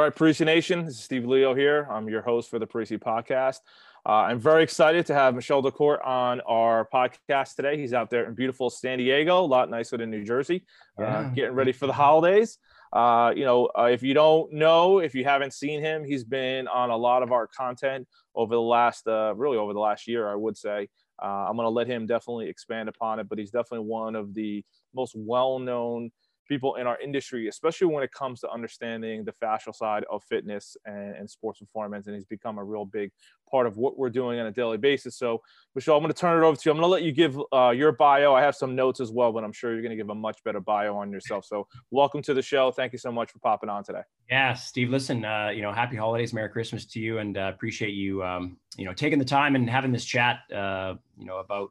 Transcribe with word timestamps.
All 0.00 0.06
right, 0.06 0.14
Parisi 0.14 0.46
Nation, 0.46 0.86
this 0.86 0.94
is 0.94 1.02
Steve 1.02 1.26
Leo 1.26 1.54
here. 1.54 1.86
I'm 1.90 2.08
your 2.08 2.22
host 2.22 2.48
for 2.48 2.58
the 2.58 2.66
Parisi 2.66 2.98
podcast. 2.98 3.58
Uh, 4.06 4.12
I'm 4.12 4.40
very 4.40 4.62
excited 4.62 5.04
to 5.04 5.14
have 5.14 5.34
Michol 5.34 5.62
Dalcourt 5.62 6.02
on 6.02 6.40
our 6.48 6.88
podcast 6.90 7.54
today. 7.54 7.76
He's 7.76 7.92
out 7.92 8.08
there 8.08 8.24
in 8.24 8.34
beautiful 8.34 8.70
San 8.70 8.96
Diego, 8.96 9.40
a 9.40 9.44
lot 9.44 9.68
nicer 9.68 9.98
than 9.98 10.10
New 10.10 10.24
Jersey, 10.24 10.64
uh, 10.98 11.24
getting 11.34 11.54
ready 11.54 11.72
for 11.72 11.86
the 11.86 11.92
holidays. 11.92 12.56
Uh, 12.94 13.34
you 13.36 13.44
know, 13.44 13.68
uh, 13.78 13.90
if 13.92 14.02
you 14.02 14.14
don't 14.14 14.50
know, 14.54 15.00
if 15.00 15.14
you 15.14 15.24
haven't 15.24 15.52
seen 15.52 15.82
him, 15.82 16.02
he's 16.02 16.24
been 16.24 16.66
on 16.66 16.88
a 16.88 16.96
lot 16.96 17.22
of 17.22 17.30
our 17.30 17.46
content 17.46 18.08
over 18.34 18.54
the 18.54 18.60
last, 18.62 19.06
uh, 19.06 19.34
really 19.36 19.58
over 19.58 19.74
the 19.74 19.80
last 19.80 20.08
year, 20.08 20.26
I 20.26 20.34
would 20.34 20.56
say. 20.56 20.88
Uh, 21.22 21.44
I'm 21.46 21.56
going 21.56 21.66
to 21.66 21.68
let 21.68 21.86
him 21.86 22.06
definitely 22.06 22.48
expand 22.48 22.88
upon 22.88 23.18
it, 23.18 23.28
but 23.28 23.38
he's 23.38 23.50
definitely 23.50 23.86
one 23.86 24.16
of 24.16 24.32
the 24.32 24.64
most 24.94 25.14
well-known 25.14 26.10
people 26.50 26.74
in 26.74 26.86
our 26.88 27.00
industry, 27.00 27.46
especially 27.46 27.86
when 27.86 28.02
it 28.02 28.12
comes 28.12 28.40
to 28.40 28.50
understanding 28.50 29.24
the 29.24 29.32
fascial 29.32 29.72
side 29.72 30.04
of 30.10 30.22
fitness 30.24 30.76
and, 30.84 31.14
and, 31.14 31.30
sports 31.30 31.60
performance. 31.60 32.08
And 32.08 32.16
he's 32.16 32.24
become 32.24 32.58
a 32.58 32.64
real 32.64 32.84
big 32.84 33.12
part 33.48 33.68
of 33.68 33.76
what 33.76 33.96
we're 33.96 34.10
doing 34.10 34.40
on 34.40 34.46
a 34.46 34.50
daily 34.50 34.76
basis. 34.76 35.16
So, 35.16 35.40
Michol, 35.78 35.94
I'm 35.94 36.02
going 36.02 36.12
to 36.12 36.18
turn 36.18 36.42
it 36.42 36.44
over 36.44 36.56
to 36.56 36.62
you. 36.64 36.72
I'm 36.72 36.76
going 36.76 36.88
to 36.88 36.92
let 36.92 37.02
you 37.04 37.12
give 37.12 37.38
uh, 37.52 37.70
your 37.70 37.92
bio. 37.92 38.34
I 38.34 38.42
have 38.42 38.56
some 38.56 38.74
notes 38.74 38.98
as 38.98 39.12
well, 39.12 39.32
but 39.32 39.44
I'm 39.44 39.52
sure 39.52 39.72
you're 39.72 39.80
going 39.80 39.90
to 39.90 39.96
give 39.96 40.10
a 40.10 40.14
much 40.14 40.42
better 40.42 40.60
bio 40.60 40.96
on 40.96 41.12
yourself. 41.12 41.44
So, 41.44 41.68
welcome 41.92 42.20
to 42.22 42.34
the 42.34 42.42
show. 42.42 42.72
Thank 42.72 42.92
you 42.92 42.98
so 42.98 43.12
much 43.12 43.30
for 43.30 43.38
popping 43.38 43.70
on 43.70 43.84
today. 43.84 44.02
Yeah, 44.28 44.54
Steve. 44.54 44.90
Listen, 44.90 45.24
uh, 45.24 45.50
you 45.54 45.62
know, 45.62 45.72
happy 45.72 45.96
holidays, 45.96 46.32
Merry 46.32 46.48
Christmas 46.48 46.84
to 46.86 47.00
you, 47.00 47.18
and 47.18 47.38
uh, 47.38 47.52
appreciate 47.54 47.94
you, 47.94 48.24
um, 48.24 48.56
you 48.76 48.84
know, 48.84 48.92
taking 48.92 49.20
the 49.20 49.24
time 49.24 49.54
and 49.54 49.70
having 49.70 49.92
this 49.92 50.04
chat, 50.04 50.40
uh, 50.52 50.94
you 51.16 51.26
know, 51.26 51.38
about 51.38 51.70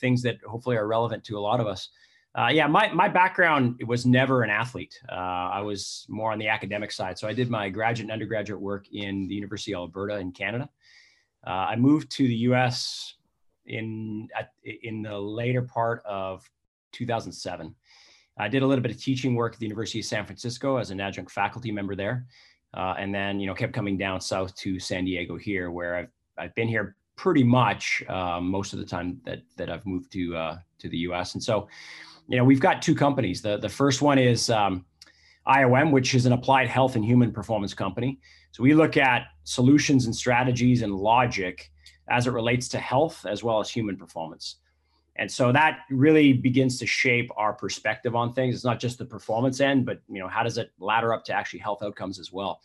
things 0.00 0.22
that 0.22 0.38
hopefully 0.48 0.76
are 0.76 0.86
relevant 0.86 1.24
to 1.24 1.36
a 1.36 1.40
lot 1.40 1.60
of 1.60 1.66
us. 1.66 1.90
Uh, 2.36 2.48
yeah, 2.48 2.66
my, 2.66 2.92
my 2.92 3.08
background 3.08 3.80
was 3.86 4.04
never 4.04 4.42
an 4.42 4.50
athlete. 4.50 4.98
Uh, 5.08 5.14
I 5.14 5.60
was 5.60 6.04
more 6.08 6.32
on 6.32 6.38
the 6.38 6.48
academic 6.48 6.90
side. 6.90 7.16
So 7.16 7.28
I 7.28 7.32
did 7.32 7.48
my 7.48 7.68
graduate 7.68 8.06
and 8.06 8.12
undergraduate 8.12 8.60
work 8.60 8.86
in 8.92 9.28
the 9.28 9.34
University 9.34 9.72
of 9.72 9.78
Alberta 9.80 10.16
in 10.16 10.32
Canada. 10.32 10.68
Uh, 11.46 11.50
I 11.50 11.76
moved 11.76 12.10
to 12.12 12.26
the 12.26 12.34
US 12.48 13.14
in, 13.66 14.28
in 14.82 15.02
the 15.02 15.16
later 15.16 15.62
part 15.62 16.02
of 16.04 16.48
2007. 16.92 17.72
I 18.36 18.48
did 18.48 18.62
a 18.62 18.66
little 18.66 18.82
bit 18.82 18.90
of 18.90 19.00
teaching 19.00 19.36
work 19.36 19.54
at 19.54 19.60
the 19.60 19.66
University 19.66 20.00
of 20.00 20.06
San 20.06 20.26
Francisco 20.26 20.78
as 20.78 20.90
an 20.90 21.00
adjunct 21.00 21.30
faculty 21.30 21.70
member 21.70 21.94
there. 21.94 22.26
Uh, 22.76 22.94
and 22.98 23.14
then, 23.14 23.38
you 23.38 23.46
know, 23.46 23.54
kept 23.54 23.72
coming 23.72 23.96
down 23.96 24.20
south 24.20 24.52
to 24.56 24.80
San 24.80 25.04
Diego 25.04 25.36
here, 25.36 25.70
where 25.70 25.94
I've, 25.94 26.10
I've 26.36 26.54
been 26.56 26.66
here 26.66 26.96
pretty 27.14 27.44
much 27.44 28.02
uh, 28.08 28.40
most 28.40 28.72
of 28.72 28.80
the 28.80 28.84
time 28.84 29.20
that, 29.24 29.42
that 29.56 29.70
I've 29.70 29.86
moved 29.86 30.10
to, 30.14 30.36
uh, 30.36 30.58
to 30.80 30.88
the 30.88 30.98
US. 30.98 31.34
And 31.34 31.42
so, 31.42 31.68
you 32.28 32.36
know, 32.36 32.44
we've 32.44 32.60
got 32.60 32.82
two 32.82 32.94
companies. 32.94 33.42
The, 33.42 33.58
the 33.58 33.68
first 33.68 34.02
one 34.02 34.18
is 34.18 34.50
um, 34.50 34.84
IOM, 35.46 35.90
which 35.90 36.14
is 36.14 36.26
an 36.26 36.32
applied 36.32 36.68
health 36.68 36.96
and 36.96 37.04
human 37.04 37.32
performance 37.32 37.74
company. 37.74 38.18
So 38.52 38.62
we 38.62 38.74
look 38.74 38.96
at 38.96 39.26
solutions 39.44 40.06
and 40.06 40.14
strategies 40.14 40.82
and 40.82 40.94
logic 40.94 41.70
as 42.08 42.26
it 42.26 42.30
relates 42.30 42.68
to 42.68 42.78
health 42.78 43.26
as 43.26 43.42
well 43.42 43.60
as 43.60 43.70
human 43.70 43.96
performance. 43.96 44.56
And 45.16 45.30
so 45.30 45.52
that 45.52 45.80
really 45.90 46.32
begins 46.32 46.78
to 46.80 46.86
shape 46.86 47.30
our 47.36 47.52
perspective 47.52 48.16
on 48.16 48.32
things. 48.32 48.54
It's 48.54 48.64
not 48.64 48.80
just 48.80 48.98
the 48.98 49.04
performance 49.04 49.60
end, 49.60 49.86
but 49.86 50.00
you 50.08 50.20
know, 50.20 50.28
how 50.28 50.42
does 50.42 50.58
it 50.58 50.72
ladder 50.78 51.12
up 51.12 51.24
to 51.26 51.32
actually 51.32 51.60
health 51.60 51.82
outcomes 51.82 52.18
as 52.18 52.32
well? 52.32 52.60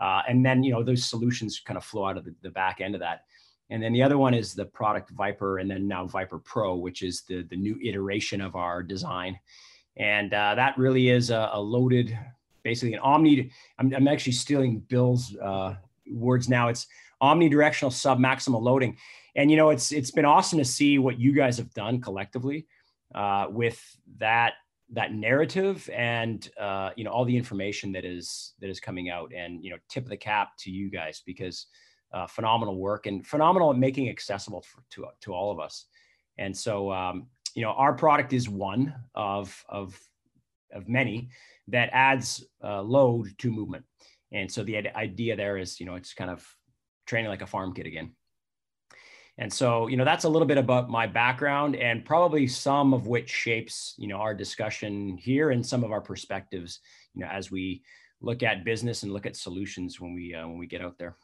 Uh, 0.00 0.22
and 0.28 0.44
then 0.44 0.62
you 0.62 0.72
know 0.72 0.82
those 0.82 1.04
solutions 1.04 1.60
kind 1.60 1.76
of 1.76 1.84
flow 1.84 2.06
out 2.06 2.16
of 2.16 2.24
the, 2.24 2.34
the 2.42 2.50
back 2.50 2.80
end 2.80 2.94
of 2.94 3.00
that. 3.00 3.24
And 3.70 3.82
then 3.82 3.92
the 3.92 4.02
other 4.02 4.18
one 4.18 4.34
is 4.34 4.52
the 4.52 4.64
product 4.64 5.10
Viper, 5.10 5.58
and 5.58 5.70
then 5.70 5.86
now 5.86 6.06
Viper 6.06 6.38
Pro, 6.38 6.74
which 6.76 7.02
is 7.02 7.22
the, 7.22 7.42
the 7.42 7.56
new 7.56 7.78
iteration 7.82 8.40
of 8.40 8.56
our 8.56 8.82
design. 8.82 9.38
And 9.96 10.34
uh, 10.34 10.56
that 10.56 10.76
really 10.76 11.08
is 11.08 11.30
a, 11.30 11.50
a, 11.52 11.60
loaded, 11.60 12.16
basically 12.64 12.94
an 12.94 13.00
omni. 13.00 13.50
I'm, 13.78 13.94
I'm 13.94 14.08
actually 14.08 14.32
stealing 14.32 14.80
Bill's 14.80 15.36
uh, 15.36 15.76
words 16.10 16.48
now. 16.48 16.68
It's 16.68 16.86
omnidirectional 17.22 17.92
sub 17.92 18.18
maximal 18.18 18.60
loading. 18.60 18.96
And 19.36 19.50
you 19.50 19.56
know, 19.56 19.70
it's 19.70 19.92
it's 19.92 20.10
been 20.10 20.24
awesome 20.24 20.58
to 20.58 20.64
see 20.64 20.98
what 20.98 21.20
you 21.20 21.32
guys 21.32 21.56
have 21.58 21.72
done 21.72 22.00
collectively 22.00 22.66
uh, 23.14 23.46
with 23.48 23.80
that 24.18 24.54
that 24.92 25.14
narrative 25.14 25.88
and 25.94 26.50
uh, 26.58 26.90
you 26.96 27.04
know 27.04 27.12
all 27.12 27.24
the 27.24 27.36
information 27.36 27.92
that 27.92 28.04
is 28.04 28.54
that 28.60 28.68
is 28.68 28.80
coming 28.80 29.08
out. 29.08 29.32
And 29.32 29.62
you 29.62 29.70
know, 29.70 29.76
tip 29.88 30.04
of 30.04 30.10
the 30.10 30.16
cap 30.16 30.56
to 30.60 30.70
you 30.70 30.90
guys 30.90 31.22
because 31.24 31.66
uh, 32.12 32.26
phenomenal 32.26 32.76
work 32.76 33.06
and 33.06 33.26
phenomenal 33.26 33.70
at 33.70 33.78
making 33.78 34.08
accessible 34.08 34.62
for, 34.62 34.82
to, 34.90 35.06
to 35.20 35.32
all 35.32 35.50
of 35.50 35.60
us. 35.60 35.86
And 36.38 36.56
so, 36.56 36.92
um, 36.92 37.26
you 37.54 37.62
know, 37.62 37.72
our 37.72 37.92
product 37.92 38.32
is 38.32 38.48
one 38.48 38.94
of, 39.14 39.64
of, 39.68 39.98
of 40.72 40.88
many 40.88 41.30
that 41.68 41.90
adds 41.92 42.44
uh, 42.64 42.82
load 42.82 43.28
to 43.38 43.50
movement. 43.50 43.84
And 44.32 44.50
so 44.50 44.62
the 44.62 44.88
idea 44.96 45.36
there 45.36 45.56
is, 45.56 45.80
you 45.80 45.86
know, 45.86 45.96
it's 45.96 46.14
kind 46.14 46.30
of 46.30 46.46
training 47.06 47.30
like 47.30 47.42
a 47.42 47.46
farm 47.46 47.74
kid 47.74 47.86
again. 47.86 48.12
And 49.38 49.52
so, 49.52 49.86
you 49.86 49.96
know, 49.96 50.04
that's 50.04 50.24
a 50.24 50.28
little 50.28 50.46
bit 50.46 50.58
about 50.58 50.90
my 50.90 51.06
background 51.06 51.74
and 51.74 52.04
probably 52.04 52.46
some 52.46 52.92
of 52.92 53.06
which 53.06 53.30
shapes, 53.30 53.94
you 53.96 54.06
know, 54.06 54.16
our 54.16 54.34
discussion 54.34 55.16
here 55.16 55.50
and 55.50 55.64
some 55.64 55.82
of 55.82 55.92
our 55.92 56.00
perspectives, 56.00 56.80
you 57.14 57.22
know, 57.22 57.28
as 57.30 57.50
we 57.50 57.82
look 58.20 58.42
at 58.42 58.64
business 58.64 59.02
and 59.02 59.12
look 59.12 59.26
at 59.26 59.36
solutions 59.36 59.98
when 59.98 60.12
we 60.14 60.34
uh, 60.34 60.46
when 60.46 60.58
we 60.58 60.66
get 60.66 60.82
out 60.82 60.98
there. 60.98 61.16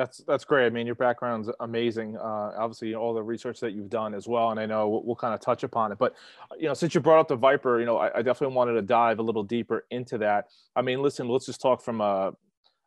That's 0.00 0.16
that's 0.26 0.46
great. 0.46 0.64
I 0.64 0.70
mean, 0.70 0.86
your 0.86 0.94
background's 0.94 1.50
amazing. 1.60 2.16
Uh, 2.16 2.52
obviously, 2.56 2.94
all 2.94 3.12
the 3.12 3.22
research 3.22 3.60
that 3.60 3.72
you've 3.72 3.90
done 3.90 4.14
as 4.14 4.26
well, 4.26 4.50
and 4.50 4.58
I 4.58 4.64
know 4.64 4.88
we'll, 4.88 5.04
we'll, 5.04 5.14
kind 5.14 5.34
of 5.34 5.40
touch 5.40 5.62
upon 5.62 5.92
it. 5.92 5.98
But 5.98 6.14
you 6.58 6.68
know, 6.68 6.72
since 6.72 6.94
you 6.94 7.02
brought 7.02 7.20
up 7.20 7.28
the 7.28 7.36
Viper, 7.36 7.78
you 7.80 7.84
know, 7.84 7.98
I, 7.98 8.06
I, 8.20 8.22
definitely 8.22 8.56
wanted 8.56 8.72
to 8.72 8.82
dive 8.82 9.18
a 9.18 9.22
little 9.22 9.42
deeper 9.42 9.84
into 9.90 10.16
that. 10.16 10.46
I 10.74 10.80
mean, 10.80 11.02
listen, 11.02 11.28
let's 11.28 11.44
just 11.44 11.60
talk 11.60 11.82
from 11.82 12.00
a, 12.00 12.32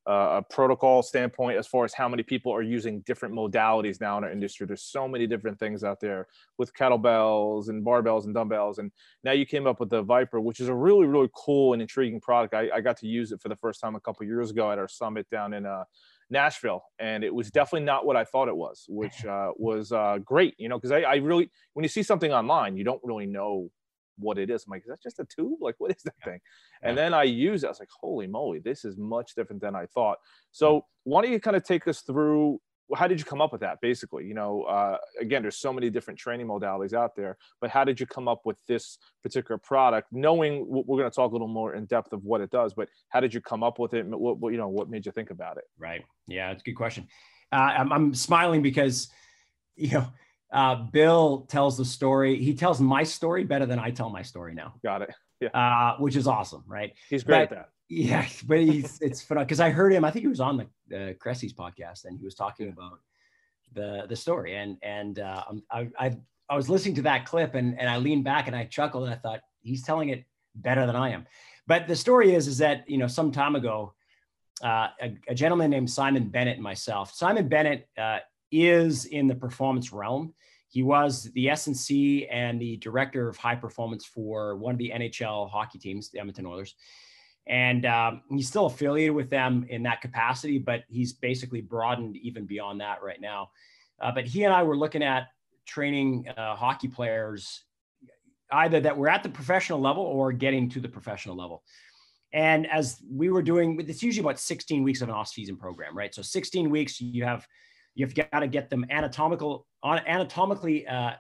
a 0.08 0.42
protocol 0.50 1.04
standpoint 1.04 1.60
as 1.60 1.68
far 1.68 1.86
as 1.86 1.94
how 1.94 2.10
many 2.10 2.24
people 2.24 2.52
are 2.52 2.64
using 2.64 3.02
different 3.02 3.36
modalities 3.36 4.02
now 4.02 4.18
in 4.18 4.24
our 4.24 4.32
industry. 4.32 4.66
There's 4.66 4.82
so 4.82 5.08
many 5.08 5.28
different 5.28 5.60
things 5.60 5.84
out 5.84 6.00
there 6.00 6.26
with 6.58 6.74
kettlebells 6.74 7.70
and 7.70 7.86
barbells 7.86 8.26
and 8.26 8.34
dumbbells, 8.34 8.80
and 8.80 8.92
now 9.24 9.34
you 9.34 9.46
came 9.46 9.68
up 9.68 9.80
with 9.80 9.92
the 9.92 10.02
Viper, 10.02 10.42
which 10.42 10.60
is 10.60 10.68
a 10.68 10.74
really 10.74 11.06
really 11.06 11.30
cool 11.36 11.74
and 11.74 11.82
intriguing 11.84 12.22
product. 12.22 12.56
I, 12.56 12.70
I 12.74 12.82
got 12.82 12.98
to 12.98 13.08
use 13.08 13.32
it 13.32 13.40
for 13.40 13.50
the 13.50 13.56
first 13.56 13.82
time 13.82 13.94
a 13.94 14.00
couple 14.00 14.26
years 14.26 14.50
ago 14.50 14.72
at 14.72 14.80
our 14.80 14.88
summit 14.88 15.30
down 15.30 15.54
in 15.54 15.68
uh, 15.68 15.84
Nashville, 16.30 16.84
and 17.00 17.24
it 17.24 17.34
was 17.34 17.52
definitely 17.52 17.86
not 17.86 18.06
what 18.06 18.16
I 18.16 18.24
thought 18.24 18.48
it 18.48 18.56
was, 18.56 18.86
which 18.88 19.26
uh, 19.26 19.52
was 19.58 19.92
uh, 19.92 20.20
great. 20.24 20.56
You 20.58 20.70
know, 20.70 20.78
because 20.78 20.92
I, 20.92 21.02
I, 21.02 21.16
really, 21.16 21.50
when 21.74 21.84
you 21.84 21.90
see 21.90 22.04
something 22.04 22.32
online, 22.32 22.78
you 22.78 22.84
don't 22.84 23.02
really 23.04 23.26
know 23.26 23.70
what 24.18 24.38
it 24.38 24.50
is. 24.50 24.66
I'm 24.66 24.72
like, 24.72 24.84
is 24.84 24.90
that 24.90 25.02
just 25.02 25.20
a 25.20 25.26
tube? 25.26 25.60
Like, 25.62 25.76
what 25.80 25.92
is 25.92 26.04
that 26.04 26.16
thing? 26.24 26.40
And 26.82 26.98
then 26.98 27.14
I 27.14 27.24
use 27.24 27.64
it. 27.64 27.68
I 27.68 27.70
was 27.70 27.80
like, 27.80 27.90
holy 28.00 28.28
moly, 28.28 28.60
this 28.60 28.86
is 28.86 28.98
much 28.98 29.36
different 29.36 29.62
than 29.62 29.76
I 29.76 29.86
thought. 29.88 30.18
So, 30.52 30.86
why 31.04 31.22
don't 31.22 31.32
you 31.32 31.40
kind 31.40 31.58
of 31.58 31.64
take 31.64 31.88
us 31.88 32.02
through 32.02 32.60
how 32.96 33.08
did 33.08 33.20
you 33.20 33.26
come 33.26 33.42
up 33.42 33.52
with 33.52 33.62
that 33.62 33.80
basically? 33.82 34.26
You 34.26 34.34
know 34.34 34.64
uh, 34.64 34.98
again 35.20 35.42
there's 35.42 35.58
so 35.58 35.74
many 35.74 35.90
different 35.90 36.20
training 36.20 36.48
modalities 36.48 36.94
out 36.94 37.16
there 37.16 37.38
but 37.62 37.70
how 37.70 37.84
did 37.84 38.00
you 38.00 38.06
come 38.06 38.28
up 38.28 38.42
with 38.46 38.58
this 38.68 38.98
particular 39.22 39.58
product 39.58 40.08
knowing 40.12 40.66
we're 40.68 40.98
going 40.98 41.10
to 41.10 41.16
talk 41.16 41.32
a 41.32 41.34
little 41.34 41.48
more 41.48 41.76
in 41.76 41.86
depth 41.86 42.14
of 42.14 42.24
what 42.24 42.42
it 42.42 42.50
does 42.50 42.74
but 42.74 42.90
how 43.10 43.20
did 43.20 43.34
you 43.34 43.42
come 43.42 43.64
up 43.64 43.80
with 43.80 43.94
it? 43.94 44.06
What, 44.06 44.40
what 44.40 44.52
you 44.52 44.58
know 44.58 44.68
what 44.68 44.90
made 44.90 45.06
you 45.06 45.12
think 45.12 45.30
about 45.30 45.58
it? 45.58 45.64
Right. 45.78 46.04
Yeah 46.28 46.52
it's 46.52 46.62
a 46.62 46.66
good 46.66 46.76
question. 46.76 47.08
Uh, 47.52 47.56
I'm, 47.56 47.92
I'm, 47.92 48.14
smiling 48.14 48.62
because 48.62 49.10
you 49.76 49.92
know 49.92 50.08
uh, 50.52 50.76
bill 50.76 51.48
tells 51.50 51.78
the 51.78 51.86
story 51.86 52.42
he 52.42 52.54
tells 52.54 52.80
my 52.80 53.04
story 53.04 53.44
better 53.44 53.66
than 53.66 53.80
i 53.80 53.92
tell 53.92 54.10
my 54.10 54.22
story 54.22 54.54
now. 54.54 54.74
Got 54.84 55.04
it. 55.04 55.10
Yeah. 55.40 55.50
Uh, 55.50 55.98
which 55.98 56.16
is 56.16 56.28
awesome 56.28 56.64
right? 56.68 56.94
He's 57.10 57.24
great 57.24 57.50
but, 57.50 57.58
at 57.58 57.64
that 57.64 57.73
yeah, 57.90 58.26
but 58.46 58.60
he's 58.60 59.00
it's 59.02 59.22
fun 59.22 59.40
because 59.40 59.60
I 59.60 59.70
heard 59.70 59.94
him. 59.94 60.06
I 60.06 60.12
think 60.12 60.24
he 60.24 60.30
was 60.30 60.40
on 60.40 60.68
the 60.88 60.98
uh, 60.98 61.14
Cressey's 61.14 61.54
podcast, 61.54 62.06
and 62.06 62.18
he 62.18 62.26
was 62.26 62.36
talking 62.36 62.70
about 62.70 63.00
the 63.74 64.06
the 64.08 64.16
story. 64.16 64.56
And 64.56 64.78
and 64.82 65.20
uh, 65.20 65.44
I, 65.72 65.90
I 65.98 66.18
I 66.50 66.56
was 66.56 66.70
listening 66.70 66.96
to 66.96 67.02
that 67.04 67.26
clip, 67.26 67.56
and 67.56 67.80
and 67.80 67.90
I 67.90 67.98
leaned 67.98 68.24
back 68.24 68.48
and 68.48 68.56
I 68.56 68.66
chuckled, 68.66 69.04
and 69.04 69.14
I 69.14 69.18
thought 69.18 69.42
he's 69.62 69.84
telling 69.84 70.10
it 70.10 70.26
better 70.56 70.86
than 70.86 70.96
I 70.96 71.12
am. 71.12 71.26
But 71.68 71.88
the 71.88 71.96
story 71.96 72.34
is 72.34 72.48
is 72.48 72.58
that 72.60 72.90
you 72.90 72.98
know 72.98 73.08
some 73.08 73.32
time 73.32 73.56
ago, 73.56 73.94
uh, 74.64 74.90
a, 75.02 75.18
a, 75.30 75.36
gentleman 75.36 75.72
named 75.72 75.90
Simon 75.90 76.30
Bennett 76.30 76.56
and 76.56 76.64
myself. 76.64 77.14
Simon 77.14 77.48
Bennett 77.48 77.88
uh, 77.98 78.20
is 78.52 79.06
in 79.06 79.28
the 79.28 79.36
performance 79.36 79.92
realm. 79.92 80.34
He 80.70 80.82
was 80.82 81.32
the 81.34 81.52
S&C 81.52 82.28
and 82.28 82.60
the 82.60 82.78
director 82.78 83.30
of 83.30 83.38
high 83.38 83.56
performance 83.56 84.06
for 84.06 84.56
one 84.56 84.74
of 84.74 84.80
the 84.80 84.92
NHL 84.94 85.48
hockey 85.52 85.78
teams, 85.78 86.10
the 86.10 86.20
Edmonton 86.20 86.48
Oilers 86.48 86.74
and 87.48 87.86
um, 87.86 88.22
he's 88.30 88.48
still 88.48 88.68
affiliated 88.68 89.14
with 89.14 89.30
them 89.30 89.66
in 89.70 89.84
that 89.84 90.02
capacity, 90.02 90.58
but 90.58 90.84
he's 90.88 91.14
basically 91.14 91.62
broadened 91.62 92.16
even 92.18 92.46
beyond 92.46 92.80
that 92.82 93.04
right 93.04 93.20
now. 93.20 93.50
Uh, 94.02 94.12
but 94.12 94.26
he 94.26 94.44
and 94.44 94.54
I 94.54 94.64
were 94.64 94.78
looking 94.78 95.04
at 95.04 95.28
training 95.66 96.28
uh, 96.38 96.56
hockey 96.56 96.88
players 96.88 97.64
either 98.52 98.80
that 98.80 98.98
were 98.98 99.10
at 99.10 99.24
the 99.24 99.30
professional 99.30 99.80
level 99.80 100.04
or 100.04 100.32
getting 100.32 100.70
to 100.70 100.80
the 100.80 100.88
professional 100.88 101.36
level. 101.36 101.64
And 102.34 102.70
as 102.70 103.02
we 103.12 103.30
were 103.30 103.42
doing, 103.42 103.80
it's 103.88 104.02
usually 104.02 104.26
about 104.26 104.40
16 104.40 104.84
weeks 104.84 105.02
of 105.02 105.10
an 105.10 105.16
off-season 105.16 105.58
program, 105.58 105.96
right? 105.96 106.14
So 106.14 106.22
16 106.22 106.70
weeks, 106.70 107.00
you 107.00 107.24
have 107.24 107.48
you've 107.96 108.16
got 108.16 108.40
to 108.40 108.48
get 108.48 108.70
them 108.70 108.86
anatomical, 108.90 109.68
anatomically 109.86 110.88
uh, 110.88 111.12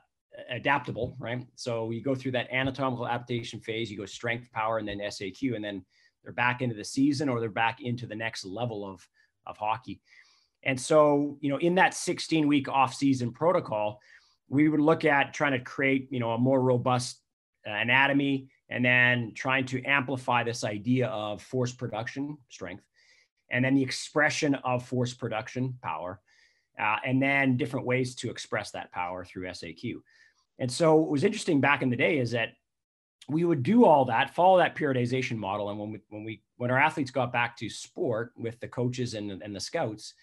adaptable, 0.50 1.16
right? 1.20 1.46
So 1.56 1.92
you 1.92 2.02
go 2.02 2.16
through 2.16 2.32
that 2.32 2.52
anatomical 2.52 3.08
adaptation 3.08 3.60
phase. 3.60 3.92
You 3.92 3.98
go 3.98 4.06
strength, 4.06 4.52
power, 4.52 4.80
and 4.80 4.88
then 4.88 5.00
SAQ, 5.00 5.56
and 5.56 5.64
then 5.64 5.86
they're 6.24 6.34
back 6.34 6.62
into 6.62 6.76
the 6.76 6.84
season 6.84 7.30
or 7.30 7.40
they're 7.40 7.50
back 7.50 7.82
into 7.82 8.06
the 8.08 8.16
next 8.16 8.46
level 8.46 8.86
of 8.90 9.08
of 9.46 9.58
hockey. 9.58 10.00
And 10.64 10.80
so, 10.80 11.38
you 11.42 11.50
know, 11.50 11.58
in 11.58 11.76
that 11.76 11.94
16 11.94 12.48
week 12.48 12.70
off 12.70 12.94
season 12.94 13.32
protocol, 13.32 14.00
we 14.48 14.70
would 14.70 14.80
look 14.80 15.04
at 15.04 15.34
trying 15.34 15.52
to 15.52 15.60
create, 15.60 16.08
you 16.10 16.20
know, 16.20 16.32
a 16.32 16.38
more 16.38 16.62
robust 16.62 17.20
uh, 17.68 17.72
anatomy 17.72 18.48
and 18.70 18.84
then 18.84 19.34
trying 19.36 19.66
to 19.66 19.84
amplify 19.84 20.44
this 20.44 20.64
idea 20.64 21.08
of 21.08 21.42
force 21.42 21.74
production 21.74 22.38
strength 22.50 22.84
and 23.52 23.64
then 23.64 23.76
the 23.76 23.84
expression 23.84 24.56
of 24.56 24.86
force 24.86 25.14
production 25.14 25.78
power 25.82 26.20
uh, 26.80 26.98
and 27.06 27.22
then 27.22 27.56
different 27.56 27.86
ways 27.86 28.16
to 28.16 28.30
express 28.30 28.72
that 28.72 28.92
power 28.92 29.24
through 29.24 29.46
SAQ. 29.46 30.02
And 30.60 30.72
so 30.72 30.96
what 30.96 31.10
was 31.10 31.24
interesting 31.24 31.62
back 31.62 31.82
in 31.82 31.90
the 31.90 31.96
day 31.96 32.18
is 32.18 32.32
that 32.32 32.50
we 33.30 33.46
would 33.46 33.64
do 33.64 33.86
all 33.86 34.06
that, 34.06 34.36
follow 34.36 34.58
that 34.58 34.76
periodization 34.76 35.38
model. 35.38 35.70
And 35.70 35.80
when 35.80 35.92
we, 35.92 36.00
when 36.10 36.24
we, 36.24 36.42
when 36.58 36.72
our 36.72 36.80
athletes 36.80 37.12
got 37.12 37.32
back 37.32 37.56
to 37.58 37.70
sport 37.70 38.34
with 38.38 38.60
the 38.60 38.68
coaches 38.68 39.14
and, 39.14 39.32
and 39.42 39.56
the 39.56 39.60
scouts, 39.60 40.14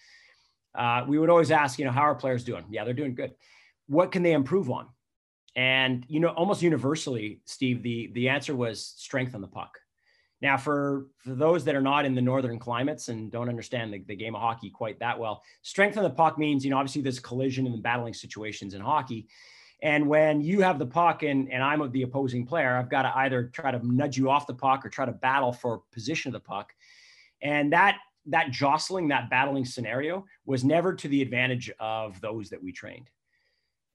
uh, 0.75 1.03
we 1.07 1.19
would 1.19 1.29
always 1.29 1.51
ask, 1.51 1.79
you 1.79 1.85
know, 1.85 1.91
how 1.91 2.01
are 2.01 2.15
players 2.15 2.43
doing? 2.43 2.65
Yeah, 2.69 2.83
they're 2.83 2.93
doing 2.93 3.15
good. 3.15 3.33
What 3.87 4.11
can 4.11 4.23
they 4.23 4.33
improve 4.33 4.69
on? 4.69 4.87
And, 5.55 6.05
you 6.07 6.19
know, 6.19 6.29
almost 6.29 6.61
universally, 6.61 7.41
Steve, 7.45 7.83
the, 7.83 8.09
the 8.13 8.29
answer 8.29 8.55
was 8.55 8.85
strength 8.85 9.35
on 9.35 9.41
the 9.41 9.47
puck. 9.47 9.77
Now, 10.41 10.57
for, 10.57 11.07
for 11.17 11.35
those 11.35 11.65
that 11.65 11.75
are 11.75 11.81
not 11.81 12.05
in 12.05 12.15
the 12.15 12.21
northern 12.21 12.57
climates 12.57 13.09
and 13.09 13.31
don't 13.31 13.49
understand 13.49 13.93
the, 13.93 13.99
the 14.07 14.15
game 14.15 14.33
of 14.33 14.41
hockey 14.41 14.69
quite 14.69 14.99
that 14.99 15.19
well, 15.19 15.43
strength 15.61 15.97
on 15.97 16.03
the 16.03 16.09
puck 16.09 16.37
means, 16.37 16.63
you 16.63 16.71
know, 16.71 16.77
obviously 16.77 17.01
there's 17.01 17.19
collision 17.19 17.67
and 17.67 17.83
battling 17.83 18.13
situations 18.13 18.73
in 18.73 18.81
hockey. 18.81 19.27
And 19.81 20.07
when 20.07 20.41
you 20.41 20.61
have 20.61 20.77
the 20.77 20.85
puck 20.85 21.23
and, 21.23 21.51
and 21.51 21.63
I'm 21.63 21.91
the 21.91 22.03
opposing 22.03 22.45
player, 22.45 22.75
I've 22.75 22.89
got 22.89 23.01
to 23.03 23.17
either 23.17 23.45
try 23.45 23.71
to 23.71 23.85
nudge 23.85 24.15
you 24.15 24.29
off 24.29 24.45
the 24.45 24.53
puck 24.53 24.85
or 24.85 24.89
try 24.89 25.05
to 25.05 25.11
battle 25.11 25.51
for 25.51 25.81
position 25.91 26.29
of 26.29 26.33
the 26.33 26.47
puck. 26.47 26.73
And 27.41 27.73
that 27.73 27.97
that 28.27 28.51
jostling, 28.51 29.07
that 29.07 29.31
battling 29.31 29.65
scenario 29.65 30.25
was 30.45 30.63
never 30.63 30.93
to 30.93 31.07
the 31.07 31.23
advantage 31.23 31.71
of 31.79 32.21
those 32.21 32.49
that 32.51 32.61
we 32.61 32.71
trained. 32.71 33.09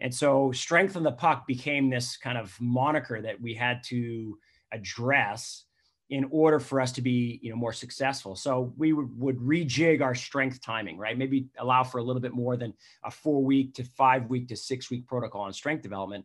And 0.01 0.13
so 0.13 0.51
strength 0.51 0.97
on 0.97 1.05
the 1.05 1.13
puck 1.13 1.47
became 1.47 1.89
this 1.89 2.17
kind 2.17 2.37
of 2.37 2.55
moniker 2.61 3.23
that 3.23 3.41
we 3.41 3.55
had 3.55 3.85
to 3.85 4.37
address 4.73 5.66
in 6.09 6.27
order 6.31 6.61
for 6.61 6.81
us 6.81 6.93
to 6.93 7.03
be 7.03 7.41
you 7.43 7.51
know 7.51 7.57
more 7.57 7.73
successful. 7.73 8.37
So 8.37 8.73
we 8.77 8.93
would, 8.93 9.19
would 9.19 9.39
rejig 9.39 10.03
our 10.03 10.15
strength 10.15 10.61
timing 10.61 10.99
right? 10.99 11.19
Maybe 11.19 11.47
allow 11.59 11.83
for 11.83 11.99
a 11.99 12.03
little 12.03 12.23
bit 12.23 12.33
more 12.33 12.57
than 12.57 12.75
a 13.05 13.11
four 13.11 13.43
week 13.43 13.75
to 13.75 13.85
five 13.85 14.27
week 14.27 14.49
to 14.49 14.57
six 14.57 14.91
week 14.91 15.07
protocol 15.07 15.43
on 15.43 15.53
strength 15.53 15.83
development. 15.83 16.25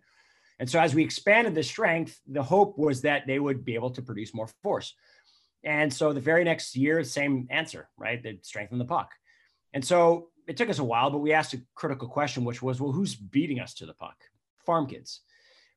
And 0.59 0.69
so 0.69 0.79
as 0.79 0.93
we 0.93 1.03
expanded 1.03 1.55
the 1.55 1.63
strength 1.63 2.19
the 2.27 2.43
hope 2.43 2.77
was 2.77 3.01
that 3.01 3.25
they 3.25 3.39
would 3.39 3.65
be 3.65 3.75
able 3.75 3.91
to 3.91 4.01
produce 4.01 4.33
more 4.33 4.49
force. 4.61 4.93
And 5.63 5.93
so 5.93 6.13
the 6.13 6.19
very 6.19 6.43
next 6.43 6.75
year 6.75 7.03
same 7.03 7.47
answer 7.49 7.89
right? 7.97 8.21
They 8.21 8.39
strengthen 8.43 8.77
the 8.77 8.85
puck. 8.85 9.11
And 9.73 9.83
so 9.83 10.29
it 10.47 10.57
took 10.57 10.69
us 10.69 10.79
a 10.79 10.83
while 10.83 11.09
but 11.09 11.19
we 11.19 11.33
asked 11.33 11.53
a 11.55 11.61
critical 11.73 12.07
question 12.07 12.45
which 12.45 12.61
was 12.61 12.79
well 12.79 12.91
who's 12.91 13.15
beating 13.15 13.59
us 13.59 13.73
to 13.75 13.87
the 13.87 13.95
puck? 13.95 14.17
Farm 14.63 14.85
kids 14.85 15.21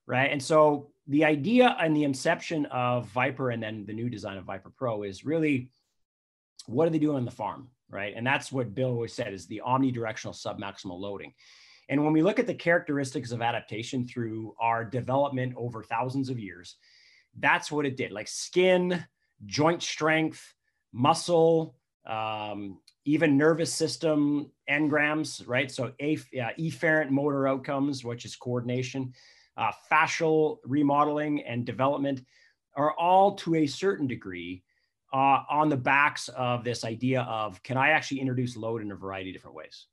right? 0.07 0.31
And 0.31 0.43
so 0.43 0.91
the 1.07 1.25
idea 1.25 1.77
and 1.81 1.97
the 1.97 2.05
inception 2.05 2.67
of 2.67 3.07
Viper 3.09 3.51
and 3.51 3.63
then 3.63 3.85
the 3.87 3.93
new 3.93 4.09
design 4.09 4.39
of 4.39 4.45
Viper 4.45 4.73
Pro 4.77 5.03
is 5.03 5.25
really 5.25 5.71
what 6.67 6.87
are 6.87 6.91
they 6.91 6.99
doing 6.99 7.17
on 7.17 7.25
the 7.25 7.31
farm, 7.31 7.69
right? 7.91 8.15
And 8.17 8.27
that's 8.27 8.51
what 8.51 8.75
Bill 8.75 8.91
always 8.91 9.13
said 9.13 9.35
is 9.35 9.47
the 9.47 9.63
omnidirectional 9.67 10.35
submaximal 10.35 10.99
loading. 10.99 11.35
And 11.89 12.03
when 12.03 12.15
we 12.15 12.23
look 12.23 12.39
at 12.39 12.47
the 12.47 12.55
characteristics 12.55 13.31
of 13.31 13.43
adaptation 13.43 14.07
through 14.07 14.55
our 14.59 14.85
development 14.85 15.55
over 15.57 15.83
thousands 15.83 16.31
of 16.31 16.39
years, 16.39 16.77
that's 17.39 17.71
what 17.71 17.85
it 17.85 17.97
did. 17.97 18.13
Like 18.13 18.29
skin, 18.29 19.05
joint 19.45 19.83
strength, 19.83 20.55
muscle, 20.93 21.77
um, 22.07 22.79
even 23.05 23.37
nervous 23.37 23.73
system 23.73 24.51
engrams, 24.71 25.47
right? 25.47 25.71
So 25.71 25.93
a, 26.01 26.17
uh, 26.17 26.51
efferent 26.59 27.11
motor 27.11 27.47
outcomes, 27.47 28.05
which 28.05 28.25
is 28.25 28.37
coordination, 28.37 29.13
uh, 29.57 29.71
fascial 29.91 30.59
remodeling 30.65 31.43
and 31.45 31.65
development 31.65 32.23
are 32.77 32.93
all 32.99 33.35
to 33.37 33.55
a 33.57 33.67
certain 33.67 34.07
degree 34.07 34.63
uh, 35.13 35.43
on 35.49 35.69
the 35.69 35.77
backs 35.77 36.29
of 36.29 36.65
this 36.65 36.85
idea 36.85 37.23
of 37.23 37.63
can 37.63 37.77
I 37.77 37.91
actually 37.91 38.21
introduce 38.21 38.57
load 38.57 38.83
in 38.83 38.91
a 38.91 38.97
variety 38.97 39.31
of 39.31 39.35
different 39.35 39.57
ways? 39.57 39.87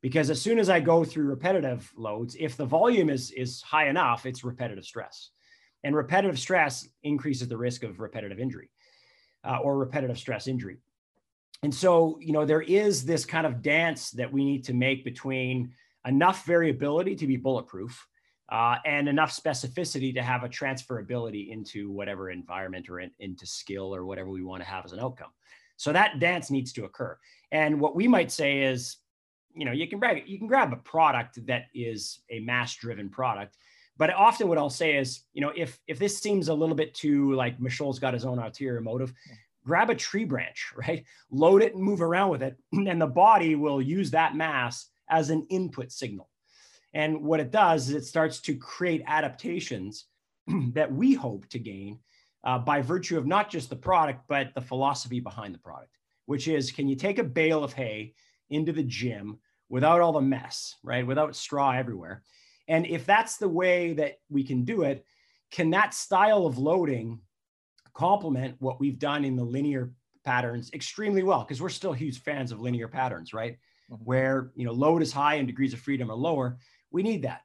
Because 0.00 0.30
as 0.30 0.40
soon 0.40 0.58
as 0.58 0.68
I 0.68 0.80
go 0.80 1.04
through 1.04 1.26
repetitive 1.26 1.90
loads, 1.96 2.36
if 2.38 2.56
the 2.56 2.64
volume 2.64 3.10
is, 3.10 3.30
is 3.30 3.62
high 3.62 3.88
enough, 3.88 4.26
it's 4.26 4.44
repetitive 4.44 4.84
stress. 4.84 5.30
And 5.82 5.94
repetitive 5.94 6.38
stress 6.38 6.88
increases 7.02 7.48
the 7.48 7.56
risk 7.56 7.82
of 7.82 8.00
repetitive 8.00 8.38
injury 8.38 8.70
uh, 9.44 9.58
or 9.62 9.76
repetitive 9.76 10.18
stress 10.18 10.46
injury. 10.46 10.78
And 11.62 11.74
so, 11.74 12.18
you 12.20 12.32
know, 12.32 12.44
there 12.44 12.62
is 12.62 13.04
this 13.04 13.24
kind 13.24 13.46
of 13.46 13.62
dance 13.62 14.10
that 14.12 14.32
we 14.32 14.44
need 14.44 14.64
to 14.64 14.74
make 14.74 15.04
between 15.04 15.72
enough 16.06 16.44
variability 16.44 17.16
to 17.16 17.26
be 17.26 17.36
bulletproof 17.36 18.06
uh, 18.50 18.76
and 18.84 19.08
enough 19.08 19.34
specificity 19.34 20.14
to 20.14 20.22
have 20.22 20.44
a 20.44 20.48
transferability 20.48 21.50
into 21.50 21.90
whatever 21.90 22.30
environment 22.30 22.88
or 22.88 23.00
in, 23.00 23.10
into 23.18 23.46
skill 23.46 23.94
or 23.94 24.04
whatever 24.04 24.28
we 24.28 24.42
want 24.42 24.62
to 24.62 24.68
have 24.68 24.84
as 24.84 24.92
an 24.92 25.00
outcome. 25.00 25.30
So 25.76 25.92
that 25.92 26.20
dance 26.20 26.50
needs 26.50 26.72
to 26.74 26.84
occur. 26.84 27.18
And 27.50 27.80
what 27.80 27.96
we 27.96 28.06
might 28.06 28.30
say 28.30 28.62
is, 28.62 28.96
you 29.54 29.64
know, 29.64 29.72
you 29.72 29.88
can 29.88 29.98
grab 29.98 30.18
you 30.26 30.38
can 30.38 30.46
grab 30.46 30.72
a 30.72 30.76
product 30.76 31.44
that 31.46 31.66
is 31.74 32.20
a 32.30 32.40
mass-driven 32.40 33.08
product, 33.08 33.56
but 33.96 34.12
often 34.12 34.48
what 34.48 34.58
I'll 34.58 34.70
say 34.70 34.96
is, 34.96 35.20
you 35.32 35.40
know, 35.40 35.52
if 35.56 35.78
if 35.86 35.98
this 35.98 36.18
seems 36.18 36.48
a 36.48 36.54
little 36.54 36.74
bit 36.74 36.94
too 36.94 37.32
like 37.34 37.60
Michol's 37.60 37.98
got 37.98 38.14
his 38.14 38.24
own 38.24 38.38
ulterior 38.38 38.80
motive, 38.80 39.12
grab 39.64 39.90
a 39.90 39.94
tree 39.94 40.24
branch, 40.24 40.72
right? 40.76 41.04
Load 41.30 41.62
it 41.62 41.74
and 41.74 41.82
move 41.82 42.02
around 42.02 42.30
with 42.30 42.42
it, 42.42 42.56
and 42.72 43.00
the 43.00 43.06
body 43.06 43.54
will 43.54 43.80
use 43.80 44.10
that 44.10 44.36
mass 44.36 44.88
as 45.08 45.30
an 45.30 45.46
input 45.50 45.92
signal. 45.92 46.28
And 46.94 47.22
what 47.22 47.40
it 47.40 47.50
does 47.50 47.88
is 47.88 47.94
it 47.94 48.06
starts 48.06 48.40
to 48.42 48.54
create 48.54 49.02
adaptations 49.06 50.06
that 50.72 50.92
we 50.92 51.12
hope 51.14 51.48
to 51.48 51.58
gain 51.58 51.98
uh, 52.44 52.58
by 52.58 52.80
virtue 52.80 53.18
of 53.18 53.26
not 53.26 53.50
just 53.50 53.68
the 53.68 53.76
product, 53.76 54.22
but 54.28 54.54
the 54.54 54.60
philosophy 54.60 55.18
behind 55.18 55.54
the 55.54 55.58
product, 55.58 55.98
which 56.26 56.46
is 56.46 56.70
can 56.70 56.88
you 56.88 56.94
take 56.94 57.18
a 57.18 57.24
bale 57.24 57.64
of 57.64 57.72
hay 57.72 58.14
into 58.50 58.72
the 58.72 58.82
gym 58.82 59.38
without 59.68 60.00
all 60.00 60.12
the 60.12 60.20
mess, 60.20 60.76
right? 60.82 61.06
Without 61.06 61.34
straw 61.34 61.72
everywhere. 61.72 62.22
And 62.68 62.86
if 62.86 63.04
that's 63.04 63.36
the 63.36 63.48
way 63.48 63.94
that 63.94 64.18
we 64.30 64.44
can 64.44 64.64
do 64.64 64.82
it, 64.82 65.04
can 65.50 65.70
that 65.70 65.94
style 65.94 66.46
of 66.46 66.58
loading 66.58 67.20
complement 67.94 68.56
what 68.58 68.80
we've 68.80 68.98
done 68.98 69.24
in 69.24 69.36
the 69.36 69.44
linear 69.44 69.92
patterns 70.24 70.70
extremely 70.72 71.22
well? 71.22 71.40
Because 71.40 71.60
we're 71.60 71.68
still 71.68 71.92
huge 71.92 72.20
fans 72.22 72.52
of 72.52 72.60
linear 72.60 72.88
patterns, 72.88 73.32
right? 73.32 73.58
Mm-hmm. 73.90 74.04
Where 74.04 74.50
you 74.54 74.64
know 74.64 74.72
load 74.72 75.02
is 75.02 75.12
high 75.12 75.34
and 75.34 75.46
degrees 75.46 75.72
of 75.72 75.80
freedom 75.80 76.10
are 76.10 76.16
lower. 76.16 76.58
We 76.94 77.02
need 77.02 77.22
that. 77.22 77.42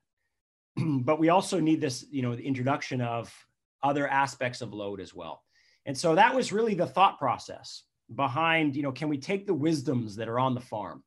but 0.78 1.20
we 1.20 1.30
also 1.30 1.60
need 1.60 1.82
this, 1.82 2.06
you 2.12 2.22
know, 2.22 2.36
the 2.36 2.46
introduction 2.46 3.02
of 3.02 3.34
other 3.82 4.08
aspects 4.08 4.62
of 4.62 4.76
load 4.76 5.02
as 5.02 5.12
well. 5.12 5.44
And 5.88 5.98
so 5.98 6.14
that 6.14 6.36
was 6.36 6.54
really 6.54 6.76
the 6.76 6.86
thought 6.86 7.18
process 7.18 7.84
behind, 8.14 8.76
you 8.76 8.84
know, 8.84 8.92
can 8.92 9.10
we 9.10 9.18
take 9.18 9.48
the 9.48 9.54
wisdoms 9.56 10.16
that 10.18 10.30
are 10.30 10.38
on 10.38 10.54
the 10.54 10.62
farm? 10.62 11.04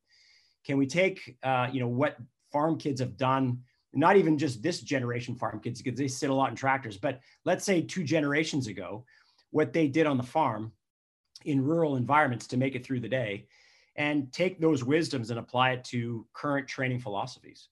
Can 0.66 0.76
we 0.76 0.88
take, 0.88 1.36
uh, 1.44 1.68
you 1.72 1.78
know, 1.78 1.86
what 1.86 2.16
farm 2.50 2.78
kids 2.78 3.00
have 3.00 3.16
done, 3.16 3.60
not 3.92 4.16
even 4.16 4.36
just 4.36 4.60
this 4.60 4.80
generation 4.80 5.36
farm 5.36 5.60
kids, 5.60 5.80
because 5.80 5.96
they 5.96 6.08
sit 6.08 6.28
a 6.28 6.34
lot 6.34 6.50
in 6.50 6.56
tractors, 6.56 6.96
but 6.96 7.20
let's 7.44 7.64
say 7.64 7.80
two 7.80 8.02
generations 8.02 8.66
ago, 8.66 9.04
what 9.52 9.72
they 9.72 9.86
did 9.86 10.06
on 10.06 10.16
the 10.16 10.22
farm 10.24 10.72
in 11.44 11.64
rural 11.64 11.94
environments 11.94 12.48
to 12.48 12.56
make 12.56 12.74
it 12.74 12.84
through 12.84 13.00
the 13.00 13.08
day 13.08 13.46
and 13.94 14.32
take 14.32 14.60
those 14.60 14.82
wisdoms 14.82 15.30
and 15.30 15.38
apply 15.38 15.72
it 15.72 15.84
to 15.84 16.26
current 16.32 16.66
training 16.66 16.98
philosophies 16.98 17.68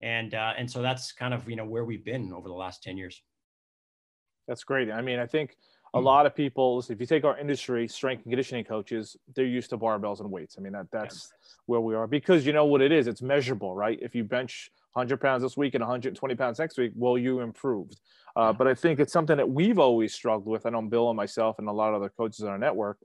and 0.00 0.34
uh, 0.34 0.52
and 0.56 0.70
so 0.70 0.82
that's 0.82 1.12
kind 1.12 1.34
of 1.34 1.48
you 1.48 1.56
know 1.56 1.64
where 1.64 1.84
we've 1.84 2.04
been 2.04 2.32
over 2.32 2.48
the 2.48 2.54
last 2.54 2.82
10 2.82 2.96
years. 2.96 3.22
That's 4.46 4.64
great. 4.64 4.90
I 4.90 5.02
mean 5.02 5.18
i 5.18 5.26
think 5.26 5.56
a 5.94 5.98
hmm. 5.98 6.04
lot 6.04 6.26
of 6.26 6.34
people 6.34 6.84
if 6.88 7.00
you 7.00 7.06
take 7.06 7.24
our 7.24 7.38
industry 7.38 7.88
strength 7.88 8.24
and 8.24 8.32
conditioning 8.32 8.64
coaches 8.64 9.16
they're 9.34 9.44
used 9.44 9.70
to 9.70 9.78
barbells 9.78 10.20
and 10.20 10.30
weights. 10.30 10.56
I 10.58 10.62
mean 10.62 10.72
that 10.72 10.90
that's 10.90 11.30
yeah. 11.32 11.54
where 11.66 11.80
we 11.80 11.94
are 11.94 12.06
because 12.06 12.46
you 12.46 12.52
know 12.52 12.64
what 12.64 12.80
it 12.80 12.92
is? 12.92 13.06
It's 13.06 13.22
measurable 13.22 13.74
right? 13.74 13.98
If 14.00 14.14
you 14.14 14.24
bench 14.24 14.70
100 14.92 15.18
pounds 15.18 15.42
this 15.42 15.56
week 15.56 15.74
and 15.74 15.82
120 15.82 16.34
pounds 16.34 16.58
next 16.58 16.78
week 16.78 16.92
well 16.94 17.18
you 17.18 17.40
improved. 17.40 18.00
Uh, 18.36 18.52
but 18.52 18.68
i 18.68 18.74
think 18.74 19.00
it's 19.00 19.12
something 19.12 19.36
that 19.36 19.48
we've 19.48 19.78
always 19.78 20.14
struggled 20.14 20.46
with 20.46 20.64
i 20.64 20.70
know 20.70 20.82
bill 20.82 21.10
and 21.10 21.16
myself 21.16 21.58
and 21.58 21.68
a 21.68 21.72
lot 21.72 21.88
of 21.88 21.96
other 21.96 22.08
coaches 22.10 22.44
on 22.44 22.50
our 22.50 22.58
network 22.58 22.98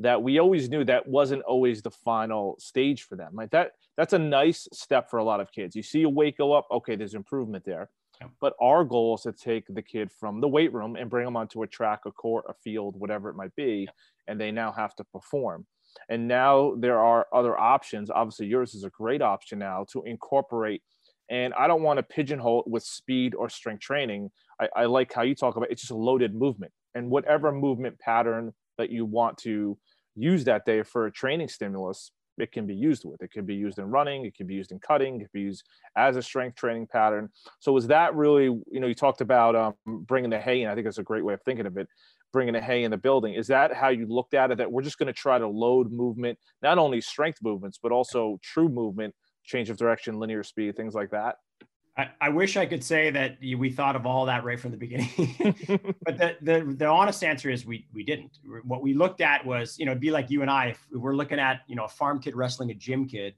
that 0.00 0.22
we 0.22 0.38
always 0.38 0.70
knew 0.70 0.82
that 0.84 1.06
wasn't 1.06 1.42
always 1.42 1.82
the 1.82 1.90
final 1.90 2.56
stage 2.58 3.02
for 3.02 3.16
them. 3.16 3.32
Like 3.34 3.50
that, 3.50 3.72
that's 3.98 4.14
a 4.14 4.18
nice 4.18 4.66
step 4.72 5.10
for 5.10 5.18
a 5.18 5.24
lot 5.24 5.40
of 5.40 5.52
kids. 5.52 5.76
You 5.76 5.82
see 5.82 6.02
a 6.02 6.08
weight 6.08 6.38
go 6.38 6.54
up, 6.54 6.66
okay, 6.72 6.96
there's 6.96 7.14
improvement 7.14 7.64
there. 7.66 7.90
Yeah. 8.20 8.28
But 8.40 8.54
our 8.60 8.82
goal 8.82 9.16
is 9.16 9.22
to 9.22 9.32
take 9.32 9.64
the 9.68 9.82
kid 9.82 10.10
from 10.10 10.40
the 10.40 10.48
weight 10.48 10.72
room 10.72 10.96
and 10.96 11.10
bring 11.10 11.26
them 11.26 11.36
onto 11.36 11.62
a 11.62 11.66
track, 11.66 12.00
a 12.06 12.12
court, 12.12 12.46
a 12.48 12.54
field, 12.54 12.98
whatever 12.98 13.28
it 13.28 13.36
might 13.36 13.54
be, 13.56 13.86
yeah. 13.86 13.92
and 14.26 14.40
they 14.40 14.50
now 14.50 14.72
have 14.72 14.94
to 14.96 15.04
perform. 15.04 15.66
And 16.08 16.26
now 16.26 16.74
there 16.78 16.98
are 16.98 17.26
other 17.32 17.58
options. 17.58 18.10
Obviously, 18.10 18.46
yours 18.46 18.74
is 18.74 18.84
a 18.84 18.90
great 18.90 19.20
option 19.20 19.58
now 19.58 19.84
to 19.92 20.02
incorporate. 20.04 20.82
And 21.28 21.52
I 21.54 21.66
don't 21.66 21.82
want 21.82 21.98
to 21.98 22.02
pigeonhole 22.02 22.60
it 22.60 22.70
with 22.70 22.84
speed 22.84 23.34
or 23.34 23.50
strength 23.50 23.82
training. 23.82 24.30
I, 24.60 24.68
I 24.74 24.84
like 24.86 25.12
how 25.12 25.22
you 25.22 25.34
talk 25.34 25.56
about 25.56 25.68
it. 25.68 25.72
it's 25.72 25.82
just 25.82 25.92
a 25.92 25.96
loaded 25.96 26.34
movement 26.34 26.72
and 26.94 27.10
whatever 27.10 27.52
movement 27.52 27.98
pattern 27.98 28.52
that 28.80 28.90
you 28.90 29.04
want 29.04 29.38
to 29.38 29.78
use 30.16 30.44
that 30.44 30.64
day 30.64 30.82
for 30.82 31.06
a 31.06 31.12
training 31.12 31.48
stimulus, 31.48 32.12
it 32.38 32.52
can 32.52 32.66
be 32.66 32.74
used 32.74 33.04
with. 33.04 33.22
It 33.22 33.30
can 33.30 33.44
be 33.44 33.54
used 33.54 33.78
in 33.78 33.84
running, 33.84 34.24
it 34.24 34.34
can 34.34 34.46
be 34.46 34.54
used 34.54 34.72
in 34.72 34.78
cutting, 34.78 35.16
it 35.16 35.18
can 35.18 35.28
be 35.32 35.40
used 35.42 35.64
as 35.96 36.16
a 36.16 36.22
strength 36.22 36.56
training 36.56 36.86
pattern. 36.86 37.28
So 37.60 37.72
was 37.72 37.86
that 37.88 38.14
really, 38.14 38.44
you 38.44 38.80
know, 38.80 38.86
you 38.86 38.94
talked 38.94 39.20
about 39.20 39.54
um, 39.54 39.74
bringing 39.86 40.30
the 40.30 40.40
hay 40.40 40.62
in. 40.62 40.68
I 40.68 40.74
think 40.74 40.86
it's 40.86 40.98
a 40.98 41.02
great 41.02 41.24
way 41.24 41.34
of 41.34 41.42
thinking 41.42 41.66
of 41.66 41.76
it. 41.76 41.88
Bringing 42.32 42.54
the 42.54 42.60
hay 42.60 42.84
in 42.84 42.92
the 42.92 42.96
building. 42.96 43.34
Is 43.34 43.48
that 43.48 43.74
how 43.74 43.88
you 43.88 44.06
looked 44.06 44.34
at 44.34 44.52
it? 44.52 44.58
That 44.58 44.70
we're 44.70 44.82
just 44.82 44.98
going 44.98 45.08
to 45.08 45.12
try 45.12 45.38
to 45.38 45.48
load 45.48 45.90
movement, 45.90 46.38
not 46.62 46.78
only 46.78 47.00
strength 47.00 47.40
movements, 47.42 47.78
but 47.82 47.90
also 47.90 48.38
true 48.40 48.68
movement, 48.68 49.14
change 49.44 49.68
of 49.68 49.76
direction, 49.76 50.20
linear 50.20 50.44
speed, 50.44 50.76
things 50.76 50.94
like 50.94 51.10
that. 51.10 51.36
I, 52.00 52.10
I 52.20 52.28
wish 52.30 52.56
I 52.56 52.64
could 52.64 52.82
say 52.82 53.10
that 53.10 53.36
we 53.40 53.68
thought 53.70 53.94
of 53.94 54.06
all 54.06 54.24
that 54.26 54.42
right 54.42 54.58
from 54.58 54.70
the 54.70 54.76
beginning, 54.78 55.10
but 56.04 56.16
the, 56.16 56.36
the 56.40 56.74
the 56.78 56.86
honest 56.86 57.22
answer 57.22 57.50
is 57.50 57.66
we 57.66 57.86
we 57.92 58.02
didn't. 58.04 58.38
What 58.64 58.80
we 58.80 58.94
looked 58.94 59.20
at 59.20 59.44
was, 59.44 59.78
you 59.78 59.84
know, 59.84 59.92
it'd 59.92 60.00
be 60.00 60.10
like 60.10 60.30
you 60.30 60.40
and 60.40 60.50
I 60.50 60.68
if 60.68 60.86
we're 60.92 61.14
looking 61.14 61.38
at, 61.38 61.60
you 61.66 61.76
know, 61.76 61.84
a 61.84 61.88
farm 61.88 62.20
kid 62.20 62.34
wrestling 62.34 62.70
a 62.70 62.74
gym 62.74 63.06
kid, 63.06 63.34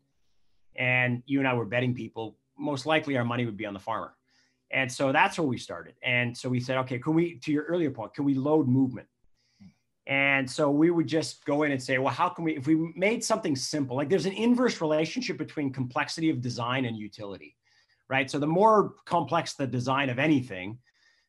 and 0.77 1.23
you 1.27 1.41
and 1.41 1.49
I 1.49 1.55
were 1.55 1.65
betting 1.65 1.95
people. 1.95 2.37
Most 2.57 2.87
likely, 2.87 3.17
our 3.17 3.25
money 3.25 3.45
would 3.45 3.57
be 3.57 3.67
on 3.67 3.75
the 3.75 3.81
farmer, 3.81 4.15
and 4.71 4.91
so 4.91 5.11
that's 5.11 5.39
where 5.39 5.49
we 5.49 5.59
started. 5.59 5.95
And 6.03 6.37
so 6.37 6.49
we 6.49 6.61
said, 6.61 6.79
okay, 6.79 6.99
can 7.01 7.15
we? 7.15 7.39
To 7.39 7.51
your 7.51 7.65
earlier 7.65 7.91
point, 7.91 8.15
can 8.15 8.25
we 8.25 8.35
load 8.35 8.69
movement? 8.69 9.09
And 10.07 10.51
so 10.51 10.71
we 10.71 10.91
would 10.91 11.07
just 11.07 11.45
go 11.45 11.63
in 11.63 11.71
and 11.73 11.81
say, 11.81 11.99
well, 11.99 12.13
how 12.13 12.29
can 12.29 12.45
we, 12.45 12.57
if 12.57 12.67
we 12.67 12.93
made 12.97 13.23
something 13.23 13.55
simple, 13.55 13.97
like 13.97 14.09
there's 14.09 14.27
an 14.27 14.33
inverse 14.33 14.81
relationship 14.81 15.39
between 15.39 15.73
complexity 15.73 16.29
of 16.29 16.41
design 16.41 16.87
and 16.87 16.97
utility 16.97 17.55
right? 18.09 18.31
So 18.31 18.39
the 18.39 18.47
more 18.47 18.95
complex 19.05 19.55
the 19.55 19.67
design 19.67 20.11
of 20.11 20.19
anything, 20.19 20.79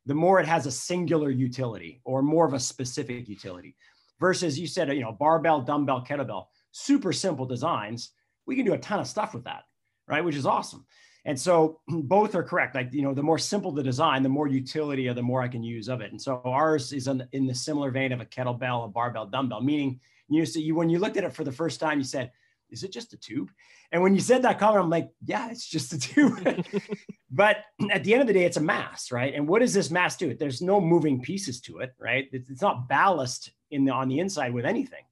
the 0.06 0.16
more 0.16 0.40
it 0.40 0.48
has 0.48 0.66
a 0.66 0.72
singular 0.72 1.30
utility 1.30 2.02
or 2.04 2.22
more 2.22 2.46
of 2.46 2.54
a 2.54 2.60
specific 2.60 3.30
utility. 3.30 3.76
Versus 4.20 4.60
you 4.60 4.68
said, 4.68 4.94
you 4.94 5.02
know, 5.02 5.12
barbell, 5.12 5.62
dumbbell, 5.62 6.06
kettlebell, 6.06 6.46
super 6.72 7.12
simple 7.12 7.46
designs. 7.46 8.12
We 8.46 8.56
can 8.56 8.66
do 8.66 8.74
a 8.74 8.78
ton 8.78 9.00
of 9.00 9.08
stuff 9.08 9.34
with 9.34 9.46
that, 9.46 9.64
right? 10.08 10.24
Which 10.24 10.36
is 10.36 10.46
awesome. 10.46 10.86
And 11.26 11.40
so 11.40 11.80
both 11.88 12.36
are 12.36 12.44
correct. 12.44 12.76
Like, 12.76 12.94
you 12.94 13.02
know, 13.02 13.14
the 13.14 13.24
more 13.24 13.38
simple 13.38 13.72
the 13.72 13.84
design, 13.84 14.24
the 14.24 14.30
more 14.30 14.48
utility 14.48 15.08
or 15.08 15.14
the 15.14 15.22
more 15.22 15.42
I 15.42 15.48
can 15.48 15.64
use 15.64 15.88
of 15.88 16.02
it. 16.02 16.12
And 16.12 16.22
so 16.22 16.42
ours 16.46 16.94
is 16.94 17.08
in 17.08 17.20
the, 17.20 17.28
in 17.32 17.48
the 17.48 17.56
similar 17.56 17.92
vein 17.92 18.12
of 18.12 18.22
a 18.22 18.26
kettlebell, 18.26 18.86
a 18.86 18.88
barbell, 18.88 19.26
dumbbell, 19.26 19.62
meaning 19.62 20.00
you, 20.30 20.46
so 20.46 20.60
you, 20.60 20.76
when 20.76 20.90
you 20.90 21.00
looked 21.00 21.18
at 21.18 21.24
it 21.24 21.34
for 21.34 21.44
the 21.44 21.52
first 21.52 21.80
time, 21.80 21.98
you 21.98 22.04
said, 22.06 22.32
is 22.74 22.84
it 22.84 22.92
just 22.92 23.14
a 23.14 23.18
tube? 23.18 23.50
And 23.92 24.02
when 24.02 24.16
you 24.16 24.20
said 24.20 24.42
that 24.42 24.60
comment, 24.60 24.84
I'm 24.84 24.90
like, 24.90 25.10
yeah, 25.24 25.50
it's 25.52 25.68
just 25.68 25.94
a 25.94 26.00
tube. 26.00 26.66
but 27.32 27.58
at 27.92 28.04
the 28.04 28.14
end 28.14 28.22
of 28.22 28.28
the 28.28 28.34
day, 28.34 28.44
it's 28.44 28.58
a 28.58 28.62
mass, 28.62 29.12
right? 29.12 29.34
And 29.34 29.48
what 29.48 29.60
does 29.60 29.74
this 29.74 29.92
mass 29.92 30.18
do? 30.18 30.34
There's 30.34 30.62
no 30.62 30.82
moving 30.82 31.22
pieces 31.22 31.62
to 31.62 31.80
it, 31.80 31.94
right? 32.00 32.28
It's 32.32 32.62
not 32.62 32.90
ballast 32.90 33.52
in 33.72 33.86
the 33.86 33.92
on 33.92 34.10
the 34.10 34.20
inside 34.20 34.54
with 34.54 34.66
anything, 34.66 35.04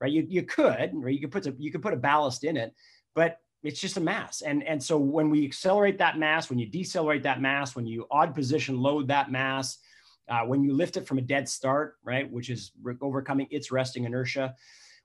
right? 0.00 0.12
You, 0.12 0.24
you 0.28 0.44
could, 0.44 0.92
right? 0.94 1.14
You 1.14 1.20
could 1.20 1.32
put 1.32 1.46
a, 1.46 1.54
you 1.58 1.70
could 1.70 1.82
put 1.82 1.92
a 1.92 1.96
ballast 1.96 2.44
in 2.44 2.56
it, 2.56 2.74
but 3.14 3.38
it's 3.62 3.80
just 3.80 3.96
a 3.96 4.00
mass. 4.00 4.42
And, 4.42 4.62
and 4.62 4.82
so 4.82 4.98
when 4.98 5.30
we 5.30 5.44
accelerate 5.44 5.98
that 5.98 6.16
mass, 6.16 6.48
when 6.48 6.58
you 6.58 6.66
decelerate 6.66 7.24
that 7.24 7.40
mass, 7.40 7.74
when 7.74 7.86
you 7.86 8.06
odd 8.10 8.34
position 8.34 8.80
load 8.80 9.08
that 9.08 9.32
mass, 9.32 9.78
uh, 10.28 10.42
when 10.42 10.62
you 10.62 10.72
lift 10.72 10.96
it 10.96 11.06
from 11.06 11.18
a 11.18 11.22
dead 11.22 11.48
start, 11.48 11.96
right, 12.04 12.30
which 12.30 12.50
is 12.50 12.70
overcoming 13.00 13.48
its 13.50 13.72
resting 13.72 14.04
inertia, 14.04 14.54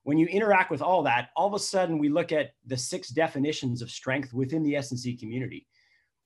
when 0.03 0.17
you 0.17 0.27
interact 0.27 0.69
with 0.69 0.81
all 0.81 1.03
that, 1.03 1.29
all 1.35 1.47
of 1.47 1.53
a 1.53 1.59
sudden 1.59 1.97
we 1.97 2.09
look 2.09 2.31
at 2.31 2.51
the 2.65 2.77
six 2.77 3.09
definitions 3.09 3.81
of 3.81 3.89
strength 3.89 4.33
within 4.33 4.63
the 4.63 4.75
S&C 4.75 5.15
community. 5.15 5.67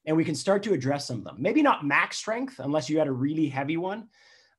And 0.05 0.17
we 0.17 0.25
can 0.25 0.35
start 0.35 0.63
to 0.63 0.73
address 0.73 1.07
some 1.07 1.19
of 1.19 1.23
them. 1.23 1.35
Maybe 1.39 1.61
not 1.61 1.85
max 1.85 2.17
strength, 2.17 2.59
unless 2.59 2.89
you 2.89 2.97
had 2.97 3.07
a 3.07 3.11
really 3.11 3.47
heavy 3.47 3.77
one. 3.77 4.07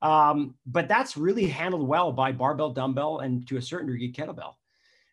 Um, 0.03 0.55
but 0.67 0.89
that's 0.89 1.17
really 1.17 1.47
handled 1.47 1.87
well 1.87 2.13
by 2.13 2.33
barbell, 2.33 2.71
dumbbell, 2.71 3.21
and 3.21 3.47
to 3.49 3.57
a 3.57 3.63
certain 3.63 3.89
degree, 3.89 4.13
kettlebell. 4.13 4.55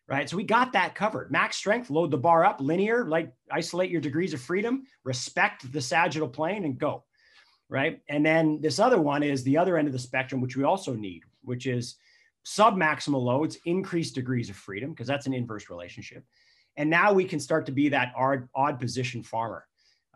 Right. 0.08 0.30
So 0.30 0.36
we 0.36 0.44
got 0.44 0.72
that 0.74 0.94
covered. 0.94 1.32
Max 1.32 1.56
strength, 1.56 1.90
load 1.90 2.12
the 2.12 2.16
bar 2.16 2.44
up, 2.44 2.60
linear, 2.60 3.06
like 3.06 3.32
isolate 3.50 3.90
your 3.90 4.00
degrees 4.00 4.32
of 4.32 4.40
freedom, 4.40 4.84
respect 5.02 5.72
the 5.72 5.80
sagittal 5.80 6.28
plane, 6.28 6.64
and 6.64 6.78
go. 6.78 7.02
Right. 7.68 8.00
And 8.08 8.24
then 8.24 8.60
this 8.60 8.78
other 8.78 9.00
one 9.00 9.24
is 9.24 9.42
the 9.42 9.58
other 9.58 9.76
end 9.76 9.88
of 9.88 9.92
the 9.92 9.98
spectrum, 9.98 10.40
which 10.40 10.56
we 10.56 10.62
also 10.62 10.94
need, 10.94 11.24
which 11.42 11.66
is 11.66 11.96
submaximal 12.46 13.20
loads, 13.20 13.58
increased 13.64 14.14
degrees 14.14 14.48
of 14.48 14.56
freedom, 14.56 14.90
because 14.90 15.08
that's 15.08 15.26
an 15.26 15.34
inverse 15.34 15.68
relationship. 15.68 16.24
And 16.76 16.88
now 16.88 17.12
we 17.12 17.24
can 17.24 17.40
start 17.40 17.66
to 17.66 17.72
be 17.72 17.88
that 17.88 18.12
odd, 18.16 18.48
odd 18.54 18.78
position 18.78 19.22
farmer, 19.22 19.66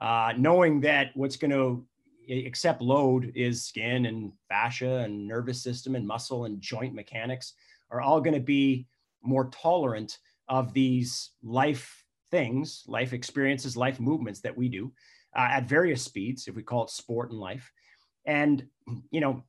uh, 0.00 0.32
knowing 0.38 0.80
that 0.82 1.10
what's 1.14 1.36
going 1.36 1.50
to 1.50 1.84
accept 2.30 2.80
load 2.80 3.32
is 3.34 3.64
skin 3.64 4.06
and 4.06 4.32
fascia 4.48 4.98
and 4.98 5.26
nervous 5.26 5.60
system 5.60 5.96
and 5.96 6.06
muscle 6.06 6.44
and 6.44 6.60
joint 6.60 6.94
mechanics 6.94 7.54
are 7.90 8.00
all 8.00 8.20
going 8.20 8.34
to 8.34 8.40
be 8.40 8.86
more 9.22 9.50
tolerant 9.50 10.18
of 10.48 10.72
these 10.72 11.30
life 11.42 12.04
things, 12.30 12.84
life 12.86 13.12
experiences, 13.12 13.76
life 13.76 13.98
movements 13.98 14.40
that 14.40 14.56
we 14.56 14.68
do 14.68 14.92
uh, 15.36 15.48
at 15.50 15.68
various 15.68 16.02
speeds, 16.02 16.46
if 16.46 16.54
we 16.54 16.62
call 16.62 16.84
it 16.84 16.90
sport 16.90 17.30
and 17.30 17.40
life. 17.40 17.72
And, 18.24 18.64
you 19.10 19.20
know, 19.20 19.42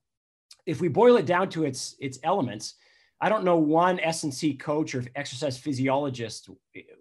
if 0.72 0.80
we 0.80 0.88
boil 0.88 1.18
it 1.18 1.26
down 1.26 1.50
to 1.50 1.66
its 1.66 1.96
its 2.00 2.18
elements, 2.24 2.76
I 3.20 3.28
don't 3.28 3.44
know 3.44 3.58
one 3.58 4.00
S&C 4.00 4.54
coach 4.56 4.96
or 4.96 5.04
exercise 5.16 5.58
physiologist 5.58 6.50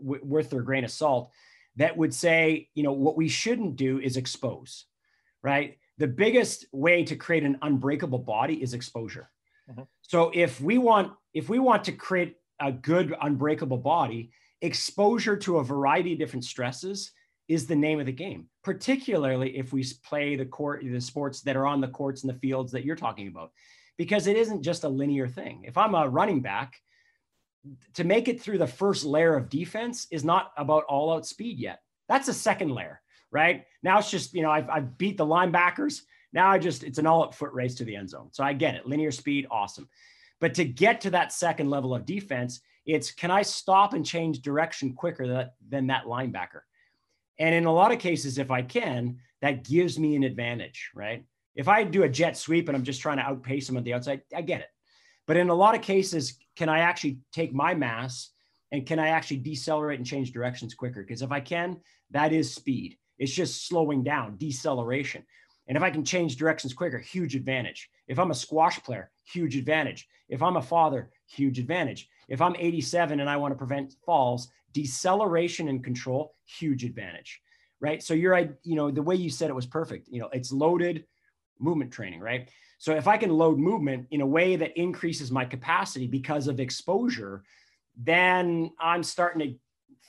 w- 0.03 0.25
worth 0.25 0.51
their 0.51 0.63
grain 0.63 0.85
of 0.85 0.91
salt 0.91 1.31
that 1.77 1.97
would 1.97 2.13
say, 2.13 2.69
you 2.75 2.83
know, 2.83 2.93
what 2.93 3.17
we 3.17 3.29
shouldn't 3.29 3.77
do 3.77 4.01
is 4.01 4.17
expose, 4.17 4.87
right? 5.43 5.79
The 5.99 6.09
biggest 6.09 6.67
way 6.73 7.05
to 7.05 7.15
create 7.15 7.45
an 7.45 7.59
unbreakable 7.63 8.19
body 8.19 8.61
is 8.61 8.75
exposure. 8.75 9.31
Mm-hmm. 9.71 9.83
So 10.03 10.33
if 10.35 10.61
we 10.61 10.77
want 10.77 11.13
if 11.33 11.49
we 11.49 11.61
want 11.61 11.85
to 11.85 11.93
create 11.93 12.37
a 12.61 12.73
good 12.73 13.15
unbreakable 13.23 13.79
body, 13.79 14.33
exposure 14.63 15.37
to 15.37 15.59
a 15.59 15.65
variety 15.65 16.13
of 16.15 16.19
different 16.19 16.45
stresses 16.45 17.13
is 17.47 17.67
the 17.69 17.77
name 17.77 18.01
of 18.01 18.07
the 18.07 18.13
game, 18.27 18.49
particularly 18.63 19.57
if 19.57 19.73
we 19.73 19.85
play 20.05 20.37
the 20.37 20.45
court, 20.45 20.83
the 20.83 21.01
sports 21.01 21.41
that 21.43 21.57
are 21.57 21.67
on 21.67 21.81
the 21.81 21.89
courts 21.89 22.23
and 22.23 22.33
the 22.33 22.39
fields 22.39 22.73
that 22.73 22.85
you're 22.85 22.97
talking 22.97 23.29
about, 23.29 23.53
because 23.97 24.27
it 24.27 24.37
isn't 24.37 24.63
just 24.63 24.85
a 24.85 24.89
linear 24.89 25.29
thing. 25.29 25.65
If 25.65 25.77
I'm 25.79 25.95
a 25.95 26.09
running 26.09 26.41
back, 26.41 26.75
to 27.95 28.05
make 28.05 28.29
it 28.29 28.41
through 28.41 28.59
the 28.59 28.67
first 28.67 29.05
layer 29.05 29.37
of 29.37 29.51
defense 29.51 30.07
is 30.11 30.25
not 30.25 30.53
about 30.57 30.85
all 30.85 31.13
out 31.13 31.27
speed 31.27 31.59
yet. 31.59 31.81
That's 32.09 32.29
a 32.29 32.35
second 32.35 32.71
layer, 32.71 33.03
right? 33.31 33.65
Now 33.83 33.99
it's 33.99 34.11
just, 34.11 34.33
you 34.35 34.43
know, 34.43 34.51
I've, 34.51 34.69
I've 34.71 34.97
beat 34.99 35.19
the 35.19 35.27
linebackers. 35.27 36.01
Now 36.33 36.49
I 36.49 36.59
just, 36.59 36.85
it's 36.85 36.99
an 36.99 37.07
all 37.07 37.25
out 37.25 37.35
foot 37.35 37.53
race 37.53 37.75
to 37.77 37.85
the 37.85 37.97
end 37.97 38.09
zone. 38.09 38.29
So 38.33 38.43
I 38.45 38.55
get 38.55 38.77
it. 38.77 38.87
Linear 38.87 39.11
speed, 39.11 39.47
awesome. 39.51 39.89
But 40.41 40.55
to 40.55 40.65
get 40.65 41.03
to 41.03 41.11
that 41.11 41.33
second 41.33 41.69
level 41.69 41.95
of 41.95 42.07
defense, 42.07 42.61
it's 42.87 43.11
can 43.11 43.31
I 43.31 43.43
stop 43.43 43.93
and 43.93 44.07
change 44.07 44.41
direction 44.41 44.95
quicker 44.95 45.51
than 45.69 45.87
that 45.89 46.05
linebacker? 46.05 46.63
And 47.41 47.55
in 47.55 47.65
a 47.65 47.73
lot 47.73 47.91
of 47.91 47.99
cases, 47.99 48.39
if 48.39 48.51
I 48.51 48.63
can, 48.63 49.17
that 49.41 49.65
gives 49.65 49.99
me 49.99 50.15
an 50.15 50.23
advantage, 50.23 50.91
right? 50.95 51.25
If 51.57 51.67
I 51.67 51.83
do 51.83 52.05
a 52.05 52.09
jet 52.09 52.37
sweep 52.37 52.69
and 52.69 52.77
I'm 52.77 52.85
just 52.85 53.01
trying 53.01 53.17
to 53.17 53.25
outpace 53.25 53.67
them 53.67 53.79
at 53.79 53.85
the 53.85 53.95
outside, 53.95 54.21
I 54.37 54.43
get 54.43 54.61
it. 54.61 54.69
But 55.27 55.39
in 55.39 55.49
a 55.49 55.55
lot 55.55 55.75
of 55.75 55.81
cases, 55.81 56.39
can 56.55 56.69
I 56.69 56.81
actually 56.81 57.19
take 57.33 57.53
my 57.55 57.75
mass 57.75 58.31
and 58.73 58.87
can 58.87 58.99
I 58.99 59.09
actually 59.09 59.39
decelerate 59.39 59.99
and 59.99 60.07
change 60.07 60.33
directions 60.33 60.75
quicker? 60.75 61.03
Because 61.03 61.23
if 61.23 61.33
I 61.33 61.41
can, 61.41 61.81
that 62.11 62.33
is 62.33 62.55
speed. 62.55 62.99
It's 63.19 63.33
just 63.33 63.67
slowing 63.67 64.05
down, 64.05 64.37
deceleration. 64.37 65.25
And 65.67 65.77
if 65.77 65.83
I 65.83 65.91
can 65.91 66.05
change 66.05 66.37
directions 66.37 66.75
quicker, 66.75 66.99
huge 66.99 67.37
advantage. 67.37 67.89
If 68.07 68.19
I'm 68.19 68.31
a 68.31 68.35
squash 68.35 68.83
player, 68.83 69.11
huge 69.25 69.57
advantage. 69.57 70.09
If 70.29 70.43
I'm 70.43 70.57
a 70.57 70.63
father, 70.63 71.11
huge 71.27 71.59
advantage. 71.59 72.09
If 72.29 72.43
I'm 72.43 72.57
87 72.59 73.21
and 73.21 73.31
I 73.31 73.37
want 73.37 73.53
to 73.53 73.59
prevent 73.59 73.95
falls, 74.05 74.49
deceleration 74.73 75.69
and 75.69 75.83
control, 75.83 76.35
huge 76.45 76.85
advantage, 76.85 77.41
right? 77.81 78.03
So 78.03 78.15
you're, 78.15 78.37
you 78.63 78.77
know, 78.77 78.91
the 78.91 79.03
way 79.03 79.15
you 79.15 79.31
said 79.31 79.51
it 79.51 79.55
was 79.55 79.67
perfect. 79.67 80.09
You 80.09 80.21
know, 80.21 80.29
it's 80.33 80.53
loaded 80.53 81.05
movement 81.59 81.93
training, 81.93 82.21
right? 82.21 82.49
So 82.79 82.95
if 82.95 83.07
I 83.07 83.19
can 83.19 83.31
load 83.31 83.59
movement 83.59 84.07
in 84.11 84.23
a 84.23 84.27
way 84.27 84.57
that 84.57 84.79
increases 84.79 85.31
my 85.31 85.45
capacity 85.45 86.07
because 86.07 86.49
of 86.49 86.61
exposure, 86.61 87.43
then 87.97 88.71
I'm 88.81 89.03
starting 89.03 89.41
to 89.41 89.55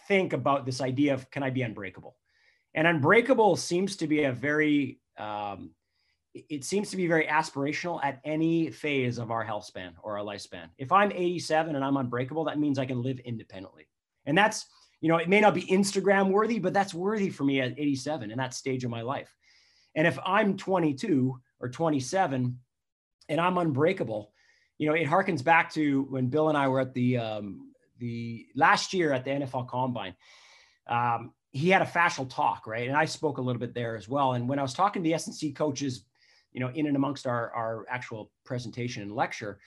think 0.07 0.33
about 0.33 0.65
this 0.65 0.81
idea 0.81 1.13
of 1.13 1.29
can 1.31 1.43
I 1.43 1.49
be 1.49 1.63
unbreakable? 1.63 2.15
And 2.73 2.87
unbreakable 2.87 3.57
seems 3.57 3.97
to 3.97 4.07
be 4.07 4.23
a 4.23 4.31
very, 4.31 4.99
um, 5.17 5.71
it 6.33 6.63
seems 6.63 6.89
to 6.91 6.97
be 6.97 7.07
very 7.07 7.27
aspirational 7.27 7.99
at 8.03 8.21
any 8.23 8.71
phase 8.71 9.17
of 9.17 9.31
our 9.31 9.43
health 9.43 9.65
span 9.65 9.93
or 10.01 10.17
our 10.17 10.23
lifespan. 10.23 10.69
If 10.77 10.93
I'm 10.93 11.11
87 11.11 11.75
and 11.75 11.83
I'm 11.83 11.97
unbreakable, 11.97 12.45
that 12.45 12.57
means 12.57 12.79
I 12.79 12.85
can 12.85 13.01
live 13.01 13.19
independently. 13.19 13.87
And 14.25 14.37
that's, 14.37 14.65
you 15.01 15.09
know, 15.09 15.17
it 15.17 15.29
may 15.29 15.41
not 15.41 15.53
be 15.53 15.63
Instagram 15.63 16.29
worthy, 16.29 16.59
but 16.59 16.73
that's 16.73 16.93
worthy 16.93 17.29
for 17.29 17.43
me 17.43 17.61
at 17.61 17.77
87 17.77 18.31
in 18.31 18.37
that 18.37 18.53
stage 18.53 18.83
of 18.83 18.91
my 18.91 19.01
life. 19.01 19.33
And 19.95 20.07
if 20.07 20.17
I'm 20.25 20.57
22 20.57 21.39
or 21.59 21.69
27 21.69 22.59
and 23.29 23.41
I'm 23.41 23.57
unbreakable, 23.57 24.31
you 24.77 24.87
know, 24.87 24.93
it 24.93 25.07
harkens 25.07 25.43
back 25.43 25.71
to 25.73 26.03
when 26.09 26.27
Bill 26.27 26.49
and 26.49 26.57
I 26.57 26.67
were 26.67 26.79
at 26.79 26.93
the 26.93 27.17
um, 27.17 27.71
the 27.99 28.47
last 28.55 28.93
year 28.93 29.13
at 29.13 29.23
the 29.23 29.31
NFL 29.31 29.67
Combine. 29.67 30.15
Um, 30.87 31.33
he 31.51 31.69
had 31.69 31.81
a 31.81 31.85
fascial 31.85 32.27
talk, 32.29 32.65
right? 32.65 32.87
And 32.87 32.97
I 32.97 33.05
spoke 33.05 33.37
a 33.37 33.41
little 33.41 33.59
bit 33.59 33.73
there 33.73 33.95
as 33.95 34.09
well. 34.09 34.33
And 34.33 34.49
when 34.49 34.57
I 34.57 34.63
was 34.63 34.73
talking 34.73 35.03
to 35.03 35.07
the 35.07 35.13
S&C 35.13 35.51
coaches, 35.51 36.05
you 36.51 36.59
know, 36.59 36.69
in 36.69 36.87
and 36.87 36.95
amongst 36.95 37.27
our 37.27 37.51
our 37.53 37.85
actual 37.89 38.31
presentation 38.43 39.03
and 39.03 39.11
lecture, 39.11 39.59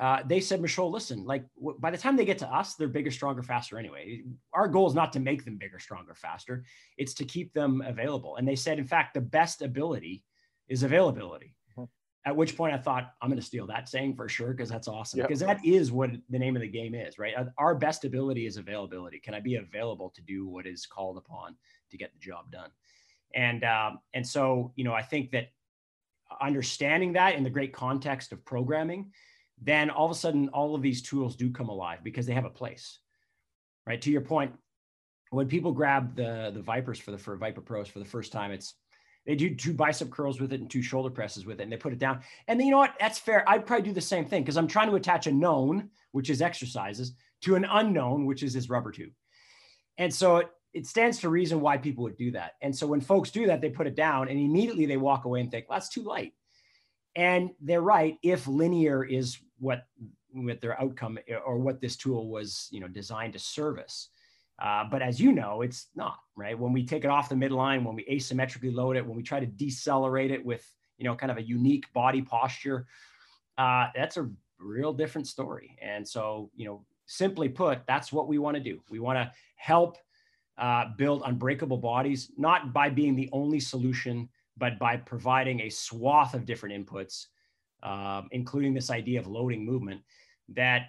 uh, 0.00 0.22
they 0.26 0.40
said, 0.40 0.62
Michol, 0.62 0.90
listen, 0.90 1.24
like 1.26 1.44
w- 1.56 1.78
by 1.78 1.90
the 1.90 1.98
time 1.98 2.16
they 2.16 2.24
get 2.24 2.38
to 2.38 2.48
us, 2.48 2.74
they're 2.74 2.88
bigger, 2.88 3.10
stronger, 3.10 3.42
faster 3.42 3.78
anyway. 3.78 4.22
Our 4.54 4.66
goal 4.66 4.88
is 4.88 4.94
not 4.94 5.12
to 5.12 5.20
make 5.20 5.44
them 5.44 5.58
bigger, 5.58 5.78
stronger, 5.78 6.14
faster. 6.14 6.64
It's 6.96 7.12
to 7.14 7.24
keep 7.26 7.52
them 7.52 7.82
available. 7.86 8.36
And 8.36 8.48
they 8.48 8.56
said, 8.56 8.78
in 8.78 8.86
fact, 8.86 9.12
the 9.12 9.20
best 9.20 9.60
ability 9.60 10.24
is 10.68 10.84
availability. 10.84 11.54
Mm-hmm. 11.72 11.84
At 12.24 12.34
which 12.34 12.56
point 12.56 12.72
I 12.72 12.78
thought, 12.78 13.12
I'm 13.20 13.28
going 13.28 13.38
to 13.38 13.46
steal 13.46 13.66
that 13.66 13.90
saying 13.90 14.16
for 14.16 14.26
sure, 14.26 14.52
because 14.52 14.70
that's 14.70 14.88
awesome. 14.88 15.20
Because 15.20 15.42
yep. 15.42 15.58
that 15.58 15.66
is 15.66 15.92
what 15.92 16.10
the 16.30 16.38
name 16.38 16.56
of 16.56 16.62
the 16.62 16.68
game 16.68 16.94
is, 16.94 17.18
right? 17.18 17.34
Our 17.58 17.74
best 17.74 18.06
ability 18.06 18.46
is 18.46 18.56
availability. 18.56 19.18
Can 19.20 19.34
I 19.34 19.40
be 19.40 19.56
available 19.56 20.10
to 20.16 20.22
do 20.22 20.48
what 20.48 20.66
is 20.66 20.86
called 20.86 21.18
upon 21.18 21.56
to 21.90 21.98
get 21.98 22.10
the 22.14 22.18
job 22.18 22.50
done? 22.50 22.70
And 23.34 23.64
um, 23.64 24.00
and 24.14 24.26
so, 24.26 24.72
you 24.76 24.84
know, 24.84 24.94
I 24.94 25.02
think 25.02 25.30
that 25.32 25.48
understanding 26.40 27.12
that 27.12 27.34
in 27.34 27.44
the 27.44 27.50
great 27.50 27.72
context 27.72 28.32
of 28.32 28.44
programming, 28.44 29.12
then 29.62 29.90
all 29.90 30.06
of 30.06 30.12
a 30.12 30.14
sudden 30.14 30.48
all 30.50 30.74
of 30.74 30.82
these 30.82 31.02
tools 31.02 31.36
do 31.36 31.50
come 31.50 31.68
alive 31.68 31.98
because 32.02 32.26
they 32.26 32.34
have 32.34 32.44
a 32.44 32.50
place 32.50 32.98
right? 33.86 34.00
To 34.02 34.10
your 34.10 34.20
point 34.20 34.52
when 35.30 35.48
people 35.48 35.72
grab 35.72 36.16
the 36.16 36.50
the 36.54 36.62
vipers 36.62 36.98
for 36.98 37.10
the 37.10 37.18
for 37.18 37.36
viper 37.36 37.60
pros 37.60 37.88
for 37.88 37.98
the 37.98 38.04
first 38.04 38.32
time 38.32 38.50
it's 38.52 38.74
they 39.26 39.34
do 39.34 39.54
two 39.54 39.74
bicep 39.74 40.10
curls 40.10 40.40
with 40.40 40.52
it 40.52 40.60
and 40.60 40.70
two 40.70 40.82
shoulder 40.82 41.10
presses 41.10 41.44
with 41.44 41.60
it 41.60 41.64
and 41.64 41.72
they 41.72 41.76
put 41.76 41.92
it 41.92 41.98
down. 41.98 42.20
And 42.48 42.58
then 42.58 42.66
you 42.66 42.72
know 42.72 42.78
what? 42.78 42.94
That's 42.98 43.18
fair. 43.18 43.46
I'd 43.46 43.66
probably 43.66 43.86
do 43.86 43.92
the 43.92 44.00
same 44.00 44.24
thing 44.24 44.42
because 44.42 44.56
i'm 44.56 44.66
trying 44.66 44.88
to 44.88 44.96
attach 44.96 45.26
a 45.26 45.32
known 45.32 45.90
which 46.12 46.30
is 46.30 46.40
exercises 46.40 47.12
to 47.42 47.54
an 47.54 47.66
unknown 47.68 48.26
which 48.26 48.42
is 48.42 48.54
this 48.54 48.70
rubber 48.70 48.92
tube. 48.92 49.12
And 49.98 50.12
so 50.12 50.38
it, 50.38 50.48
it 50.72 50.86
stands 50.86 51.18
to 51.18 51.28
reason 51.28 51.60
why 51.60 51.76
people 51.76 52.04
would 52.04 52.16
do 52.16 52.30
that. 52.30 52.52
And 52.62 52.74
so 52.74 52.86
when 52.86 53.00
folks 53.00 53.30
do 53.30 53.46
that 53.48 53.60
they 53.60 53.70
put 53.70 53.86
it 53.86 53.94
down 53.96 54.28
and 54.28 54.38
immediately 54.38 54.86
they 54.86 54.96
walk 54.96 55.24
away 55.24 55.40
and 55.40 55.50
think 55.50 55.68
well 55.68 55.78
that's 55.78 55.90
too 55.90 56.02
light 56.02 56.32
and 57.16 57.50
they're 57.60 57.80
right 57.82 58.18
if 58.22 58.46
linear 58.46 59.04
is 59.04 59.38
what 59.58 59.86
what 60.32 60.60
their 60.60 60.80
outcome 60.80 61.18
or 61.44 61.58
what 61.58 61.80
this 61.80 61.96
tool 61.96 62.28
was 62.28 62.68
you 62.70 62.80
know 62.80 62.88
designed 62.88 63.32
to 63.32 63.38
service. 63.38 64.08
Uh, 64.62 64.84
but 64.90 65.00
as 65.00 65.18
you 65.18 65.32
know, 65.32 65.62
it's 65.62 65.86
not 65.96 66.18
right. 66.36 66.58
When 66.58 66.72
we 66.72 66.84
take 66.84 67.04
it 67.04 67.10
off 67.10 67.30
the 67.30 67.34
midline, 67.34 67.82
when 67.82 67.96
we 67.96 68.04
asymmetrically 68.04 68.74
load 68.74 68.96
it, 68.96 69.06
when 69.06 69.16
we 69.16 69.22
try 69.22 69.40
to 69.40 69.46
decelerate 69.46 70.30
it 70.30 70.44
with 70.44 70.64
you 70.98 71.04
know 71.04 71.16
kind 71.16 71.32
of 71.32 71.38
a 71.38 71.42
unique 71.42 71.92
body 71.92 72.22
posture, 72.22 72.86
uh, 73.58 73.86
that's 73.94 74.16
a 74.16 74.30
real 74.58 74.92
different 74.92 75.26
story. 75.26 75.76
And 75.80 76.06
so 76.06 76.50
you 76.54 76.66
know, 76.66 76.84
simply 77.06 77.48
put, 77.48 77.86
that's 77.86 78.12
what 78.12 78.28
we 78.28 78.38
want 78.38 78.56
to 78.56 78.62
do. 78.62 78.80
We 78.90 79.00
want 79.00 79.18
to 79.18 79.32
help 79.56 79.96
uh, 80.58 80.84
build 80.96 81.22
unbreakable 81.24 81.78
bodies, 81.78 82.30
not 82.36 82.72
by 82.72 82.90
being 82.90 83.16
the 83.16 83.30
only 83.32 83.60
solution, 83.60 84.28
but 84.60 84.78
by 84.78 84.96
providing 84.96 85.60
a 85.62 85.70
swath 85.70 86.34
of 86.34 86.44
different 86.44 86.86
inputs 86.86 87.26
um, 87.82 88.28
including 88.32 88.74
this 88.74 88.90
idea 88.90 89.20
of 89.20 89.26
loading 89.26 89.64
movement 89.64 90.02
that 90.50 90.88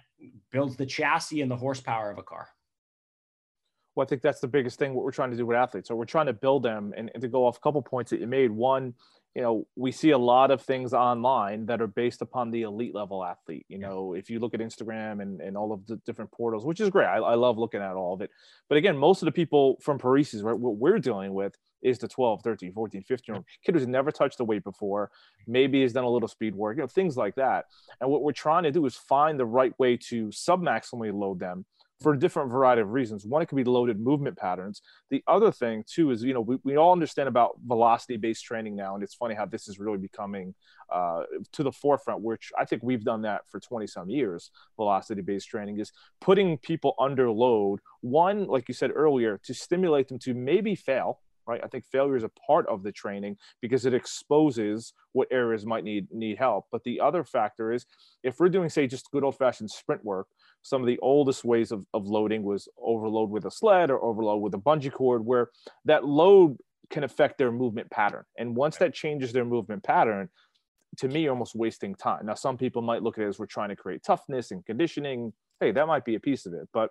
builds 0.50 0.76
the 0.76 0.86
chassis 0.86 1.40
and 1.40 1.50
the 1.50 1.56
horsepower 1.56 2.10
of 2.10 2.18
a 2.18 2.22
car. 2.22 2.48
Well, 3.94 4.06
I 4.06 4.08
think 4.08 4.22
that's 4.22 4.40
the 4.40 4.48
biggest 4.48 4.78
thing 4.78 4.94
what 4.94 5.04
we're 5.04 5.12
trying 5.12 5.30
to 5.30 5.36
do 5.36 5.44
with 5.44 5.56
athletes. 5.56 5.88
So 5.88 5.94
we're 5.94 6.04
trying 6.06 6.26
to 6.26 6.32
build 6.32 6.62
them 6.62 6.94
and, 6.96 7.10
and 7.12 7.20
to 7.22 7.28
go 7.28 7.46
off 7.46 7.58
a 7.58 7.60
couple 7.60 7.82
points 7.82 8.10
that 8.10 8.20
you 8.20 8.26
made. 8.26 8.50
One, 8.50 8.94
you 9.34 9.42
know, 9.42 9.66
we 9.76 9.92
see 9.92 10.10
a 10.10 10.18
lot 10.18 10.50
of 10.50 10.62
things 10.62 10.94
online 10.94 11.66
that 11.66 11.80
are 11.80 11.86
based 11.86 12.22
upon 12.22 12.50
the 12.50 12.62
elite 12.62 12.94
level 12.94 13.22
athlete. 13.22 13.66
You 13.68 13.78
know, 13.78 14.14
if 14.14 14.30
you 14.30 14.38
look 14.38 14.54
at 14.54 14.60
Instagram 14.60 15.20
and, 15.20 15.40
and 15.40 15.56
all 15.56 15.72
of 15.72 15.86
the 15.86 15.96
different 16.06 16.30
portals, 16.32 16.64
which 16.64 16.80
is 16.80 16.90
great. 16.90 17.06
I, 17.06 17.18
I 17.18 17.34
love 17.34 17.58
looking 17.58 17.82
at 17.82 17.94
all 17.94 18.14
of 18.14 18.22
it. 18.22 18.30
But 18.68 18.78
again, 18.78 18.96
most 18.96 19.22
of 19.22 19.26
the 19.26 19.32
people 19.32 19.78
from 19.82 19.98
Parisi, 19.98 20.42
right, 20.42 20.58
what 20.58 20.76
we're 20.76 20.98
dealing 20.98 21.34
with 21.34 21.56
is 21.82 21.98
the 21.98 22.08
12, 22.08 22.42
13, 22.42 22.72
14, 22.72 23.02
15 23.02 23.24
year 23.26 23.36
old 23.36 23.44
kid 23.64 23.74
who's 23.74 23.86
never 23.86 24.10
touched 24.10 24.38
the 24.38 24.44
weight 24.44 24.64
before, 24.64 25.10
maybe 25.46 25.82
has 25.82 25.92
done 25.92 26.04
a 26.04 26.08
little 26.08 26.28
speed 26.28 26.54
work, 26.54 26.76
you 26.76 26.82
know, 26.82 26.86
things 26.86 27.16
like 27.16 27.34
that. 27.36 27.66
And 28.00 28.10
what 28.10 28.22
we're 28.22 28.32
trying 28.32 28.64
to 28.64 28.70
do 28.70 28.86
is 28.86 28.96
find 28.96 29.38
the 29.38 29.46
right 29.46 29.78
way 29.78 29.96
to 30.08 30.28
submaximally 30.28 31.12
load 31.12 31.38
them 31.38 31.64
for 32.02 32.12
a 32.12 32.18
different 32.18 32.50
variety 32.50 32.82
of 32.82 32.90
reasons. 32.90 33.24
One, 33.24 33.40
it 33.40 33.46
could 33.46 33.56
be 33.56 33.64
loaded 33.64 34.00
movement 34.00 34.36
patterns. 34.36 34.82
The 35.10 35.22
other 35.26 35.52
thing, 35.52 35.84
too, 35.86 36.10
is 36.10 36.22
you 36.22 36.34
know 36.34 36.40
we, 36.40 36.58
we 36.64 36.76
all 36.76 36.92
understand 36.92 37.28
about 37.28 37.52
velocity-based 37.64 38.44
training 38.44 38.76
now, 38.76 38.94
and 38.94 39.02
it's 39.02 39.14
funny 39.14 39.34
how 39.34 39.46
this 39.46 39.68
is 39.68 39.78
really 39.78 39.98
becoming 39.98 40.54
uh, 40.92 41.22
to 41.52 41.62
the 41.62 41.72
forefront. 41.72 42.22
Which 42.22 42.50
I 42.58 42.64
think 42.64 42.82
we've 42.82 43.04
done 43.04 43.22
that 43.22 43.42
for 43.48 43.60
20 43.60 43.86
some 43.86 44.10
years. 44.10 44.50
Velocity-based 44.76 45.48
training 45.48 45.78
is 45.78 45.92
putting 46.20 46.58
people 46.58 46.94
under 46.98 47.30
load. 47.30 47.80
One, 48.00 48.46
like 48.46 48.68
you 48.68 48.74
said 48.74 48.90
earlier, 48.94 49.38
to 49.44 49.54
stimulate 49.54 50.08
them 50.08 50.18
to 50.20 50.34
maybe 50.34 50.74
fail 50.74 51.20
right? 51.46 51.60
I 51.62 51.68
think 51.68 51.84
failure 51.84 52.16
is 52.16 52.24
a 52.24 52.30
part 52.46 52.66
of 52.66 52.82
the 52.82 52.92
training 52.92 53.36
because 53.60 53.86
it 53.86 53.94
exposes 53.94 54.92
what 55.12 55.28
areas 55.30 55.66
might 55.66 55.84
need 55.84 56.08
need 56.10 56.38
help. 56.38 56.66
But 56.70 56.84
the 56.84 57.00
other 57.00 57.24
factor 57.24 57.72
is 57.72 57.86
if 58.22 58.38
we're 58.38 58.48
doing, 58.48 58.68
say, 58.68 58.86
just 58.86 59.10
good 59.10 59.24
old 59.24 59.36
fashioned 59.36 59.70
sprint 59.70 60.04
work, 60.04 60.28
some 60.62 60.80
of 60.80 60.86
the 60.86 60.98
oldest 61.00 61.44
ways 61.44 61.72
of, 61.72 61.84
of 61.92 62.06
loading 62.06 62.42
was 62.42 62.68
overload 62.80 63.30
with 63.30 63.44
a 63.44 63.50
sled 63.50 63.90
or 63.90 64.02
overload 64.02 64.42
with 64.42 64.54
a 64.54 64.58
bungee 64.58 64.92
cord, 64.92 65.24
where 65.24 65.50
that 65.84 66.04
load 66.04 66.56
can 66.90 67.04
affect 67.04 67.38
their 67.38 67.50
movement 67.50 67.90
pattern. 67.90 68.24
And 68.38 68.54
once 68.54 68.76
that 68.76 68.94
changes 68.94 69.32
their 69.32 69.44
movement 69.44 69.82
pattern, 69.82 70.28
to 70.98 71.08
me, 71.08 71.28
almost 71.28 71.54
wasting 71.54 71.94
time. 71.94 72.26
Now, 72.26 72.34
some 72.34 72.58
people 72.58 72.82
might 72.82 73.02
look 73.02 73.18
at 73.18 73.24
it 73.24 73.28
as 73.28 73.38
we're 73.38 73.46
trying 73.46 73.70
to 73.70 73.76
create 73.76 74.02
toughness 74.04 74.50
and 74.50 74.64
conditioning. 74.64 75.32
Hey, 75.58 75.72
that 75.72 75.86
might 75.86 76.04
be 76.04 76.16
a 76.16 76.20
piece 76.20 76.44
of 76.44 76.52
it, 76.52 76.68
but 76.72 76.90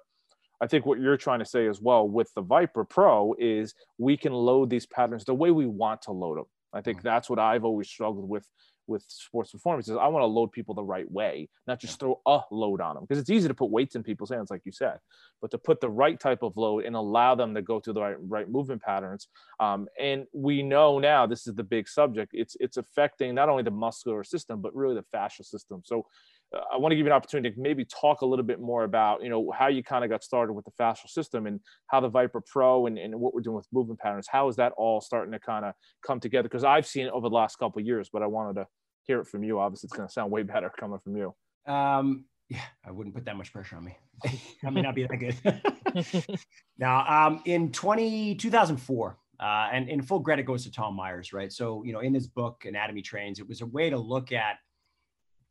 I 0.62 0.68
think 0.68 0.86
what 0.86 1.00
you're 1.00 1.18
trying 1.18 1.40
to 1.40 1.46
say 1.46 1.68
as 1.68 1.82
well 1.82 2.08
with 2.08 2.32
the 2.36 2.42
Viper 2.42 2.86
Pro 2.86 3.36
is 3.40 3.74
we 3.98 4.16
can 4.16 4.32
load 4.32 4.70
these 4.70 4.86
patterns 4.86 5.26
the 5.26 5.34
way 5.34 5.52
we 5.52 5.66
want 5.66 6.04
to 6.04 6.12
load 6.12 6.38
them. 6.38 6.46
I 6.72 6.82
think 6.82 7.00
mm-hmm. 7.00 7.08
that's 7.08 7.30
what 7.30 7.40
I've 7.40 7.66
always 7.66 7.90
struggled 7.90 8.30
with 8.30 8.48
with 8.88 9.06
sports 9.08 9.52
performance 9.52 9.88
is 9.88 9.96
I 9.96 10.08
want 10.08 10.24
to 10.24 10.28
load 10.28 10.52
people 10.52 10.76
the 10.76 10.84
right 10.84 11.10
way, 11.10 11.50
not 11.66 11.80
just 11.80 12.00
throw 12.00 12.20
a 12.26 12.42
load 12.52 12.82
on 12.82 12.96
them 12.96 13.04
because 13.04 13.20
it's 13.20 13.30
easy 13.30 13.48
to 13.48 13.54
put 13.54 13.72
weights 13.72 13.96
in 13.96 14.04
people's 14.04 14.32
hands, 14.32 14.50
like 14.52 14.62
you 14.66 14.72
said, 14.72 15.00
but 15.42 15.52
to 15.52 15.58
put 15.58 15.80
the 15.80 15.90
right 15.90 16.20
type 16.20 16.44
of 16.44 16.58
load 16.58 16.86
and 16.86 16.96
allow 16.96 17.34
them 17.34 17.56
to 17.56 17.62
go 17.62 17.80
through 17.80 17.94
the 17.94 18.02
right, 18.02 18.16
right 18.20 18.50
movement 18.50 18.82
patterns. 18.82 19.28
Um, 19.60 19.88
and 20.00 20.26
we 20.34 20.62
know 20.62 21.00
now 21.00 21.26
this 21.26 21.48
is 21.48 21.56
the 21.56 21.64
big 21.64 21.88
subject. 21.88 22.32
It's 22.34 22.58
it's 22.60 22.78
affecting 22.78 23.34
not 23.34 23.50
only 23.50 23.64
the 23.64 23.72
muscular 23.72 24.24
system 24.24 24.62
but 24.62 24.76
really 24.76 24.96
the 24.96 25.18
fascial 25.18 25.46
system. 25.46 25.82
So 25.86 26.06
I 26.54 26.78
want 26.78 26.92
to 26.92 26.96
give 26.98 27.06
you 27.06 27.12
an 27.12 27.16
opportunity 27.16 27.56
to 27.56 27.62
maybe 27.62 27.86
talk 27.86 28.22
a 28.22 28.26
little 28.26 28.44
bit 28.44 28.60
more 28.60 28.84
about, 28.84 29.24
you 29.24 29.30
know, 29.30 29.52
how 29.52 29.68
you 29.68 29.84
kind 29.84 30.04
of 30.04 30.10
got 30.10 30.24
started 30.24 30.54
with 30.54 30.66
the 30.66 30.72
fascial 30.72 31.08
system 31.08 31.48
and 31.48 31.62
how 31.88 32.02
the 32.02 32.10
Viper 32.10 32.42
Pro 32.42 32.88
and, 32.88 32.98
and 32.98 33.18
what 33.18 33.34
we're 33.34 33.42
doing 33.42 33.56
with 33.56 33.68
movement 33.72 34.00
patterns. 34.00 34.28
How 34.30 34.50
is 34.50 34.58
that 34.58 34.74
all 34.76 35.00
starting 35.00 35.32
to 35.32 35.40
kind 35.40 35.64
of 35.64 35.74
come 36.06 36.20
together? 36.20 36.50
Because 36.50 36.66
I've 36.66 36.86
seen 36.86 37.06
it 37.06 37.12
over 37.12 37.30
the 37.30 37.36
last 37.36 37.58
couple 37.58 37.82
years, 37.82 38.10
but 38.12 38.22
I 38.22 38.28
wanted 38.28 38.56
to 38.56 38.68
hear 39.04 39.22
it 39.22 39.28
from 39.28 39.44
you. 39.44 39.60
Obviously, 39.60 39.88
it's 39.88 39.96
going 39.96 40.08
to 40.08 40.12
sound 40.12 40.32
way 40.32 40.44
better 40.44 40.70
coming 40.78 41.00
from 41.00 41.16
you. 41.16 41.34
Um, 41.72 42.26
yeah, 42.50 42.64
I 42.86 42.92
wouldn't 42.92 43.16
put 43.16 43.24
that 43.26 43.38
much 43.38 43.54
pressure 43.54 43.78
on 43.78 43.86
me. 43.86 43.98
I 44.66 44.70
may 44.72 44.82
not 44.82 44.94
be 44.94 45.08
that 45.08 45.18
good. 45.18 46.40
now, 46.78 47.06
um, 47.08 47.42
in 47.46 47.72
20, 47.72 48.36
2004, 48.36 49.18
uh, 49.40 49.70
and 49.72 49.90
in 49.90 50.02
full 50.02 50.22
credit 50.22 50.44
goes 50.44 50.66
to 50.66 50.72
Tom 50.72 50.96
Myers, 50.96 51.32
right? 51.32 51.52
So, 51.52 51.84
you 51.84 51.94
know, 51.94 52.02
in 52.02 52.14
his 52.14 52.28
book, 52.28 52.66
Anatomy 52.66 53.02
Trains, 53.02 53.40
it 53.40 53.48
was 53.48 53.62
a 53.62 53.66
way 53.66 53.90
to 53.90 53.98
look 53.98 54.34
at 54.34 54.58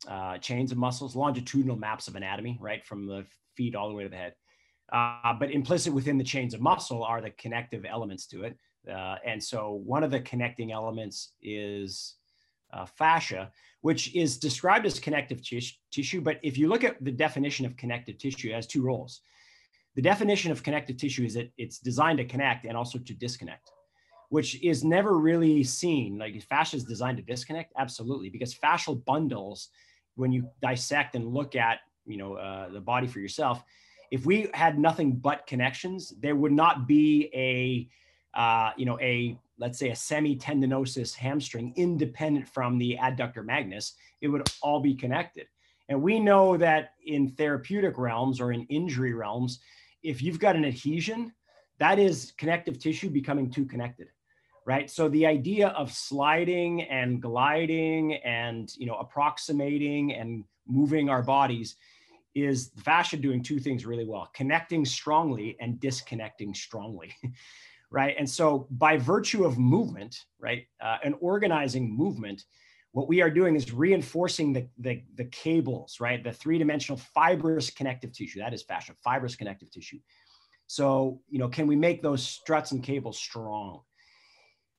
uh, 0.07 0.37
chains 0.37 0.71
of 0.71 0.77
muscles, 0.77 1.15
longitudinal 1.15 1.75
maps 1.75 2.07
of 2.07 2.15
anatomy, 2.15 2.57
right, 2.61 2.85
from 2.85 3.05
the 3.05 3.25
feet 3.55 3.75
all 3.75 3.89
the 3.89 3.95
way 3.95 4.03
to 4.03 4.09
the 4.09 4.15
head. 4.15 4.33
Uh, 4.91 5.33
but 5.39 5.51
implicit 5.51 5.93
within 5.93 6.17
the 6.17 6.23
chains 6.23 6.53
of 6.53 6.61
muscle 6.61 7.03
are 7.03 7.21
the 7.21 7.29
connective 7.31 7.85
elements 7.85 8.25
to 8.27 8.43
it. 8.43 8.57
Uh, 8.89 9.15
and 9.25 9.41
so 9.41 9.81
one 9.85 10.03
of 10.03 10.11
the 10.11 10.19
connecting 10.21 10.71
elements 10.71 11.33
is 11.41 12.15
uh, 12.73 12.85
fascia, 12.85 13.51
which 13.81 14.13
is 14.15 14.37
described 14.37 14.85
as 14.85 14.99
connective 14.99 15.41
tis- 15.43 15.77
tissue. 15.91 16.19
But 16.19 16.39
if 16.43 16.57
you 16.57 16.67
look 16.67 16.83
at 16.83 17.01
the 17.03 17.11
definition 17.11 17.65
of 17.65 17.77
connective 17.77 18.17
tissue, 18.17 18.49
it 18.49 18.55
has 18.55 18.67
two 18.67 18.81
roles. 18.81 19.21
The 19.95 20.01
definition 20.01 20.51
of 20.51 20.63
connective 20.63 20.97
tissue 20.97 21.25
is 21.25 21.35
that 21.35 21.51
it's 21.57 21.79
designed 21.79 22.17
to 22.17 22.25
connect 22.25 22.65
and 22.65 22.75
also 22.75 22.97
to 22.97 23.13
disconnect 23.13 23.69
which 24.31 24.63
is 24.63 24.81
never 24.85 25.17
really 25.17 25.61
seen. 25.61 26.17
Like 26.17 26.41
fascia 26.43 26.77
is 26.77 26.85
designed 26.85 27.17
to 27.17 27.23
disconnect, 27.23 27.73
absolutely, 27.77 28.29
because 28.29 28.55
fascial 28.55 29.03
bundles 29.03 29.67
when 30.15 30.31
you 30.31 30.49
dissect 30.61 31.15
and 31.15 31.33
look 31.33 31.55
at 31.55 31.79
you 32.05 32.17
know 32.17 32.35
uh, 32.35 32.69
the 32.69 32.81
body 32.81 33.07
for 33.07 33.19
yourself 33.19 33.63
if 34.11 34.25
we 34.25 34.49
had 34.53 34.77
nothing 34.77 35.13
but 35.13 35.47
connections 35.47 36.13
there 36.19 36.35
would 36.35 36.51
not 36.51 36.87
be 36.87 37.29
a 37.33 37.87
uh, 38.37 38.71
you 38.77 38.85
know 38.85 38.99
a 38.99 39.37
let's 39.61 39.77
say 39.77 39.89
a 39.89 39.93
semitendinosus 39.93 41.13
hamstring 41.13 41.71
independent 41.75 42.49
from 42.49 42.79
the 42.79 42.97
adductor 42.99 43.45
magnus. 43.45 43.93
It 44.19 44.27
would 44.27 44.49
all 44.61 44.79
be 44.79 44.95
connected. 44.95 45.45
And 45.87 46.01
we 46.01 46.19
know 46.19 46.57
that 46.57 46.93
in 47.05 47.29
therapeutic 47.29 47.97
realms 47.99 48.41
or 48.41 48.51
in 48.51 48.65
injury 48.65 49.13
realms 49.13 49.59
if 50.03 50.21
you've 50.21 50.39
got 50.39 50.55
an 50.55 50.65
adhesion 50.65 51.31
that 51.77 51.99
is 51.99 52.33
connective 52.37 52.79
tissue 52.79 53.09
becoming 53.09 53.51
too 53.51 53.65
connected 53.65 54.07
right 54.65 54.89
so 54.89 55.09
the 55.09 55.25
idea 55.25 55.69
of 55.69 55.91
sliding 55.91 56.83
and 56.83 57.21
gliding 57.21 58.15
and 58.15 58.73
you 58.77 58.85
know 58.85 58.95
approximating 58.95 60.13
and 60.13 60.43
moving 60.67 61.09
our 61.09 61.23
bodies 61.23 61.75
is 62.33 62.71
fascia 62.77 63.17
doing 63.17 63.43
two 63.43 63.59
things 63.59 63.85
really 63.85 64.05
well 64.05 64.29
connecting 64.33 64.85
strongly 64.85 65.57
and 65.59 65.79
disconnecting 65.79 66.53
strongly 66.53 67.13
right 67.91 68.15
and 68.17 68.29
so 68.29 68.67
by 68.71 68.97
virtue 68.97 69.45
of 69.45 69.57
movement 69.57 70.25
right 70.39 70.67
uh, 70.81 70.97
and 71.03 71.15
organizing 71.19 71.91
movement 71.91 72.43
what 72.93 73.07
we 73.07 73.21
are 73.21 73.29
doing 73.29 73.55
is 73.55 73.71
reinforcing 73.71 74.51
the, 74.51 74.67
the, 74.77 75.01
the 75.15 75.25
cables, 75.25 75.99
right? 75.99 76.23
The 76.23 76.33
three-dimensional 76.33 76.99
fibrous 77.13 77.69
connective 77.69 78.11
tissue. 78.11 78.39
That 78.39 78.53
is 78.53 78.63
fascia, 78.63 78.93
fibrous 79.03 79.35
connective 79.35 79.71
tissue. 79.71 79.99
So, 80.67 81.21
you 81.29 81.39
know, 81.39 81.47
can 81.47 81.67
we 81.67 81.75
make 81.75 82.01
those 82.01 82.25
struts 82.25 82.71
and 82.71 82.83
cables 82.83 83.17
strong? 83.17 83.81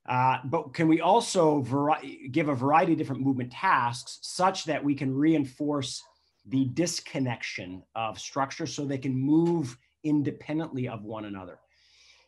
Uh, 0.07 0.39
but 0.45 0.73
can 0.73 0.87
we 0.87 0.99
also 0.99 1.61
vari- 1.61 2.29
give 2.31 2.49
a 2.49 2.55
variety 2.55 2.91
of 2.91 2.97
different 2.97 3.21
movement 3.21 3.51
tasks 3.51 4.19
such 4.21 4.65
that 4.65 4.83
we 4.83 4.93
can 4.93 5.13
reinforce 5.13 6.03
the 6.47 6.65
disconnection 6.73 7.81
of 7.95 8.19
structure 8.19 8.67
so 8.67 8.83
they 8.83 8.97
can 8.97 9.15
move 9.15 9.77
independently 10.03 10.89
of 10.89 11.03
one 11.03 11.25
another? 11.25 11.59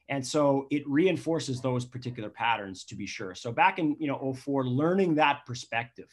And 0.08 0.26
so 0.26 0.68
it 0.70 0.88
reinforces 0.88 1.62
those 1.62 1.84
particular 1.84 2.30
patterns 2.30 2.86
to 2.86 2.96
be 2.96 3.08
sure. 3.08 3.34
So 3.36 3.52
back 3.52 3.80
in 3.80 3.98
you 4.00 4.08
know 4.08 4.34
04, 4.34 4.66
learning 4.66 5.16
that 5.16 5.46
perspective. 5.46 6.10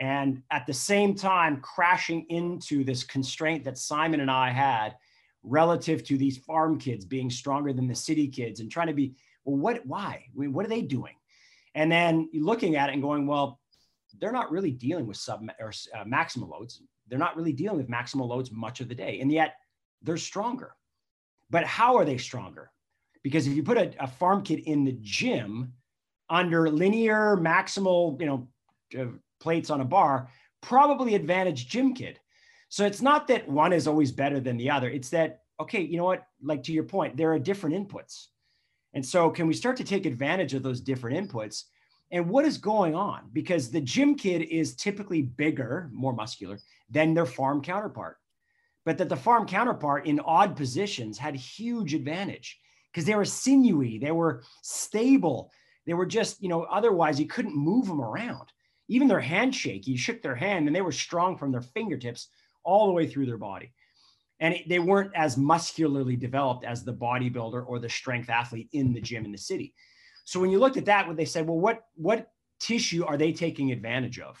And 0.00 0.42
at 0.50 0.66
the 0.66 0.74
same 0.74 1.14
time, 1.14 1.60
crashing 1.60 2.26
into 2.28 2.84
this 2.84 3.02
constraint 3.02 3.64
that 3.64 3.78
Simon 3.78 4.20
and 4.20 4.30
I 4.30 4.50
had 4.50 4.96
relative 5.42 6.04
to 6.04 6.16
these 6.16 6.38
farm 6.38 6.78
kids 6.78 7.04
being 7.04 7.30
stronger 7.30 7.72
than 7.72 7.88
the 7.88 7.94
city 7.94 8.28
kids 8.28 8.60
and 8.60 8.70
trying 8.70 8.86
to 8.88 8.92
be, 8.92 9.14
well, 9.48 9.56
what, 9.56 9.86
why? 9.86 10.24
I 10.26 10.38
mean, 10.38 10.52
what 10.52 10.66
are 10.66 10.68
they 10.68 10.82
doing? 10.82 11.14
And 11.74 11.90
then 11.90 12.28
looking 12.34 12.76
at 12.76 12.90
it 12.90 12.92
and 12.92 13.02
going, 13.02 13.26
well, 13.26 13.60
they're 14.20 14.32
not 14.32 14.50
really 14.50 14.70
dealing 14.70 15.06
with 15.06 15.16
sub 15.16 15.48
or 15.60 15.72
uh, 15.94 16.04
maximal 16.04 16.50
loads. 16.50 16.82
They're 17.08 17.18
not 17.18 17.36
really 17.36 17.52
dealing 17.52 17.78
with 17.78 17.88
maximal 17.88 18.28
loads 18.28 18.50
much 18.52 18.80
of 18.80 18.88
the 18.88 18.94
day. 18.94 19.20
And 19.20 19.32
yet 19.32 19.54
they're 20.02 20.16
stronger. 20.16 20.74
But 21.50 21.64
how 21.64 21.96
are 21.96 22.04
they 22.04 22.18
stronger? 22.18 22.70
Because 23.22 23.46
if 23.46 23.54
you 23.54 23.62
put 23.62 23.78
a, 23.78 23.92
a 24.00 24.06
farm 24.06 24.42
kid 24.42 24.60
in 24.60 24.84
the 24.84 24.96
gym 25.00 25.72
under 26.28 26.68
linear 26.68 27.36
maximal, 27.36 28.20
you 28.20 28.26
know, 28.26 28.48
uh, 28.98 29.06
plates 29.40 29.70
on 29.70 29.80
a 29.80 29.84
bar, 29.84 30.28
probably 30.60 31.14
advantage 31.14 31.68
gym 31.68 31.94
kid. 31.94 32.18
So 32.68 32.84
it's 32.84 33.00
not 33.00 33.28
that 33.28 33.48
one 33.48 33.72
is 33.72 33.86
always 33.86 34.12
better 34.12 34.40
than 34.40 34.58
the 34.58 34.70
other. 34.70 34.90
It's 34.90 35.10
that, 35.10 35.42
okay, 35.58 35.80
you 35.80 35.96
know 35.96 36.04
what? 36.04 36.26
Like 36.42 36.64
to 36.64 36.72
your 36.72 36.84
point, 36.84 37.16
there 37.16 37.32
are 37.32 37.38
different 37.38 37.76
inputs. 37.76 38.26
And 38.98 39.06
so 39.06 39.30
can 39.30 39.46
we 39.46 39.54
start 39.54 39.76
to 39.76 39.84
take 39.84 40.06
advantage 40.06 40.54
of 40.54 40.64
those 40.64 40.80
different 40.80 41.30
inputs? 41.30 41.66
And 42.10 42.28
what 42.28 42.44
is 42.44 42.58
going 42.58 42.96
on? 42.96 43.30
Because 43.32 43.70
the 43.70 43.80
gym 43.80 44.16
kid 44.16 44.42
is 44.42 44.74
typically 44.74 45.22
bigger, 45.22 45.88
more 45.92 46.12
muscular 46.12 46.58
than 46.90 47.14
their 47.14 47.24
farm 47.24 47.62
counterpart. 47.62 48.16
But 48.84 48.98
that 48.98 49.08
the 49.08 49.14
farm 49.14 49.46
counterpart 49.46 50.06
in 50.06 50.18
odd 50.18 50.56
positions 50.56 51.16
had 51.16 51.36
huge 51.36 51.94
advantage 51.94 52.58
because 52.90 53.04
they 53.04 53.14
were 53.14 53.24
sinewy, 53.24 53.98
they 53.98 54.10
were 54.10 54.42
stable, 54.62 55.52
they 55.86 55.94
were 55.94 56.04
just, 56.04 56.42
you 56.42 56.48
know, 56.48 56.64
otherwise 56.64 57.20
you 57.20 57.26
couldn't 57.26 57.54
move 57.54 57.86
them 57.86 58.00
around. 58.00 58.48
Even 58.88 59.06
their 59.06 59.20
handshake, 59.20 59.86
you 59.86 59.96
shook 59.96 60.22
their 60.22 60.34
hand 60.34 60.66
and 60.66 60.74
they 60.74 60.82
were 60.82 60.90
strong 60.90 61.38
from 61.38 61.52
their 61.52 61.62
fingertips 61.62 62.30
all 62.64 62.88
the 62.88 62.94
way 62.94 63.06
through 63.06 63.26
their 63.26 63.38
body. 63.38 63.70
And 64.40 64.54
it, 64.54 64.68
they 64.68 64.78
weren't 64.78 65.12
as 65.14 65.36
muscularly 65.36 66.16
developed 66.16 66.64
as 66.64 66.84
the 66.84 66.92
bodybuilder 66.92 67.64
or 67.66 67.78
the 67.78 67.88
strength 67.88 68.30
athlete 68.30 68.68
in 68.72 68.92
the 68.92 69.00
gym 69.00 69.24
in 69.24 69.32
the 69.32 69.38
city. 69.38 69.74
So 70.24 70.38
when 70.40 70.50
you 70.50 70.58
looked 70.58 70.76
at 70.76 70.84
that, 70.84 71.08
what 71.08 71.16
they 71.16 71.24
said, 71.24 71.46
well, 71.46 71.58
what 71.58 71.84
what 71.94 72.30
tissue 72.60 73.04
are 73.04 73.16
they 73.16 73.32
taking 73.32 73.72
advantage 73.72 74.20
of? 74.20 74.38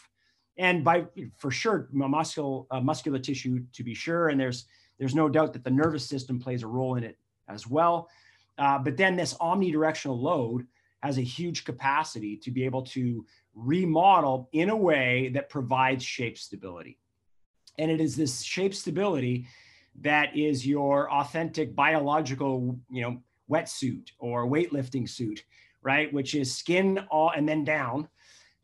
And 0.56 0.84
by 0.84 1.06
for 1.36 1.50
sure, 1.50 1.88
muscle 1.92 2.66
uh, 2.70 2.80
muscular 2.80 3.18
tissue 3.18 3.64
to 3.72 3.82
be 3.82 3.94
sure. 3.94 4.28
And 4.28 4.38
there's 4.38 4.66
there's 4.98 5.14
no 5.14 5.28
doubt 5.28 5.52
that 5.54 5.64
the 5.64 5.70
nervous 5.70 6.06
system 6.06 6.38
plays 6.38 6.62
a 6.62 6.66
role 6.66 6.96
in 6.96 7.04
it 7.04 7.16
as 7.48 7.66
well. 7.66 8.08
Uh, 8.58 8.78
but 8.78 8.96
then 8.96 9.16
this 9.16 9.34
omnidirectional 9.34 10.20
load 10.20 10.66
has 11.02 11.16
a 11.18 11.22
huge 11.22 11.64
capacity 11.64 12.36
to 12.36 12.50
be 12.50 12.64
able 12.64 12.82
to 12.82 13.24
remodel 13.54 14.48
in 14.52 14.68
a 14.68 14.76
way 14.76 15.30
that 15.32 15.48
provides 15.48 16.04
shape 16.04 16.36
stability. 16.36 16.98
And 17.78 17.90
it 17.90 18.00
is 18.00 18.16
this 18.16 18.42
shape 18.42 18.74
stability 18.74 19.46
that 20.00 20.36
is 20.36 20.66
your 20.66 21.10
authentic 21.12 21.74
biological, 21.74 22.78
you 22.90 23.02
know, 23.02 23.20
wetsuit 23.50 24.10
or 24.18 24.46
weightlifting 24.46 25.08
suit, 25.08 25.44
right? 25.82 26.12
Which 26.12 26.34
is 26.34 26.54
skin 26.54 26.98
all 27.10 27.30
and 27.30 27.48
then 27.48 27.64
down. 27.64 28.08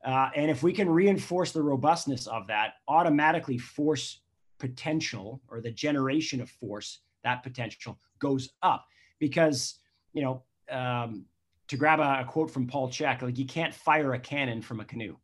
Uh, 0.04 0.30
and 0.36 0.50
if 0.50 0.62
we 0.62 0.72
can 0.72 0.88
reinforce 0.88 1.52
the 1.52 1.62
robustness 1.62 2.26
of 2.26 2.46
that, 2.48 2.74
automatically 2.88 3.56
force 3.56 4.20
potential 4.58 5.40
or 5.48 5.60
the 5.60 5.70
generation 5.70 6.40
of 6.40 6.50
force, 6.50 7.00
that 7.22 7.42
potential 7.42 7.98
goes 8.18 8.50
up 8.62 8.86
because 9.18 9.78
you 10.14 10.22
know, 10.22 10.42
um, 10.70 11.26
to 11.68 11.76
grab 11.76 12.00
a, 12.00 12.20
a, 12.20 12.24
quote 12.24 12.50
from 12.50 12.66
Paul 12.66 12.88
Chek, 12.88 13.20
like 13.20 13.38
you 13.38 13.44
can't 13.44 13.74
fire 13.74 14.14
a 14.14 14.18
cannon 14.18 14.62
from 14.62 14.80
a 14.80 14.84
canoe. 14.84 15.16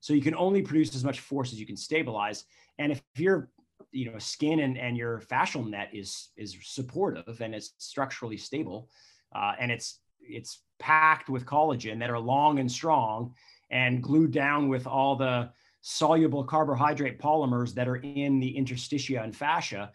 So 0.00 0.12
you 0.12 0.20
can 0.20 0.34
only 0.34 0.60
produce 0.62 0.94
as 0.94 1.04
much 1.04 1.20
force 1.20 1.52
as 1.52 1.60
you 1.60 1.66
can 1.66 1.76
stabilize. 1.76 2.44
And 2.78 2.92
if 2.92 3.02
your, 3.16 3.48
you 3.92 4.10
know, 4.10 4.18
skin 4.18 4.60
and, 4.60 4.76
and 4.78 4.96
your 4.96 5.20
fascial 5.20 5.68
net 5.68 5.90
is 5.92 6.30
is 6.36 6.56
supportive 6.62 7.40
and 7.40 7.54
it's 7.54 7.74
structurally 7.78 8.36
stable, 8.36 8.88
uh, 9.34 9.52
and 9.60 9.70
it's 9.70 10.00
it's 10.20 10.62
packed 10.78 11.28
with 11.28 11.46
collagen 11.46 11.98
that 11.98 12.10
are 12.10 12.18
long 12.18 12.58
and 12.58 12.70
strong 12.70 13.34
and 13.70 14.02
glued 14.02 14.32
down 14.32 14.68
with 14.68 14.86
all 14.86 15.16
the 15.16 15.50
soluble 15.82 16.44
carbohydrate 16.44 17.18
polymers 17.18 17.74
that 17.74 17.88
are 17.88 17.96
in 17.96 18.38
the 18.38 18.54
interstitia 18.56 19.22
and 19.22 19.36
fascia, 19.36 19.90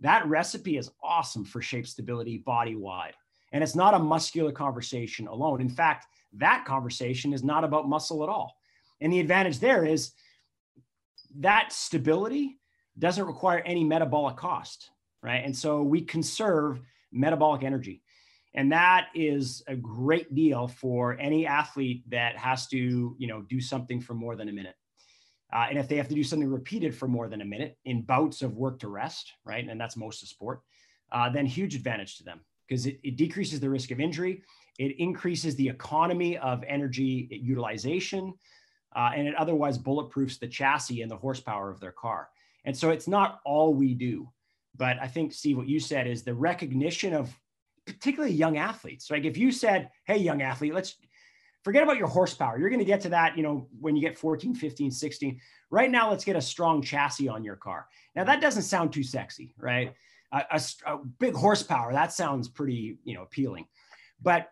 that 0.00 0.26
recipe 0.26 0.76
is 0.76 0.90
awesome 1.02 1.44
for 1.44 1.60
shape 1.60 1.86
stability 1.86 2.38
body 2.38 2.76
wide. 2.76 3.14
And 3.52 3.64
it's 3.64 3.74
not 3.74 3.94
a 3.94 3.98
muscular 3.98 4.52
conversation 4.52 5.26
alone. 5.26 5.60
In 5.60 5.68
fact, 5.68 6.06
that 6.34 6.64
conversation 6.64 7.32
is 7.32 7.42
not 7.42 7.64
about 7.64 7.88
muscle 7.88 8.22
at 8.22 8.28
all. 8.28 8.56
And 9.00 9.12
the 9.12 9.20
advantage 9.20 9.58
there 9.58 9.84
is 9.84 10.12
that 11.38 11.72
stability 11.72 12.59
doesn't 12.98 13.24
require 13.24 13.60
any 13.60 13.84
metabolic 13.84 14.36
cost, 14.36 14.90
right? 15.22 15.44
And 15.44 15.56
so 15.56 15.82
we 15.82 16.02
conserve 16.02 16.80
metabolic 17.12 17.62
energy. 17.62 18.02
And 18.54 18.72
that 18.72 19.08
is 19.14 19.62
a 19.68 19.76
great 19.76 20.34
deal 20.34 20.66
for 20.66 21.16
any 21.18 21.46
athlete 21.46 22.02
that 22.10 22.36
has 22.36 22.66
to, 22.68 23.14
you 23.16 23.26
know, 23.28 23.42
do 23.42 23.60
something 23.60 24.00
for 24.00 24.14
more 24.14 24.34
than 24.34 24.48
a 24.48 24.52
minute. 24.52 24.74
Uh, 25.52 25.66
and 25.68 25.78
if 25.78 25.88
they 25.88 25.96
have 25.96 26.08
to 26.08 26.14
do 26.14 26.24
something 26.24 26.48
repeated 26.48 26.94
for 26.94 27.08
more 27.08 27.28
than 27.28 27.40
a 27.40 27.44
minute 27.44 27.76
in 27.84 28.02
bouts 28.02 28.42
of 28.42 28.56
work 28.56 28.78
to 28.80 28.88
rest, 28.88 29.32
right? 29.44 29.68
And 29.68 29.80
that's 29.80 29.96
most 29.96 30.22
of 30.22 30.28
sport, 30.28 30.62
uh, 31.12 31.28
then 31.28 31.46
huge 31.46 31.74
advantage 31.74 32.18
to 32.18 32.24
them 32.24 32.40
because 32.68 32.86
it, 32.86 33.00
it 33.02 33.16
decreases 33.16 33.60
the 33.60 33.68
risk 33.68 33.90
of 33.90 34.00
injury. 34.00 34.42
It 34.78 34.96
increases 34.98 35.56
the 35.56 35.68
economy 35.68 36.38
of 36.38 36.62
energy 36.66 37.28
utilization, 37.30 38.32
uh, 38.94 39.10
and 39.14 39.26
it 39.26 39.34
otherwise 39.34 39.76
bulletproofs 39.76 40.38
the 40.38 40.48
chassis 40.48 41.02
and 41.02 41.10
the 41.10 41.16
horsepower 41.16 41.70
of 41.70 41.80
their 41.80 41.92
car. 41.92 42.28
And 42.64 42.76
so 42.76 42.90
it's 42.90 43.08
not 43.08 43.40
all 43.44 43.74
we 43.74 43.94
do. 43.94 44.30
But 44.76 44.98
I 45.00 45.08
think, 45.08 45.32
Steve, 45.32 45.56
what 45.56 45.68
you 45.68 45.80
said 45.80 46.06
is 46.06 46.22
the 46.22 46.34
recognition 46.34 47.14
of 47.14 47.34
particularly 47.86 48.34
young 48.34 48.56
athletes. 48.56 49.10
Like 49.10 49.24
if 49.24 49.36
you 49.36 49.52
said, 49.52 49.90
hey, 50.04 50.18
young 50.18 50.42
athlete, 50.42 50.74
let's 50.74 50.96
forget 51.64 51.82
about 51.82 51.98
your 51.98 52.06
horsepower. 52.08 52.58
You're 52.58 52.70
going 52.70 52.78
to 52.78 52.84
get 52.84 53.00
to 53.02 53.08
that, 53.10 53.36
you 53.36 53.42
know, 53.42 53.68
when 53.80 53.96
you 53.96 54.02
get 54.02 54.18
14, 54.18 54.54
15, 54.54 54.90
16. 54.90 55.40
Right 55.70 55.90
now, 55.90 56.10
let's 56.10 56.24
get 56.24 56.36
a 56.36 56.40
strong 56.40 56.82
chassis 56.82 57.28
on 57.28 57.44
your 57.44 57.56
car. 57.56 57.86
Now, 58.14 58.24
that 58.24 58.40
doesn't 58.40 58.62
sound 58.62 58.92
too 58.92 59.02
sexy, 59.02 59.54
right? 59.58 59.94
a, 60.32 60.44
a, 60.50 60.60
a 60.86 60.98
big 61.18 61.34
horsepower. 61.34 61.92
That 61.92 62.12
sounds 62.12 62.48
pretty, 62.48 62.98
you 63.04 63.14
know, 63.14 63.22
appealing. 63.22 63.66
But 64.22 64.50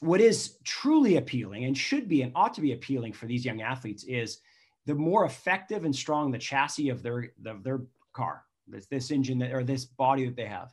what 0.00 0.20
is 0.20 0.58
truly 0.64 1.16
appealing 1.16 1.64
and 1.64 1.76
should 1.76 2.08
be 2.08 2.22
and 2.22 2.32
ought 2.34 2.54
to 2.54 2.60
be 2.60 2.72
appealing 2.72 3.12
for 3.12 3.26
these 3.26 3.44
young 3.44 3.62
athletes 3.62 4.04
is 4.04 4.38
the 4.86 4.94
more 4.94 5.24
effective 5.24 5.84
and 5.84 5.94
strong 5.94 6.30
the 6.30 6.38
chassis 6.38 6.88
of 6.88 7.02
their 7.02 7.32
of 7.46 7.62
their 7.62 7.82
car, 8.12 8.44
this, 8.66 8.86
this 8.86 9.10
engine 9.10 9.38
that, 9.38 9.52
or 9.52 9.64
this 9.64 9.84
body 9.84 10.26
that 10.26 10.36
they 10.36 10.46
have, 10.46 10.72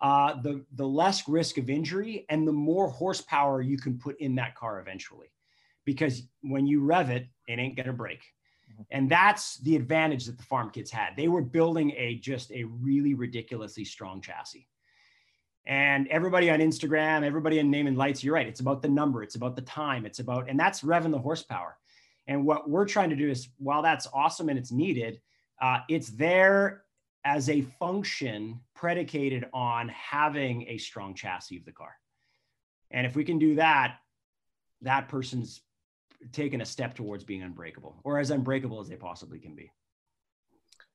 uh, 0.00 0.40
the 0.42 0.64
the 0.74 0.86
less 0.86 1.28
risk 1.28 1.58
of 1.58 1.70
injury 1.70 2.26
and 2.28 2.46
the 2.46 2.52
more 2.52 2.88
horsepower 2.88 3.60
you 3.60 3.76
can 3.76 3.98
put 3.98 4.18
in 4.20 4.34
that 4.36 4.54
car 4.54 4.80
eventually, 4.80 5.30
because 5.84 6.22
when 6.42 6.66
you 6.66 6.80
rev 6.80 7.10
it, 7.10 7.26
it 7.48 7.58
ain't 7.58 7.76
gonna 7.76 7.92
break. 7.92 8.20
Mm-hmm. 8.72 8.82
And 8.90 9.10
that's 9.10 9.58
the 9.58 9.76
advantage 9.76 10.26
that 10.26 10.38
the 10.38 10.44
farm 10.44 10.70
kids 10.70 10.90
had. 10.90 11.16
They 11.16 11.28
were 11.28 11.42
building 11.42 11.92
a 11.96 12.16
just 12.16 12.50
a 12.52 12.64
really 12.64 13.14
ridiculously 13.14 13.84
strong 13.84 14.20
chassis. 14.20 14.68
And 15.66 16.08
everybody 16.08 16.50
on 16.50 16.58
Instagram, 16.58 17.24
everybody 17.24 17.58
in 17.58 17.70
Name 17.70 17.86
and 17.86 17.96
Lights, 17.96 18.22
you're 18.22 18.34
right. 18.34 18.46
It's 18.46 18.60
about 18.60 18.82
the 18.82 18.88
number, 18.88 19.22
it's 19.22 19.34
about 19.34 19.56
the 19.56 19.62
time, 19.62 20.04
it's 20.04 20.18
about, 20.18 20.50
and 20.50 20.60
that's 20.60 20.82
revving 20.82 21.10
the 21.10 21.18
horsepower. 21.18 21.78
And 22.26 22.44
what 22.46 22.68
we're 22.68 22.86
trying 22.86 23.10
to 23.10 23.16
do 23.16 23.28
is, 23.28 23.48
while 23.58 23.82
that's 23.82 24.06
awesome 24.12 24.48
and 24.48 24.58
it's 24.58 24.72
needed, 24.72 25.20
uh, 25.60 25.80
it's 25.88 26.08
there 26.08 26.84
as 27.24 27.48
a 27.48 27.62
function 27.78 28.60
predicated 28.74 29.46
on 29.52 29.88
having 29.88 30.66
a 30.68 30.78
strong 30.78 31.14
chassis 31.14 31.56
of 31.56 31.64
the 31.64 31.72
car. 31.72 31.94
And 32.90 33.06
if 33.06 33.16
we 33.16 33.24
can 33.24 33.38
do 33.38 33.54
that, 33.56 33.96
that 34.82 35.08
person's 35.08 35.62
taken 36.32 36.60
a 36.60 36.64
step 36.64 36.94
towards 36.94 37.24
being 37.24 37.42
unbreakable 37.42 37.96
or 38.04 38.18
as 38.18 38.30
unbreakable 38.30 38.80
as 38.80 38.88
they 38.88 38.96
possibly 38.96 39.38
can 39.38 39.54
be. 39.54 39.70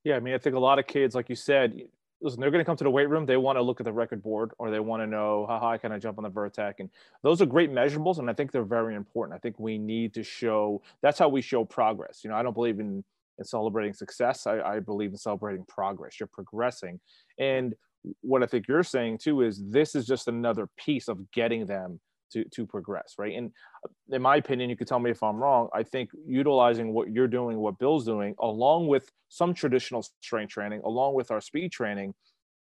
Yeah, 0.03 0.15
I 0.15 0.19
mean, 0.19 0.33
I 0.33 0.37
think 0.37 0.55
a 0.55 0.59
lot 0.59 0.79
of 0.79 0.87
kids, 0.87 1.13
like 1.13 1.29
you 1.29 1.35
said, 1.35 1.81
listen, 2.21 2.39
they're 2.39 2.51
going 2.51 2.63
to 2.63 2.65
come 2.65 2.75
to 2.77 2.83
the 2.83 2.89
weight 2.89 3.09
room. 3.09 3.25
They 3.25 3.37
want 3.37 3.57
to 3.57 3.61
look 3.61 3.79
at 3.79 3.85
the 3.85 3.93
record 3.93 4.21
board 4.21 4.51
or 4.57 4.69
they 4.69 4.79
want 4.79 5.01
to 5.01 5.07
know 5.07 5.45
how 5.47 5.59
high 5.59 5.77
can 5.77 5.91
I 5.91 5.99
jump 5.99 6.17
on 6.17 6.23
the 6.23 6.29
Vertec. 6.29 6.75
And 6.79 6.89
those 7.23 7.41
are 7.41 7.45
great 7.45 7.71
measurables. 7.71 8.19
And 8.19 8.29
I 8.29 8.33
think 8.33 8.51
they're 8.51 8.63
very 8.63 8.95
important. 8.95 9.35
I 9.35 9.39
think 9.39 9.59
we 9.59 9.77
need 9.77 10.13
to 10.15 10.23
show 10.23 10.81
that's 11.01 11.19
how 11.19 11.29
we 11.29 11.41
show 11.41 11.63
progress. 11.63 12.21
You 12.23 12.29
know, 12.29 12.35
I 12.35 12.43
don't 12.43 12.53
believe 12.53 12.79
in, 12.79 13.03
in 13.37 13.45
celebrating 13.45 13.93
success. 13.93 14.47
I, 14.47 14.59
I 14.59 14.79
believe 14.79 15.11
in 15.11 15.17
celebrating 15.17 15.65
progress. 15.65 16.19
You're 16.19 16.27
progressing. 16.27 16.99
And 17.37 17.75
what 18.21 18.43
I 18.43 18.47
think 18.47 18.67
you're 18.67 18.83
saying 18.83 19.19
too 19.19 19.41
is 19.41 19.61
this 19.71 19.95
is 19.95 20.05
just 20.05 20.27
another 20.27 20.67
piece 20.77 21.07
of 21.07 21.31
getting 21.31 21.65
them 21.65 21.99
to, 22.31 22.43
to 22.45 22.65
progress, 22.65 23.15
right? 23.17 23.35
And 23.35 23.51
uh, 23.85 24.15
in 24.15 24.21
my 24.21 24.37
opinion, 24.37 24.69
you 24.69 24.75
could 24.75 24.87
tell 24.87 24.99
me 24.99 25.11
if 25.11 25.23
I'm 25.23 25.37
wrong. 25.37 25.69
I 25.73 25.83
think 25.83 26.11
utilizing 26.25 26.93
what 26.93 27.09
you're 27.09 27.27
doing, 27.27 27.57
what 27.59 27.79
Bill's 27.79 28.05
doing, 28.05 28.35
along 28.39 28.87
with 28.87 29.11
some 29.29 29.53
traditional 29.53 30.03
strength 30.21 30.51
training, 30.51 30.81
along 30.83 31.15
with 31.15 31.31
our 31.31 31.41
speed 31.41 31.71
training, 31.71 32.13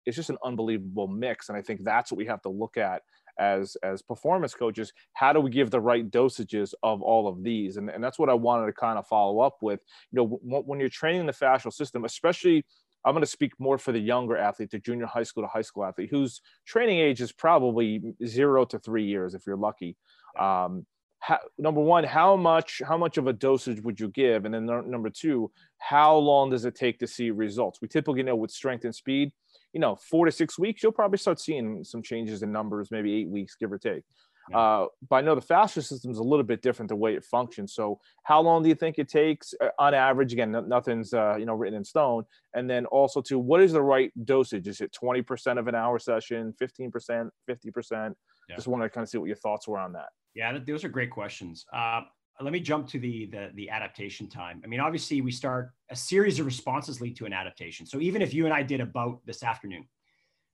is 0.07 0.17
just 0.17 0.31
an 0.31 0.39
unbelievable 0.45 1.09
mix. 1.09 1.49
And 1.49 1.59
I 1.59 1.63
think 1.63 1.85
that's 1.85 2.11
what 2.11 2.19
we 2.19 2.27
have 2.27 2.43
to 2.43 2.49
look 2.49 2.77
at 2.77 3.03
as 3.39 3.77
as 3.83 4.01
performance 4.01 4.55
coaches. 4.55 4.93
How 5.13 5.33
do 5.33 5.41
we 5.41 5.51
give 5.51 5.71
the 5.71 5.81
right 5.81 6.09
dosages 6.11 6.73
of 6.83 7.03
all 7.03 7.29
of 7.29 7.43
these? 7.43 7.77
And, 7.77 7.91
and 7.91 8.03
that's 8.03 8.19
what 8.19 8.31
I 8.31 8.35
wanted 8.35 8.67
to 8.67 8.73
kind 8.73 8.99
of 8.99 9.07
follow 9.07 9.41
up 9.41 9.57
with. 9.61 9.81
You 10.13 10.17
know, 10.19 10.63
when 10.63 10.81
you're 10.81 10.89
training 10.89 11.27
the 11.27 11.33
fascial 11.33 11.73
system, 11.73 12.05
especially 12.05 12.65
I'm 13.07 13.13
going 13.13 13.23
to 13.23 13.27
speak 13.27 13.53
more 13.61 13.79
for 13.79 13.93
the 13.93 14.01
younger 14.01 14.37
athlete, 14.37 14.71
the 14.71 14.81
junior 14.81 15.07
high 15.07 15.23
school 15.23 15.45
to 15.45 15.49
high 15.49 15.63
school 15.63 15.85
athlete, 15.85 16.11
whose 16.11 16.43
training 16.67 16.99
age 16.99 17.21
is 17.21 17.31
probably 17.31 18.03
zero 18.27 18.65
to 18.67 18.81
three 18.81 19.05
years 19.05 19.35
if 19.35 19.47
you're 19.47 19.57
lucky. 19.57 19.97
Um, 20.39 20.85
how, 21.21 21.39
number 21.57 21.81
one, 21.81 22.05
how 22.05 22.37
much 22.37 22.83
how 22.87 22.99
much 22.99 23.17
of 23.17 23.27
a 23.27 23.33
dosage 23.33 23.81
would 23.81 23.99
you 23.99 24.09
give, 24.09 24.45
and 24.45 24.53
then 24.53 24.67
number 24.67 25.09
two, 25.09 25.51
how 25.79 26.17
long 26.17 26.51
does 26.51 26.65
it 26.65 26.75
take 26.75 26.99
to 26.99 27.07
see 27.07 27.31
results? 27.31 27.81
We 27.81 27.89
typically 27.89 28.23
know 28.23 28.37
with 28.37 28.51
strength 28.51 28.85
and 28.85 28.95
speed, 28.95 29.33
you 29.73 29.81
know, 29.81 29.97
four 29.97 30.27
to 30.27 30.33
six 30.33 30.59
weeks, 30.59 30.83
you'll 30.83 30.93
probably 30.93 31.19
start 31.19 31.41
seeing 31.41 31.85
some 31.85 32.03
changes 32.03 32.43
in 32.43 32.53
numbers, 32.53 32.91
maybe 32.91 33.15
eight 33.15 33.29
weeks, 33.29 33.57
give 33.59 33.73
or 33.73 33.79
take. 33.79 34.05
Yeah. 34.51 34.59
Uh, 34.59 34.87
but 35.09 35.17
I 35.17 35.21
know 35.23 35.35
the 35.35 35.41
fascia 35.41 35.83
system 35.83 36.11
is 36.11 36.19
a 36.19 36.23
little 36.23 36.45
bit 36.45 36.63
different 36.63 36.89
the 36.89 36.97
way 36.97 37.15
it 37.15 37.25
functions. 37.25 37.75
So, 37.75 38.01
how 38.23 38.41
long 38.41 38.63
do 38.63 38.69
you 38.69 38.75
think 38.75 38.99
it 38.99 39.09
takes 39.09 39.55
uh, 39.61 39.69
on 39.79 39.95
average? 39.95 40.33
Again, 40.33 40.53
nothing's 40.69 41.13
uh, 41.13 41.37
you 41.37 41.47
know 41.47 41.55
written 41.55 41.77
in 41.77 41.85
stone. 41.85 42.25
And 42.55 42.69
then 42.71 42.87
also 42.87 43.21
to 43.23 43.39
what 43.39 43.61
is 43.61 43.73
the 43.73 43.83
right 43.83 44.13
dosage? 44.25 44.69
Is 44.69 44.81
it 44.81 44.93
twenty 44.93 45.23
percent 45.23 45.59
of 45.59 45.69
an 45.69 45.75
hour 45.75 45.99
session, 45.99 46.55
fifteen 46.59 46.91
percent, 46.91 47.31
fifty 47.47 47.71
percent? 47.71 48.17
Just 48.55 48.69
wanted 48.69 48.85
to 48.85 48.91
kind 48.91 49.03
of 49.03 49.09
see 49.09 49.19
what 49.19 49.27
your 49.27 49.37
thoughts 49.37 49.67
were 49.67 49.79
on 49.79 49.93
that. 49.95 50.11
Yeah, 50.35 50.57
those 50.65 50.85
are 50.85 50.89
great 50.89 51.11
questions. 51.11 51.67
Uh, 51.73 52.03
let 52.41 52.53
me 52.53 52.61
jump 52.61 52.87
to 52.89 52.99
the, 52.99 53.27
the 53.27 53.51
the 53.55 53.71
adaptation 53.71 54.29
time. 54.29 54.61
I 54.63 54.67
mean, 54.67 54.81
obviously, 54.81 55.21
we 55.21 55.33
start 55.33 55.73
a 55.91 55.97
series 55.97 56.39
of 56.39 56.47
responses 56.47 57.01
lead 57.01 57.17
to 57.17 57.27
an 57.27 57.33
adaptation. 57.33 57.87
So 57.87 57.99
even 57.99 58.23
if 58.23 58.35
you 58.35 58.45
and 58.45 58.55
I 58.55 58.63
did 58.63 58.81
a 58.81 58.87
bout 58.87 59.21
this 59.25 59.43
afternoon, 59.43 59.89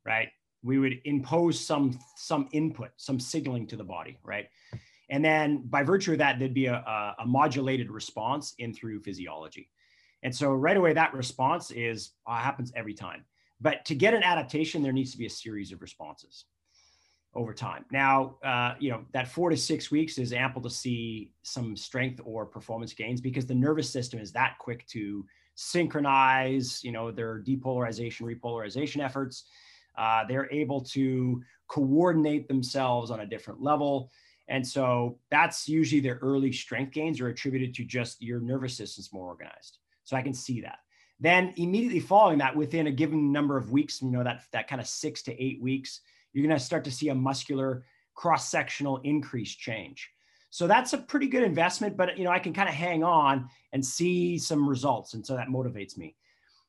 right? 0.06 0.28
We 0.62 0.78
would 0.78 1.00
impose 1.04 1.58
some 1.58 1.98
some 2.16 2.48
input, 2.52 2.90
some 2.96 3.18
signaling 3.18 3.66
to 3.68 3.76
the 3.76 3.84
body, 3.84 4.18
right? 4.22 4.48
And 5.10 5.24
then 5.24 5.62
by 5.66 5.82
virtue 5.82 6.12
of 6.12 6.18
that, 6.18 6.38
there'd 6.38 6.54
be 6.54 6.66
a, 6.66 7.14
a, 7.18 7.26
modulated 7.26 7.90
response 7.90 8.54
in 8.58 8.72
through 8.72 9.00
physiology. 9.00 9.68
And 10.22 10.34
so 10.34 10.52
right 10.52 10.76
away, 10.76 10.94
that 10.94 11.12
response 11.12 11.70
is 11.70 12.12
uh, 12.26 12.36
happens 12.36 12.72
every 12.74 12.94
time. 12.94 13.24
But 13.60 13.84
to 13.86 13.94
get 13.94 14.14
an 14.14 14.22
adaptation, 14.22 14.82
there 14.82 14.92
needs 14.92 15.12
to 15.12 15.18
be 15.18 15.26
a 15.26 15.30
series 15.30 15.70
of 15.70 15.82
responses 15.82 16.46
over 17.34 17.52
time. 17.52 17.84
Now, 17.90 18.36
uh, 18.44 18.74
you 18.78 18.90
know 18.90 19.04
that 19.12 19.28
four 19.28 19.50
to 19.50 19.56
six 19.56 19.90
weeks 19.90 20.18
is 20.18 20.32
ample 20.32 20.62
to 20.62 20.70
see 20.70 21.32
some 21.42 21.76
strength 21.76 22.20
or 22.24 22.46
performance 22.46 22.92
gains 22.92 23.20
because 23.20 23.46
the 23.46 23.54
nervous 23.54 23.90
system 23.90 24.20
is 24.20 24.32
that 24.32 24.56
quick 24.58 24.86
to 24.88 25.26
synchronize, 25.54 26.82
you 26.82 26.92
know, 26.92 27.10
their 27.10 27.40
depolarization, 27.40 28.22
repolarization 28.22 29.04
efforts 29.04 29.44
uh, 29.96 30.24
they're 30.28 30.50
able 30.52 30.80
to 30.80 31.42
coordinate 31.68 32.48
themselves 32.48 33.10
on 33.10 33.20
a 33.20 33.26
different 33.26 33.62
level. 33.62 34.10
And 34.48 34.66
so 34.66 35.18
that's 35.30 35.68
usually 35.68 36.00
their 36.00 36.18
early 36.20 36.52
strength 36.52 36.92
gains 36.92 37.20
are 37.20 37.28
attributed 37.28 37.74
to 37.74 37.84
just 37.84 38.20
your 38.20 38.40
nervous 38.40 38.76
system's 38.76 39.12
more 39.12 39.26
organized. 39.26 39.78
So 40.04 40.16
I 40.16 40.22
can 40.22 40.34
see 40.34 40.60
that. 40.62 40.78
Then 41.20 41.54
immediately 41.56 42.00
following 42.00 42.38
that, 42.38 42.56
within 42.56 42.88
a 42.88 42.90
given 42.90 43.30
number 43.30 43.56
of 43.56 43.70
weeks, 43.70 44.02
you 44.02 44.10
know, 44.10 44.24
that, 44.24 44.42
that 44.52 44.68
kind 44.68 44.80
of 44.80 44.86
six 44.88 45.22
to 45.22 45.42
eight 45.42 45.62
weeks, 45.62 46.00
you're 46.32 46.46
going 46.46 46.58
to 46.58 46.64
start 46.64 46.84
to 46.84 46.90
see 46.90 47.10
a 47.10 47.14
muscular 47.14 47.84
cross-sectional 48.14 48.98
increase 49.04 49.54
change. 49.54 50.10
So 50.50 50.66
that's 50.66 50.92
a 50.92 50.98
pretty 50.98 51.28
good 51.28 51.44
investment, 51.44 51.96
but 51.96 52.18
you 52.18 52.24
know, 52.24 52.30
I 52.30 52.38
can 52.38 52.52
kind 52.52 52.68
of 52.68 52.74
hang 52.74 53.02
on 53.02 53.48
and 53.72 53.84
see 53.84 54.36
some 54.36 54.68
results. 54.68 55.14
And 55.14 55.24
so 55.24 55.34
that 55.34 55.48
motivates 55.48 55.96
me. 55.96 56.16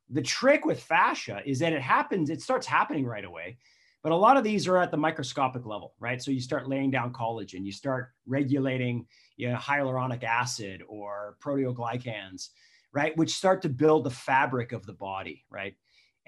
The 0.09 0.21
trick 0.21 0.65
with 0.65 0.81
fascia 0.81 1.41
is 1.45 1.59
that 1.59 1.73
it 1.73 1.81
happens, 1.81 2.29
it 2.29 2.41
starts 2.41 2.67
happening 2.67 3.05
right 3.05 3.25
away. 3.25 3.57
But 4.03 4.11
a 4.11 4.15
lot 4.15 4.35
of 4.35 4.43
these 4.43 4.67
are 4.67 4.77
at 4.77 4.91
the 4.91 4.97
microscopic 4.97 5.65
level, 5.65 5.93
right? 5.97 6.21
So 6.21 6.29
you 6.29 6.41
start 6.41 6.67
laying 6.67 6.91
down 6.91 7.13
collagen, 7.13 7.65
you 7.65 7.71
start 7.71 8.09
regulating 8.27 9.07
you 9.37 9.49
know, 9.49 9.55
hyaluronic 9.55 10.23
acid 10.23 10.83
or 10.87 11.37
proteoglycans, 11.41 12.49
right? 12.93 13.15
Which 13.17 13.33
start 13.33 13.61
to 13.63 13.69
build 13.69 14.03
the 14.03 14.11
fabric 14.11 14.73
of 14.73 14.85
the 14.85 14.93
body, 14.93 15.45
right? 15.49 15.75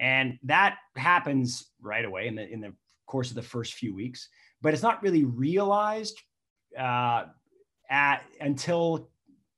And 0.00 0.38
that 0.44 0.78
happens 0.96 1.66
right 1.80 2.04
away 2.04 2.28
in 2.28 2.34
the 2.34 2.50
in 2.50 2.60
the 2.60 2.74
course 3.06 3.30
of 3.30 3.36
the 3.36 3.42
first 3.42 3.74
few 3.74 3.94
weeks, 3.94 4.28
but 4.60 4.74
it's 4.74 4.82
not 4.82 5.02
really 5.02 5.24
realized 5.24 6.20
uh, 6.78 7.24
at 7.88 8.22
until 8.40 9.10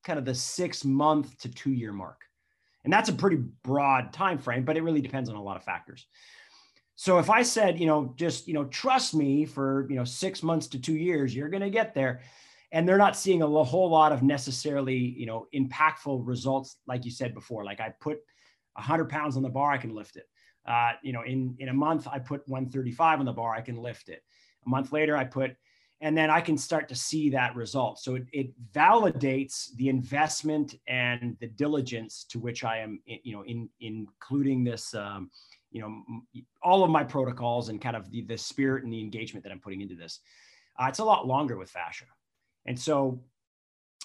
kind 0.05 0.19
of 0.19 0.25
the 0.25 0.35
six 0.35 0.85
month 0.85 1.39
to 1.39 1.49
two 1.49 1.73
year 1.73 1.93
mark 1.93 2.21
and 2.85 2.93
that's 2.93 3.09
a 3.09 3.13
pretty 3.13 3.37
broad 3.63 4.13
time 4.13 4.39
frame 4.39 4.65
but 4.65 4.77
it 4.77 4.83
really 4.83 5.01
depends 5.01 5.29
on 5.29 5.37
a 5.37 5.43
lot 5.43 5.57
of 5.57 5.65
factors. 5.65 6.07
So 6.95 7.19
if 7.19 7.31
i 7.31 7.43
said 7.43 7.79
you 7.79 7.87
know 7.87 8.15
just 8.17 8.49
you 8.49 8.55
know 8.55 8.65
trust 8.65 9.15
me 9.15 9.45
for 9.45 9.87
you 9.89 9.97
know 9.97 10.05
six 10.05 10.43
months 10.43 10.67
to 10.69 10.79
two 10.79 10.97
years 10.97 11.35
you're 11.35 11.49
going 11.49 11.63
to 11.63 11.71
get 11.71 11.95
there. 11.95 12.21
And 12.71 12.87
they're 12.87 12.99
not 12.99 13.17
seeing 13.17 13.41
a 13.41 13.47
whole 13.47 13.89
lot 13.89 14.13
of 14.13 14.23
necessarily 14.23 14.97
you 14.97 15.27
know 15.27 15.47
impactful 15.55 16.27
results 16.27 16.77
like 16.87 17.05
you 17.05 17.11
said 17.11 17.35
before. 17.35 17.65
Like 17.65 17.81
i 17.81 17.93
put 18.01 18.19
100 18.75 19.09
pounds 19.09 19.37
on 19.37 19.43
the 19.43 19.49
bar 19.49 19.73
i 19.73 19.79
can 19.79 19.95
lift 19.95 20.17
it. 20.17 20.29
Uh, 20.67 20.93
you 21.03 21.13
know 21.13 21.23
in 21.23 21.57
in 21.59 21.69
a 21.69 21.75
month 21.75 22.07
i 22.09 22.19
put 22.19 22.47
135 22.49 23.21
on 23.21 23.27
the 23.27 23.33
bar 23.33 23.55
i 23.55 23.61
can 23.61 23.77
lift 23.77 24.09
it. 24.09 24.23
A 24.67 24.69
month 24.69 24.93
later 24.93 25.17
i 25.17 25.25
put 25.25 25.57
and 26.01 26.17
then 26.17 26.31
I 26.31 26.41
can 26.41 26.57
start 26.57 26.89
to 26.89 26.95
see 26.95 27.31
that 27.31 27.57
result. 27.57 27.99
So 27.99 28.15
it, 28.15 28.27
it, 28.33 28.51
validates 28.73 29.75
the 29.77 29.89
investment 29.89 30.77
and 30.87 31.37
the 31.41 31.49
diligence 31.49 32.25
to 32.31 32.39
which 32.39 32.63
I 32.63 32.79
am, 32.79 33.01
you 33.07 33.33
know, 33.33 33.45
in, 33.45 33.69
including 33.81 34.63
this, 34.63 34.95
um, 34.95 35.31
you 35.73 35.81
know, 35.81 36.43
all 36.63 36.85
of 36.85 36.91
my 36.91 37.03
protocols 37.03 37.69
and 37.69 37.81
kind 37.81 37.97
of 37.97 38.11
the, 38.11 38.23
the 38.23 38.39
spirit 38.39 38.85
and 38.85 38.93
the 38.93 39.01
engagement 39.01 39.43
that 39.45 39.53
I'm 39.53 39.61
putting 39.61 39.81
into 39.81 39.97
this. 39.97 40.21
Uh, 40.81 40.87
it's 40.87 41.01
a 41.01 41.05
lot 41.05 41.27
longer 41.27 41.57
with 41.57 41.71
fascia, 41.71 42.05
and 42.67 42.79
so 42.79 43.21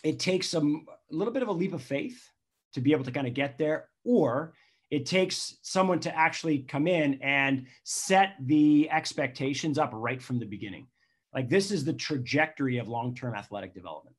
it 0.03 0.19
takes 0.19 0.49
some 0.49 0.85
a 1.11 1.15
little 1.15 1.33
bit 1.33 1.43
of 1.43 1.49
a 1.49 1.53
leap 1.53 1.73
of 1.73 1.83
faith 1.83 2.27
to 2.73 2.81
be 2.81 2.91
able 2.91 3.03
to 3.03 3.11
kind 3.11 3.27
of 3.27 3.35
get 3.35 3.59
there, 3.59 3.89
or 4.03 4.53
it 4.89 5.05
takes 5.05 5.57
someone 5.61 5.99
to 5.99 6.17
actually 6.17 6.59
come 6.59 6.87
in 6.87 7.19
and 7.21 7.67
set 7.83 8.33
the 8.41 8.89
expectations 8.89 9.77
up 9.77 9.91
right 9.93 10.21
from 10.21 10.39
the 10.39 10.45
beginning 10.45 10.87
like 11.33 11.49
this 11.49 11.71
is 11.71 11.83
the 11.83 11.93
trajectory 11.93 12.77
of 12.77 12.87
long-term 12.87 13.35
athletic 13.35 13.73
development. 13.73 14.15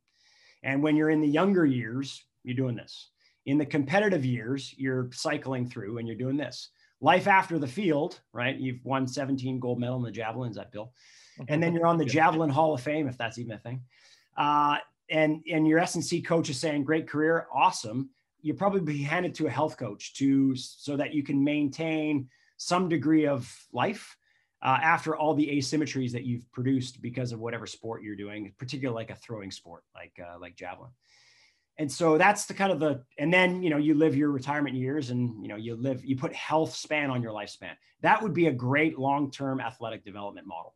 And 0.62 0.82
when 0.82 0.96
you're 0.96 1.10
in 1.10 1.20
the 1.20 1.28
younger 1.28 1.64
years, 1.64 2.24
you're 2.42 2.56
doing 2.56 2.76
this. 2.76 3.10
In 3.46 3.58
the 3.58 3.66
competitive 3.66 4.24
years, 4.24 4.74
you're 4.76 5.10
cycling 5.12 5.68
through 5.68 5.98
and 5.98 6.08
you're 6.08 6.16
doing 6.16 6.36
this. 6.36 6.70
Life 7.00 7.26
after 7.26 7.58
the 7.58 7.66
field, 7.66 8.20
right? 8.32 8.56
You've 8.56 8.84
won 8.84 9.06
17 9.06 9.60
gold 9.60 9.78
medal 9.78 9.96
in 9.96 10.02
the 10.02 10.10
javelins, 10.10 10.56
that 10.56 10.72
Bill. 10.72 10.92
And 11.48 11.62
then 11.62 11.74
you're 11.74 11.86
on 11.86 11.98
the 11.98 12.04
Javelin 12.16 12.50
Hall 12.50 12.74
of 12.74 12.80
Fame, 12.80 13.08
if 13.08 13.18
that's 13.18 13.38
even 13.38 13.52
a 13.52 13.58
thing. 13.58 13.82
Uh, 14.36 14.78
and 15.10 15.42
and 15.52 15.66
your 15.68 15.78
S&C 15.80 16.22
coach 16.22 16.48
is 16.48 16.58
saying, 16.58 16.84
"Great 16.84 17.06
career, 17.06 17.46
awesome." 17.52 18.10
You 18.40 18.54
probably 18.54 18.80
be 18.80 19.02
handed 19.02 19.34
to 19.36 19.46
a 19.46 19.50
health 19.50 19.76
coach 19.76 20.14
to 20.14 20.56
so 20.56 20.96
that 20.96 21.12
you 21.12 21.22
can 21.22 21.42
maintain 21.42 22.28
some 22.56 22.88
degree 22.88 23.26
of 23.26 23.52
life 23.72 24.16
uh, 24.64 24.78
after 24.82 25.14
all 25.14 25.34
the 25.34 25.46
asymmetries 25.46 26.12
that 26.12 26.24
you've 26.24 26.50
produced 26.50 27.02
because 27.02 27.32
of 27.32 27.38
whatever 27.38 27.66
sport 27.66 28.02
you're 28.02 28.16
doing, 28.16 28.52
particularly 28.58 28.94
like 28.94 29.10
a 29.10 29.14
throwing 29.14 29.50
sport, 29.50 29.84
like 29.94 30.18
uh, 30.18 30.38
like 30.40 30.56
javelin. 30.56 30.90
And 31.76 31.90
so 31.90 32.16
that's 32.16 32.46
the 32.46 32.54
kind 32.54 32.72
of 32.72 32.80
the, 32.80 33.02
and 33.18 33.32
then 33.32 33.62
you 33.62 33.68
know 33.68 33.76
you 33.76 33.94
live 33.94 34.16
your 34.16 34.30
retirement 34.30 34.74
years, 34.74 35.10
and 35.10 35.42
you 35.42 35.48
know 35.48 35.56
you 35.56 35.76
live, 35.76 36.02
you 36.04 36.16
put 36.16 36.34
health 36.34 36.74
span 36.74 37.10
on 37.10 37.20
your 37.20 37.32
lifespan. 37.32 37.72
That 38.00 38.22
would 38.22 38.32
be 38.32 38.46
a 38.46 38.52
great 38.52 38.98
long-term 38.98 39.60
athletic 39.60 40.02
development 40.04 40.46
model, 40.46 40.74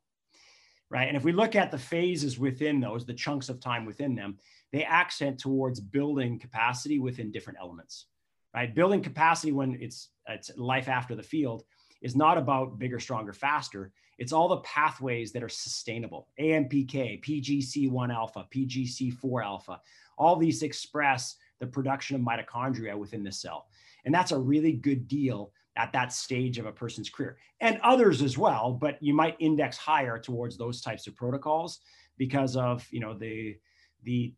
right? 0.90 1.08
And 1.08 1.16
if 1.16 1.24
we 1.24 1.32
look 1.32 1.56
at 1.56 1.70
the 1.70 1.78
phases 1.78 2.38
within 2.38 2.80
those, 2.80 3.06
the 3.06 3.14
chunks 3.14 3.48
of 3.48 3.58
time 3.58 3.86
within 3.86 4.14
them, 4.14 4.38
they 4.70 4.84
accent 4.84 5.38
towards 5.38 5.80
building 5.80 6.38
capacity 6.38 6.98
within 6.98 7.30
different 7.30 7.58
elements, 7.60 8.06
right? 8.54 8.74
Building 8.74 9.02
capacity 9.02 9.52
when 9.52 9.78
it's 9.80 10.10
it's 10.28 10.50
life 10.58 10.88
after 10.88 11.14
the 11.14 11.22
field 11.22 11.64
is 12.02 12.16
not 12.16 12.38
about 12.38 12.78
bigger, 12.78 13.00
stronger, 13.00 13.32
faster. 13.32 13.92
It's 14.18 14.32
all 14.32 14.48
the 14.48 14.58
pathways 14.58 15.32
that 15.32 15.42
are 15.42 15.48
sustainable. 15.48 16.28
AMPK, 16.40 17.22
PGC1 17.24 18.12
alpha, 18.12 18.46
PGC4 18.54 19.44
alpha, 19.44 19.80
all 20.16 20.36
these 20.36 20.62
express 20.62 21.36
the 21.60 21.66
production 21.66 22.16
of 22.16 22.22
mitochondria 22.22 22.96
within 22.96 23.22
the 23.22 23.32
cell. 23.32 23.66
And 24.04 24.14
that's 24.14 24.32
a 24.32 24.38
really 24.38 24.72
good 24.72 25.08
deal 25.08 25.52
at 25.78 25.92
that 25.92 26.12
stage 26.12 26.58
of 26.58 26.66
a 26.66 26.72
person's 26.72 27.08
career 27.08 27.38
and 27.60 27.80
others 27.82 28.20
as 28.20 28.36
well 28.36 28.72
but 28.72 29.00
you 29.00 29.14
might 29.14 29.36
index 29.38 29.76
higher 29.76 30.18
towards 30.18 30.58
those 30.58 30.80
types 30.80 31.06
of 31.06 31.14
protocols 31.16 31.78
because 32.18 32.56
of 32.56 32.86
you 32.90 33.00
know 33.00 33.14
the 33.14 33.56
the 34.02 34.34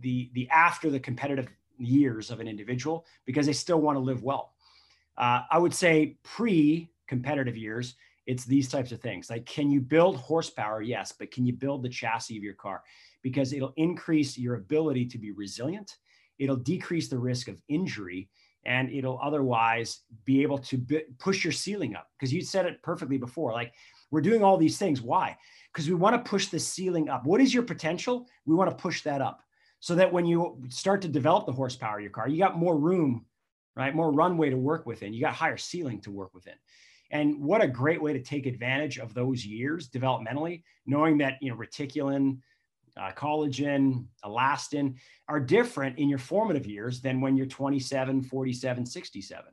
the 0.00 0.30
the 0.32 0.48
after 0.48 0.90
the 0.90 0.98
competitive 0.98 1.48
years 1.78 2.30
of 2.30 2.40
an 2.40 2.48
individual 2.48 3.04
because 3.26 3.46
they 3.46 3.52
still 3.52 3.80
want 3.80 3.96
to 3.96 4.00
live 4.00 4.22
well 4.22 4.51
uh, 5.18 5.40
i 5.50 5.58
would 5.58 5.74
say 5.74 6.16
pre 6.22 6.90
competitive 7.08 7.56
years 7.56 7.94
it's 8.24 8.44
these 8.44 8.68
types 8.68 8.92
of 8.92 9.00
things. 9.00 9.28
Like 9.28 9.46
can 9.46 9.68
you 9.68 9.80
build 9.80 10.16
horsepower? 10.16 10.80
Yes 10.80 11.12
but 11.12 11.32
can 11.32 11.44
you 11.44 11.52
build 11.52 11.82
the 11.82 11.88
chassis 11.88 12.36
of 12.36 12.44
your 12.44 12.54
car? 12.54 12.82
Because 13.20 13.52
it'll 13.52 13.74
increase 13.76 14.38
your 14.38 14.54
ability 14.54 15.06
to 15.06 15.18
be 15.18 15.32
resilient 15.32 15.96
it'll 16.38 16.56
decrease 16.56 17.08
the 17.08 17.18
risk 17.18 17.48
of 17.48 17.60
injury 17.68 18.28
and 18.64 18.90
it'll 18.90 19.18
otherwise 19.22 20.00
be 20.24 20.42
able 20.42 20.58
to 20.58 20.76
b- 20.76 21.02
push 21.18 21.44
your 21.44 21.52
ceiling 21.52 21.94
up. 21.94 22.08
Because 22.18 22.32
you 22.32 22.42
said 22.42 22.66
it 22.66 22.82
perfectly 22.82 23.18
before 23.18 23.52
like 23.52 23.72
we're 24.10 24.20
doing 24.20 24.42
all 24.42 24.56
these 24.56 24.78
things. 24.78 25.00
Why? 25.00 25.36
Because 25.72 25.88
we 25.88 25.94
want 25.94 26.14
to 26.14 26.30
push 26.30 26.48
the 26.48 26.58
ceiling 26.58 27.08
up. 27.08 27.24
What 27.24 27.40
is 27.40 27.54
your 27.54 27.62
potential? 27.62 28.26
We 28.44 28.54
want 28.54 28.70
to 28.70 28.76
push 28.76 29.02
that 29.02 29.22
up 29.22 29.42
so 29.80 29.94
that 29.96 30.12
when 30.12 30.26
you 30.26 30.62
start 30.68 31.02
to 31.02 31.08
develop 31.08 31.46
the 31.46 31.52
horsepower 31.52 31.96
of 31.96 32.02
your 32.02 32.10
car 32.10 32.28
you 32.28 32.38
got 32.38 32.56
more 32.56 32.78
room 32.78 33.26
right 33.76 33.94
more 33.94 34.12
runway 34.12 34.50
to 34.50 34.56
work 34.56 34.86
within 34.86 35.12
you 35.12 35.20
got 35.20 35.34
higher 35.34 35.56
ceiling 35.56 36.00
to 36.00 36.10
work 36.10 36.32
within 36.34 36.54
and 37.10 37.38
what 37.42 37.62
a 37.62 37.68
great 37.68 38.00
way 38.00 38.12
to 38.12 38.22
take 38.22 38.46
advantage 38.46 38.98
of 38.98 39.14
those 39.14 39.44
years 39.44 39.88
developmentally 39.88 40.62
knowing 40.86 41.18
that 41.18 41.34
you 41.40 41.50
know 41.50 41.56
reticulin 41.56 42.38
uh, 42.96 43.10
collagen, 43.12 44.04
elastin 44.24 44.94
are 45.28 45.40
different 45.40 45.98
in 45.98 46.08
your 46.08 46.18
formative 46.18 46.66
years 46.66 47.00
than 47.00 47.20
when 47.20 47.36
you're 47.36 47.46
27, 47.46 48.22
47, 48.22 48.86
67, 48.86 49.44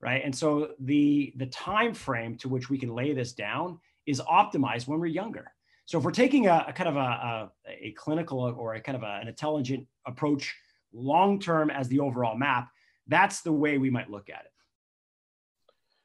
right? 0.00 0.22
And 0.24 0.34
so 0.34 0.72
the 0.80 1.32
the 1.36 1.46
time 1.46 1.94
frame 1.94 2.36
to 2.38 2.48
which 2.48 2.68
we 2.68 2.78
can 2.78 2.94
lay 2.94 3.12
this 3.12 3.32
down 3.32 3.78
is 4.06 4.20
optimized 4.20 4.86
when 4.86 5.00
we're 5.00 5.06
younger. 5.06 5.50
So 5.86 5.98
if 5.98 6.04
we're 6.04 6.12
taking 6.12 6.46
a, 6.46 6.64
a 6.68 6.72
kind 6.72 6.88
of 6.88 6.96
a, 6.96 6.98
a, 6.98 7.50
a, 7.68 7.90
clinical 7.92 8.38
or 8.38 8.74
a 8.74 8.80
kind 8.80 8.96
of 8.96 9.02
an 9.02 9.28
intelligent 9.28 9.86
approach 10.06 10.54
long 10.94 11.38
term 11.38 11.70
as 11.70 11.88
the 11.88 12.00
overall 12.00 12.36
map, 12.36 12.68
that's 13.08 13.42
the 13.42 13.52
way 13.52 13.78
we 13.78 13.90
might 13.90 14.10
look 14.10 14.28
at 14.30 14.44
it. 14.44 14.50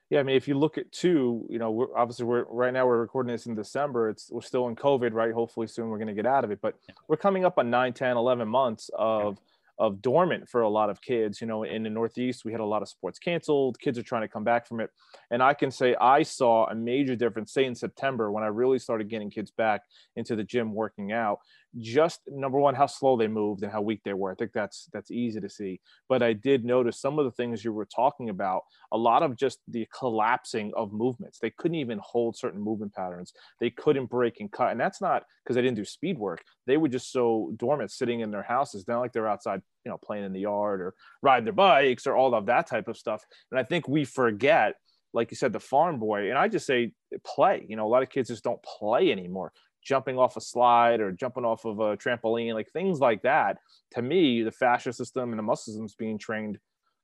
Yeah, 0.10 0.20
I 0.20 0.24
mean, 0.24 0.36
if 0.36 0.48
you 0.48 0.58
look 0.58 0.80
at 0.80 0.92
two, 0.92 1.46
you 1.50 1.60
know, 1.60 1.70
we're 1.70 1.96
obviously 1.96 2.26
we're 2.26 2.44
right 2.46 2.74
now 2.74 2.88
we're 2.88 3.00
recording 3.00 3.32
this 3.32 3.46
in 3.46 3.54
December. 3.54 4.10
It's 4.10 4.32
we're 4.32 4.42
still 4.42 4.68
in 4.68 4.76
COVID, 4.76 5.14
right? 5.14 5.32
Hopefully 5.32 5.68
soon 5.68 5.90
we're 5.90 6.00
going 6.00 6.08
to 6.08 6.16
get 6.16 6.26
out 6.26 6.44
of 6.44 6.50
it, 6.50 6.60
but 6.62 6.76
we're 7.08 7.18
coming 7.18 7.46
up 7.46 7.60
on 7.60 7.70
9, 7.70 7.94
10, 7.94 8.18
11 8.18 8.48
months 8.48 8.90
of 8.98 9.40
of 9.80 10.02
dormant 10.02 10.50
for 10.50 10.62
a 10.62 10.70
lot 10.70 10.90
of 10.90 11.02
kids. 11.02 11.40
You 11.40 11.48
know, 11.48 11.64
in 11.64 11.84
the 11.84 11.90
Northeast, 11.90 12.44
we 12.44 12.52
had 12.52 12.62
a 12.62 12.66
lot 12.66 12.82
of 12.82 12.90
sports 12.90 13.18
canceled. 13.18 13.80
Kids 13.80 13.98
are 13.98 14.04
trying 14.04 14.24
to 14.24 14.28
come 14.28 14.44
back 14.44 14.68
from 14.68 14.82
it. 14.82 14.90
And 15.32 15.42
I 15.42 15.54
can 15.54 15.72
say 15.72 15.96
I 15.96 16.24
saw 16.24 16.68
a 16.68 16.76
major 16.76 17.16
difference, 17.16 17.54
say 17.54 17.66
in 17.66 17.76
September, 17.76 18.32
when 18.32 18.44
I 18.44 18.48
really 18.48 18.78
started 18.78 19.10
getting 19.10 19.30
kids 19.30 19.52
back 19.52 19.82
into 20.16 20.36
the 20.36 20.44
gym 20.44 20.74
working 20.74 21.12
out. 21.12 21.40
Just 21.78 22.22
number 22.28 22.60
one, 22.60 22.74
how 22.74 22.88
slow 22.88 23.16
they 23.16 23.28
moved 23.28 23.62
and 23.62 23.72
how 23.72 23.82
weak 23.82 24.02
they 24.04 24.14
were. 24.14 24.32
I 24.32 24.36
think 24.36 24.52
that's 24.54 24.90
that's 24.92 25.12
easy 25.12 25.40
to 25.40 25.50
see. 25.50 25.80
But 26.10 26.24
I 26.24 26.34
did 26.34 26.66
notice 26.66 27.00
some 27.00 27.20
of 27.20 27.26
the 27.26 27.32
things 27.32 27.64
you 27.64 27.72
were 27.72 27.86
talking 27.86 28.30
about, 28.30 28.64
a 28.92 28.98
lot 28.98 29.22
of 29.22 29.38
just 29.38 29.60
the 29.68 29.88
collapsing 29.98 30.74
of 30.76 30.92
movements. 30.92 31.38
They 31.40 31.52
couldn't 31.52 31.76
even 31.76 32.00
hold 32.04 32.36
certain 32.36 32.60
movement 32.60 32.96
patterns. 32.96 33.34
They 33.60 33.70
couldn't 33.70 34.08
break 34.08 34.40
and 34.40 34.52
cut. 34.52 34.72
And 34.72 34.80
that's 34.80 35.00
not 35.00 35.24
because 35.44 35.56
they 35.56 35.62
didn't 35.62 35.78
do 35.78 35.86
speed 35.86 36.18
work. 36.18 36.44
They 36.66 36.78
were 36.78 36.88
just 36.88 37.12
so 37.12 37.54
dormant 37.56 37.92
sitting 37.92 38.22
in 38.22 38.32
their 38.32 38.44
houses, 38.44 38.88
not 38.88 39.00
like 39.00 39.14
they're 39.14 39.28
outside 39.28 39.62
you 39.86 39.92
know 39.92 39.98
playing 39.98 40.26
in 40.26 40.34
the 40.34 40.42
yard 40.42 40.82
or 40.82 40.94
ride 41.22 41.46
their 41.46 41.54
bikes 41.54 42.08
or 42.08 42.16
all 42.16 42.34
of 42.34 42.46
that 42.48 42.68
type 42.68 42.88
of 42.88 42.98
stuff. 42.98 43.24
And 43.52 43.60
i 43.60 43.64
think 43.64 43.88
we 43.88 44.06
forget 44.06 44.76
like 45.14 45.32
you 45.32 45.38
said 45.38 45.54
the 45.54 45.60
farm 45.60 46.00
boy. 46.00 46.30
And 46.30 46.38
i 46.38 46.48
just 46.48 46.66
say 46.66 46.92
play. 47.26 47.66
You 47.68 47.76
know 47.76 47.88
a 47.88 47.90
lot 47.90 48.04
of 48.04 48.10
kids 48.10 48.30
just 48.30 48.44
don't 48.44 48.62
play 48.64 49.12
anymore. 49.12 49.52
Jumping 49.84 50.18
off 50.18 50.38
a 50.38 50.42
slide 50.42 51.00
or 51.00 51.12
jumping 51.12 51.46
off 51.46 51.66
of 51.66 51.80
a 51.80 51.98
trampoline 51.98 52.54
like 52.54 52.70
things 52.72 53.00
like 53.00 53.24
that. 53.24 53.58
To 53.94 54.02
me 54.02 54.44
the 54.44 54.52
fascia 54.52 54.94
system 54.94 55.32
and 55.32 55.40
the 55.40 55.44
muscle 55.44 55.72
system 55.72 55.86
is 55.86 55.96
being 55.96 56.18
trained 56.18 56.60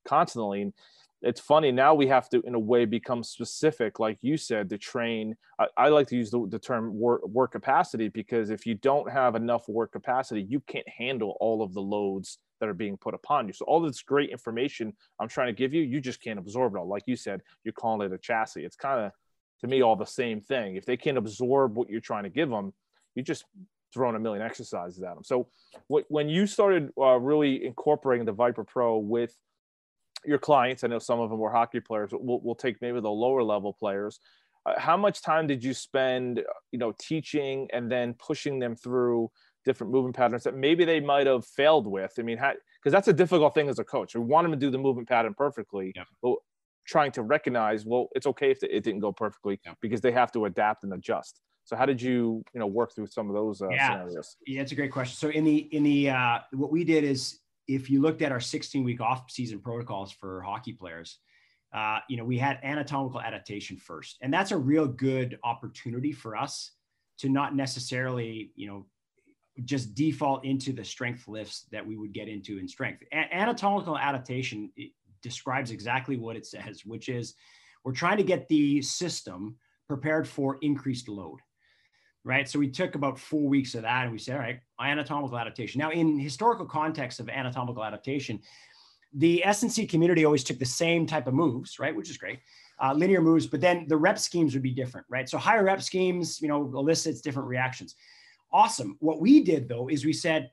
constantly. 0.07 0.61
And 0.61 0.73
it's 1.21 1.41
funny 1.41 1.71
now 1.71 1.95
we 1.95 2.07
have 2.07 2.29
to 2.29 2.41
in 2.41 2.53
a 2.53 2.59
way 2.59 2.85
become 2.85 3.23
specific 3.23 3.99
like 3.99 4.19
you 4.21 4.37
said 4.37 4.69
to 4.69 4.77
train. 4.77 5.35
I, 5.57 5.67
I 5.77 5.87
like 5.87 6.07
to 6.07 6.15
use 6.15 6.29
the, 6.29 6.45
the 6.47 6.59
term 6.59 6.93
work, 6.93 7.25
work 7.27 7.53
capacity 7.53 8.09
because 8.09 8.51
if 8.51 8.67
you 8.67 8.75
don't 8.75 9.09
have 9.09 9.35
enough 9.35 9.67
work 9.67 9.91
capacity 9.93 10.45
you 10.47 10.59
can't 10.67 10.87
handle 10.87 11.37
all 11.39 11.63
of 11.63 11.73
the 11.73 11.81
loads 11.81 12.37
that 12.65 12.71
are 12.71 12.73
being 12.73 12.97
put 12.97 13.13
upon 13.13 13.47
you. 13.47 13.53
So 13.53 13.65
all 13.65 13.79
this 13.79 14.01
great 14.01 14.31
information 14.31 14.93
I'm 15.19 15.27
trying 15.27 15.47
to 15.47 15.53
give 15.53 15.73
you, 15.73 15.81
you 15.81 16.01
just 16.01 16.21
can't 16.21 16.39
absorb 16.39 16.75
it 16.75 16.79
all. 16.79 16.87
Like 16.87 17.03
you 17.05 17.15
said, 17.15 17.41
you're 17.63 17.73
calling 17.73 18.05
it 18.05 18.13
a 18.13 18.17
chassis. 18.17 18.65
It's 18.65 18.75
kind 18.75 18.99
of 18.99 19.11
to 19.61 19.67
me 19.67 19.81
all 19.81 19.95
the 19.95 20.05
same 20.05 20.41
thing. 20.41 20.75
If 20.75 20.85
they 20.85 20.97
can't 20.97 21.17
absorb 21.17 21.75
what 21.75 21.89
you're 21.89 22.01
trying 22.01 22.23
to 22.23 22.29
give 22.29 22.49
them, 22.49 22.73
you 23.13 23.23
just 23.23 23.45
throwing 23.93 24.15
a 24.15 24.19
million 24.19 24.43
exercises 24.43 25.01
at 25.01 25.15
them. 25.15 25.23
So 25.23 25.47
when 25.87 26.27
you 26.27 26.47
started 26.47 26.89
uh, 26.97 27.17
really 27.19 27.65
incorporating 27.65 28.25
the 28.25 28.33
Viper 28.33 28.63
Pro 28.63 28.97
with 28.97 29.33
your 30.25 30.39
clients, 30.39 30.83
I 30.83 30.87
know 30.87 30.99
some 30.99 31.19
of 31.19 31.29
them 31.29 31.39
were 31.39 31.51
hockey 31.51 31.79
players. 31.79 32.09
We'll, 32.11 32.41
we'll 32.41 32.55
take 32.55 32.81
maybe 32.81 32.99
the 32.99 33.09
lower 33.09 33.43
level 33.43 33.71
players. 33.71 34.19
Uh, 34.65 34.77
how 34.77 34.97
much 34.97 35.21
time 35.21 35.47
did 35.47 35.63
you 35.63 35.73
spend, 35.73 36.43
you 36.71 36.79
know, 36.79 36.93
teaching 36.99 37.69
and 37.71 37.89
then 37.89 38.15
pushing 38.15 38.59
them 38.59 38.75
through 38.75 39.29
different 39.65 39.91
movement 39.91 40.15
patterns 40.15 40.43
that 40.43 40.55
maybe 40.55 40.85
they 40.85 40.99
might 40.99 41.27
have 41.27 41.45
failed 41.45 41.87
with. 41.87 42.13
I 42.17 42.21
mean, 42.21 42.37
because 42.37 42.91
that's 42.91 43.07
a 43.07 43.13
difficult 43.13 43.53
thing 43.53 43.67
as 43.67 43.79
a 43.79 43.83
coach. 43.83 44.15
We 44.15 44.21
want 44.21 44.45
them 44.45 44.51
to 44.51 44.57
do 44.57 44.69
the 44.69 44.77
movement 44.77 45.09
pattern 45.09 45.33
perfectly, 45.33 45.91
yeah. 45.95 46.03
but 46.21 46.35
trying 46.85 47.11
to 47.13 47.23
recognize, 47.23 47.85
well, 47.85 48.07
it's 48.15 48.27
okay 48.27 48.51
if 48.51 48.63
it 48.63 48.83
didn't 48.83 48.99
go 48.99 49.11
perfectly 49.11 49.59
yeah. 49.65 49.73
because 49.81 50.01
they 50.01 50.11
have 50.11 50.31
to 50.33 50.45
adapt 50.45 50.83
and 50.83 50.93
adjust. 50.93 51.41
So 51.65 51.75
how 51.75 51.87
did 51.87 51.99
you, 51.99 52.43
you 52.53 52.59
know, 52.59 52.67
work 52.67 52.93
through 52.93 53.07
some 53.07 53.27
of 53.27 53.35
those 53.35 53.61
uh, 53.61 53.69
yeah. 53.69 53.89
scenarios? 53.89 54.37
Yeah, 54.45 54.61
it's 54.61 54.71
a 54.71 54.75
great 54.75 54.91
question. 54.91 55.15
So 55.15 55.35
in 55.35 55.43
the 55.43 55.57
in 55.75 55.81
the 55.81 56.11
uh, 56.11 56.39
what 56.53 56.71
we 56.71 56.83
did 56.83 57.03
is 57.03 57.39
if 57.67 57.89
you 57.89 58.01
looked 58.01 58.21
at 58.21 58.31
our 58.31 58.39
16 58.39 58.83
week 58.83 59.01
off 59.01 59.31
season 59.31 59.59
protocols 59.59 60.11
for 60.11 60.41
hockey 60.43 60.73
players, 60.73 61.17
uh, 61.73 61.99
you 62.07 62.17
know, 62.17 62.23
we 62.23 62.37
had 62.37 62.59
anatomical 62.61 63.19
adaptation 63.19 63.77
first, 63.77 64.17
and 64.21 64.31
that's 64.31 64.51
a 64.51 64.57
real 64.57 64.87
good 64.87 65.39
opportunity 65.43 66.11
for 66.11 66.37
us 66.37 66.71
to 67.17 67.29
not 67.29 67.55
necessarily, 67.55 68.51
you 68.55 68.67
know, 68.67 68.85
just 69.63 69.95
default 69.95 70.43
into 70.43 70.73
the 70.73 70.83
strength 70.83 71.27
lifts 71.27 71.65
that 71.71 71.85
we 71.85 71.95
would 71.95 72.13
get 72.13 72.27
into 72.27 72.57
in 72.59 72.67
strength. 72.67 73.03
A- 73.13 73.33
anatomical 73.33 73.97
adaptation 73.97 74.71
describes 75.21 75.71
exactly 75.71 76.17
what 76.17 76.35
it 76.35 76.45
says, 76.45 76.81
which 76.85 77.07
is 77.07 77.35
we're 77.83 77.93
trying 77.93 78.17
to 78.17 78.23
get 78.23 78.47
the 78.49 78.81
system 78.81 79.55
prepared 79.87 80.27
for 80.27 80.57
increased 80.61 81.07
load. 81.07 81.39
Right. 82.23 82.49
So 82.49 82.57
we 82.57 82.69
took 82.69 82.95
about 82.95 83.19
four 83.19 83.47
weeks 83.47 83.75
of 83.75 83.83
that 83.83 84.03
and 84.03 84.11
we 84.11 84.17
said, 84.17 84.35
all 84.35 84.41
right, 84.41 84.59
anatomical 84.81 85.37
adaptation. 85.37 85.77
Now, 85.77 85.91
in 85.91 86.17
historical 86.17 86.65
context 86.65 87.19
of 87.19 87.29
anatomical 87.29 87.83
adaptation, 87.83 88.39
the 89.13 89.45
S&C 89.45 89.85
community 89.85 90.25
always 90.25 90.43
took 90.43 90.57
the 90.57 90.65
same 90.65 91.05
type 91.05 91.27
of 91.27 91.35
moves, 91.35 91.77
right? 91.77 91.95
Which 91.95 92.09
is 92.09 92.17
great. 92.17 92.39
Uh, 92.83 92.93
linear 92.93 93.21
moves, 93.21 93.45
but 93.45 93.61
then 93.61 93.85
the 93.87 93.95
rep 93.95 94.17
schemes 94.17 94.55
would 94.55 94.63
be 94.63 94.73
different, 94.73 95.05
right? 95.07 95.29
So 95.29 95.37
higher 95.37 95.63
rep 95.63 95.83
schemes, 95.83 96.41
you 96.41 96.47
know, 96.47 96.63
elicits 96.75 97.21
different 97.21 97.47
reactions 97.47 97.95
awesome. 98.55 98.95
What 99.01 99.19
we 99.19 99.43
did 99.43 99.67
though 99.67 99.89
is 99.89 100.05
we 100.05 100.13
said, 100.13 100.49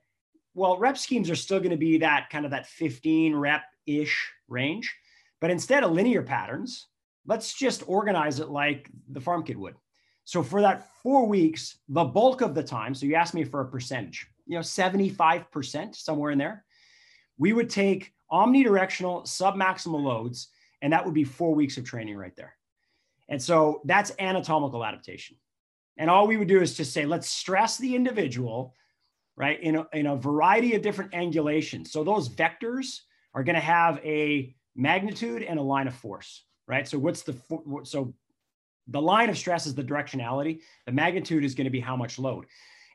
well, 0.54 0.76
rep 0.76 0.98
schemes 0.98 1.30
are 1.30 1.36
still 1.36 1.60
going 1.60 1.70
to 1.70 1.76
be 1.76 1.98
that 1.98 2.28
kind 2.30 2.44
of 2.44 2.50
that 2.50 2.66
15 2.66 3.34
rep 3.36 3.62
ish 3.86 4.32
range, 4.48 4.92
but 5.40 5.50
instead 5.50 5.84
of 5.84 5.92
linear 5.92 6.22
patterns, 6.22 6.88
let's 7.26 7.54
just 7.54 7.84
organize 7.86 8.40
it 8.40 8.48
like 8.48 8.90
the 9.08 9.20
farm 9.20 9.44
kid 9.44 9.56
would. 9.56 9.76
So 10.24 10.42
for 10.42 10.60
that 10.60 10.88
four 11.00 11.26
weeks, 11.26 11.78
the 11.88 12.04
bulk 12.04 12.40
of 12.40 12.56
the 12.56 12.62
time, 12.62 12.92
so 12.92 13.06
you 13.06 13.14
asked 13.14 13.34
me 13.34 13.44
for 13.44 13.60
a 13.60 13.70
percentage, 13.70 14.26
you 14.46 14.56
know, 14.56 14.62
75%, 14.62 15.94
somewhere 15.94 16.32
in 16.32 16.38
there, 16.38 16.64
we 17.38 17.52
would 17.52 17.70
take 17.70 18.12
omnidirectional 18.32 19.24
submaximal 19.24 20.02
loads, 20.02 20.48
and 20.80 20.92
that 20.92 21.04
would 21.04 21.14
be 21.14 21.24
four 21.24 21.54
weeks 21.54 21.76
of 21.76 21.84
training 21.84 22.16
right 22.16 22.34
there. 22.34 22.56
And 23.28 23.40
so 23.40 23.80
that's 23.84 24.10
anatomical 24.18 24.84
adaptation. 24.84 25.36
And 25.98 26.08
all 26.08 26.26
we 26.26 26.36
would 26.36 26.48
do 26.48 26.60
is 26.60 26.74
just 26.74 26.92
say, 26.92 27.04
let's 27.04 27.28
stress 27.28 27.78
the 27.78 27.94
individual, 27.94 28.74
right, 29.36 29.60
in 29.60 29.76
a, 29.76 29.86
in 29.92 30.06
a 30.06 30.16
variety 30.16 30.74
of 30.74 30.82
different 30.82 31.12
angulations. 31.12 31.88
So 31.88 32.02
those 32.02 32.28
vectors 32.28 33.00
are 33.34 33.44
going 33.44 33.54
to 33.54 33.60
have 33.60 33.98
a 34.04 34.54
magnitude 34.74 35.42
and 35.42 35.58
a 35.58 35.62
line 35.62 35.86
of 35.86 35.94
force, 35.94 36.44
right? 36.66 36.88
So 36.88 36.98
what's 36.98 37.22
the, 37.22 37.36
so 37.84 38.14
the 38.88 39.00
line 39.00 39.28
of 39.28 39.38
stress 39.38 39.66
is 39.66 39.74
the 39.74 39.84
directionality. 39.84 40.60
The 40.86 40.92
magnitude 40.92 41.44
is 41.44 41.54
going 41.54 41.66
to 41.66 41.70
be 41.70 41.80
how 41.80 41.96
much 41.96 42.18
load. 42.18 42.46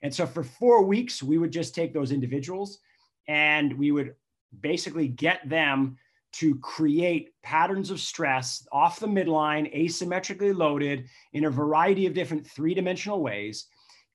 And 0.01 0.13
so 0.13 0.25
for 0.25 0.43
four 0.43 0.83
weeks, 0.83 1.23
we 1.23 1.37
would 1.37 1.51
just 1.51 1.73
take 1.73 1.93
those 1.93 2.11
individuals 2.11 2.79
and 3.27 3.77
we 3.77 3.91
would 3.91 4.15
basically 4.61 5.07
get 5.07 5.47
them 5.49 5.97
to 6.37 6.55
create 6.59 7.31
patterns 7.41 7.89
of 7.89 7.99
stress 7.99 8.67
off 8.71 8.99
the 8.99 9.07
midline, 9.07 9.73
asymmetrically 9.75 10.55
loaded 10.55 11.07
in 11.33 11.45
a 11.45 11.49
variety 11.49 12.05
of 12.05 12.13
different 12.13 12.45
three 12.45 12.75
dimensional 12.75 13.21
ways 13.23 13.65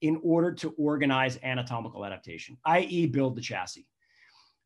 in 0.01 0.19
order 0.23 0.53
to 0.53 0.73
organize 0.77 1.37
anatomical 1.43 2.05
adaptation, 2.05 2.57
i.e., 2.65 3.07
build 3.07 3.35
the 3.35 3.41
chassis. 3.41 3.85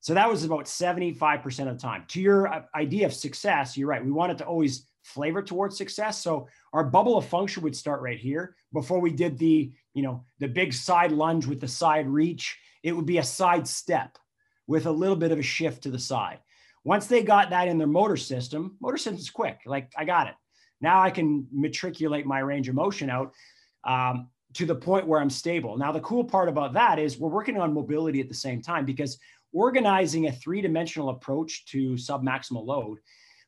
So 0.01 0.13
that 0.13 0.29
was 0.29 0.43
about 0.43 0.65
75% 0.65 1.67
of 1.67 1.77
the 1.77 1.81
time. 1.81 2.05
To 2.09 2.21
your 2.21 2.47
uh, 2.47 2.61
idea 2.75 3.07
of 3.07 3.13
success, 3.13 3.75
you're 3.75 3.87
right. 3.87 4.05
We 4.05 4.11
wanted 4.11 4.37
to 4.37 4.45
always 4.45 4.87
flavor 5.01 5.41
towards 5.41 5.77
success. 5.77 6.21
So 6.21 6.47
our 6.73 6.83
bubble 6.83 7.17
of 7.17 7.25
function 7.25 7.63
would 7.63 7.75
start 7.75 8.01
right 8.01 8.19
here 8.19 8.55
before 8.71 8.99
we 8.99 9.11
did 9.11 9.37
the, 9.39 9.71
you 9.95 10.03
know, 10.03 10.25
the 10.39 10.47
big 10.47 10.73
side 10.73 11.11
lunge 11.11 11.47
with 11.47 11.59
the 11.59 11.67
side 11.67 12.07
reach. 12.07 12.59
It 12.83 12.91
would 12.91 13.07
be 13.07 13.17
a 13.17 13.23
side 13.23 13.67
step 13.67 14.17
with 14.67 14.85
a 14.85 14.91
little 14.91 15.15
bit 15.15 15.31
of 15.31 15.39
a 15.39 15.43
shift 15.43 15.83
to 15.83 15.91
the 15.91 15.99
side. 15.99 16.39
Once 16.83 17.07
they 17.07 17.21
got 17.23 17.49
that 17.49 17.67
in 17.67 17.77
their 17.77 17.87
motor 17.87 18.17
system, 18.17 18.77
motor 18.79 18.97
system's 18.97 19.29
quick. 19.29 19.59
Like 19.65 19.91
I 19.97 20.05
got 20.05 20.27
it. 20.27 20.35
Now 20.79 21.01
I 21.01 21.09
can 21.09 21.47
matriculate 21.51 22.25
my 22.25 22.39
range 22.39 22.69
of 22.69 22.75
motion 22.75 23.09
out 23.09 23.33
um, 23.83 24.29
to 24.53 24.65
the 24.65 24.75
point 24.75 25.07
where 25.07 25.19
I'm 25.19 25.29
stable. 25.29 25.77
Now 25.77 25.91
the 25.91 25.99
cool 26.01 26.23
part 26.23 26.49
about 26.49 26.73
that 26.73 26.99
is 26.99 27.17
we're 27.17 27.29
working 27.29 27.59
on 27.59 27.73
mobility 27.73 28.21
at 28.21 28.29
the 28.29 28.35
same 28.35 28.61
time 28.61 28.85
because 28.85 29.17
organizing 29.53 30.27
a 30.27 30.31
three-dimensional 30.31 31.09
approach 31.09 31.65
to 31.65 31.93
submaximal 31.93 32.65
load 32.65 32.99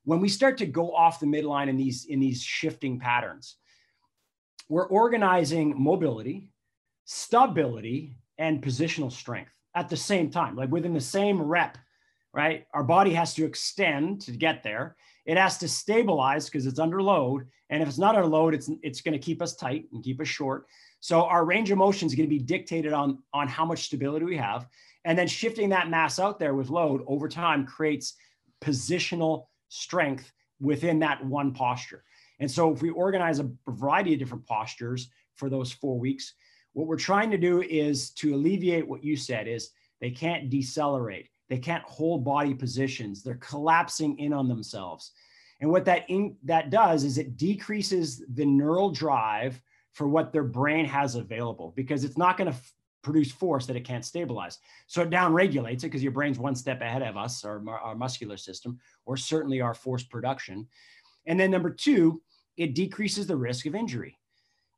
when 0.06 0.20
we 0.20 0.30
start 0.30 0.58
to 0.58 0.66
go 0.66 0.94
off 0.96 1.20
the 1.20 1.26
midline 1.26 1.70
in 1.70 1.78
these 1.78 2.06
in 2.06 2.20
these 2.20 2.42
shifting 2.42 3.00
patterns 3.00 3.58
we're 4.70 4.88
organizing 4.88 5.76
mobility 5.82 6.52
stability 7.06 8.16
and 8.38 8.62
positional 8.62 9.12
strength 9.12 9.52
at 9.76 9.90
the 9.90 9.98
same 9.98 10.30
time 10.30 10.56
like 10.56 10.72
within 10.72 10.94
the 10.94 11.02
same 11.02 11.42
rep 11.42 11.78
right 12.34 12.66
our 12.74 12.84
body 12.84 13.14
has 13.14 13.34
to 13.34 13.46
extend 13.46 14.22
to 14.22 14.32
get 14.32 14.64
there 14.64 14.96
it 15.26 15.38
has 15.38 15.58
to 15.58 15.68
stabilize 15.68 16.46
because 16.46 16.66
it's 16.66 16.80
under 16.80 17.02
load 17.02 17.46
and 17.70 17.82
if 17.82 17.90
it's 17.90 17.98
not 17.98 18.16
under 18.16 18.28
load 18.28 18.54
it's 18.54 18.70
it's 18.82 19.02
going 19.02 19.14
to 19.14 19.24
keep 19.24 19.42
us 19.42 19.56
tight 19.56 19.86
and 19.94 20.04
keep 20.04 20.20
us 20.22 20.28
short 20.28 20.66
so 21.02 21.24
our 21.24 21.46
range 21.46 21.72
of 21.72 21.78
motion 21.78 22.08
is 22.08 22.16
going 22.16 22.28
to 22.28 22.36
be 22.36 22.44
dictated 22.44 22.94
on 22.94 23.20
on 23.34 23.48
how 23.48 23.66
much 23.66 23.86
stability 23.86 24.26
we 24.26 24.38
have 24.38 24.68
and 25.06 25.18
then 25.18 25.28
shifting 25.28 25.70
that 25.70 25.90
mass 25.90 26.20
out 26.20 26.40
there 26.40 26.54
with 26.54 26.70
load 26.70 27.02
over 27.08 27.28
time 27.28 27.66
creates 27.66 28.16
positional 28.62 29.46
strength 29.70 30.32
within 30.60 31.00
that 31.00 31.24
one 31.26 31.54
posture. 31.54 32.04
And 32.40 32.50
so 32.50 32.74
if 32.74 32.82
we 32.82 32.90
organize 32.90 33.40
a 33.40 33.50
variety 33.68 34.14
of 34.14 34.20
different 34.20 34.46
postures 34.46 35.10
for 35.36 35.50
those 35.50 35.72
four 35.72 35.98
weeks, 35.98 36.34
what 36.74 36.88
we're 36.88 36.98
trying 36.98 37.32
to 37.32 37.38
do 37.38 37.62
is 37.62 38.12
to 38.12 38.36
alleviate 38.36 38.88
what 38.88 39.04
you 39.04 39.16
said 39.16 39.48
is 39.48 39.72
they 40.02 40.12
can't 40.12 40.50
decelerate. 40.50 41.30
They 41.50 41.58
can't 41.58 41.84
hold 41.84 42.24
body 42.24 42.54
positions. 42.54 43.24
They're 43.24 43.36
collapsing 43.36 44.18
in 44.20 44.34
on 44.34 44.48
themselves. 44.48 45.12
And 45.62 45.70
what 45.70 45.86
that 45.86 46.10
in, 46.10 46.38
that 46.44 46.70
does 46.70 47.04
is 47.04 47.18
it 47.18 47.38
decreases 47.38 48.24
the 48.34 48.46
neural 48.46 48.92
drive 48.92 49.62
for 49.94 50.08
what 50.08 50.32
their 50.32 50.44
brain 50.44 50.86
has 50.86 51.16
available 51.16 51.74
because 51.76 52.04
it's 52.04 52.18
not 52.18 52.38
going 52.38 52.52
to 52.52 52.58
produce 53.02 53.32
force 53.32 53.66
that 53.66 53.76
it 53.76 53.84
can't 53.84 54.06
stabilize. 54.06 54.60
So 54.88 55.02
it 55.02 55.10
down 55.10 55.34
regulates 55.34 55.84
it 55.84 55.88
because 55.88 56.04
your 56.04 56.12
brain's 56.12 56.40
one 56.40 56.56
step 56.56 56.82
ahead 56.82 57.02
of 57.02 57.18
us, 57.18 57.44
our, 57.44 57.62
our 57.68 57.96
muscular 57.96 58.38
system, 58.38 58.80
or 59.06 59.18
certainly 59.18 59.62
our 59.62 59.74
force 59.74 60.04
production. 60.04 60.68
And 61.26 61.40
then 61.40 61.52
number 61.52 61.70
two, 61.70 62.22
it 62.58 62.76
decreases 62.76 63.26
the 63.28 63.38
risk 63.38 63.66
of 63.66 63.76
injury. 63.76 64.18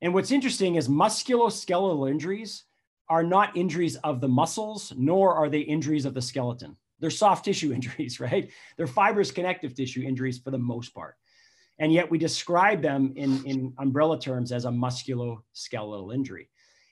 And 0.02 0.14
what's 0.14 0.32
interesting 0.32 0.76
is 0.76 0.88
musculoskeletal 0.88 2.10
injuries 2.10 2.64
are 3.12 3.24
not 3.24 3.58
injuries 3.58 3.98
of 3.98 4.22
the 4.22 4.28
muscles, 4.28 4.94
nor 4.96 5.36
are 5.36 5.50
they 5.50 5.60
injuries 5.60 6.06
of 6.06 6.14
the 6.14 6.22
skeleton. 6.22 6.78
They're 7.02 7.10
soft 7.10 7.44
tissue 7.44 7.74
injuries, 7.78 8.22
right? 8.22 8.50
They're 8.78 8.88
fibrous 8.88 9.32
connective 9.32 9.76
tissue 9.76 10.02
injuries 10.02 10.40
for 10.40 10.50
the 10.50 10.58
most 10.58 10.96
part. 10.96 11.16
And 11.78 11.92
yet 11.92 12.10
we 12.10 12.18
describe 12.18 12.82
them 12.82 13.12
in, 13.18 13.44
in 13.44 13.74
umbrella 13.80 14.18
terms 14.18 14.54
as 14.54 14.64
a 14.64 14.70
musculoskeletal 14.70 16.14
injury. 16.14 16.48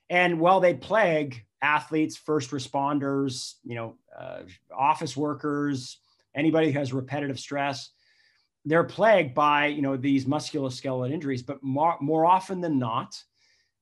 And 0.09 0.41
while 0.41 0.59
they 0.59 0.73
plague 0.73 1.45
athletes, 1.61 2.17
first 2.17 2.51
responders, 2.51 3.53
you 3.63 3.75
know, 3.75 3.95
uh, 4.17 4.41
office 4.77 5.15
workers, 5.15 5.99
anybody 6.35 6.69
who 6.69 6.79
has 6.79 6.91
repetitive 6.91 7.39
stress, 7.39 7.91
they're 8.65 8.83
plagued 8.83 9.33
by 9.33 9.67
you 9.67 9.81
know 9.81 9.95
these 9.95 10.25
musculoskeletal 10.25 11.13
injuries. 11.13 11.43
But 11.43 11.63
more, 11.63 11.95
more 12.01 12.25
often 12.25 12.59
than 12.59 12.77
not, 12.77 13.23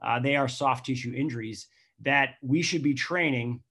uh, 0.04 0.20
they 0.20 0.36
are 0.36 0.48
soft 0.48 0.86
tissue 0.86 1.14
injuries 1.16 1.68
that 2.02 2.36
we 2.42 2.62
should 2.62 2.84
be 2.84 2.94
training 2.94 3.62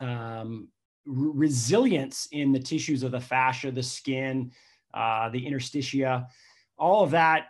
um, 0.00 0.68
resilience 1.04 2.28
in 2.32 2.52
the 2.52 2.58
tissues 2.58 3.02
of 3.02 3.12
the 3.12 3.20
fascia, 3.20 3.70
the 3.70 3.82
skin, 3.82 4.52
uh, 4.94 5.28
the 5.30 5.44
interstitia, 5.44 6.26
all 6.78 7.02
of 7.04 7.10
that 7.10 7.46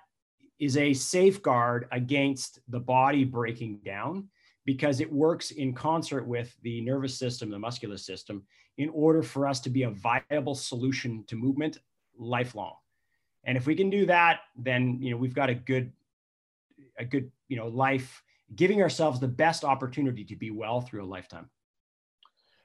is 0.58 0.76
a 0.76 0.92
safeguard 0.92 1.88
against 1.92 2.60
the 2.68 2.80
body 2.80 3.24
breaking 3.24 3.78
down 3.84 4.28
because 4.66 5.00
it 5.00 5.10
works 5.10 5.52
in 5.52 5.72
concert 5.72 6.26
with 6.26 6.54
the 6.62 6.80
nervous 6.82 7.18
system, 7.18 7.50
the 7.50 7.58
muscular 7.58 7.96
system, 7.96 8.42
in 8.76 8.90
order 8.90 9.22
for 9.22 9.48
us 9.48 9.60
to 9.60 9.70
be 9.70 9.84
a 9.84 9.90
viable 9.90 10.54
solution 10.54 11.24
to 11.26 11.36
movement 11.36 11.78
lifelong. 12.18 12.74
And 13.44 13.56
if 13.56 13.66
we 13.66 13.74
can 13.74 13.88
do 13.88 14.04
that, 14.06 14.40
then 14.56 14.98
you 15.00 15.10
know 15.10 15.16
we've 15.16 15.34
got 15.34 15.48
a 15.48 15.54
good, 15.54 15.92
a 16.98 17.04
good 17.04 17.30
you 17.48 17.56
know 17.56 17.68
life, 17.68 18.22
giving 18.54 18.82
ourselves 18.82 19.20
the 19.20 19.28
best 19.28 19.64
opportunity 19.64 20.24
to 20.24 20.36
be 20.36 20.50
well 20.50 20.80
through 20.80 21.04
a 21.04 21.06
lifetime. 21.06 21.50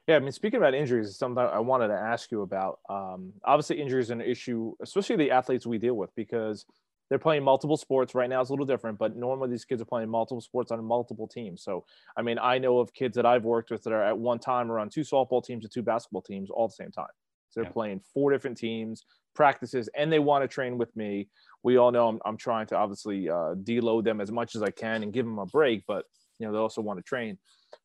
Yeah, 0.06 0.16
I 0.16 0.18
mean, 0.20 0.32
speaking 0.32 0.58
about 0.58 0.74
injuries, 0.74 1.08
is 1.08 1.18
something 1.18 1.42
I 1.42 1.58
wanted 1.58 1.88
to 1.88 1.94
ask 1.94 2.30
you 2.30 2.42
about. 2.42 2.78
Um, 2.88 3.32
obviously, 3.44 3.80
injuries 3.80 4.10
are 4.10 4.14
an 4.14 4.20
issue, 4.20 4.72
especially 4.80 5.16
the 5.16 5.32
athletes 5.32 5.66
we 5.66 5.78
deal 5.78 5.94
with, 5.94 6.14
because 6.14 6.64
they're 7.08 7.18
playing 7.18 7.42
multiple 7.42 7.76
sports 7.76 8.14
right 8.14 8.28
now 8.28 8.40
it's 8.40 8.50
a 8.50 8.52
little 8.52 8.66
different 8.66 8.98
but 8.98 9.16
normally 9.16 9.50
these 9.50 9.64
kids 9.64 9.80
are 9.80 9.86
playing 9.86 10.08
multiple 10.08 10.40
sports 10.40 10.70
on 10.72 10.84
multiple 10.84 11.28
teams 11.28 11.62
so 11.62 11.84
i 12.16 12.22
mean 12.22 12.38
i 12.40 12.58
know 12.58 12.78
of 12.78 12.92
kids 12.92 13.14
that 13.14 13.26
i've 13.26 13.44
worked 13.44 13.70
with 13.70 13.82
that 13.84 13.92
are 13.92 14.02
at 14.02 14.18
one 14.18 14.38
time 14.38 14.70
are 14.70 14.78
on 14.78 14.88
two 14.88 15.02
softball 15.02 15.44
teams 15.44 15.64
and 15.64 15.72
two 15.72 15.82
basketball 15.82 16.22
teams 16.22 16.50
all 16.50 16.64
at 16.64 16.70
the 16.70 16.74
same 16.74 16.90
time 16.90 17.06
so 17.48 17.60
they're 17.60 17.68
yeah. 17.68 17.72
playing 17.72 18.00
four 18.12 18.30
different 18.30 18.56
teams 18.56 19.04
practices 19.34 19.88
and 19.96 20.12
they 20.12 20.18
want 20.18 20.42
to 20.42 20.48
train 20.48 20.78
with 20.78 20.94
me 20.96 21.28
we 21.62 21.76
all 21.76 21.92
know 21.92 22.08
i'm, 22.08 22.20
I'm 22.24 22.36
trying 22.36 22.66
to 22.68 22.76
obviously 22.76 23.28
uh, 23.28 23.54
deload 23.54 24.04
them 24.04 24.20
as 24.20 24.32
much 24.32 24.54
as 24.54 24.62
i 24.62 24.70
can 24.70 25.02
and 25.02 25.12
give 25.12 25.26
them 25.26 25.38
a 25.38 25.46
break 25.46 25.84
but 25.86 26.04
you 26.38 26.46
know 26.46 26.52
they 26.52 26.58
also 26.58 26.80
want 26.80 26.98
to 26.98 27.02
train 27.02 27.38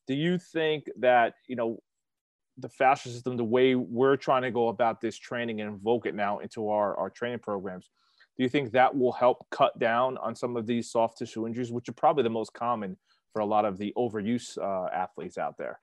do 0.07 0.14
you 0.14 0.38
think 0.38 0.86
that 0.99 1.34
you 1.47 1.55
know 1.55 1.80
the 2.57 2.70
fascia 2.70 3.09
system 3.09 3.38
the 3.38 3.43
way 3.43 3.76
we're 3.76 4.18
trying 4.18 4.43
to 4.43 4.51
go 4.51 4.68
about 4.68 5.01
this 5.01 5.18
training 5.18 5.62
and 5.62 5.70
invoke 5.70 6.05
it 6.05 6.14
now 6.14 6.39
into 6.39 6.70
our, 6.70 6.97
our 6.97 7.09
training 7.09 7.39
programs 7.39 7.89
do 8.38 8.43
you 8.43 8.49
think 8.49 8.72
that 8.72 8.97
will 8.97 9.12
help 9.12 9.45
cut 9.51 9.78
down 9.78 10.18
on 10.18 10.36
some 10.36 10.55
of 10.55 10.66
these 10.66 10.89
soft 10.89 11.18
tissue 11.18 11.45
injuries, 11.45 11.72
which 11.72 11.89
are 11.89 11.93
probably 11.93 12.24
the 12.24 12.30
most 12.30 12.53
common 12.53 12.97
for 13.34 13.41
a 13.41 13.45
lot 13.45 13.66
of 13.66 13.78
the 13.78 13.93
overuse 13.97 14.57
uh, 14.57 14.89
athletes 14.93 15.38
out 15.38 15.57
there? 15.57 15.80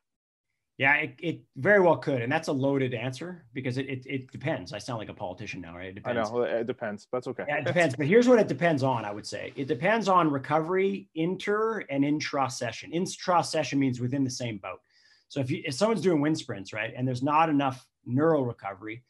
Yeah, 0.78 0.94
it, 0.94 1.14
it, 1.18 1.40
very 1.56 1.80
well 1.80 1.96
could. 1.96 2.22
And 2.22 2.30
that's 2.30 2.46
a 2.46 2.52
loaded 2.52 2.94
answer 2.94 3.44
because 3.52 3.78
it, 3.78 3.88
it, 3.88 4.06
it, 4.06 4.30
depends. 4.30 4.72
I 4.72 4.78
sound 4.78 5.00
like 5.00 5.08
a 5.08 5.14
politician 5.14 5.60
now, 5.60 5.74
right? 5.74 5.88
It 5.88 5.96
depends. 5.96 6.30
I 6.30 6.32
know 6.32 6.42
it 6.42 6.68
depends. 6.68 7.08
That's 7.12 7.26
okay. 7.26 7.44
Yeah, 7.48 7.56
it 7.56 7.64
depends. 7.64 7.96
but 7.96 8.06
here's 8.06 8.28
what 8.28 8.38
it 8.38 8.46
depends 8.46 8.84
on, 8.84 9.04
I 9.04 9.10
would 9.10 9.26
say. 9.26 9.52
It 9.56 9.66
depends 9.66 10.08
on 10.08 10.30
recovery, 10.30 11.08
inter 11.16 11.80
and 11.90 12.04
intra 12.04 12.48
session. 12.48 12.92
Intra 12.92 13.42
session 13.42 13.80
means 13.80 14.00
within 14.00 14.22
the 14.22 14.30
same 14.30 14.58
boat. 14.58 14.78
So 15.26 15.40
if, 15.40 15.50
you, 15.50 15.62
if 15.64 15.74
someone's 15.74 16.00
doing 16.00 16.20
wind 16.20 16.38
sprints, 16.38 16.72
right, 16.72 16.94
and 16.96 17.06
there's 17.06 17.24
not 17.24 17.48
enough 17.48 17.84
neural 18.06 18.46
recovery, 18.46 19.02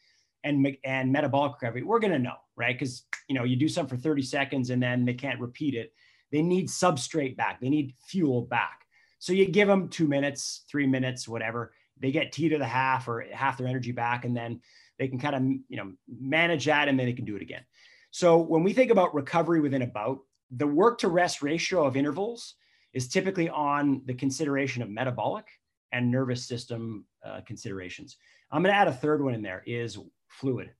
and 0.43 0.75
and 0.83 1.11
metabolic 1.11 1.61
recovery, 1.61 1.83
we're 1.83 1.99
going 1.99 2.13
to 2.13 2.19
know, 2.19 2.35
right? 2.55 2.77
Because 2.77 3.03
you 3.27 3.35
know 3.35 3.43
you 3.43 3.55
do 3.55 3.67
something 3.67 3.97
for 3.97 4.01
30 4.01 4.21
seconds 4.21 4.69
and 4.69 4.81
then 4.81 5.05
they 5.05 5.13
can't 5.13 5.39
repeat 5.39 5.75
it. 5.75 5.93
They 6.31 6.41
need 6.41 6.67
substrate 6.67 7.35
back. 7.35 7.59
They 7.59 7.69
need 7.69 7.93
fuel 8.07 8.43
back. 8.43 8.85
So 9.19 9.33
you 9.33 9.45
give 9.47 9.67
them 9.67 9.89
two 9.89 10.07
minutes, 10.07 10.63
three 10.69 10.87
minutes, 10.87 11.27
whatever. 11.27 11.73
They 11.99 12.11
get 12.11 12.31
T 12.31 12.49
to 12.49 12.57
the 12.57 12.65
half 12.65 13.07
or 13.07 13.25
half 13.31 13.57
their 13.57 13.67
energy 13.67 13.91
back, 13.91 14.25
and 14.25 14.35
then 14.35 14.61
they 14.97 15.07
can 15.07 15.19
kind 15.19 15.35
of 15.35 15.43
you 15.43 15.77
know 15.77 15.91
manage 16.07 16.65
that, 16.65 16.87
and 16.87 16.97
then 16.97 17.05
they 17.05 17.13
can 17.13 17.25
do 17.25 17.35
it 17.35 17.41
again. 17.41 17.63
So 18.11 18.37
when 18.37 18.63
we 18.63 18.73
think 18.73 18.91
about 18.91 19.13
recovery 19.13 19.59
within 19.59 19.81
a 19.81 19.87
bout, 19.87 20.19
the 20.51 20.67
work 20.67 20.99
to 20.99 21.09
rest 21.09 21.41
ratio 21.41 21.85
of 21.85 21.95
intervals 21.95 22.55
is 22.93 23.07
typically 23.07 23.49
on 23.49 24.01
the 24.05 24.13
consideration 24.13 24.81
of 24.81 24.89
metabolic 24.89 25.45
and 25.91 26.09
nervous 26.09 26.47
system 26.47 27.05
uh, 27.23 27.41
considerations. 27.45 28.17
I'm 28.51 28.63
going 28.63 28.73
to 28.73 28.79
add 28.79 28.87
a 28.87 28.93
third 28.93 29.23
one 29.23 29.33
in 29.33 29.41
there 29.41 29.63
is 29.65 29.97
fluid. 30.27 30.71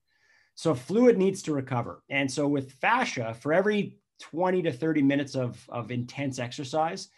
So 0.55 0.73
fluid 0.73 1.17
needs 1.17 1.43
to 1.43 1.53
recover. 1.53 2.03
And 2.09 2.29
so 2.29 2.47
with 2.47 2.71
fascia, 2.73 3.35
for 3.39 3.53
every 3.53 3.97
20 4.19 4.63
to 4.63 4.71
30 4.71 5.01
minutes 5.01 5.35
of, 5.35 5.63
of 5.69 5.91
intense 5.91 6.39
exercise, 6.39 7.09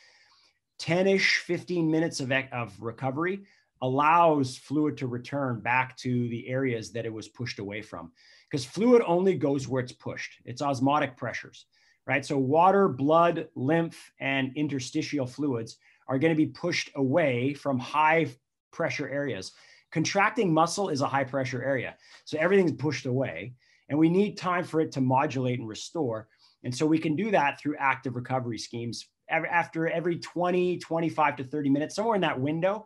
10-ish, 0.81 1.37
15 1.39 1.89
minutes 1.89 2.19
of, 2.19 2.31
of 2.51 2.81
recovery 2.81 3.43
allows 3.81 4.57
fluid 4.57 4.97
to 4.97 5.07
return 5.07 5.59
back 5.59 5.97
to 5.97 6.27
the 6.29 6.47
areas 6.47 6.91
that 6.91 7.05
it 7.05 7.13
was 7.13 7.27
pushed 7.27 7.59
away 7.59 7.81
from. 7.81 8.11
Because 8.49 8.65
fluid 8.65 9.01
only 9.05 9.35
goes 9.35 9.67
where 9.67 9.81
it's 9.81 9.91
pushed. 9.91 10.39
It's 10.45 10.61
osmotic 10.61 11.17
pressures, 11.17 11.65
right? 12.05 12.25
So 12.25 12.37
water, 12.37 12.87
blood, 12.87 13.47
lymph, 13.55 14.11
and 14.19 14.51
interstitial 14.55 15.25
fluids 15.25 15.77
are 16.07 16.19
going 16.19 16.33
to 16.33 16.37
be 16.37 16.47
pushed 16.47 16.91
away 16.95 17.53
from 17.53 17.79
high 17.79 18.27
pressure 18.71 19.09
areas 19.09 19.53
contracting 19.91 20.53
muscle 20.53 20.89
is 20.89 21.01
a 21.01 21.07
high 21.07 21.23
pressure 21.23 21.63
area. 21.63 21.95
So 22.25 22.37
everything's 22.39 22.71
pushed 22.71 23.05
away 23.05 23.53
and 23.89 23.99
we 23.99 24.09
need 24.09 24.37
time 24.37 24.63
for 24.63 24.81
it 24.81 24.91
to 24.93 25.01
modulate 25.01 25.59
and 25.59 25.67
restore. 25.67 26.27
And 26.63 26.73
so 26.73 26.85
we 26.85 26.99
can 26.99 27.15
do 27.15 27.31
that 27.31 27.59
through 27.59 27.75
active 27.77 28.15
recovery 28.15 28.57
schemes 28.57 29.07
after 29.31 29.87
every 29.89 30.17
20, 30.17 30.77
25 30.77 31.35
to 31.37 31.43
30 31.43 31.69
minutes, 31.69 31.95
somewhere 31.95 32.15
in 32.15 32.21
that 32.21 32.39
window, 32.39 32.85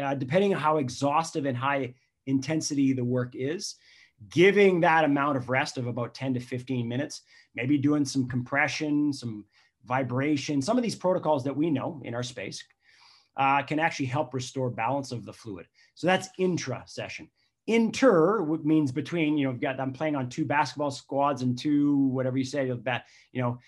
uh, 0.00 0.14
depending 0.14 0.54
on 0.54 0.60
how 0.60 0.78
exhaustive 0.78 1.46
and 1.46 1.56
high 1.56 1.94
intensity 2.26 2.92
the 2.92 3.04
work 3.04 3.34
is. 3.34 3.76
giving 4.28 4.80
that 4.80 5.04
amount 5.04 5.36
of 5.36 5.48
rest 5.48 5.78
of 5.78 5.86
about 5.86 6.14
10 6.14 6.34
to 6.34 6.40
15 6.40 6.86
minutes, 6.86 7.22
maybe 7.54 7.78
doing 7.78 8.04
some 8.04 8.28
compression, 8.28 9.12
some 9.12 9.44
vibration, 9.84 10.60
some 10.60 10.76
of 10.76 10.82
these 10.82 10.94
protocols 10.94 11.42
that 11.44 11.56
we 11.56 11.70
know 11.70 12.02
in 12.04 12.14
our 12.14 12.22
space 12.22 12.62
uh, 13.36 13.62
can 13.62 13.78
actually 13.78 14.06
help 14.06 14.34
restore 14.34 14.68
balance 14.70 15.12
of 15.12 15.24
the 15.24 15.32
fluid. 15.32 15.66
So 15.94 16.06
that's 16.06 16.28
intra 16.38 16.82
session. 16.86 17.30
Inter 17.66 18.44
means 18.62 18.92
between, 18.92 19.38
you 19.38 19.46
know, 19.46 19.54
got, 19.54 19.80
I'm 19.80 19.92
playing 19.92 20.16
on 20.16 20.28
two 20.28 20.44
basketball 20.44 20.90
squads 20.90 21.42
and 21.42 21.58
two, 21.58 21.96
whatever 22.08 22.36
you 22.36 22.44
say, 22.44 22.66
you 22.66 23.40
know, 23.40 23.58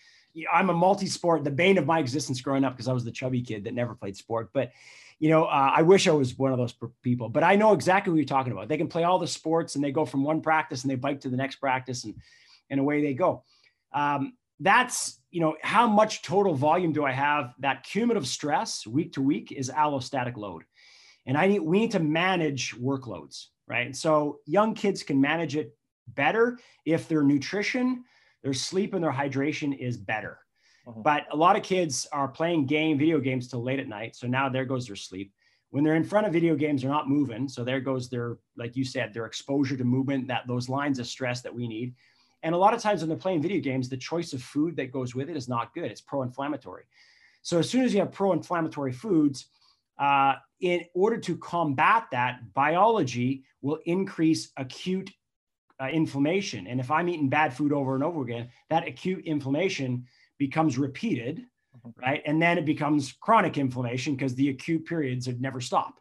I'm 0.53 0.70
a 0.70 0.74
multi-sport, 0.74 1.45
the 1.45 1.51
bane 1.51 1.78
of 1.78 1.87
my 1.87 1.99
existence 1.99 2.41
growing 2.41 2.64
up 2.64 2.74
because 2.74 2.89
I 2.89 2.93
was 2.93 3.05
the 3.05 3.11
chubby 3.11 3.43
kid 3.43 3.64
that 3.64 3.74
never 3.74 3.95
played 3.95 4.16
sport. 4.16 4.51
But 4.53 4.72
you 5.18 5.28
know, 5.28 5.45
uh, 5.45 5.72
I 5.76 5.83
wish 5.83 6.09
I 6.09 6.12
was 6.12 6.37
one 6.37 6.51
of 6.51 6.59
those 6.59 6.74
people. 7.03 7.28
But 7.28 7.45
I 7.45 7.55
know 7.55 7.74
exactly 7.74 8.11
what 8.11 8.16
you're 8.16 8.24
talking 8.24 8.53
about. 8.53 8.68
They 8.68 8.76
can 8.76 8.89
play 8.89 9.05
all 9.05 9.20
the 9.20 9.28
sports 9.28 9.76
and 9.76 9.85
they 9.85 9.93
go 9.93 10.05
from 10.05 10.24
one 10.24 10.41
practice 10.41 10.83
and 10.83 10.91
they 10.91 10.97
bike 10.97 11.20
to 11.20 11.28
the 11.28 11.37
next 11.37 11.57
practice 11.57 12.05
and 12.05 12.14
and 12.70 12.80
away 12.80 13.03
they 13.03 13.14
go. 13.14 13.45
Um, 13.93 14.33
that's 14.59 15.20
you 15.30 15.41
know 15.41 15.57
how 15.62 15.87
much 15.87 16.22
total 16.22 16.55
volume 16.55 16.93
do 16.93 17.05
I 17.05 17.12
have? 17.12 17.55
That 17.61 17.85
cumulative 17.85 18.26
stress 18.26 18.87
week 18.87 19.12
to 19.12 19.22
week 19.22 19.53
is 19.53 19.70
allostatic 19.70 20.37
load, 20.37 20.64
and 21.26 21.37
I 21.37 21.47
need 21.47 21.61
we 21.61 21.80
need 21.80 21.93
to 21.93 22.01
manage 22.01 22.74
workloads, 22.76 23.47
right? 23.66 23.87
And 23.87 23.97
so 23.97 24.41
young 24.47 24.74
kids 24.74 25.03
can 25.03 25.20
manage 25.20 25.57
it 25.57 25.76
better 26.09 26.59
if 26.85 27.09
their 27.09 27.22
nutrition 27.22 28.05
their 28.43 28.53
sleep 28.53 28.95
and 28.95 29.03
their 29.03 29.12
hydration 29.12 29.76
is 29.76 29.97
better. 29.97 30.38
Uh-huh. 30.86 31.01
But 31.01 31.26
a 31.32 31.36
lot 31.36 31.57
of 31.57 31.62
kids 31.62 32.07
are 32.12 32.28
playing 32.28 32.66
game 32.66 32.99
video 32.99 33.20
games 33.20 33.49
till 33.49 33.62
late 33.62 33.78
at 33.78 33.88
night. 33.88 34.16
So 34.16 34.26
now 34.26 34.49
there 34.49 34.64
goes 34.64 34.86
their 34.86 34.97
sleep. 34.97 35.32
When 35.70 35.84
they're 35.84 35.95
in 35.95 36.05
front 36.05 36.26
of 36.26 36.32
video 36.32 36.55
games, 36.55 36.82
they're 36.82 36.90
not 36.90 37.09
moving. 37.09 37.49
So 37.49 37.64
there 37.64 37.80
goes 37.80 38.11
their, 38.11 38.38
like 38.57 38.76
you 38.76 38.84
said, 38.84 39.14
their 39.14 39.26
exposure 39.26 39.76
to 39.76 39.84
movement, 39.84 40.28
that 40.28 40.47
those 40.47 40.68
lines 40.68 40.99
of 40.99 41.07
stress 41.07 41.40
that 41.43 41.55
we 41.55 41.66
need. 41.66 41.95
And 42.43 42.55
a 42.55 42.59
lot 42.59 42.74
of 42.74 42.82
times 42.82 43.01
when 43.01 43.09
they're 43.09 43.16
playing 43.16 43.40
video 43.40 43.61
games, 43.61 43.88
the 43.88 43.97
choice 43.97 44.32
of 44.32 44.43
food 44.43 44.76
that 44.76 44.93
goes 44.93 45.14
with 45.14 45.30
it 45.30 45.36
is 45.36 45.49
not 45.49 45.72
good. 45.72 45.90
It's 45.90 46.01
pro-inflammatory. 46.01 46.84
So 47.43 47.59
as 47.59 47.70
soon 47.70 47.84
as 47.84 47.95
you 47.95 48.01
have 48.01 48.12
pro-inflammatory 48.12 48.93
foods, 48.93 49.47
uh, 49.99 50.34
in 50.61 50.84
order 50.95 51.18
to 51.18 51.36
combat 51.36 52.09
that, 52.11 52.53
biology 52.55 53.45
will 53.62 53.78
increase 53.86 54.51
acute 54.57 55.11
uh, 55.83 55.89
inflammation. 55.89 56.66
And 56.66 56.78
if 56.78 56.91
I'm 56.91 57.09
eating 57.09 57.28
bad 57.28 57.55
food 57.55 57.72
over 57.72 57.95
and 57.95 58.05
over 58.05 58.22
again, 58.22 58.49
that 58.70 58.87
acute 58.87 59.24
inflammation 59.24 60.07
becomes 60.39 60.78
repeated, 60.78 61.39
mm-hmm. 61.76 62.01
right? 62.01 62.22
And 62.24 62.41
then 62.41 62.59
it 62.59 62.64
becomes 62.64 63.12
chronic 63.12 63.59
inflammation 63.59 64.14
because 64.14 64.35
the 64.35 64.51
acute 64.51 64.85
periods 64.85 65.26
would 65.26 65.41
never 65.41 65.61
stop, 65.61 65.99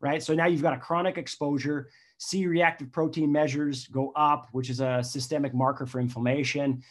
right? 0.00 0.22
So 0.22 0.34
now 0.34 0.46
you've 0.46 0.62
got 0.62 0.74
a 0.74 0.78
chronic 0.78 1.16
exposure. 1.16 1.88
C 2.18 2.46
reactive 2.46 2.92
protein 2.92 3.32
measures 3.32 3.86
go 3.86 4.12
up, 4.14 4.48
which 4.52 4.68
is 4.68 4.80
a 4.80 5.02
systemic 5.02 5.54
marker 5.54 5.86
for 5.86 6.00
inflammation. 6.00 6.82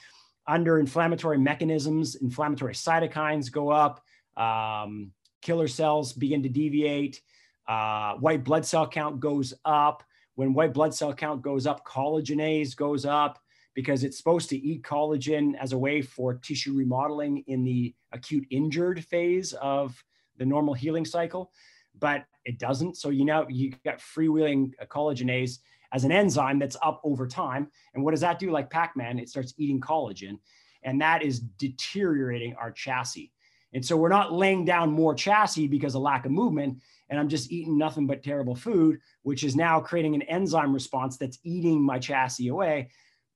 Under 0.47 0.79
inflammatory 0.79 1.37
mechanisms, 1.37 2.15
inflammatory 2.15 2.73
cytokines 2.73 3.51
go 3.51 3.69
up. 3.69 4.03
Um, 4.35 5.11
killer 5.41 5.67
cells 5.67 6.13
begin 6.13 6.41
to 6.43 6.49
deviate. 6.49 7.21
Uh, 7.67 8.15
white 8.15 8.43
blood 8.43 8.65
cell 8.65 8.87
count 8.87 9.19
goes 9.19 9.53
up 9.63 10.03
when 10.41 10.55
white 10.55 10.73
blood 10.73 10.91
cell 10.91 11.13
count 11.13 11.43
goes 11.43 11.67
up, 11.67 11.85
collagenase 11.85 12.75
goes 12.75 13.05
up 13.05 13.37
because 13.75 14.03
it's 14.03 14.17
supposed 14.17 14.49
to 14.49 14.57
eat 14.57 14.81
collagen 14.81 15.53
as 15.59 15.71
a 15.71 15.77
way 15.77 16.01
for 16.01 16.33
tissue 16.33 16.73
remodeling 16.73 17.43
in 17.45 17.63
the 17.63 17.93
acute 18.11 18.47
injured 18.49 19.05
phase 19.05 19.53
of 19.53 20.03
the 20.37 20.45
normal 20.45 20.73
healing 20.73 21.05
cycle, 21.05 21.51
but 21.99 22.25
it 22.43 22.57
doesn't. 22.57 22.97
So 22.97 23.11
you 23.11 23.23
know 23.23 23.45
you 23.49 23.71
got 23.85 23.99
freewheeling 23.99 24.71
uh, 24.81 24.85
collagenase 24.85 25.59
as 25.93 26.05
an 26.05 26.11
enzyme 26.11 26.57
that's 26.57 26.77
up 26.81 27.01
over 27.03 27.27
time. 27.27 27.69
And 27.93 28.03
what 28.03 28.09
does 28.09 28.21
that 28.21 28.39
do? 28.39 28.49
Like 28.49 28.71
Pac-Man, 28.71 29.19
it 29.19 29.29
starts 29.29 29.53
eating 29.59 29.79
collagen, 29.79 30.39
and 30.81 30.99
that 31.01 31.21
is 31.21 31.39
deteriorating 31.39 32.55
our 32.55 32.71
chassis. 32.71 33.31
And 33.73 33.85
so 33.85 33.95
we're 33.95 34.09
not 34.09 34.33
laying 34.33 34.65
down 34.65 34.91
more 34.91 35.13
chassis 35.13 35.67
because 35.67 35.93
of 35.93 36.01
lack 36.01 36.25
of 36.25 36.31
movement 36.31 36.79
and 37.11 37.19
I'm 37.19 37.27
just 37.27 37.51
eating 37.51 37.77
nothing 37.77 38.07
but 38.07 38.23
terrible 38.23 38.55
food, 38.55 38.99
which 39.23 39.43
is 39.43 39.55
now 39.55 39.81
creating 39.81 40.15
an 40.15 40.21
enzyme 40.23 40.73
response 40.73 41.17
that's 41.17 41.37
eating 41.43 41.83
my 41.83 41.99
chassis 41.99 42.47
away, 42.47 42.89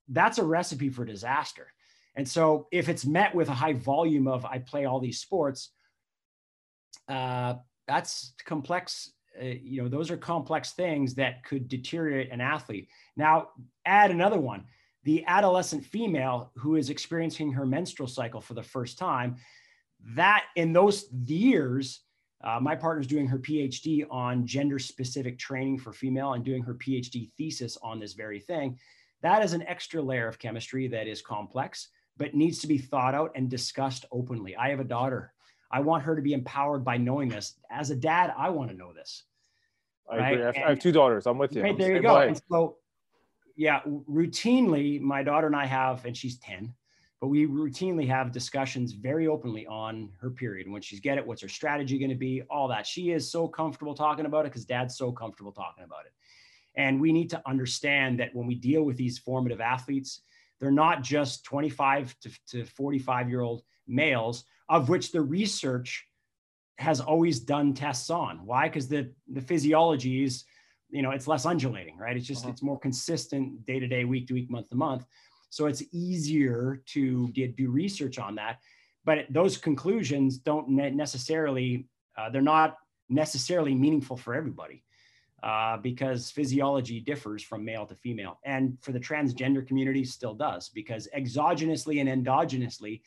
that's 0.07 0.37
a 0.37 0.43
recipe 0.43 0.89
for 0.89 1.03
disaster. 1.03 1.67
And 2.15 2.27
so 2.27 2.67
if 2.71 2.87
it's 2.87 3.05
met 3.05 3.35
with 3.35 3.49
a 3.49 3.53
high 3.53 3.73
volume 3.73 4.27
of 4.27 4.45
I 4.45 4.59
play 4.59 4.85
all 4.85 5.01
these 5.01 5.19
sports, 5.19 5.71
uh, 7.09 7.55
that's 7.85 8.33
complex. 8.45 9.11
Uh, 9.39 9.47
you 9.61 9.83
know, 9.83 9.89
those 9.89 10.09
are 10.09 10.17
complex 10.17 10.71
things 10.71 11.13
that 11.15 11.43
could 11.43 11.67
deteriorate 11.67 12.31
an 12.31 12.39
athlete. 12.39 12.87
Now, 13.17 13.49
add 13.85 14.09
another 14.09 14.39
one 14.39 14.63
the 15.03 15.23
adolescent 15.27 15.85
female 15.85 16.51
who 16.55 16.77
is 16.77 16.89
experiencing 16.89 17.51
her 17.51 17.65
menstrual 17.65 18.07
cycle 18.07 18.41
for 18.41 18.55
the 18.55 18.63
first 18.63 18.97
time. 18.97 19.35
That 20.15 20.45
in 20.55 20.73
those 20.73 21.05
years, 21.27 22.04
uh, 22.45 22.59
my 22.61 22.75
partner's 22.75 23.07
doing 23.07 23.27
her 23.27 23.39
PhD 23.39 24.05
on 24.11 24.45
gender 24.45 24.77
specific 24.77 25.39
training 25.39 25.79
for 25.79 25.91
female 25.91 26.33
and 26.33 26.45
doing 26.45 26.61
her 26.61 26.75
PhD 26.75 27.31
thesis 27.37 27.77
on 27.81 27.99
this 27.99 28.13
very 28.13 28.39
thing. 28.39 28.77
That 29.21 29.43
is 29.43 29.53
an 29.53 29.63
extra 29.63 30.01
layer 30.01 30.27
of 30.27 30.37
chemistry 30.37 30.87
that 30.89 31.07
is 31.07 31.23
complex, 31.23 31.87
but 32.17 32.35
needs 32.35 32.59
to 32.59 32.67
be 32.67 32.77
thought 32.77 33.15
out 33.15 33.31
and 33.35 33.49
discussed 33.49 34.05
openly. 34.11 34.55
I 34.55 34.69
have 34.69 34.79
a 34.79 34.85
daughter. 34.85 35.33
I 35.71 35.79
want 35.79 36.03
her 36.03 36.15
to 36.15 36.21
be 36.21 36.33
empowered 36.33 36.85
by 36.85 36.97
knowing 36.97 37.29
this. 37.29 37.55
As 37.71 37.89
a 37.89 37.95
dad, 37.95 38.31
I 38.37 38.49
want 38.49 38.69
to 38.69 38.77
know 38.77 38.93
this. 38.93 39.23
I 40.09 40.17
right? 40.17 40.33
agree. 40.33 40.43
I 40.43 40.45
have, 40.45 40.55
I 40.57 40.69
have, 40.69 40.79
two 40.79 40.91
daughters. 40.91 41.25
I'm 41.25 41.39
with 41.39 41.55
you. 41.55 41.63
Right, 41.63 41.75
there 41.75 41.95
you 41.95 42.01
go. 42.01 42.31
So, 42.51 42.77
yeah, 43.55 43.81
routinely, 44.07 45.01
my 45.01 45.23
daughter 45.23 45.47
and 45.47 45.55
I 45.55 45.65
have, 45.65 46.05
and 46.05 46.15
she's 46.15 46.37
10 46.37 46.75
but 47.25 47.29
we 47.29 47.47
routinely 47.47 48.07
have 48.07 48.31
discussions 48.31 48.91
very 48.91 49.25
openly 49.25 49.65
on 49.65 50.11
her 50.21 50.29
period. 50.29 50.69
When 50.69 50.83
she's 50.83 50.99
get 50.99 51.17
it, 51.17 51.25
what's 51.25 51.41
her 51.41 51.49
strategy 51.49 51.97
going 51.97 52.11
to 52.11 52.15
be, 52.15 52.43
all 52.51 52.67
that. 52.67 52.85
She 52.85 53.09
is 53.09 53.31
so 53.31 53.47
comfortable 53.47 53.95
talking 53.95 54.27
about 54.27 54.45
it 54.45 54.51
because 54.51 54.65
dad's 54.65 54.95
so 54.95 55.11
comfortable 55.11 55.51
talking 55.51 55.85
about 55.85 56.05
it. 56.05 56.11
And 56.75 57.01
we 57.01 57.11
need 57.11 57.31
to 57.31 57.41
understand 57.47 58.19
that 58.19 58.29
when 58.35 58.45
we 58.45 58.53
deal 58.53 58.83
with 58.83 58.95
these 58.95 59.17
formative 59.17 59.59
athletes, 59.59 60.21
they're 60.59 60.69
not 60.69 61.01
just 61.01 61.43
25 61.45 62.15
to, 62.19 62.31
to 62.49 62.65
45 62.65 63.27
year 63.27 63.41
old 63.41 63.63
males, 63.87 64.43
of 64.69 64.87
which 64.87 65.11
the 65.11 65.21
research 65.21 66.05
has 66.77 67.01
always 67.01 67.39
done 67.39 67.73
tests 67.73 68.11
on. 68.11 68.45
Why? 68.45 68.67
Because 68.67 68.87
the, 68.87 69.11
the 69.33 69.41
physiology 69.41 70.23
is, 70.23 70.43
you 70.91 71.01
know, 71.01 71.09
it's 71.09 71.25
less 71.25 71.47
undulating, 71.47 71.97
right? 71.97 72.15
It's 72.15 72.27
just, 72.27 72.43
uh-huh. 72.43 72.51
it's 72.51 72.61
more 72.61 72.77
consistent 72.77 73.65
day 73.65 73.79
to 73.79 73.87
day, 73.87 74.05
week 74.05 74.27
to 74.27 74.35
week, 74.35 74.51
month 74.51 74.69
to 74.69 74.75
month. 74.75 75.07
So 75.49 75.67
it's 75.67 75.83
easier 75.91 76.81
to 76.87 77.29
get, 77.29 77.55
do 77.55 77.69
research 77.69 78.19
on 78.19 78.35
that. 78.35 78.59
But 79.05 79.25
those 79.29 79.57
conclusions 79.57 80.37
don't 80.37 80.69
necessarily, 80.69 81.87
uh, 82.17 82.29
they're 82.29 82.41
not 82.41 82.77
necessarily 83.07 83.75
meaningful 83.75 84.17
for 84.17 84.33
everybody 84.33 84.83
uh, 85.43 85.77
because 85.77 86.31
physiology 86.31 86.99
differs 86.99 87.43
from 87.43 87.63
male 87.63 87.85
to 87.85 87.95
female. 87.95 88.39
And 88.43 88.77
for 88.81 88.91
the 88.91 88.99
transgender 88.99 89.65
community, 89.65 90.03
still 90.03 90.33
does 90.33 90.69
because 90.69 91.07
exogenously 91.15 92.01
and 92.01 92.09
endogenously, 92.09 93.01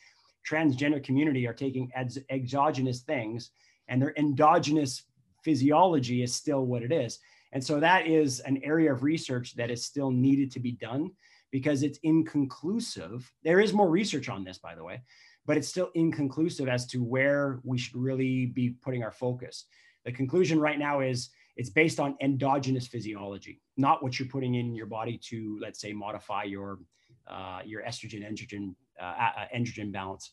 transgender 0.48 1.02
community 1.02 1.46
are 1.48 1.52
taking 1.52 1.90
ex- 1.94 2.18
exogenous 2.30 3.00
things 3.00 3.50
and 3.88 4.00
their 4.00 4.14
endogenous 4.16 5.02
physiology 5.42 6.22
is 6.22 6.34
still 6.34 6.64
what 6.64 6.82
it 6.82 6.92
is. 6.92 7.18
And 7.52 7.64
so 7.64 7.80
that 7.80 8.06
is 8.06 8.40
an 8.40 8.60
area 8.62 8.92
of 8.92 9.02
research 9.02 9.56
that 9.56 9.70
is 9.70 9.84
still 9.84 10.10
needed 10.10 10.52
to 10.52 10.60
be 10.60 10.72
done 10.72 11.10
because 11.50 11.82
it's 11.82 11.98
inconclusive. 12.02 13.30
There 13.42 13.60
is 13.60 13.72
more 13.72 13.88
research 13.88 14.28
on 14.28 14.44
this, 14.44 14.58
by 14.58 14.74
the 14.74 14.84
way, 14.84 15.02
but 15.46 15.56
it's 15.56 15.68
still 15.68 15.90
inconclusive 15.94 16.68
as 16.68 16.86
to 16.88 17.02
where 17.02 17.60
we 17.64 17.78
should 17.78 17.96
really 17.96 18.46
be 18.46 18.70
putting 18.82 19.02
our 19.02 19.12
focus. 19.12 19.64
The 20.04 20.12
conclusion 20.12 20.60
right 20.60 20.78
now 20.78 21.00
is 21.00 21.30
it's 21.56 21.70
based 21.70 21.98
on 21.98 22.16
endogenous 22.20 22.86
physiology, 22.86 23.60
not 23.76 24.02
what 24.02 24.18
you're 24.18 24.28
putting 24.28 24.54
in 24.54 24.74
your 24.74 24.86
body 24.86 25.18
to, 25.24 25.58
let's 25.60 25.80
say, 25.80 25.92
modify 25.92 26.44
your 26.44 26.78
uh, 27.26 27.60
your 27.64 27.82
estrogen 27.82 28.26
androgen 28.26 28.74
uh, 29.00 29.46
androgen 29.54 29.92
balance. 29.92 30.32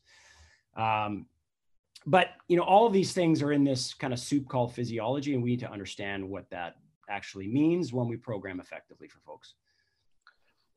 Um, 0.77 1.25
but 2.05 2.29
you 2.47 2.57
know, 2.57 2.63
all 2.63 2.85
of 2.85 2.93
these 2.93 3.11
things 3.13 3.41
are 3.41 3.51
in 3.51 3.63
this 3.63 3.93
kind 3.93 4.13
of 4.13 4.19
soup 4.19 4.47
called 4.47 4.73
physiology, 4.73 5.33
and 5.33 5.43
we 5.43 5.51
need 5.51 5.59
to 5.61 5.71
understand 5.71 6.27
what 6.27 6.49
that 6.51 6.75
actually 7.09 7.47
means 7.47 7.91
when 7.91 8.07
we 8.07 8.17
program 8.17 8.59
effectively 8.59 9.07
for 9.07 9.19
folks. 9.19 9.55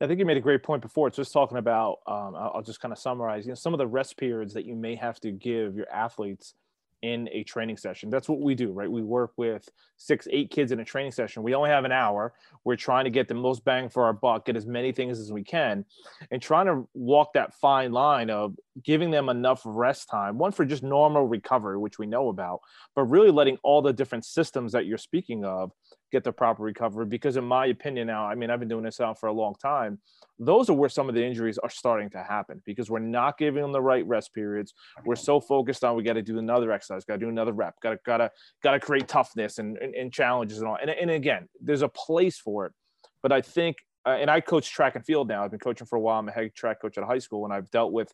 I 0.01 0.07
think 0.07 0.19
you 0.19 0.25
made 0.25 0.37
a 0.37 0.41
great 0.41 0.63
point 0.63 0.81
before. 0.81 1.07
It's 1.07 1.17
just 1.17 1.33
talking 1.33 1.57
about, 1.57 1.99
um, 2.07 2.33
I'll, 2.35 2.61
just 2.61 2.79
kind 2.79 2.93
of 2.93 2.97
summarize, 2.97 3.45
you 3.45 3.51
know, 3.51 3.55
some 3.55 3.73
of 3.73 3.79
the 3.79 3.87
rest 3.87 4.17
periods 4.17 4.53
that 4.53 4.65
you 4.65 4.75
may 4.75 4.95
have 4.95 5.19
to 5.21 5.31
give 5.31 5.75
your 5.75 5.91
athletes 5.91 6.53
in 7.01 7.29
a 7.31 7.43
training 7.43 7.77
session. 7.77 8.09
That's 8.09 8.27
what 8.27 8.41
we 8.41 8.55
do, 8.55 8.71
right? 8.71 8.91
We 8.91 9.01
work 9.01 9.31
with 9.37 9.69
six, 9.97 10.27
eight 10.31 10.51
kids 10.51 10.71
in 10.71 10.79
a 10.79 10.85
training 10.85 11.13
session. 11.13 11.43
We 11.43 11.55
only 11.55 11.69
have 11.69 11.85
an 11.85 11.91
hour. 11.91 12.33
We're 12.65 12.75
trying 12.75 13.05
to 13.05 13.09
get 13.09 13.27
the 13.27 13.33
most 13.33 13.63
bang 13.63 13.89
for 13.89 14.03
our 14.03 14.13
buck, 14.13 14.45
get 14.45 14.57
as 14.57 14.65
many 14.65 14.91
things 14.91 15.19
as 15.19 15.31
we 15.31 15.43
can, 15.43 15.85
and 16.31 16.41
trying 16.41 16.65
to 16.65 16.87
walk 16.93 17.33
that 17.33 17.53
fine 17.53 17.91
line 17.91 18.29
of 18.29 18.55
giving 18.83 19.11
them 19.11 19.29
enough 19.29 19.61
rest 19.65 20.09
time, 20.09 20.37
one 20.37 20.51
for 20.51 20.65
just 20.65 20.83
normal 20.83 21.25
recovery, 21.25 21.77
which 21.77 21.99
we 21.99 22.05
know 22.05 22.29
about, 22.29 22.59
but 22.95 23.03
really 23.03 23.31
letting 23.31 23.57
all 23.63 23.81
the 23.81 23.93
different 23.93 24.25
systems 24.25 24.73
that 24.73 24.85
you're 24.85 24.97
speaking 24.97 25.45
of 25.45 25.71
get 26.11 26.23
the 26.23 26.31
proper 26.31 26.63
recovery 26.63 27.05
because 27.05 27.37
in 27.37 27.43
my 27.43 27.67
opinion 27.67 28.07
now 28.07 28.25
i 28.25 28.35
mean 28.35 28.49
i've 28.49 28.59
been 28.59 28.69
doing 28.69 28.83
this 28.83 28.99
out 28.99 29.19
for 29.19 29.27
a 29.27 29.33
long 29.33 29.53
time 29.61 29.99
those 30.39 30.69
are 30.69 30.73
where 30.73 30.89
some 30.89 31.09
of 31.09 31.15
the 31.15 31.23
injuries 31.23 31.57
are 31.57 31.69
starting 31.69 32.09
to 32.09 32.21
happen 32.23 32.61
because 32.65 32.89
we're 32.89 32.99
not 32.99 33.37
giving 33.37 33.61
them 33.61 33.71
the 33.71 33.81
right 33.81 34.05
rest 34.07 34.33
periods 34.33 34.73
we're 35.05 35.15
so 35.15 35.39
focused 35.39 35.83
on 35.83 35.95
we 35.95 36.03
got 36.03 36.13
to 36.13 36.21
do 36.21 36.39
another 36.39 36.71
exercise 36.71 37.05
got 37.05 37.15
to 37.15 37.19
do 37.19 37.29
another 37.29 37.53
rep 37.53 37.75
got 37.81 37.91
to 37.91 37.99
got 38.05 38.17
to 38.17 38.31
got 38.63 38.71
to 38.71 38.79
create 38.79 39.07
toughness 39.07 39.59
and, 39.59 39.77
and, 39.77 39.93
and 39.95 40.13
challenges 40.13 40.59
and 40.59 40.67
all 40.67 40.77
and, 40.81 40.89
and 40.89 41.11
again 41.11 41.47
there's 41.61 41.81
a 41.81 41.89
place 41.89 42.37
for 42.37 42.65
it 42.65 42.73
but 43.21 43.31
i 43.31 43.41
think 43.41 43.77
uh, 44.05 44.11
and 44.11 44.31
I 44.31 44.39
coach 44.39 44.71
track 44.71 44.95
and 44.95 45.05
field 45.05 45.27
now. 45.27 45.43
I've 45.43 45.51
been 45.51 45.59
coaching 45.59 45.85
for 45.85 45.97
a 45.97 45.99
while. 45.99 46.19
I'm 46.19 46.29
a 46.29 46.31
head 46.31 46.55
track 46.55 46.81
coach 46.81 46.97
at 46.97 47.03
a 47.03 47.07
high 47.07 47.19
school, 47.19 47.43
and 47.43 47.53
I've 47.53 47.69
dealt 47.69 47.91
with. 47.91 48.13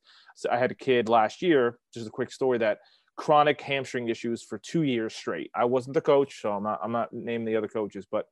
I 0.51 0.57
had 0.57 0.71
a 0.71 0.75
kid 0.75 1.09
last 1.09 1.41
year. 1.41 1.77
Just 1.93 2.07
a 2.07 2.09
quick 2.09 2.31
story 2.31 2.57
that 2.57 2.79
chronic 3.16 3.61
hamstring 3.61 4.09
issues 4.09 4.43
for 4.43 4.57
two 4.57 4.84
years 4.84 5.16
straight. 5.16 5.51
I 5.55 5.66
wasn't 5.66 5.93
the 5.93 6.01
coach, 6.01 6.41
so 6.41 6.51
I'm 6.51 6.63
not. 6.63 6.80
I'm 6.84 6.91
not 6.91 7.13
naming 7.13 7.45
the 7.45 7.55
other 7.55 7.68
coaches, 7.68 8.05
but 8.09 8.28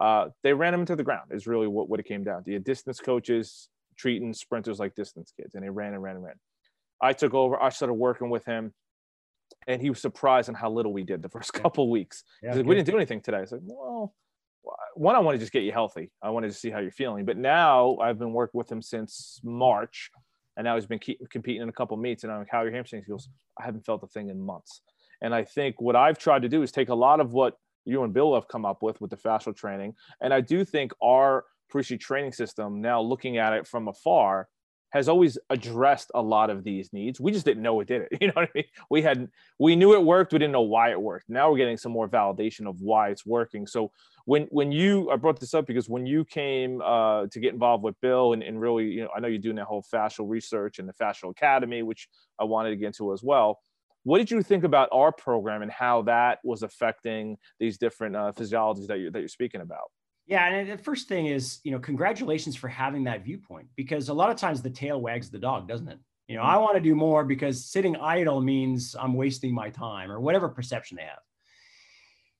uh, 0.00 0.28
they 0.42 0.52
ran 0.52 0.74
him 0.74 0.80
into 0.80 0.96
the 0.96 1.04
ground. 1.04 1.30
Is 1.30 1.46
really 1.46 1.66
what, 1.66 1.88
what 1.88 2.00
it 2.00 2.06
came 2.06 2.24
down 2.24 2.44
to. 2.44 2.50
The 2.50 2.58
distance 2.58 3.00
coaches 3.00 3.68
treating 3.96 4.32
sprinters 4.32 4.78
like 4.78 4.94
distance 4.94 5.32
kids, 5.36 5.54
and 5.54 5.64
they 5.64 5.70
ran 5.70 5.94
and 5.94 6.02
ran 6.02 6.16
and 6.16 6.24
ran. 6.24 6.36
I 7.00 7.12
took 7.12 7.34
over. 7.34 7.60
I 7.60 7.70
started 7.70 7.94
working 7.94 8.30
with 8.30 8.44
him, 8.44 8.74
and 9.66 9.80
he 9.80 9.90
was 9.90 10.00
surprised 10.00 10.48
on 10.48 10.54
how 10.54 10.70
little 10.70 10.92
we 10.92 11.04
did 11.04 11.22
the 11.22 11.28
first 11.28 11.52
couple 11.54 11.90
weeks. 11.90 12.24
Yeah, 12.42 12.50
He's 12.50 12.58
like, 12.58 12.66
"We 12.66 12.74
didn't 12.74 12.88
do 12.88 12.96
anything 12.96 13.20
today." 13.20 13.38
I 13.38 13.44
said, 13.44 13.60
"Well." 13.62 14.14
one, 14.94 15.14
I 15.14 15.20
want 15.20 15.34
to 15.34 15.38
just 15.38 15.52
get 15.52 15.62
you 15.62 15.72
healthy. 15.72 16.10
I 16.20 16.30
wanted 16.30 16.48
to 16.48 16.56
see 16.56 16.68
how 16.68 16.80
you're 16.80 16.90
feeling. 16.90 17.24
But 17.24 17.38
now 17.38 17.96
I've 17.98 18.18
been 18.18 18.32
working 18.32 18.58
with 18.58 18.70
him 18.70 18.82
since 18.82 19.40
March, 19.42 20.10
and 20.58 20.64
now 20.64 20.74
he's 20.74 20.86
been 20.86 20.98
keep, 20.98 21.18
competing 21.30 21.62
in 21.62 21.68
a 21.70 21.72
couple 21.72 21.96
meets. 21.96 22.24
And 22.24 22.32
I'm 22.32 22.40
like, 22.40 22.48
"How 22.50 22.58
are 22.58 22.64
your 22.64 22.74
hamstrings?" 22.74 23.06
He 23.06 23.10
goes, 23.10 23.28
"I 23.58 23.64
haven't 23.64 23.86
felt 23.86 24.02
a 24.02 24.08
thing 24.08 24.28
in 24.28 24.38
months." 24.38 24.82
And 25.22 25.34
I 25.34 25.44
think 25.44 25.80
what 25.80 25.96
I've 25.96 26.18
tried 26.18 26.42
to 26.42 26.48
do 26.48 26.62
is 26.62 26.70
take 26.70 26.90
a 26.90 26.94
lot 26.94 27.20
of 27.20 27.32
what 27.32 27.54
you 27.84 28.02
and 28.02 28.12
Bill 28.12 28.34
have 28.34 28.48
come 28.48 28.66
up 28.66 28.82
with 28.82 29.00
with 29.00 29.10
the 29.10 29.16
fascial 29.16 29.56
training, 29.56 29.94
and 30.20 30.34
I 30.34 30.42
do 30.42 30.64
think 30.64 30.92
our 31.00 31.44
pre 31.70 31.82
training 31.82 32.32
system 32.32 32.80
now, 32.80 33.00
looking 33.00 33.38
at 33.38 33.52
it 33.54 33.66
from 33.66 33.88
afar, 33.88 34.48
has 34.90 35.08
always 35.08 35.38
addressed 35.50 36.10
a 36.14 36.22
lot 36.22 36.50
of 36.50 36.64
these 36.64 36.92
needs. 36.92 37.20
We 37.20 37.30
just 37.30 37.44
didn't 37.44 37.62
know 37.62 37.80
it 37.80 37.88
did 37.88 38.02
it. 38.02 38.08
You 38.20 38.28
know 38.28 38.34
what 38.36 38.48
I 38.48 38.50
mean? 38.54 38.64
We 38.90 39.02
had 39.02 39.28
we 39.58 39.76
knew 39.76 39.94
it 39.94 40.02
worked, 40.02 40.32
we 40.32 40.38
didn't 40.38 40.52
know 40.52 40.62
why 40.62 40.90
it 40.90 41.00
worked. 41.00 41.28
Now 41.28 41.50
we're 41.50 41.58
getting 41.58 41.76
some 41.76 41.92
more 41.92 42.08
validation 42.08 42.66
of 42.68 42.80
why 42.80 43.10
it's 43.10 43.24
working. 43.24 43.66
So 43.66 43.92
when 44.24 44.42
when 44.50 44.72
you 44.72 45.10
I 45.10 45.16
brought 45.16 45.40
this 45.40 45.54
up 45.54 45.66
because 45.66 45.88
when 45.88 46.06
you 46.06 46.24
came 46.24 46.80
uh, 46.82 47.26
to 47.28 47.40
get 47.40 47.52
involved 47.52 47.84
with 47.84 48.00
Bill 48.00 48.32
and, 48.32 48.42
and 48.42 48.60
really, 48.60 48.86
you 48.86 49.02
know, 49.02 49.10
I 49.14 49.20
know 49.20 49.28
you're 49.28 49.38
doing 49.38 49.56
that 49.56 49.66
whole 49.66 49.84
fascial 49.92 50.28
research 50.28 50.78
and 50.78 50.88
the 50.88 50.94
fascial 50.94 51.30
academy, 51.30 51.82
which 51.82 52.08
I 52.38 52.44
wanted 52.44 52.70
to 52.70 52.76
get 52.76 52.86
into 52.88 53.12
as 53.12 53.22
well. 53.22 53.60
What 54.04 54.18
did 54.18 54.30
you 54.30 54.42
think 54.42 54.64
about 54.64 54.88
our 54.92 55.12
program 55.12 55.62
and 55.62 55.70
how 55.70 56.02
that 56.02 56.38
was 56.44 56.62
affecting 56.62 57.36
these 57.60 57.78
different 57.78 58.16
uh, 58.16 58.32
physiologies 58.34 58.86
that 58.86 58.98
you're 58.98 59.10
that 59.10 59.20
you're 59.20 59.28
speaking 59.28 59.60
about? 59.60 59.90
Yeah, 60.28 60.46
and 60.46 60.70
the 60.70 60.76
first 60.76 61.08
thing 61.08 61.26
is, 61.26 61.58
you 61.64 61.72
know, 61.72 61.78
congratulations 61.78 62.54
for 62.54 62.68
having 62.68 63.04
that 63.04 63.24
viewpoint 63.24 63.66
because 63.76 64.10
a 64.10 64.14
lot 64.14 64.30
of 64.30 64.36
times 64.36 64.60
the 64.60 64.68
tail 64.68 65.00
wags 65.00 65.30
the 65.30 65.38
dog, 65.38 65.66
doesn't 65.66 65.88
it? 65.88 65.98
You 66.28 66.36
know, 66.36 66.42
mm-hmm. 66.42 66.50
I 66.50 66.58
want 66.58 66.74
to 66.76 66.82
do 66.82 66.94
more 66.94 67.24
because 67.24 67.64
sitting 67.64 67.96
idle 67.96 68.42
means 68.42 68.94
I'm 69.00 69.14
wasting 69.14 69.54
my 69.54 69.70
time 69.70 70.12
or 70.12 70.20
whatever 70.20 70.50
perception 70.50 70.98
they 70.98 71.04
have. 71.04 71.20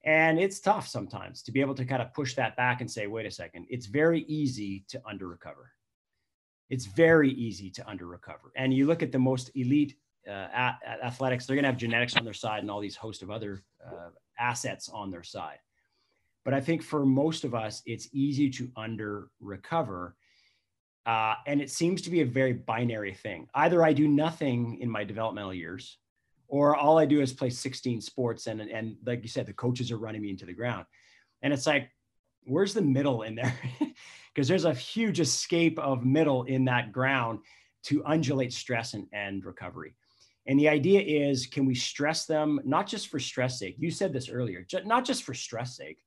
And 0.05 0.39
it's 0.39 0.61
tough 0.61 0.87
sometimes 0.87 1.43
to 1.45 1.53
be 1.53 1.63
able 1.63 1.75
to 1.77 1.87
kind 1.87 2.03
of 2.03 2.13
push 2.13 2.35
that 2.35 2.57
back 2.57 2.83
and 2.83 2.91
say, 2.91 3.07
wait 3.07 3.25
a 3.25 3.31
second, 3.31 3.67
it's 3.71 3.87
very 3.87 4.21
easy 4.29 4.85
to 4.89 5.01
under 5.09 5.27
recover. 5.27 5.73
It's 6.69 6.85
very 6.85 7.31
easy 7.31 7.71
to 7.71 7.89
under 7.89 8.07
recover. 8.07 8.53
And 8.55 8.75
you 8.75 8.87
look 8.87 9.03
at 9.03 9.13
the 9.13 9.19
most 9.19 9.51
elite 9.55 9.97
uh, 10.29 10.73
athletics, 11.03 11.47
they're 11.47 11.57
going 11.57 11.65
to 11.65 11.71
have 11.71 11.79
genetics 11.79 12.17
on 12.17 12.25
their 12.25 12.35
side 12.35 12.61
and 12.61 12.71
all 12.71 12.81
these 12.81 12.97
host 12.97 13.23
of 13.23 13.31
other 13.31 13.65
uh, 13.85 14.11
assets 14.39 14.91
on 14.91 15.11
their 15.11 15.23
side. 15.23 15.59
But 16.49 16.55
I 16.55 16.63
think 16.63 16.83
for 16.83 17.05
most 17.05 17.45
of 17.45 17.55
us, 17.55 17.83
it's 17.85 18.09
easy 18.11 18.49
to 18.53 18.71
under 18.75 19.29
recover. 19.39 20.17
Uh, 21.05 21.35
and 21.47 21.61
it 21.61 21.71
seems 21.71 22.01
to 22.01 22.11
be 22.11 22.23
a 22.23 22.25
very 22.25 22.55
binary 22.55 23.13
thing. 23.13 23.49
Either 23.55 23.85
I 23.85 23.93
do 23.93 24.09
nothing 24.09 24.79
in 24.81 24.89
my 24.89 25.05
developmental 25.05 25.53
years, 25.53 25.99
or 26.47 26.75
all 26.75 26.97
I 26.97 27.05
do 27.05 27.21
is 27.21 27.35
play 27.35 27.51
16 27.51 28.01
sports. 28.01 28.47
And, 28.47 28.63
and 28.63 28.97
like 29.05 29.23
you 29.23 29.29
said, 29.29 29.45
the 29.45 29.53
coaches 29.53 29.93
are 29.93 29.99
running 29.99 30.23
me 30.23 30.31
into 30.31 30.47
the 30.47 30.55
ground. 30.55 30.87
And 31.43 31.53
it's 31.53 31.67
like, 31.67 31.91
where's 32.45 32.73
the 32.73 32.81
middle 32.81 33.25
in 33.25 33.35
there? 33.35 33.55
Because 34.35 34.49
there's 34.49 34.65
a 34.65 34.73
huge 34.73 35.21
escape 35.21 35.79
of 35.79 36.07
middle 36.07 36.45
in 36.45 36.65
that 36.65 36.93
ground 36.93 37.41
to 37.83 38.03
undulate 38.07 38.55
stress 38.55 38.95
and, 38.95 39.07
and 39.13 39.45
recovery. 39.45 39.97
And 40.47 40.59
the 40.59 40.71
idea 40.71 41.01
is, 41.01 41.47
can 41.47 41.67
we 41.67 41.75
stress 41.75 42.25
them, 42.25 42.59
not 42.65 42.87
just 42.87 43.09
for 43.09 43.19
stress 43.19 43.59
sake? 43.59 43.77
You 43.79 43.91
said 43.91 44.15
this 44.15 44.31
earlier, 44.31 44.65
not 44.87 45.05
just 45.05 45.25
for 45.25 45.35
stress 45.35 45.77
sake, 45.77 45.99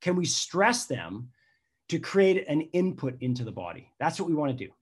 can 0.00 0.16
we 0.16 0.24
stress 0.24 0.86
them 0.86 1.30
to 1.88 1.98
create 1.98 2.46
an 2.48 2.62
input 2.72 3.20
into 3.20 3.44
the 3.44 3.52
body? 3.52 3.92
That's 3.98 4.18
what 4.20 4.28
we 4.28 4.34
want 4.34 4.56
to 4.56 4.64
do. 4.66 4.72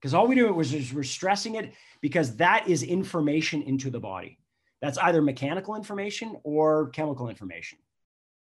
Because 0.00 0.14
all 0.14 0.28
we 0.28 0.34
do 0.34 0.52
was 0.52 0.72
is 0.74 0.92
we're 0.92 1.02
stressing 1.02 1.56
it 1.56 1.72
because 2.00 2.36
that 2.36 2.68
is 2.68 2.82
information 2.82 3.62
into 3.62 3.90
the 3.90 4.00
body. 4.00 4.38
That's 4.80 4.98
either 4.98 5.20
mechanical 5.20 5.74
information 5.74 6.36
or 6.44 6.90
chemical 6.90 7.28
information, 7.28 7.78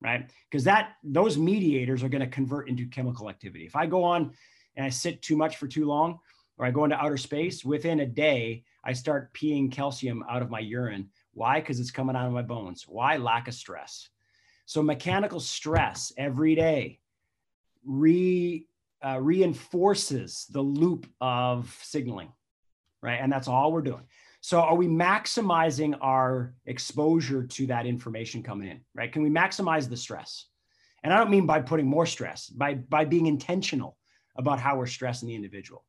right? 0.03 0.31
Because 0.51 0.65
that 0.65 0.97
those 1.03 1.39
mediators 1.39 2.03
are 2.03 2.11
going 2.11 2.21
to 2.21 2.27
convert 2.27 2.69
into 2.69 2.87
chemical 2.87 3.31
activity. 3.31 3.65
If 3.65 3.77
I 3.77 3.87
go 3.87 4.05
on 4.05 4.33
and 4.77 4.85
I 4.85 4.91
sit 4.91 5.23
too 5.23 5.37
much 5.37 5.57
for 5.57 5.67
too 5.67 5.87
long, 5.87 6.19
or 6.59 6.67
I 6.67 6.71
go 6.71 6.85
into 6.85 6.97
outer 6.97 7.17
space, 7.17 7.65
within 7.65 8.01
a 8.01 8.07
day, 8.07 8.65
I 8.85 8.93
start 8.93 9.33
peeing 9.33 9.71
calcium 9.71 10.25
out 10.29 10.43
of 10.43 10.51
my 10.51 10.59
urine. 10.59 11.09
Why? 11.33 11.61
Because 11.61 11.79
it's 11.79 11.93
coming 11.93 12.17
out 12.17 12.27
of 12.27 12.33
my 12.33 12.43
bones. 12.43 12.85
Why? 12.87 13.17
Lack 13.17 13.49
of 13.49 13.55
stress. 13.55 14.09
So 14.69 14.83
mechanical 14.83 15.41
stress 15.41 16.13
every 16.19 16.55
day 16.55 17.01
re, 17.87 18.67
uh, 19.03 19.19
reinforces 19.19 20.45
the 20.51 20.61
loop 20.61 21.07
of 21.23 21.75
signaling, 21.83 22.31
right? 23.01 23.19
And 23.19 23.33
that's 23.33 23.49
all 23.49 23.73
we're 23.73 23.81
doing. 23.81 24.03
So 24.43 24.61
are 24.61 24.75
we 24.75 24.87
maximizing 24.87 25.97
our 26.03 26.53
exposure 26.67 27.45
to 27.45 27.67
that 27.69 27.87
information 27.87 28.43
coming 28.43 28.69
in, 28.69 28.81
right? 28.95 29.11
Can 29.11 29.23
we 29.23 29.31
maximize 29.31 29.89
the 29.89 29.97
stress? 29.97 30.45
And 31.03 31.15
I 31.15 31.17
don't 31.17 31.31
mean 31.31 31.47
by 31.47 31.63
putting 31.63 31.87
more 31.87 32.05
stress, 32.05 32.51
by, 32.51 32.75
by 32.75 33.07
being 33.07 33.25
intentional 33.25 33.97
about 34.37 34.61
how 34.61 34.77
we're 34.77 34.85
stressing 34.85 35.29
the 35.29 35.35
individual 35.35 35.87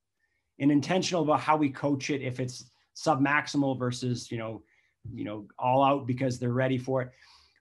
and 0.58 0.72
intentional 0.72 1.24
about 1.24 1.42
how 1.42 1.58
we 1.58 1.70
coach 1.70 2.12
it 2.12 2.22
if 2.22 2.40
it's 2.40 2.72
submaximal 2.96 3.78
versus, 3.78 4.32
you 4.32 4.38
know, 4.38 4.64
you 5.14 5.26
know, 5.26 5.48
all 5.60 5.84
out 5.84 6.08
because 6.08 6.40
they're 6.40 6.54
ready 6.54 6.78
for 6.78 7.02
it 7.02 7.12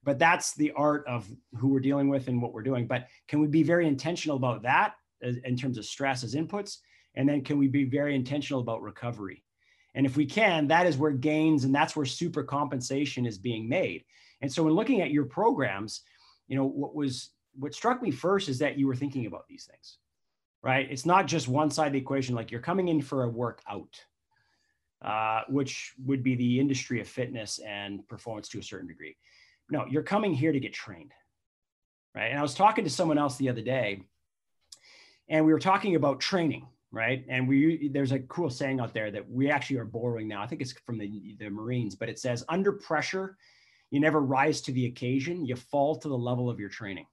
but 0.05 0.19
that's 0.19 0.55
the 0.55 0.73
art 0.73 1.05
of 1.07 1.29
who 1.57 1.69
we're 1.69 1.81
dealing 1.81 2.09
with 2.09 2.29
and 2.29 2.41
what 2.41 2.53
we're 2.53 2.63
doing. 2.63 2.87
But 2.87 3.09
can 3.27 3.41
we 3.41 3.47
be 3.47 3.63
very 3.63 3.87
intentional 3.87 4.37
about 4.37 4.63
that 4.63 4.95
in 5.21 5.57
terms 5.57 5.79
of 5.79 5.85
stress 5.85 6.25
as 6.25 6.35
inputs? 6.35 6.79
And 7.15 7.29
then 7.29 7.43
can 7.43 7.59
we 7.59 7.69
be 7.69 7.85
very 7.85 8.15
intentional 8.15 8.61
about 8.61 8.83
recovery? 8.83 9.45
And 9.95 10.07
if 10.07 10.17
we 10.17 10.27
can 10.27 10.69
that 10.69 10.87
is 10.87 10.97
where 10.97 11.11
gains 11.11 11.65
and 11.65 11.75
that's 11.75 11.97
where 11.97 12.07
super 12.07 12.45
compensation 12.45 13.27
is 13.27 13.39
being 13.39 13.69
made. 13.69 14.05
And 14.41 14.53
so 14.53 14.63
when 14.63 14.75
looking 14.75 15.01
at 15.01 15.11
your 15.11 15.25
programs 15.25 16.03
you 16.49 16.57
know 16.57 16.65
what 16.65 16.95
was 16.95 17.31
what 17.55 17.75
struck 17.75 18.03
me 18.03 18.11
first 18.11 18.49
is 18.49 18.59
that 18.59 18.79
you 18.79 18.87
were 18.87 18.97
thinking 18.97 19.27
about 19.27 19.47
these 19.49 19.65
things 19.71 19.99
right? 20.61 20.89
It's 20.91 21.07
not 21.07 21.29
just 21.29 21.47
one 21.47 21.71
side 21.71 21.87
of 21.87 21.93
the 21.93 22.01
equation 22.01 22.35
like 22.35 22.51
you're 22.51 22.61
coming 22.61 22.89
in 22.89 23.01
for 23.01 23.23
a 23.23 23.29
workout 23.29 24.05
uh, 25.03 25.43
which 25.49 25.95
would 26.05 26.25
be 26.25 26.35
the 26.35 26.59
industry 26.59 27.01
of 27.01 27.07
fitness 27.07 27.61
and 27.61 28.07
performance 28.09 28.49
to 28.49 28.59
a 28.59 28.63
certain 28.63 28.89
degree 28.89 29.17
no, 29.71 29.87
you're 29.87 30.03
coming 30.03 30.35
here 30.35 30.53
to 30.53 30.61
get 30.61 30.73
trained. 30.73 31.13
Right. 32.15 32.31
And 32.31 32.39
I 32.39 32.43
was 32.43 32.55
talking 32.55 32.85
to 32.85 32.91
someone 32.91 33.19
else 33.19 33.37
the 33.37 33.49
other 33.49 33.61
day, 33.61 34.03
and 35.29 35.45
we 35.45 35.53
were 35.53 35.59
talking 35.61 35.95
about 35.95 36.21
training, 36.21 36.67
right? 36.91 37.25
And 37.29 37.47
we 37.47 37.91
there's 37.93 38.13
a 38.13 38.19
cool 38.21 38.51
saying 38.51 38.81
out 38.81 38.95
there 38.95 39.11
that 39.11 39.31
we 39.31 39.51
actually 39.51 39.77
are 39.77 39.85
borrowing 39.85 40.27
now. 40.27 40.43
I 40.43 40.47
think 40.47 40.63
it's 40.63 40.73
from 40.73 40.99
the, 40.99 41.37
the 41.39 41.51
Marines, 41.51 41.95
but 41.95 42.09
it 42.09 42.19
says 42.19 42.45
under 42.49 42.73
pressure, 42.73 43.37
you 43.91 44.01
never 44.01 44.21
rise 44.21 44.61
to 44.63 44.73
the 44.73 44.87
occasion, 44.87 45.47
you 45.47 45.55
fall 45.55 45.97
to 45.97 46.09
the 46.09 46.19
level 46.19 46.51
of 46.51 46.59
your 46.59 46.71
training. 46.71 47.07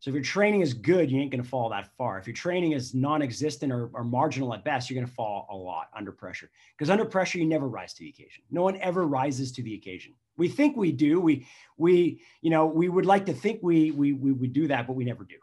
So 0.00 0.10
if 0.10 0.14
your 0.14 0.24
training 0.24 0.62
is 0.62 0.74
good, 0.74 1.12
you 1.12 1.20
ain't 1.20 1.30
going 1.30 1.44
to 1.44 1.48
fall 1.48 1.68
that 1.68 1.96
far. 1.96 2.18
If 2.18 2.26
your 2.26 2.34
training 2.34 2.72
is 2.72 2.92
non-existent 2.92 3.72
or, 3.72 3.88
or 3.94 4.02
marginal 4.02 4.52
at 4.52 4.64
best, 4.64 4.90
you're 4.90 4.96
going 4.96 5.06
to 5.06 5.14
fall 5.14 5.46
a 5.48 5.54
lot 5.54 5.90
under 5.96 6.10
pressure. 6.10 6.50
Because 6.76 6.90
under 6.90 7.04
pressure, 7.04 7.38
you 7.38 7.46
never 7.46 7.68
rise 7.68 7.94
to 7.94 8.00
the 8.00 8.08
occasion. 8.08 8.42
No 8.50 8.62
one 8.62 8.76
ever 8.78 9.06
rises 9.06 9.52
to 9.52 9.62
the 9.62 9.74
occasion. 9.74 10.14
We 10.36 10.48
think 10.48 10.76
we 10.76 10.92
do. 10.92 11.20
We 11.20 11.46
we 11.76 12.22
you 12.40 12.50
know 12.50 12.66
we 12.66 12.88
would 12.88 13.06
like 13.06 13.26
to 13.26 13.34
think 13.34 13.60
we 13.62 13.90
we 13.90 14.12
we 14.12 14.32
would 14.32 14.52
do 14.52 14.68
that, 14.68 14.86
but 14.86 14.94
we 14.94 15.04
never 15.04 15.24
do. 15.24 15.36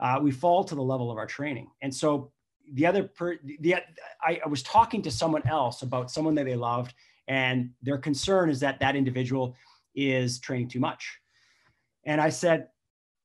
Uh, 0.00 0.20
we 0.22 0.30
fall 0.30 0.64
to 0.64 0.74
the 0.74 0.82
level 0.82 1.10
of 1.10 1.18
our 1.18 1.26
training. 1.26 1.68
And 1.82 1.94
so 1.94 2.32
the 2.72 2.86
other 2.86 3.04
per, 3.04 3.38
the 3.60 3.76
I, 4.22 4.40
I 4.44 4.48
was 4.48 4.62
talking 4.62 5.02
to 5.02 5.10
someone 5.10 5.46
else 5.48 5.82
about 5.82 6.10
someone 6.10 6.34
that 6.36 6.44
they 6.44 6.56
loved, 6.56 6.94
and 7.26 7.70
their 7.82 7.98
concern 7.98 8.50
is 8.50 8.60
that 8.60 8.80
that 8.80 8.96
individual 8.96 9.56
is 9.94 10.38
training 10.38 10.68
too 10.68 10.80
much. 10.80 11.18
And 12.04 12.20
I 12.20 12.28
said, 12.28 12.68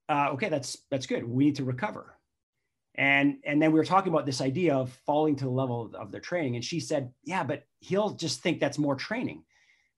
uh, 0.10 0.30
okay, 0.32 0.50
that's 0.50 0.78
that's 0.90 1.06
good. 1.06 1.24
We 1.24 1.46
need 1.46 1.56
to 1.56 1.64
recover. 1.64 2.18
And 2.96 3.38
and 3.46 3.62
then 3.62 3.72
we 3.72 3.80
were 3.80 3.86
talking 3.86 4.12
about 4.12 4.26
this 4.26 4.42
idea 4.42 4.76
of 4.76 4.92
falling 5.06 5.36
to 5.38 5.46
the 5.46 5.52
level 5.52 5.86
of, 5.86 5.96
of 5.96 6.12
their 6.12 6.22
training. 6.22 6.56
And 6.56 6.64
she 6.64 6.80
said, 6.80 7.12
yeah, 7.24 7.44
but 7.44 7.66
he'll 7.80 8.12
just 8.12 8.42
think 8.42 8.60
that's 8.60 8.78
more 8.78 8.96
training, 8.96 9.44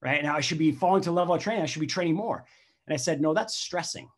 right? 0.02 0.24
Now 0.24 0.36
I 0.36 0.42
should 0.42 0.58
be 0.58 0.72
falling 0.72 1.02
to 1.04 1.10
the 1.10 1.14
level 1.16 1.36
of 1.36 1.42
training. 1.42 1.64
I 1.64 1.66
should 1.66 1.80
be 1.80 1.88
training 1.88 2.16
more. 2.16 2.46
And 2.88 2.94
I 2.94 2.98
said, 2.98 3.22
no, 3.22 3.34
that's 3.34 3.56
stressing. 3.56 4.10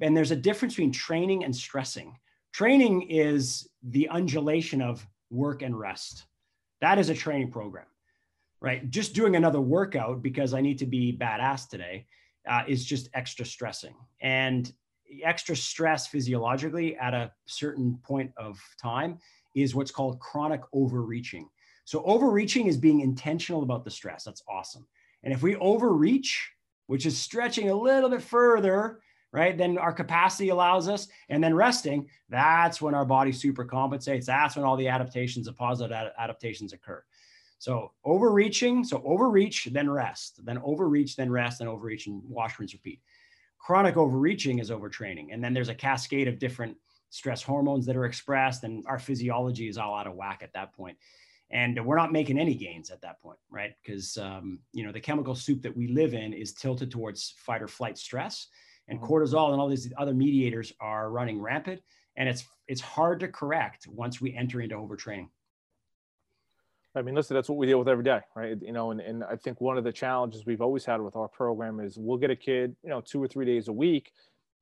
and 0.00 0.16
there's 0.16 0.30
a 0.30 0.36
difference 0.36 0.74
between 0.74 0.92
training 0.92 1.44
and 1.44 1.54
stressing. 1.54 2.16
Training 2.52 3.02
is 3.02 3.68
the 3.82 4.08
undulation 4.08 4.80
of 4.82 5.06
work 5.30 5.62
and 5.62 5.78
rest. 5.78 6.26
That 6.80 6.98
is 6.98 7.10
a 7.10 7.14
training 7.14 7.50
program, 7.50 7.86
right? 8.60 8.88
Just 8.90 9.14
doing 9.14 9.36
another 9.36 9.60
workout 9.60 10.22
because 10.22 10.54
I 10.54 10.60
need 10.60 10.78
to 10.78 10.86
be 10.86 11.16
badass 11.16 11.68
today 11.68 12.06
uh, 12.48 12.62
is 12.66 12.84
just 12.84 13.08
extra 13.14 13.44
stressing. 13.44 13.94
And 14.20 14.72
extra 15.22 15.56
stress 15.56 16.06
physiologically 16.06 16.96
at 16.96 17.14
a 17.14 17.32
certain 17.46 17.98
point 18.04 18.32
of 18.36 18.58
time 18.80 19.18
is 19.54 19.74
what's 19.74 19.90
called 19.90 20.20
chronic 20.20 20.62
overreaching. 20.72 21.48
So, 21.90 22.04
overreaching 22.04 22.68
is 22.68 22.76
being 22.76 23.00
intentional 23.00 23.64
about 23.64 23.82
the 23.82 23.90
stress. 23.90 24.22
That's 24.22 24.44
awesome. 24.48 24.86
And 25.24 25.34
if 25.34 25.42
we 25.42 25.56
overreach, 25.56 26.48
which 26.86 27.04
is 27.04 27.18
stretching 27.18 27.68
a 27.68 27.74
little 27.74 28.08
bit 28.08 28.22
further, 28.22 29.00
right, 29.32 29.58
then 29.58 29.76
our 29.76 29.92
capacity 29.92 30.50
allows 30.50 30.88
us, 30.88 31.08
and 31.30 31.42
then 31.42 31.52
resting, 31.52 32.08
that's 32.28 32.80
when 32.80 32.94
our 32.94 33.04
body 33.04 33.32
super 33.32 33.64
compensates. 33.64 34.24
That's 34.24 34.54
when 34.54 34.64
all 34.64 34.76
the 34.76 34.86
adaptations, 34.86 35.46
the 35.46 35.52
positive 35.52 36.12
adaptations 36.16 36.72
occur. 36.72 37.02
So 37.58 37.90
overreaching, 38.04 38.84
so 38.84 39.02
overreach, 39.04 39.64
then 39.72 39.90
rest, 39.90 40.44
then 40.44 40.58
overreach, 40.58 41.16
then 41.16 41.28
rest, 41.28 41.58
and 41.58 41.68
overreach, 41.68 42.06
and 42.06 42.22
wash, 42.24 42.60
rinse, 42.60 42.72
repeat. 42.72 43.00
Chronic 43.58 43.96
overreaching 43.96 44.60
is 44.60 44.70
overtraining. 44.70 45.30
And 45.32 45.42
then 45.42 45.52
there's 45.52 45.70
a 45.70 45.74
cascade 45.74 46.28
of 46.28 46.38
different 46.38 46.76
stress 47.08 47.42
hormones 47.42 47.84
that 47.86 47.96
are 47.96 48.04
expressed, 48.04 48.62
and 48.62 48.84
our 48.86 49.00
physiology 49.00 49.66
is 49.66 49.76
all 49.76 49.96
out 49.96 50.06
of 50.06 50.14
whack 50.14 50.42
at 50.44 50.52
that 50.52 50.72
point. 50.72 50.96
And 51.52 51.84
we're 51.84 51.96
not 51.96 52.12
making 52.12 52.38
any 52.38 52.54
gains 52.54 52.90
at 52.90 53.00
that 53.02 53.20
point, 53.20 53.38
right? 53.50 53.72
Because 53.82 54.16
um, 54.18 54.60
you 54.72 54.84
know 54.84 54.92
the 54.92 55.00
chemical 55.00 55.34
soup 55.34 55.62
that 55.62 55.76
we 55.76 55.88
live 55.88 56.14
in 56.14 56.32
is 56.32 56.52
tilted 56.52 56.90
towards 56.90 57.34
fight 57.38 57.62
or 57.62 57.68
flight 57.68 57.98
stress, 57.98 58.46
and 58.88 59.00
mm-hmm. 59.00 59.12
cortisol 59.12 59.52
and 59.52 59.60
all 59.60 59.68
these 59.68 59.92
other 59.98 60.14
mediators 60.14 60.72
are 60.80 61.10
running 61.10 61.40
rampant, 61.40 61.80
and 62.16 62.28
it's 62.28 62.44
it's 62.68 62.80
hard 62.80 63.20
to 63.20 63.28
correct 63.28 63.88
once 63.88 64.20
we 64.20 64.34
enter 64.34 64.60
into 64.60 64.76
overtraining. 64.76 65.28
I 66.94 67.02
mean, 67.02 67.14
listen, 67.14 67.34
that's 67.34 67.48
what 67.48 67.58
we 67.58 67.66
deal 67.66 67.78
with 67.78 67.88
every 67.88 68.02
day, 68.02 68.20
right? 68.34 68.56
You 68.60 68.72
know, 68.72 68.90
and, 68.90 69.00
and 69.00 69.22
I 69.22 69.36
think 69.36 69.60
one 69.60 69.78
of 69.78 69.84
the 69.84 69.92
challenges 69.92 70.44
we've 70.44 70.60
always 70.60 70.84
had 70.84 71.00
with 71.00 71.14
our 71.14 71.28
program 71.28 71.78
is 71.78 71.96
we'll 71.96 72.18
get 72.18 72.30
a 72.30 72.36
kid, 72.36 72.74
you 72.82 72.90
know, 72.90 73.00
two 73.00 73.22
or 73.22 73.28
three 73.28 73.46
days 73.46 73.68
a 73.68 73.72
week. 73.72 74.12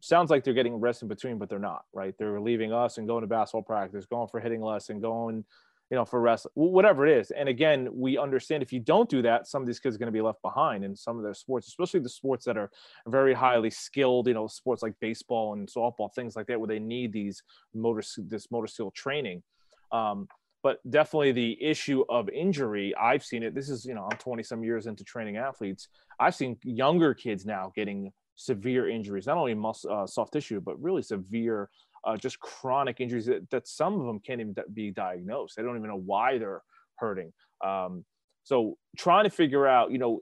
Sounds 0.00 0.30
like 0.30 0.44
they're 0.44 0.54
getting 0.54 0.76
rest 0.76 1.00
in 1.02 1.08
between, 1.08 1.38
but 1.38 1.48
they're 1.48 1.58
not, 1.58 1.84
right? 1.94 2.14
They're 2.18 2.40
leaving 2.40 2.72
us 2.72 2.98
and 2.98 3.08
going 3.08 3.22
to 3.22 3.26
basketball 3.26 3.62
practice, 3.62 4.04
going 4.04 4.28
for 4.28 4.40
hitting 4.40 4.60
lesson, 4.60 5.00
going, 5.00 5.44
you 5.90 5.96
know, 5.96 6.04
for 6.04 6.20
rest, 6.20 6.46
whatever 6.54 7.06
it 7.06 7.18
is. 7.18 7.30
And 7.30 7.48
again, 7.48 7.88
we 7.92 8.18
understand 8.18 8.62
if 8.62 8.72
you 8.72 8.80
don't 8.80 9.08
do 9.08 9.22
that, 9.22 9.46
some 9.46 9.62
of 9.62 9.66
these 9.66 9.80
kids 9.80 9.96
are 9.96 9.98
going 9.98 10.12
to 10.12 10.12
be 10.12 10.20
left 10.20 10.42
behind 10.42 10.84
in 10.84 10.94
some 10.94 11.16
of 11.16 11.22
their 11.22 11.34
sports, 11.34 11.66
especially 11.68 12.00
the 12.00 12.08
sports 12.08 12.44
that 12.44 12.58
are 12.58 12.70
very 13.06 13.32
highly 13.32 13.70
skilled, 13.70 14.28
you 14.28 14.34
know, 14.34 14.46
sports 14.46 14.82
like 14.82 14.94
baseball 15.00 15.54
and 15.54 15.68
softball, 15.68 16.12
things 16.14 16.36
like 16.36 16.46
that, 16.48 16.60
where 16.60 16.68
they 16.68 16.78
need 16.78 17.12
these 17.12 17.42
motor, 17.74 18.02
this 18.18 18.50
motor 18.50 18.66
skill 18.66 18.90
training. 18.90 19.42
Um, 19.90 20.28
but 20.62 20.78
definitely 20.90 21.32
the 21.32 21.62
issue 21.62 22.04
of 22.08 22.28
injury 22.28 22.94
i've 22.96 23.24
seen 23.24 23.42
it 23.42 23.54
this 23.54 23.68
is 23.68 23.84
you 23.84 23.94
know 23.94 24.08
i'm 24.10 24.18
20 24.18 24.42
some 24.42 24.64
years 24.64 24.86
into 24.86 25.04
training 25.04 25.36
athletes 25.36 25.88
i've 26.18 26.34
seen 26.34 26.56
younger 26.64 27.14
kids 27.14 27.46
now 27.46 27.72
getting 27.74 28.12
severe 28.34 28.88
injuries 28.88 29.26
not 29.26 29.36
only 29.36 29.54
muscle 29.54 29.90
uh, 29.92 30.06
soft 30.06 30.32
tissue 30.32 30.60
but 30.60 30.80
really 30.80 31.02
severe 31.02 31.70
uh, 32.08 32.16
just 32.16 32.38
chronic 32.40 33.00
injuries 33.00 33.26
that, 33.26 33.48
that, 33.50 33.68
some 33.68 34.00
of 34.00 34.06
them 34.06 34.18
can't 34.20 34.40
even 34.40 34.54
be 34.72 34.90
diagnosed 34.90 35.56
they 35.56 35.62
don't 35.62 35.76
even 35.76 35.88
know 35.88 36.02
why 36.04 36.38
they're 36.38 36.62
hurting 36.96 37.32
um, 37.64 38.04
so 38.44 38.76
trying 38.96 39.24
to 39.24 39.30
figure 39.30 39.66
out 39.66 39.90
you 39.90 39.98
know 39.98 40.20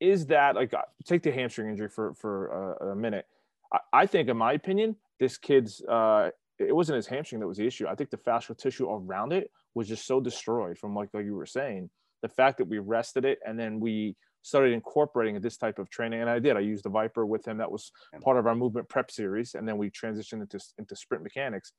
is 0.00 0.26
that 0.26 0.54
like 0.54 0.72
uh, 0.74 0.82
take 1.04 1.22
the 1.22 1.30
hamstring 1.30 1.68
injury 1.68 1.88
for 1.88 2.14
for 2.14 2.78
uh, 2.82 2.92
a 2.92 2.96
minute 2.96 3.26
I, 3.72 3.78
I, 3.92 4.06
think 4.06 4.28
in 4.28 4.36
my 4.36 4.52
opinion 4.52 4.96
this 5.18 5.36
kid's 5.36 5.82
uh, 5.82 6.30
it 6.58 6.74
wasn't 6.74 6.96
his 6.96 7.06
hamstring 7.06 7.40
that 7.40 7.46
was 7.46 7.58
the 7.58 7.66
issue. 7.66 7.86
I 7.86 7.94
think 7.94 8.10
the 8.10 8.16
fascial 8.16 8.56
tissue 8.56 8.90
around 8.90 9.32
it 9.32 9.50
was 9.74 9.88
just 9.88 10.06
so 10.06 10.20
destroyed 10.20 10.78
from 10.78 10.94
like, 10.94 11.10
like 11.12 11.24
you 11.24 11.34
were 11.34 11.46
saying. 11.46 11.90
The 12.22 12.28
fact 12.28 12.58
that 12.58 12.66
we 12.66 12.78
rested 12.78 13.24
it 13.24 13.38
and 13.46 13.58
then 13.58 13.78
we 13.78 14.16
started 14.48 14.72
incorporating 14.72 15.40
this 15.40 15.56
type 15.56 15.78
of 15.78 15.88
training, 15.90 16.20
and 16.20 16.30
I 16.30 16.38
did. 16.38 16.56
I 16.56 16.60
used 16.60 16.84
the 16.84 16.90
Viper 16.90 17.26
with 17.26 17.46
him. 17.46 17.58
That 17.58 17.70
was 17.70 17.92
part 18.22 18.38
of 18.38 18.46
our 18.46 18.54
movement 18.54 18.88
prep 18.88 19.10
series, 19.10 19.54
and 19.54 19.68
then 19.68 19.78
we 19.78 19.90
transitioned 19.90 20.42
into 20.42 20.58
into 20.78 20.96
sprint 20.96 21.22
mechanics. 21.22 21.72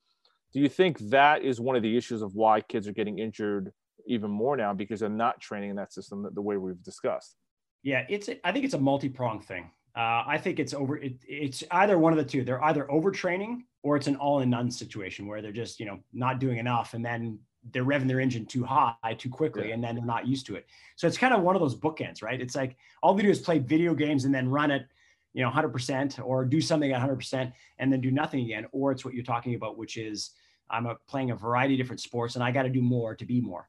Do 0.53 0.59
you 0.59 0.69
think 0.69 0.97
that 1.09 1.43
is 1.43 1.59
one 1.59 1.75
of 1.75 1.83
the 1.83 1.95
issues 1.97 2.21
of 2.21 2.35
why 2.35 2.61
kids 2.61 2.87
are 2.87 2.93
getting 2.93 3.19
injured 3.19 3.71
even 4.07 4.31
more 4.31 4.57
now 4.57 4.73
because 4.73 5.01
they're 5.01 5.09
not 5.09 5.39
training 5.39 5.69
in 5.69 5.75
that 5.75 5.93
system 5.93 6.27
the 6.33 6.41
way 6.41 6.57
we've 6.57 6.81
discussed? 6.83 7.35
Yeah, 7.83 8.05
it's. 8.09 8.29
I 8.43 8.51
think 8.51 8.65
it's 8.65 8.73
a 8.73 8.79
multi-pronged 8.79 9.43
thing. 9.45 9.71
Uh, 9.95 10.23
I 10.25 10.37
think 10.37 10.59
it's 10.59 10.73
over. 10.73 10.97
It, 10.97 11.15
it's 11.27 11.63
either 11.71 11.97
one 11.97 12.13
of 12.13 12.17
the 12.17 12.25
two. 12.25 12.43
They're 12.43 12.63
either 12.63 12.85
overtraining 12.85 13.61
or 13.83 13.95
it's 13.95 14.07
an 14.07 14.15
all 14.15 14.41
in 14.41 14.49
none 14.49 14.69
situation 14.69 15.27
where 15.27 15.41
they're 15.41 15.51
just 15.51 15.79
you 15.79 15.85
know 15.85 15.99
not 16.13 16.39
doing 16.39 16.57
enough, 16.57 16.93
and 16.93 17.03
then 17.03 17.39
they're 17.71 17.85
revving 17.85 18.07
their 18.07 18.19
engine 18.19 18.45
too 18.45 18.63
high 18.63 18.95
too 19.17 19.29
quickly, 19.29 19.69
yeah. 19.69 19.73
and 19.73 19.83
then 19.83 19.95
they're 19.95 20.05
not 20.05 20.27
used 20.27 20.45
to 20.47 20.55
it. 20.55 20.65
So 20.95 21.07
it's 21.07 21.17
kind 21.17 21.33
of 21.33 21.41
one 21.41 21.55
of 21.55 21.61
those 21.61 21.75
bookends, 21.75 22.23
right? 22.23 22.39
It's 22.39 22.55
like 22.55 22.77
all 23.03 23.13
they 23.13 23.23
do 23.23 23.29
is 23.29 23.39
play 23.39 23.59
video 23.59 23.93
games 23.93 24.25
and 24.25 24.33
then 24.33 24.49
run 24.49 24.71
it, 24.71 24.87
you 25.33 25.43
know, 25.43 25.51
100% 25.51 26.25
or 26.25 26.45
do 26.45 26.61
something 26.61 26.91
at 26.91 27.01
100% 27.01 27.51
and 27.77 27.91
then 27.91 28.01
do 28.01 28.11
nothing 28.11 28.41
again. 28.41 28.65
Or 28.71 28.91
it's 28.91 29.03
what 29.03 29.13
you're 29.13 29.23
talking 29.23 29.55
about, 29.55 29.77
which 29.77 29.97
is 29.97 30.31
I'm 30.69 30.85
a, 30.85 30.95
playing 31.07 31.31
a 31.31 31.35
variety 31.35 31.75
of 31.75 31.79
different 31.79 32.01
sports 32.01 32.35
and 32.35 32.43
I 32.43 32.51
got 32.51 32.63
to 32.63 32.69
do 32.69 32.81
more 32.81 33.15
to 33.15 33.25
be 33.25 33.41
more. 33.41 33.67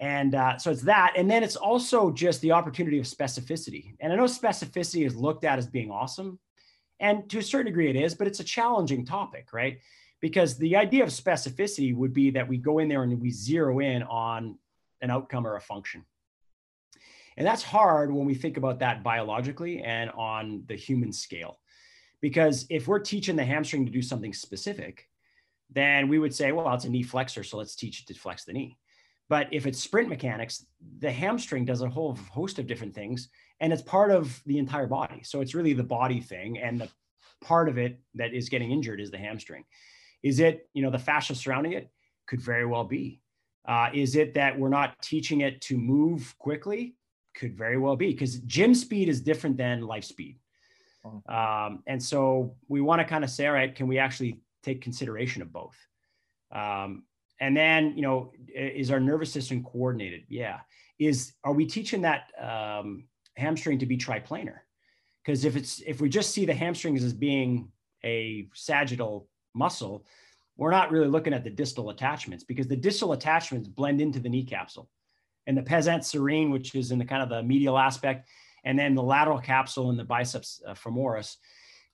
And 0.00 0.34
uh, 0.34 0.58
so 0.58 0.70
it's 0.70 0.82
that. 0.82 1.14
And 1.16 1.30
then 1.30 1.42
it's 1.42 1.56
also 1.56 2.10
just 2.10 2.40
the 2.40 2.52
opportunity 2.52 2.98
of 2.98 3.04
specificity. 3.04 3.94
And 4.00 4.12
I 4.12 4.16
know 4.16 4.24
specificity 4.24 5.06
is 5.06 5.16
looked 5.16 5.44
at 5.44 5.58
as 5.58 5.66
being 5.66 5.90
awesome. 5.90 6.38
And 7.00 7.28
to 7.30 7.38
a 7.38 7.42
certain 7.42 7.66
degree, 7.66 7.90
it 7.90 7.96
is, 7.96 8.14
but 8.14 8.26
it's 8.26 8.40
a 8.40 8.44
challenging 8.44 9.04
topic, 9.04 9.52
right? 9.52 9.78
Because 10.20 10.56
the 10.58 10.76
idea 10.76 11.04
of 11.04 11.10
specificity 11.10 11.94
would 11.94 12.12
be 12.12 12.30
that 12.30 12.48
we 12.48 12.56
go 12.56 12.78
in 12.78 12.88
there 12.88 13.02
and 13.02 13.20
we 13.20 13.30
zero 13.30 13.78
in 13.78 14.02
on 14.02 14.58
an 15.00 15.10
outcome 15.10 15.46
or 15.46 15.56
a 15.56 15.60
function. 15.60 16.04
And 17.36 17.46
that's 17.46 17.62
hard 17.62 18.12
when 18.12 18.26
we 18.26 18.34
think 18.34 18.56
about 18.56 18.80
that 18.80 19.04
biologically 19.04 19.80
and 19.82 20.10
on 20.10 20.64
the 20.66 20.74
human 20.74 21.12
scale. 21.12 21.60
Because 22.20 22.66
if 22.68 22.88
we're 22.88 22.98
teaching 22.98 23.36
the 23.36 23.44
hamstring 23.44 23.86
to 23.86 23.92
do 23.92 24.02
something 24.02 24.34
specific, 24.34 25.08
then 25.70 26.08
we 26.08 26.18
would 26.18 26.34
say, 26.34 26.50
well, 26.50 26.72
it's 26.74 26.84
a 26.84 26.88
knee 26.88 27.04
flexor, 27.04 27.44
so 27.44 27.58
let's 27.58 27.76
teach 27.76 28.00
it 28.00 28.08
to 28.08 28.14
flex 28.14 28.44
the 28.44 28.52
knee. 28.52 28.76
But 29.28 29.48
if 29.52 29.66
it's 29.66 29.78
sprint 29.78 30.08
mechanics, 30.08 30.66
the 30.98 31.12
hamstring 31.12 31.64
does 31.64 31.82
a 31.82 31.88
whole 31.88 32.16
host 32.32 32.58
of 32.58 32.66
different 32.66 32.94
things 32.94 33.28
and 33.60 33.72
it's 33.72 33.82
part 33.82 34.10
of 34.10 34.40
the 34.46 34.58
entire 34.58 34.86
body. 34.86 35.22
So 35.22 35.40
it's 35.40 35.54
really 35.54 35.74
the 35.74 35.82
body 35.82 36.20
thing. 36.20 36.58
And 36.58 36.80
the 36.80 36.88
part 37.42 37.68
of 37.68 37.76
it 37.76 38.00
that 38.14 38.32
is 38.32 38.48
getting 38.48 38.70
injured 38.70 39.00
is 39.00 39.10
the 39.10 39.18
hamstring. 39.18 39.64
Is 40.22 40.40
it, 40.40 40.68
you 40.74 40.82
know, 40.82 40.90
the 40.90 40.98
fascia 40.98 41.34
surrounding 41.34 41.72
it? 41.72 41.90
Could 42.26 42.40
very 42.40 42.66
well 42.66 42.84
be. 42.84 43.20
Uh, 43.66 43.90
is 43.92 44.16
it 44.16 44.34
that 44.34 44.58
we're 44.58 44.68
not 44.68 45.00
teaching 45.02 45.42
it 45.42 45.60
to 45.62 45.76
move 45.76 46.34
quickly? 46.38 46.94
Could 47.34 47.56
very 47.56 47.78
well 47.78 47.96
be 47.96 48.12
because 48.12 48.40
gym 48.40 48.74
speed 48.74 49.08
is 49.08 49.20
different 49.20 49.56
than 49.56 49.82
life 49.82 50.04
speed. 50.04 50.38
Oh. 51.04 51.22
Um, 51.32 51.82
and 51.86 52.02
so 52.02 52.56
we 52.68 52.80
want 52.80 53.00
to 53.00 53.04
kind 53.04 53.24
of 53.24 53.30
say, 53.30 53.46
all 53.46 53.52
right, 53.52 53.74
can 53.74 53.86
we 53.86 53.98
actually 53.98 54.40
take 54.62 54.82
consideration 54.82 55.42
of 55.42 55.52
both? 55.52 55.76
Um, 56.50 57.04
and 57.40 57.56
then 57.56 57.92
you 57.96 58.02
know 58.02 58.32
is 58.54 58.90
our 58.90 59.00
nervous 59.00 59.32
system 59.32 59.62
coordinated 59.62 60.22
yeah 60.28 60.58
is 60.98 61.32
are 61.44 61.52
we 61.52 61.66
teaching 61.66 62.02
that 62.02 62.30
um, 62.40 63.04
hamstring 63.36 63.78
to 63.78 63.86
be 63.86 63.96
triplanar 63.96 64.58
because 65.24 65.44
if 65.44 65.56
it's 65.56 65.80
if 65.86 66.00
we 66.00 66.08
just 66.08 66.32
see 66.32 66.44
the 66.44 66.54
hamstrings 66.54 67.04
as 67.04 67.12
being 67.12 67.70
a 68.04 68.48
sagittal 68.54 69.28
muscle 69.54 70.04
we're 70.56 70.70
not 70.70 70.90
really 70.90 71.06
looking 71.06 71.32
at 71.32 71.44
the 71.44 71.50
distal 71.50 71.90
attachments 71.90 72.42
because 72.42 72.66
the 72.66 72.76
distal 72.76 73.12
attachments 73.12 73.68
blend 73.68 74.00
into 74.00 74.18
the 74.18 74.28
knee 74.28 74.44
capsule 74.44 74.88
and 75.46 75.56
the 75.56 75.62
pes 75.62 75.88
anserine 75.88 76.50
which 76.50 76.74
is 76.74 76.90
in 76.90 76.98
the 76.98 77.04
kind 77.04 77.22
of 77.22 77.28
the 77.28 77.42
medial 77.42 77.78
aspect 77.78 78.28
and 78.64 78.78
then 78.78 78.94
the 78.94 79.02
lateral 79.02 79.38
capsule 79.38 79.90
in 79.90 79.96
the 79.96 80.04
biceps 80.04 80.60
uh, 80.66 80.74
femoris 80.74 81.36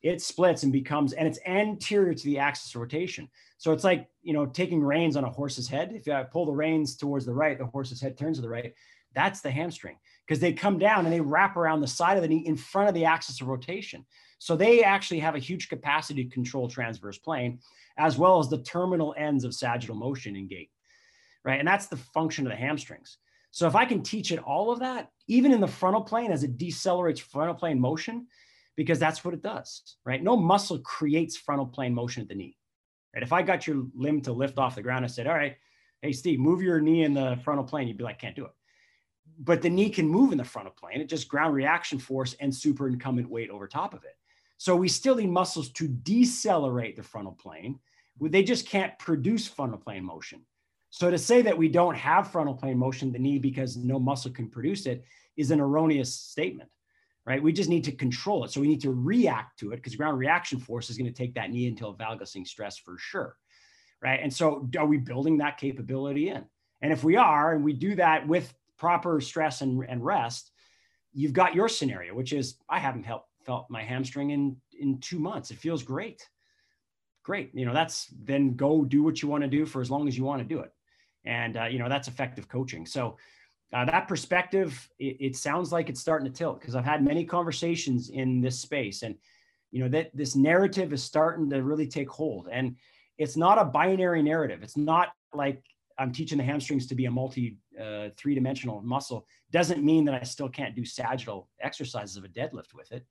it 0.04 0.20
splits 0.20 0.64
and 0.64 0.72
becomes, 0.72 1.14
and 1.14 1.26
it's 1.26 1.38
anterior 1.46 2.12
to 2.12 2.24
the 2.24 2.38
axis 2.38 2.74
of 2.74 2.80
rotation. 2.82 3.26
So 3.56 3.72
it's 3.72 3.84
like, 3.84 4.06
you 4.22 4.34
know, 4.34 4.44
taking 4.44 4.84
reins 4.84 5.16
on 5.16 5.24
a 5.24 5.30
horse's 5.30 5.66
head. 5.66 5.92
If 5.94 6.06
I 6.12 6.24
pull 6.24 6.44
the 6.44 6.52
reins 6.52 6.94
towards 6.94 7.24
the 7.24 7.32
right, 7.32 7.58
the 7.58 7.64
horse's 7.64 8.02
head 8.02 8.18
turns 8.18 8.36
to 8.36 8.42
the 8.42 8.48
right. 8.50 8.74
That's 9.14 9.40
the 9.40 9.50
hamstring 9.50 9.96
because 10.26 10.40
they 10.40 10.52
come 10.52 10.78
down 10.78 11.06
and 11.06 11.12
they 11.12 11.22
wrap 11.22 11.56
around 11.56 11.80
the 11.80 11.86
side 11.86 12.18
of 12.18 12.22
the 12.22 12.28
knee 12.28 12.44
in 12.46 12.54
front 12.54 12.88
of 12.90 12.94
the 12.94 13.06
axis 13.06 13.40
of 13.40 13.48
rotation. 13.48 14.04
So 14.44 14.56
they 14.56 14.84
actually 14.84 15.20
have 15.20 15.36
a 15.36 15.38
huge 15.38 15.70
capacity 15.70 16.22
to 16.22 16.28
control 16.28 16.68
transverse 16.68 17.16
plane 17.16 17.60
as 17.96 18.18
well 18.18 18.38
as 18.38 18.50
the 18.50 18.62
terminal 18.62 19.14
ends 19.16 19.42
of 19.42 19.54
sagittal 19.54 19.96
motion 19.96 20.36
in 20.36 20.48
gait, 20.48 20.70
right? 21.46 21.58
And 21.58 21.66
that's 21.66 21.86
the 21.86 21.96
function 21.96 22.46
of 22.46 22.50
the 22.50 22.58
hamstrings. 22.58 23.16
So 23.52 23.66
if 23.66 23.74
I 23.74 23.86
can 23.86 24.02
teach 24.02 24.32
it 24.32 24.40
all 24.40 24.70
of 24.70 24.80
that, 24.80 25.08
even 25.28 25.50
in 25.50 25.62
the 25.62 25.66
frontal 25.66 26.02
plane 26.02 26.30
as 26.30 26.44
it 26.44 26.58
decelerates 26.58 27.20
frontal 27.20 27.54
plane 27.54 27.80
motion, 27.80 28.26
because 28.76 28.98
that's 28.98 29.24
what 29.24 29.32
it 29.32 29.40
does, 29.40 29.96
right? 30.04 30.22
No 30.22 30.36
muscle 30.36 30.78
creates 30.80 31.38
frontal 31.38 31.64
plane 31.64 31.94
motion 31.94 32.20
at 32.20 32.28
the 32.28 32.34
knee. 32.34 32.58
Right? 33.14 33.22
If 33.22 33.32
I 33.32 33.40
got 33.40 33.66
your 33.66 33.86
limb 33.94 34.20
to 34.22 34.32
lift 34.32 34.58
off 34.58 34.74
the 34.74 34.82
ground, 34.82 35.06
I 35.06 35.08
said, 35.08 35.26
all 35.26 35.32
right, 35.32 35.56
hey, 36.02 36.12
Steve, 36.12 36.38
move 36.38 36.60
your 36.60 36.82
knee 36.82 37.04
in 37.04 37.14
the 37.14 37.38
frontal 37.44 37.64
plane. 37.64 37.88
You'd 37.88 37.96
be 37.96 38.04
like, 38.04 38.18
can't 38.18 38.36
do 38.36 38.44
it. 38.44 38.52
But 39.38 39.62
the 39.62 39.70
knee 39.70 39.88
can 39.88 40.06
move 40.06 40.32
in 40.32 40.38
the 40.38 40.44
frontal 40.44 40.74
plane. 40.78 41.00
It 41.00 41.08
just 41.08 41.28
ground 41.28 41.54
reaction 41.54 41.98
force 41.98 42.36
and 42.40 42.54
super 42.54 42.88
incumbent 42.88 43.30
weight 43.30 43.48
over 43.48 43.66
top 43.66 43.94
of 43.94 44.04
it. 44.04 44.18
So 44.56 44.76
we 44.76 44.88
still 44.88 45.16
need 45.16 45.30
muscles 45.30 45.70
to 45.70 45.88
decelerate 45.88 46.96
the 46.96 47.02
frontal 47.02 47.32
plane. 47.32 47.78
They 48.20 48.42
just 48.42 48.66
can't 48.66 48.96
produce 48.98 49.48
frontal 49.48 49.78
plane 49.78 50.04
motion. 50.04 50.42
So 50.90 51.10
to 51.10 51.18
say 51.18 51.42
that 51.42 51.58
we 51.58 51.68
don't 51.68 51.96
have 51.96 52.30
frontal 52.30 52.54
plane 52.54 52.78
motion, 52.78 53.10
the 53.10 53.18
knee, 53.18 53.40
because 53.40 53.76
no 53.76 53.98
muscle 53.98 54.30
can 54.30 54.48
produce 54.48 54.86
it, 54.86 55.04
is 55.36 55.50
an 55.50 55.60
erroneous 55.60 56.14
statement, 56.14 56.70
right? 57.26 57.42
We 57.42 57.52
just 57.52 57.68
need 57.68 57.82
to 57.84 57.92
control 57.92 58.44
it. 58.44 58.52
So 58.52 58.60
we 58.60 58.68
need 58.68 58.82
to 58.82 58.92
react 58.92 59.58
to 59.58 59.72
it 59.72 59.76
because 59.76 59.96
ground 59.96 60.18
reaction 60.18 60.60
force 60.60 60.90
is 60.90 60.96
going 60.96 61.12
to 61.12 61.16
take 61.16 61.34
that 61.34 61.50
knee 61.50 61.66
into 61.66 61.88
a 61.88 61.94
valgusing 61.94 62.46
stress 62.46 62.78
for 62.78 62.96
sure, 62.96 63.36
right? 64.00 64.20
And 64.22 64.32
so 64.32 64.68
are 64.78 64.86
we 64.86 64.98
building 64.98 65.38
that 65.38 65.58
capability 65.58 66.28
in? 66.28 66.44
And 66.80 66.92
if 66.92 67.02
we 67.02 67.16
are, 67.16 67.54
and 67.54 67.64
we 67.64 67.72
do 67.72 67.96
that 67.96 68.28
with 68.28 68.54
proper 68.78 69.20
stress 69.20 69.62
and, 69.62 69.84
and 69.88 70.04
rest, 70.04 70.52
you've 71.12 71.32
got 71.32 71.56
your 71.56 71.68
scenario, 71.68 72.14
which 72.14 72.32
is 72.32 72.54
I 72.68 72.78
haven't 72.78 73.04
felt, 73.04 73.24
felt 73.44 73.70
my 73.70 73.82
hamstring 73.82 74.30
in, 74.30 74.56
in 74.78 74.98
two 74.98 75.18
months. 75.18 75.50
It 75.50 75.58
feels 75.58 75.82
great. 75.82 76.28
Great. 77.22 77.50
You 77.54 77.64
know, 77.64 77.74
that's 77.74 78.08
then 78.22 78.54
go 78.54 78.84
do 78.84 79.02
what 79.02 79.22
you 79.22 79.28
want 79.28 79.42
to 79.42 79.48
do 79.48 79.64
for 79.64 79.80
as 79.80 79.90
long 79.90 80.08
as 80.08 80.16
you 80.16 80.24
want 80.24 80.42
to 80.42 80.48
do 80.48 80.60
it. 80.60 80.72
And, 81.24 81.56
uh, 81.56 81.64
you 81.64 81.78
know, 81.78 81.88
that's 81.88 82.08
effective 82.08 82.48
coaching. 82.48 82.84
So 82.84 83.16
uh, 83.72 83.84
that 83.86 84.08
perspective, 84.08 84.88
it, 84.98 85.16
it 85.20 85.36
sounds 85.36 85.72
like 85.72 85.88
it's 85.88 86.00
starting 86.00 86.30
to 86.30 86.36
tilt 86.36 86.60
because 86.60 86.74
I've 86.74 86.84
had 86.84 87.02
many 87.02 87.24
conversations 87.24 88.10
in 88.10 88.40
this 88.40 88.60
space 88.60 89.02
and, 89.02 89.14
you 89.70 89.82
know, 89.82 89.88
that 89.88 90.14
this 90.14 90.36
narrative 90.36 90.92
is 90.92 91.02
starting 91.02 91.48
to 91.50 91.62
really 91.62 91.86
take 91.86 92.10
hold. 92.10 92.48
And 92.52 92.76
it's 93.18 93.36
not 93.36 93.58
a 93.58 93.64
binary 93.64 94.22
narrative. 94.22 94.62
It's 94.62 94.76
not 94.76 95.12
like 95.32 95.62
I'm 95.98 96.12
teaching 96.12 96.38
the 96.38 96.44
hamstrings 96.44 96.86
to 96.88 96.94
be 96.94 97.06
a 97.06 97.10
multi 97.10 97.58
uh, 97.80 98.08
three 98.16 98.34
dimensional 98.34 98.82
muscle 98.82 99.26
doesn't 99.50 99.82
mean 99.82 100.04
that 100.04 100.14
I 100.14 100.24
still 100.24 100.48
can't 100.48 100.74
do 100.74 100.84
sagittal 100.84 101.48
exercises 101.60 102.16
of 102.16 102.24
a 102.24 102.28
deadlift 102.28 102.74
with 102.74 102.92
it. 102.92 103.04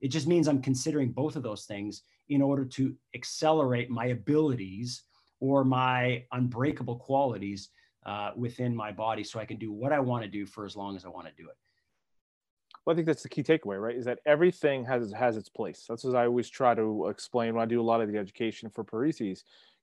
It 0.00 0.08
just 0.08 0.26
means 0.26 0.48
I'm 0.48 0.62
considering 0.62 1.12
both 1.12 1.36
of 1.36 1.42
those 1.42 1.64
things 1.64 2.02
in 2.28 2.42
order 2.42 2.64
to 2.64 2.94
accelerate 3.14 3.90
my 3.90 4.06
abilities 4.06 5.02
or 5.40 5.64
my 5.64 6.24
unbreakable 6.32 6.96
qualities 6.96 7.70
uh, 8.06 8.30
within 8.36 8.74
my 8.74 8.92
body 8.92 9.24
so 9.24 9.38
I 9.38 9.44
can 9.44 9.56
do 9.56 9.72
what 9.72 9.92
I 9.92 10.00
want 10.00 10.24
to 10.24 10.30
do 10.30 10.46
for 10.46 10.64
as 10.64 10.76
long 10.76 10.96
as 10.96 11.04
I 11.04 11.08
want 11.08 11.26
to 11.26 11.32
do 11.36 11.48
it. 11.48 11.56
Well, 12.84 12.94
I 12.94 12.96
think 12.96 13.06
that's 13.06 13.22
the 13.22 13.28
key 13.28 13.42
takeaway, 13.42 13.80
right? 13.80 13.94
Is 13.96 14.06
that 14.06 14.20
everything 14.24 14.84
has 14.86 15.12
has 15.12 15.36
its 15.36 15.50
place. 15.50 15.84
That's 15.86 16.04
what 16.04 16.16
I 16.16 16.24
always 16.24 16.48
try 16.48 16.74
to 16.74 17.08
explain 17.08 17.54
when 17.54 17.62
I 17.62 17.66
do 17.66 17.80
a 17.80 17.82
lot 17.82 18.00
of 18.00 18.10
the 18.10 18.16
education 18.16 18.70
for 18.70 18.82
Parisi 18.82 19.38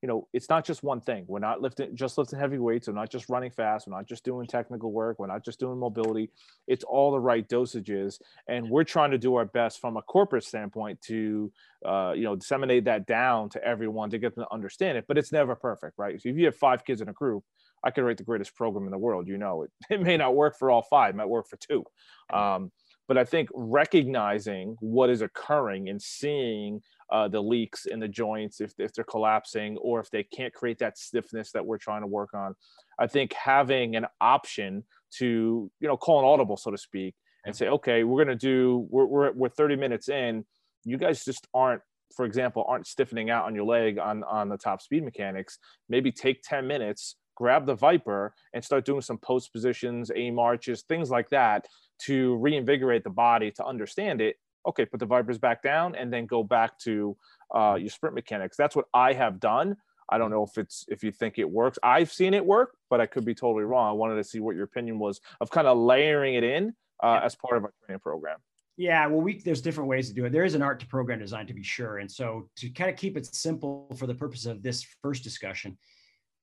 you 0.05 0.07
know, 0.07 0.27
it's 0.33 0.49
not 0.49 0.63
just 0.63 0.83
one 0.83 1.01
thing. 1.01 1.25
We're 1.27 1.39
not 1.39 1.63
lifting 1.63 1.95
just 1.95 2.19
lifting 2.19 2.37
heavy 2.37 2.59
weights. 2.59 2.87
We're 2.87 2.93
not 2.93 3.09
just 3.09 3.27
running 3.27 3.49
fast. 3.49 3.87
We're 3.87 3.95
not 3.95 4.05
just 4.05 4.23
doing 4.23 4.45
technical 4.45 4.91
work. 4.91 5.17
We're 5.17 5.25
not 5.25 5.43
just 5.43 5.59
doing 5.59 5.79
mobility. 5.79 6.29
It's 6.67 6.83
all 6.83 7.11
the 7.11 7.19
right 7.19 7.49
dosages, 7.49 8.21
and 8.47 8.69
we're 8.69 8.83
trying 8.83 9.09
to 9.09 9.17
do 9.17 9.33
our 9.33 9.45
best 9.45 9.81
from 9.81 9.97
a 9.97 10.03
corporate 10.03 10.43
standpoint 10.43 11.01
to, 11.07 11.51
uh, 11.83 12.13
you 12.15 12.21
know, 12.21 12.35
disseminate 12.35 12.85
that 12.85 13.07
down 13.07 13.49
to 13.49 13.63
everyone 13.63 14.11
to 14.11 14.19
get 14.19 14.35
them 14.35 14.43
to 14.43 14.53
understand 14.53 14.95
it. 14.95 15.05
But 15.07 15.17
it's 15.17 15.31
never 15.31 15.55
perfect, 15.55 15.97
right? 15.97 16.21
So 16.21 16.29
if 16.29 16.37
you 16.37 16.45
have 16.45 16.55
five 16.55 16.85
kids 16.85 17.01
in 17.01 17.09
a 17.09 17.13
group, 17.13 17.43
I 17.83 17.89
could 17.89 18.03
write 18.03 18.17
the 18.17 18.23
greatest 18.23 18.53
program 18.53 18.85
in 18.85 18.91
the 18.91 18.99
world. 18.99 19.27
You 19.27 19.39
know, 19.39 19.63
it, 19.63 19.71
it 19.89 20.03
may 20.03 20.17
not 20.17 20.35
work 20.35 20.55
for 20.59 20.69
all 20.69 20.83
five. 20.83 21.15
It 21.15 21.17
might 21.17 21.29
work 21.29 21.47
for 21.49 21.57
two. 21.57 21.83
Um, 22.31 22.71
but 23.07 23.17
I 23.17 23.25
think 23.25 23.49
recognizing 23.53 24.75
what 24.79 25.09
is 25.09 25.21
occurring 25.21 25.89
and 25.89 26.01
seeing 26.01 26.81
uh, 27.11 27.27
the 27.27 27.41
leaks 27.41 27.85
in 27.85 27.99
the 27.99 28.07
joints 28.07 28.61
if, 28.61 28.73
if 28.77 28.93
they're 28.93 29.03
collapsing 29.03 29.77
or 29.77 29.99
if 29.99 30.09
they 30.09 30.23
can't 30.23 30.53
create 30.53 30.79
that 30.79 30.97
stiffness 30.97 31.51
that 31.51 31.65
we're 31.65 31.77
trying 31.77 32.01
to 32.01 32.07
work 32.07 32.33
on. 32.33 32.55
I 32.99 33.07
think 33.07 33.33
having 33.33 33.95
an 33.95 34.07
option 34.19 34.83
to, 35.17 35.71
you 35.79 35.87
know, 35.87 35.97
call 35.97 36.19
an 36.19 36.25
audible, 36.25 36.57
so 36.57 36.71
to 36.71 36.77
speak, 36.77 37.15
and 37.45 37.55
say, 37.55 37.67
okay, 37.67 38.03
we're 38.03 38.23
going 38.23 38.37
to 38.37 38.47
do, 38.47 38.87
we're, 38.89 39.05
we're, 39.05 39.31
we're 39.33 39.49
30 39.49 39.75
minutes 39.75 40.09
in. 40.09 40.45
You 40.83 40.97
guys 40.97 41.23
just 41.23 41.47
aren't, 41.53 41.81
for 42.15 42.25
example, 42.25 42.65
aren't 42.67 42.87
stiffening 42.87 43.29
out 43.29 43.45
on 43.45 43.55
your 43.55 43.65
leg 43.65 43.99
on, 43.99 44.23
on 44.23 44.49
the 44.49 44.57
top 44.57 44.81
speed 44.81 45.03
mechanics. 45.03 45.59
Maybe 45.89 46.11
take 46.11 46.41
10 46.43 46.65
minutes, 46.65 47.17
grab 47.35 47.65
the 47.65 47.75
Viper 47.75 48.33
and 48.53 48.63
start 48.63 48.85
doing 48.85 49.01
some 49.01 49.17
post 49.17 49.51
positions, 49.53 50.11
A-marches, 50.15 50.83
things 50.83 51.11
like 51.11 51.29
that 51.29 51.65
to 52.03 52.35
reinvigorate 52.37 53.03
the 53.03 53.09
body 53.09 53.51
to 53.51 53.65
understand 53.65 54.21
it 54.21 54.37
okay, 54.67 54.85
put 54.85 54.99
the 54.99 55.05
Vipers 55.05 55.37
back 55.37 55.61
down 55.61 55.95
and 55.95 56.11
then 56.11 56.25
go 56.25 56.43
back 56.43 56.77
to 56.79 57.15
uh, 57.53 57.75
your 57.79 57.89
sprint 57.89 58.15
mechanics. 58.15 58.57
That's 58.57 58.75
what 58.75 58.85
I 58.93 59.13
have 59.13 59.39
done. 59.39 59.77
I 60.09 60.17
don't 60.17 60.29
know 60.29 60.43
if 60.43 60.57
it's 60.57 60.85
if 60.87 61.03
you 61.03 61.11
think 61.11 61.39
it 61.39 61.49
works. 61.49 61.79
I've 61.81 62.11
seen 62.11 62.33
it 62.33 62.45
work, 62.45 62.77
but 62.89 63.01
I 63.01 63.05
could 63.05 63.25
be 63.25 63.33
totally 63.33 63.63
wrong. 63.63 63.89
I 63.89 63.93
wanted 63.93 64.15
to 64.15 64.23
see 64.23 64.39
what 64.39 64.55
your 64.55 64.65
opinion 64.65 64.99
was 64.99 65.19
of 65.41 65.49
kind 65.49 65.67
of 65.67 65.77
layering 65.77 66.35
it 66.35 66.43
in 66.43 66.73
uh, 67.01 67.21
as 67.23 67.35
part 67.35 67.57
of 67.57 67.63
our 67.63 67.73
training 67.85 67.99
program. 67.99 68.37
Yeah, 68.77 69.07
well, 69.07 69.21
we 69.21 69.39
there's 69.39 69.61
different 69.61 69.89
ways 69.89 70.09
to 70.09 70.13
do 70.13 70.25
it. 70.25 70.31
There 70.31 70.43
is 70.43 70.53
an 70.53 70.61
art 70.61 70.79
to 70.81 70.87
program 70.87 71.19
design 71.19 71.47
to 71.47 71.53
be 71.53 71.63
sure, 71.63 71.99
and 71.99 72.11
so 72.11 72.49
to 72.57 72.69
kind 72.69 72.89
of 72.89 72.97
keep 72.97 73.15
it 73.15 73.33
simple 73.33 73.87
for 73.97 74.05
the 74.05 74.13
purpose 74.13 74.45
of 74.45 74.61
this 74.61 74.85
first 75.01 75.23
discussion, 75.23 75.77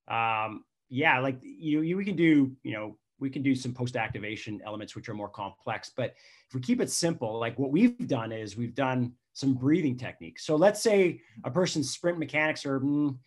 um, 0.09 0.63
yeah, 0.89 1.19
like 1.19 1.37
you, 1.41 1.81
you 1.81 1.95
we 1.95 2.03
can 2.03 2.15
do 2.15 2.51
you 2.63 2.73
know 2.73 2.97
we 3.23 3.29
can 3.29 3.41
do 3.41 3.55
some 3.55 3.73
post 3.73 3.95
activation 3.95 4.61
elements 4.65 4.95
which 4.95 5.07
are 5.07 5.13
more 5.13 5.29
complex. 5.29 5.91
But 5.95 6.13
if 6.47 6.53
we 6.53 6.59
keep 6.59 6.81
it 6.81 6.91
simple 6.91 7.39
like 7.39 7.57
what 7.57 7.71
we've 7.71 8.07
done 8.07 8.33
is 8.33 8.57
we've 8.57 8.75
done 8.75 9.13
some 9.31 9.53
breathing 9.53 9.97
techniques. 9.97 10.45
So 10.45 10.57
let's 10.57 10.83
say 10.83 11.21
a 11.45 11.49
person's 11.49 11.89
sprint 11.89 12.19
mechanics 12.19 12.65
are 12.65 12.81
mm, 12.81 13.17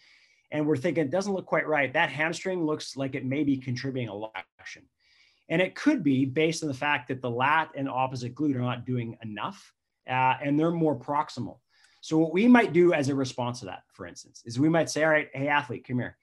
and 0.53 0.67
we're 0.67 0.77
thinking 0.77 1.05
it 1.05 1.11
doesn't 1.11 1.33
look 1.33 1.47
quite 1.47 1.67
right. 1.67 1.93
That 1.93 2.11
hamstring 2.11 2.65
looks 2.65 2.97
like 2.97 3.15
it 3.15 3.25
may 3.25 3.43
be 3.43 3.57
contributing 3.57 4.11
a 4.11 4.15
lot 4.15 4.33
action 4.61 4.83
and 5.49 5.63
it 5.63 5.75
could 5.75 6.05
be 6.05 6.27
based 6.27 6.63
on 6.63 6.69
the 6.69 6.75
fact 6.75 7.09
that 7.09 7.23
the 7.23 7.31
lat 7.31 7.71
and 7.75 7.89
opposite 7.89 8.35
glute 8.35 8.55
are 8.55 8.61
not 8.61 8.85
doing 8.85 9.17
enough 9.23 9.73
uh, 10.09 10.35
and 10.43 10.61
they're 10.61 10.71
more 10.71 10.95
proximal. 10.95 11.59
So 12.03 12.19
what 12.19 12.35
we 12.35 12.47
might 12.47 12.75
do 12.75 12.93
as 12.93 13.09
a 13.09 13.15
response 13.15 13.61
to 13.61 13.67
that 13.67 13.85
for 13.95 14.07
instance 14.07 14.43
is 14.45 14.61
we 14.61 14.69
might 14.69 14.91
say 14.91 15.03
all 15.05 15.11
right 15.11 15.29
hey 15.33 15.49
athlete 15.49 15.87
come 15.89 15.99
here 15.99 16.19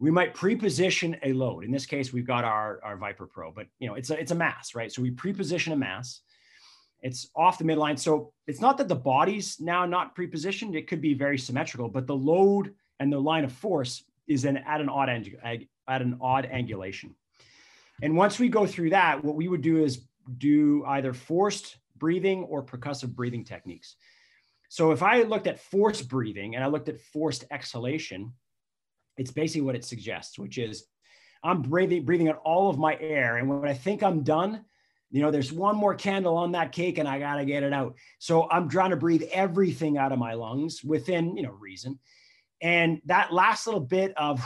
we 0.00 0.10
might 0.10 0.32
pre-position 0.32 1.14
a 1.22 1.34
load. 1.34 1.62
In 1.62 1.70
this 1.70 1.84
case, 1.84 2.10
we've 2.12 2.26
got 2.26 2.42
our, 2.42 2.80
our 2.82 2.96
Viper 2.96 3.26
Pro, 3.26 3.52
but 3.52 3.66
you 3.78 3.86
know, 3.86 3.94
it's 3.94 4.08
a, 4.08 4.18
it's 4.18 4.30
a 4.30 4.34
mass, 4.34 4.74
right? 4.74 4.90
So 4.90 5.02
we 5.02 5.10
pre-position 5.10 5.74
a 5.74 5.76
mass. 5.76 6.22
It's 7.02 7.28
off 7.36 7.58
the 7.58 7.64
midline. 7.64 7.98
So 7.98 8.32
it's 8.46 8.60
not 8.60 8.78
that 8.78 8.88
the 8.88 8.94
body's 8.94 9.60
now 9.60 9.84
not 9.84 10.14
pre-positioned. 10.14 10.74
It 10.74 10.88
could 10.88 11.02
be 11.02 11.12
very 11.12 11.38
symmetrical, 11.38 11.88
but 11.88 12.06
the 12.06 12.16
load 12.16 12.74
and 12.98 13.12
the 13.12 13.20
line 13.20 13.44
of 13.44 13.52
force 13.52 14.02
is 14.26 14.42
then 14.42 14.56
at 14.56 14.80
an 14.80 14.88
odd 14.88 15.08
at 15.08 16.02
an 16.02 16.16
odd 16.20 16.48
angulation. 16.50 17.10
And 18.02 18.16
once 18.16 18.38
we 18.38 18.48
go 18.48 18.66
through 18.66 18.90
that, 18.90 19.22
what 19.22 19.36
we 19.36 19.48
would 19.48 19.62
do 19.62 19.84
is 19.84 20.06
do 20.38 20.84
either 20.86 21.12
forced 21.12 21.76
breathing 21.96 22.44
or 22.44 22.62
percussive 22.62 23.14
breathing 23.14 23.44
techniques. 23.44 23.96
So 24.68 24.92
if 24.92 25.02
I 25.02 25.22
looked 25.22 25.46
at 25.46 25.58
forced 25.58 26.08
breathing 26.08 26.54
and 26.54 26.64
I 26.64 26.68
looked 26.68 26.88
at 26.88 27.00
forced 27.00 27.44
exhalation, 27.50 28.32
it's 29.20 29.30
basically 29.30 29.60
what 29.60 29.76
it 29.76 29.84
suggests, 29.84 30.38
which 30.38 30.56
is 30.56 30.86
I'm 31.44 31.60
breathing, 31.60 32.06
breathing 32.06 32.30
out 32.30 32.40
all 32.42 32.70
of 32.70 32.78
my 32.78 32.96
air. 32.98 33.36
And 33.36 33.50
when 33.50 33.68
I 33.68 33.74
think 33.74 34.02
I'm 34.02 34.22
done, 34.22 34.64
you 35.10 35.20
know, 35.20 35.30
there's 35.30 35.52
one 35.52 35.76
more 35.76 35.94
candle 35.94 36.38
on 36.38 36.52
that 36.52 36.72
cake 36.72 36.96
and 36.96 37.06
I 37.06 37.18
got 37.18 37.36
to 37.36 37.44
get 37.44 37.62
it 37.62 37.74
out. 37.74 37.96
So 38.18 38.48
I'm 38.50 38.70
trying 38.70 38.90
to 38.90 38.96
breathe 38.96 39.24
everything 39.30 39.98
out 39.98 40.12
of 40.12 40.18
my 40.18 40.32
lungs 40.32 40.82
within, 40.82 41.36
you 41.36 41.42
know, 41.42 41.50
reason. 41.50 41.98
And 42.62 43.02
that 43.04 43.30
last 43.30 43.66
little 43.66 43.80
bit 43.80 44.14
of 44.16 44.42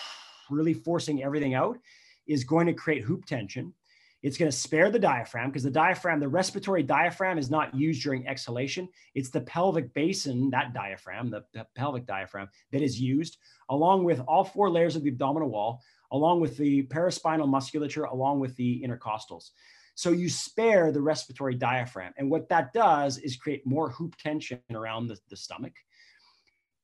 really 0.50 0.74
forcing 0.74 1.22
everything 1.22 1.54
out 1.54 1.78
is 2.26 2.42
going 2.42 2.66
to 2.66 2.72
create 2.72 3.04
hoop 3.04 3.26
tension. 3.26 3.74
It's 4.22 4.38
going 4.38 4.50
to 4.50 4.56
spare 4.56 4.90
the 4.90 4.98
diaphragm 4.98 5.50
because 5.50 5.62
the 5.62 5.70
diaphragm, 5.70 6.20
the 6.20 6.28
respiratory 6.28 6.82
diaphragm 6.82 7.38
is 7.38 7.50
not 7.50 7.74
used 7.74 8.02
during 8.02 8.26
exhalation. 8.26 8.88
It's 9.14 9.30
the 9.30 9.42
pelvic 9.42 9.92
basin, 9.94 10.50
that 10.50 10.74
diaphragm, 10.74 11.30
the, 11.30 11.44
the 11.52 11.66
pelvic 11.74 12.06
diaphragm 12.06 12.48
that 12.72 12.82
is 12.82 13.00
used 13.00 13.36
along 13.68 14.04
with 14.04 14.20
all 14.26 14.44
four 14.44 14.70
layers 14.70 14.96
of 14.96 15.02
the 15.02 15.10
abdominal 15.10 15.50
wall, 15.50 15.80
along 16.12 16.40
with 16.40 16.56
the 16.56 16.84
paraspinal 16.84 17.48
musculature, 17.48 18.04
along 18.04 18.40
with 18.40 18.56
the 18.56 18.82
intercostals. 18.86 19.50
So 19.94 20.10
you 20.10 20.28
spare 20.28 20.92
the 20.92 21.00
respiratory 21.00 21.54
diaphragm. 21.54 22.12
And 22.18 22.30
what 22.30 22.48
that 22.50 22.72
does 22.72 23.18
is 23.18 23.36
create 23.36 23.66
more 23.66 23.90
hoop 23.90 24.16
tension 24.16 24.60
around 24.70 25.06
the, 25.06 25.18
the 25.30 25.36
stomach. 25.36 25.72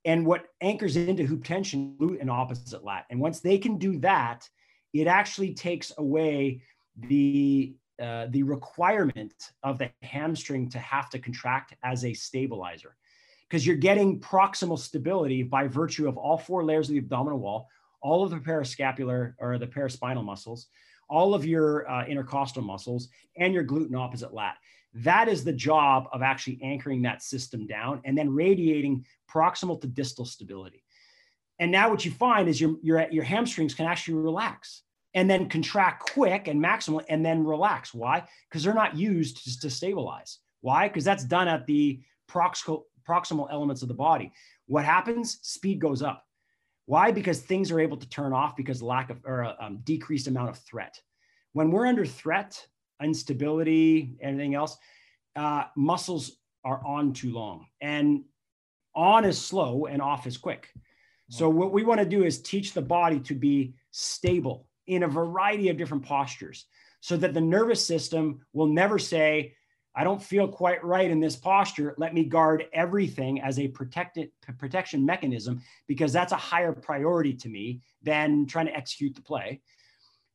And 0.05 0.27
what 0.27 0.47
anchors 0.61 0.97
into 0.97 1.25
hoop 1.25 1.45
tension, 1.45 1.95
glute 2.01 2.21
and 2.21 2.31
opposite 2.31 2.83
lat. 2.85 3.05
And 3.11 3.21
once 3.21 3.41
they 3.41 3.59
can 3.59 3.79
do 3.79 3.99
that, 3.99 4.49
it 4.93 5.07
actually 5.07 5.55
takes 5.55 5.93
away 5.99 6.63
the 6.97 7.75
uh, 8.01 8.27
the 8.31 8.43
requirement 8.43 9.53
of 9.63 9.79
the 9.79 9.91
hamstring 10.03 10.69
to 10.71 10.79
have 10.79 11.09
to 11.11 11.19
contract 11.19 11.75
as 11.85 12.05
a 12.05 12.13
stabilizer. 12.13 12.97
Because 13.49 13.67
you're 13.67 13.77
getting 13.77 14.19
proximal 14.19 14.79
stability 14.79 15.43
by 15.43 15.69
virtue 15.69 16.09
of 16.09 16.17
all 16.17 16.39
four 16.39 16.65
layers 16.65 16.89
of 16.89 16.95
the 16.95 16.99
abdominal 16.99 17.39
wall 17.39 17.69
all 18.03 18.25
of 18.25 18.31
the 18.31 18.37
parascapular 18.37 19.35
or 19.39 19.59
the 19.59 19.67
paraspinal 19.67 20.25
muscles 20.25 20.67
all 21.09 21.35
of 21.35 21.45
your 21.45 21.89
uh, 21.91 22.07
intercostal 22.07 22.63
muscles 22.63 23.09
and 23.37 23.53
your 23.53 23.65
glute 23.65 23.87
and 23.87 23.97
opposite 23.97 24.33
lat. 24.33 24.57
That 24.95 25.29
is 25.29 25.45
the 25.45 25.53
job 25.53 26.07
of 26.11 26.23
actually 26.23 26.59
anchoring 26.63 27.03
that 27.03 27.23
system 27.23 27.67
down 27.67 28.01
and 28.05 28.17
then 28.17 28.35
radiating 28.35 29.05
proximal 29.31 29.79
to 29.83 29.87
distal 29.87 30.25
stability. 30.25 30.85
And 31.59 31.71
now 31.71 31.91
what 31.91 32.07
you 32.07 32.11
find 32.13 32.49
is 32.49 32.59
your, 32.61 32.77
your, 32.83 33.07
your 33.11 33.25
hamstrings 33.25 33.75
can 33.75 33.87
actually 33.87 34.15
relax 34.15 34.83
and 35.15 35.29
then 35.29 35.49
contract 35.49 36.11
quick 36.13 36.49
and 36.49 36.63
maximal 36.63 37.05
and 37.09 37.25
then 37.25 37.45
relax. 37.45 37.93
Why? 37.93 38.25
Because 38.49 38.65
they're 38.65 38.75
not 38.75 38.97
used 38.97 39.45
to, 39.45 39.61
to 39.61 39.71
stabilize. 39.71 40.39
Why? 40.61 40.89
Because 40.89 41.05
that's 41.05 41.25
done 41.25 41.49
at 41.49 41.67
the 41.67 42.01
proximal 42.31 42.85
proximal 43.09 43.49
elements 43.51 43.83
of 43.83 43.89
the 43.89 43.95
body. 43.95 44.33
What 44.67 44.85
happens? 44.85 45.39
Speed 45.43 45.81
goes 45.81 46.03
up. 46.03 46.25
Why? 46.87 47.11
Because 47.11 47.41
things 47.41 47.71
are 47.71 47.81
able 47.81 47.97
to 47.97 48.09
turn 48.09 48.33
off 48.33 48.57
because 48.57 48.81
lack 48.81 49.11
of 49.11 49.19
or 49.25 49.55
um, 49.61 49.81
decreased 49.85 50.29
amount 50.29 50.51
of 50.51 50.59
threat. 50.59 51.01
When 51.53 51.71
we're 51.71 51.87
under 51.87 52.07
threat, 52.07 52.65
instability, 53.03 54.17
anything 54.23 54.55
else, 54.55 54.77
uh, 55.37 55.65
muscles 55.77 56.33
are 56.65 56.81
on 56.87 57.13
too 57.13 57.33
long, 57.33 57.67
and 57.81 58.25
on 58.95 59.25
is 59.25 59.39
slow 59.39 59.87
and 59.87 60.01
off 60.01 60.27
is 60.27 60.37
quick. 60.37 60.69
So 61.29 61.49
what 61.49 61.73
we 61.73 61.83
want 61.83 61.99
to 61.99 62.07
do 62.07 62.25
is 62.25 62.43
teach 62.43 62.75
the 62.75 62.83
body 62.83 63.19
to 63.21 63.35
be 63.35 63.75
stable 63.91 64.67
in 64.87 65.03
a 65.03 65.09
variety 65.09 65.69
of 65.69 65.77
different 65.77 66.05
postures 66.05 66.67
so 67.01 67.17
that 67.17 67.35
the 67.35 67.41
nervous 67.41 67.85
system 67.85 68.41
will 68.53 68.69
never 68.69 68.99
say, 68.99 69.55
I 69.95 70.05
don't 70.05 70.23
feel 70.23 70.49
quite 70.49 70.83
right 70.83 71.11
in 71.11 71.21
this 71.21 71.37
posture. 71.37 71.95
Let 71.99 72.15
me 72.15 72.25
guard 72.25 72.65
everything 72.73 73.43
as 73.43 73.59
a 73.59 73.69
protected 73.69 74.31
protection 74.59 75.05
mechanism 75.05 75.63
because 75.87 76.13
that's 76.13 76.33
a 76.33 76.37
higher 76.37 76.73
priority 76.73 77.35
to 77.35 77.49
me 77.49 77.83
than 78.03 78.47
trying 78.47 78.67
to 78.67 78.77
execute 78.77 79.15
the 79.15 79.21
play. 79.21 79.61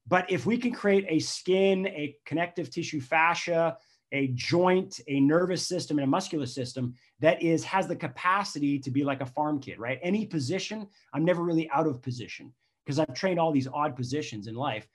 But 0.08 0.32
if 0.32 0.46
we 0.46 0.58
can 0.58 0.72
create 0.72 1.06
a 1.10 1.20
skin, 1.20 1.88
a 1.88 2.16
connective 2.26 2.70
tissue 2.70 3.02
fascia, 3.02 3.78
a 4.12 4.28
joint, 4.30 5.02
a 5.08 5.20
nervous 5.20 5.68
system, 5.68 5.98
and 5.98 6.06
a 6.06 6.10
muscular 6.10 6.46
system 6.46 6.94
that 7.20 7.42
is 7.42 7.64
has 7.64 7.88
the 7.88 7.96
capacity 7.96 8.80
to 8.80 8.92
be 8.92 9.04
like 9.04 9.22
a 9.22 9.26
farm 9.26 9.60
kid, 9.60 9.80
right? 9.80 10.00
Any 10.02 10.26
position, 10.26 10.88
I'm 11.14 11.26
never 11.26 11.44
really 11.44 11.70
out 11.72 11.88
of 11.88 12.02
position 12.02 12.54
because 12.88 13.00
I've 13.00 13.14
trained 13.14 13.38
all 13.40 13.52
these 13.52 13.68
odd 13.68 13.98
positions 13.98 14.48
in 14.48 14.56
life 14.56 14.88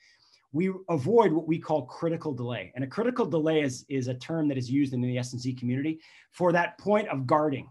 we 0.53 0.71
avoid 0.91 1.33
what 1.33 1.49
we 1.49 1.59
call 1.59 1.87
critical 1.87 2.33
delay. 2.33 2.73
And 2.75 2.85
a 2.85 2.87
critical 2.87 3.25
delay 3.25 3.63
is, 3.63 3.85
is 3.89 4.09
a 4.09 4.15
term 4.15 4.49
that 4.49 4.59
is 4.59 4.71
used 4.71 4.93
in 4.93 5.01
the 5.01 5.19
S&C 5.19 5.55
community 5.55 6.01
for 6.31 6.53
that 6.53 6.79
point 6.79 7.09
of 7.09 7.27
guarding, 7.27 7.71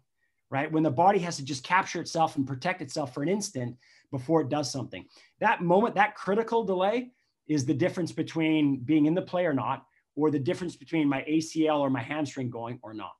right? 0.49 0.71
When 0.71 0.83
the 0.83 0.91
body 0.91 1.19
has 1.19 1.37
to 1.37 1.45
just 1.45 1.63
capture 1.63 2.01
itself 2.01 2.35
and 2.35 2.47
protect 2.47 2.81
itself 2.81 3.13
for 3.13 3.21
an 3.21 3.29
instant 3.29 3.77
before 4.09 4.41
it 4.41 4.49
does 4.49 4.71
something. 4.71 5.05
That 5.39 5.61
moment, 5.61 5.95
that 5.95 6.15
critical 6.15 6.63
delay 6.63 7.11
is 7.47 7.65
the 7.65 7.73
difference 7.73 8.11
between 8.11 8.77
being 8.79 9.05
in 9.05 9.13
the 9.13 9.21
play 9.21 9.45
or 9.45 9.53
not, 9.53 9.85
or 10.15 10.31
the 10.31 10.39
difference 10.39 10.75
between 10.75 11.07
my 11.07 11.23
ACL 11.29 11.79
or 11.79 11.89
my 11.89 12.01
hamstring 12.01 12.49
going 12.49 12.79
or 12.81 12.93
not. 12.93 13.15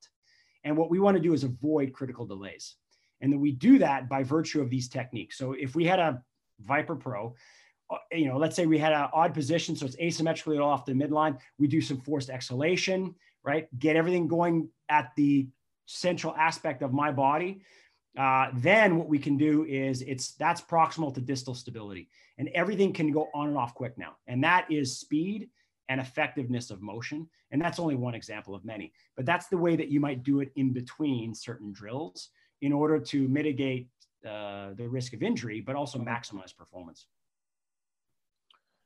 And 0.64 0.76
what 0.76 0.90
we 0.90 1.00
want 1.00 1.18
to 1.18 1.24
do 1.24 1.34
is 1.34 1.44
avoid 1.44 1.94
critical 1.94 2.26
delays. 2.26 2.76
And 3.22 3.32
then 3.32 3.40
we 3.40 3.52
do 3.52 3.78
that 3.78 4.10
by 4.10 4.24
virtue 4.24 4.62
of 4.62 4.70
these 4.70 4.90
techniques. 4.90 5.38
So 5.38 5.54
if 5.54 5.76
we 5.76 5.86
had 5.86 6.00
a 6.00 6.22
ViPR 6.68 7.00
PRO, 7.00 7.36
uh, 7.90 7.98
you 8.12 8.28
know, 8.28 8.38
let's 8.38 8.56
say 8.56 8.66
we 8.66 8.78
had 8.78 8.94
an 8.94 9.10
odd 9.14 9.34
position, 9.34 9.76
so 9.76 9.86
it's 9.86 9.98
asymmetrically 9.98 10.64
off 10.64 10.86
the 10.86 10.94
midline. 10.94 11.38
We 11.58 11.68
do 11.68 11.82
some 11.82 12.00
forced 12.00 12.30
exhalation, 12.30 13.16
right? 13.44 13.68
Get 13.80 13.96
everything 13.96 14.28
going 14.28 14.70
at 14.90 15.12
the 15.18 15.48
central 15.86 16.34
aspect 16.36 16.82
of 16.82 16.94
my 16.94 17.12
body. 17.12 17.62
Uh, 18.18 18.48
then 18.56 18.98
what 18.98 19.08
we 19.08 19.20
can 19.20 19.38
do 19.38 19.66
is 19.66 20.02
it's 20.02 20.34
that's 20.34 20.62
proximal 20.62 21.14
to 21.14 21.22
distal 21.22 21.56
stability, 21.56 22.10
and 22.38 22.50
everything 22.50 22.94
can 22.94 23.12
go 23.12 23.28
on 23.34 23.48
and 23.50 23.58
off 23.58 23.74
quick 23.74 23.98
now. 23.98 24.16
And 24.28 24.44
that 24.44 24.70
is 24.72 25.00
speed 25.00 25.50
and 25.90 26.00
effectiveness 26.00 26.72
of 26.72 26.82
motion. 26.82 27.28
And 27.52 27.62
that's 27.62 27.80
only 27.80 27.96
one 27.96 28.16
example 28.16 28.56
of 28.56 28.64
many, 28.64 28.94
but 29.18 29.26
that's 29.26 29.48
the 29.48 29.58
way 29.58 29.76
that 29.76 29.90
you 29.90 30.00
might 30.00 30.24
do 30.24 30.40
it 30.40 30.52
in 30.56 30.72
between 30.72 31.36
certain 31.36 31.74
drills 31.74 32.30
in 32.62 32.72
order 32.72 33.00
to 33.00 33.28
mitigate 33.28 33.90
uh, 34.28 34.74
the 34.76 34.88
risk 34.88 35.14
of 35.14 35.24
injury, 35.24 35.62
but 35.62 35.76
also 35.76 36.00
maximize 36.00 36.56
performance. 36.56 37.08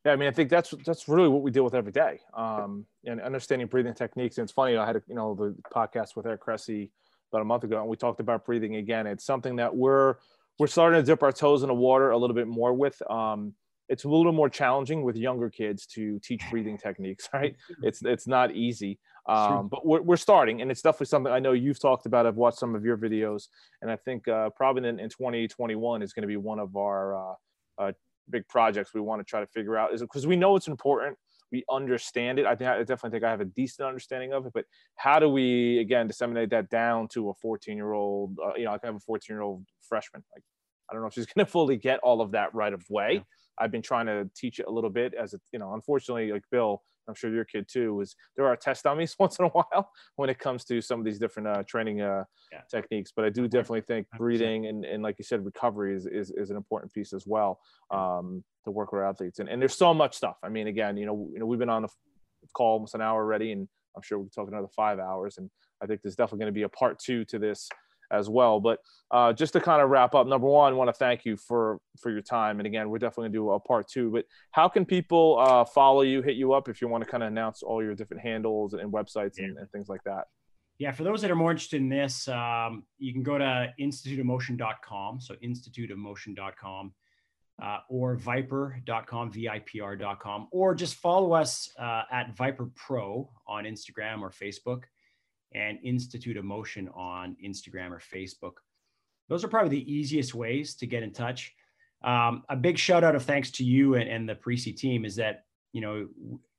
Yeah, 0.06 0.12
I 0.12 0.16
mean, 0.18 0.28
I 0.28 0.32
think 0.32 0.50
that's 0.50 0.74
that's 0.86 1.08
really 1.08 1.28
what 1.28 1.42
we 1.42 1.50
deal 1.50 1.64
with 1.64 1.74
every 1.74 1.92
day, 1.92 2.20
um, 2.36 2.86
and 3.06 3.20
understanding 3.20 3.68
breathing 3.68 3.96
techniques. 3.96 4.38
And 4.38 4.44
it's 4.44 4.54
funny, 4.54 4.78
I 4.78 4.86
had 4.86 4.98
a, 4.98 5.04
you 5.08 5.16
know 5.16 5.34
the 5.34 5.56
podcast 5.74 6.16
with 6.16 6.28
Eric 6.28 6.42
Cressey 6.42 6.92
about 7.32 7.42
a 7.42 7.46
month 7.46 7.64
ago, 7.64 7.80
and 7.80 7.90
we 7.90 7.98
talked 7.98 8.20
about 8.20 8.46
breathing 8.46 8.76
again. 8.76 9.08
It's 9.08 9.26
something 9.26 9.56
that 9.56 9.76
we're 9.76 10.16
we're 10.60 10.68
starting 10.68 11.02
to 11.02 11.06
dip 11.06 11.24
our 11.24 11.32
toes 11.32 11.64
in 11.64 11.70
the 11.70 11.74
water 11.74 12.12
a 12.12 12.18
little 12.18 12.36
bit 12.36 12.48
more 12.48 12.72
with. 12.74 13.02
Um, 13.10 13.54
it's 13.90 14.04
a 14.04 14.10
little 14.10 14.32
more 14.32 14.50
challenging 14.50 15.04
with 15.04 15.16
younger 15.16 15.50
kids 15.50 15.86
to 15.88 16.20
teach 16.20 16.42
breathing 16.50 16.78
techniques, 16.78 17.30
right? 17.34 17.56
It's 17.82 18.04
it's 18.04 18.28
not 18.28 18.56
easy, 18.56 19.00
um, 19.28 19.68
but 19.68 19.86
we're, 19.86 20.02
we're 20.02 20.18
starting, 20.18 20.62
and 20.62 20.72
it's 20.72 20.82
definitely 20.82 21.08
something 21.08 21.32
I 21.32 21.40
know 21.40 21.54
you've 21.54 21.80
talked 21.80 22.06
about. 22.06 22.26
I've 22.26 22.36
watched 22.36 22.58
some 22.58 22.76
of 22.76 22.84
your 22.84 22.98
videos, 22.98 23.48
and 23.82 23.92
I 23.92 23.96
think 23.96 24.28
uh, 24.28 24.50
probably 24.52 24.88
in, 24.88 25.00
in 25.00 25.10
2021 25.10 26.02
is 26.02 26.14
going 26.14 26.24
to 26.24 26.28
be 26.28 26.38
one 26.38 26.60
of 26.60 26.76
our 26.76 27.16
uh, 27.16 27.34
uh, 27.78 27.92
big 28.30 28.48
projects 28.48 28.94
we 28.94 29.02
want 29.02 29.20
to 29.20 29.24
try 29.24 29.40
to 29.40 29.48
figure 29.48 29.78
out 29.78 29.94
is 29.94 30.02
because 30.02 30.26
we 30.26 30.36
know 30.36 30.56
it's 30.56 30.68
important 30.68 31.18
we 31.52 31.64
understand 31.70 32.40
it 32.40 32.46
i 32.46 32.56
think 32.56 32.70
i 32.70 32.80
definitely 32.80 33.12
think 33.12 33.24
i 33.24 33.30
have 33.30 33.42
a 33.42 33.46
decent 33.46 33.88
understanding 33.88 34.34
of 34.34 34.46
it 34.46 34.54
but 34.54 34.66
how 34.96 35.20
do 35.20 35.30
we 35.30 35.80
again 35.80 36.08
disseminate 36.08 36.50
that 36.50 36.70
down 36.70 37.08
to 37.08 37.30
a 37.30 37.34
14 37.36 37.76
year 37.76 37.94
old 37.94 38.38
uh, 38.44 38.54
you 38.56 38.66
know 38.66 38.74
i 38.74 38.78
can 38.78 38.88
have 38.88 38.96
a 38.96 39.00
14 39.00 39.34
year 39.34 39.42
old 39.42 39.64
freshman 39.88 40.24
like 40.34 40.44
i 40.90 40.94
don't 40.94 41.02
know 41.02 41.08
if 41.08 41.14
she's 41.14 41.26
going 41.36 41.46
to 41.46 41.52
fully 41.52 41.78
get 41.78 42.00
all 42.00 42.22
of 42.22 42.32
that 42.32 42.54
right 42.54 42.74
away 42.74 43.14
yeah. 43.14 43.20
I've 43.60 43.72
been 43.72 43.82
trying 43.82 44.06
to 44.06 44.30
teach 44.36 44.60
it 44.60 44.66
a 44.68 44.72
little 44.72 44.90
bit 44.90 45.14
as 45.14 45.34
a 45.34 45.40
you 45.52 45.60
know 45.60 45.74
unfortunately 45.74 46.32
like 46.32 46.44
bill 46.52 46.82
I'm 47.08 47.16
sure 47.16 47.34
your 47.34 47.46
kid 47.46 47.68
too, 47.68 48.02
is 48.02 48.16
there 48.36 48.48
are 48.48 48.56
test 48.56 48.84
dummies 48.84 49.16
once 49.20 49.38
in 49.40 49.46
a 49.46 49.50
while 49.50 49.92
when 50.16 50.30
it 50.30 50.40
comes 50.40 50.64
to 50.66 50.82
some 50.82 51.00
of 51.00 51.06
these 51.06 51.20
different 51.20 51.48
uh, 51.48 51.64
training 51.64 52.02
uh, 52.02 52.24
yeah. 52.52 52.62
techniques. 52.70 53.12
But 53.16 53.26
I 53.26 53.30
do 53.30 53.48
definitely 53.48 53.82
think 53.82 54.08
breathing 54.18 54.68
and, 54.68 54.86
and 54.86 55.04
like 55.04 55.16
you 55.18 55.24
said, 55.24 55.46
recovery 55.46 55.96
is, 55.96 56.06
is, 56.06 56.32
is 56.32 56.50
an 56.50 56.58
important 56.58 56.94
piece 56.94 57.14
as 57.14 57.26
well 57.28 57.60
um, 57.92 58.44
to 58.66 58.72
work 58.72 58.92
with 58.92 59.04
athletes. 59.04 59.40
And, 59.40 59.50
and 59.50 59.62
there's 59.62 59.78
so 59.78 59.94
much 59.94 60.16
stuff. 60.16 60.38
I 60.44 60.50
mean, 60.50 60.68
again, 60.68 60.98
you 60.98 61.06
know, 61.06 61.30
you 61.32 61.40
know, 61.40 61.46
we've 61.46 61.60
been 61.60 61.70
on 61.70 61.84
the 61.84 61.90
call 62.54 62.74
almost 62.74 62.96
an 62.96 63.02
hour 63.02 63.22
already, 63.22 63.52
and 63.52 63.68
I'm 63.96 64.02
sure 64.04 64.20
we 64.20 64.26
can 64.26 64.32
talk 64.32 64.48
another 64.48 64.68
five 64.76 65.00
hours. 65.00 65.38
And 65.38 65.50
I 65.82 65.86
think 65.86 66.02
there's 66.02 66.16
definitely 66.16 66.40
going 66.40 66.54
to 66.54 66.58
be 66.58 66.64
a 66.64 66.70
part 66.70 67.00
two 67.00 67.26
to 67.26 67.40
this 67.40 67.70
as 68.12 68.30
well. 68.30 68.60
But 68.60 68.80
uh, 69.12 69.34
just 69.34 69.54
to 69.54 69.62
kind 69.62 69.82
of 69.82 69.90
wrap 69.90 70.16
up, 70.16 70.28
number 70.28 70.48
one, 70.48 70.74
I 70.74 70.76
want 70.76 70.90
to 70.90 70.94
thank 70.94 71.26
you 71.26 71.38
for 71.38 71.80
for 72.00 72.12
your 72.12 72.22
time. 72.22 72.60
And 72.60 72.68
again, 72.68 72.90
we're 72.90 73.00
definitely 73.00 73.30
gonna 73.30 73.34
do 73.34 73.52
a 73.52 73.60
part 73.60 73.88
two. 73.88 74.12
But 74.12 74.26
how 74.52 74.68
can 74.68 74.86
people 74.86 75.38
uh, 75.40 75.66
follow 75.66 76.02
you, 76.02 76.22
hit 76.22 76.36
you 76.36 76.54
up 76.54 76.70
if 76.70 76.82
you 76.82 76.88
want 76.88 77.04
to 77.04 77.10
kind 77.10 77.24
of 77.24 77.28
announce 77.28 77.64
all 77.64 77.84
your 77.84 77.96
different 77.96 78.24
handles 78.24 78.74
and 78.74 78.92
websites 78.92 79.38
and, 79.38 79.58
and 79.58 79.70
things 79.72 79.90
like 79.90 80.04
that? 80.06 80.26
Yeah, 80.78 80.92
for 80.92 81.04
those 81.04 81.22
that 81.22 81.32
are 81.32 81.36
more 81.36 81.52
interested 81.52 81.82
in 81.82 81.88
this, 81.88 82.28
um, 82.28 82.84
you 82.98 83.14
can 83.14 83.24
go 83.24 83.38
to 83.38 83.74
instituteofmotion.com. 83.80 85.22
So 85.22 85.36
instituteofmotion.com. 85.36 86.94
Uh, 87.64 87.78
or 87.90 88.18
vipr.com, 88.18 89.32
V-I-P-R.com, 89.32 90.50
or 90.52 90.76
just 90.76 90.96
follow 90.96 91.32
us 91.32 91.72
uh, 91.80 92.02
at 92.12 92.36
ViPR 92.36 92.76
PRO 92.76 93.30
on 93.48 93.64
Instagram 93.64 94.20
or 94.20 94.30
Facebook 94.30 94.82
and 95.56 95.80
Institute 95.84 96.38
of 96.38 96.44
Motion 96.46 96.90
on 96.90 97.38
Instagram 97.44 97.92
or 97.92 98.00
Facebook. 98.00 98.54
Those 99.30 99.44
are 99.44 99.48
probably 99.48 99.70
the 99.70 99.92
easiest 99.92 100.36
ways 100.36 100.76
to 100.76 100.86
get 100.86 101.02
in 101.02 101.12
touch. 101.12 101.54
Um, 102.04 102.44
a 102.50 102.56
big 102.56 102.78
shout 102.78 103.04
out 103.04 103.16
of 103.16 103.24
thanks 103.24 103.50
to 103.52 103.64
you 103.64 103.96
and, 103.96 104.08
and 104.08 104.30
the 104.30 104.36
Parisi 104.36 104.76
team 104.76 105.06
is 105.06 105.16
that, 105.16 105.46
you 105.72 105.82
know, 105.82 106.08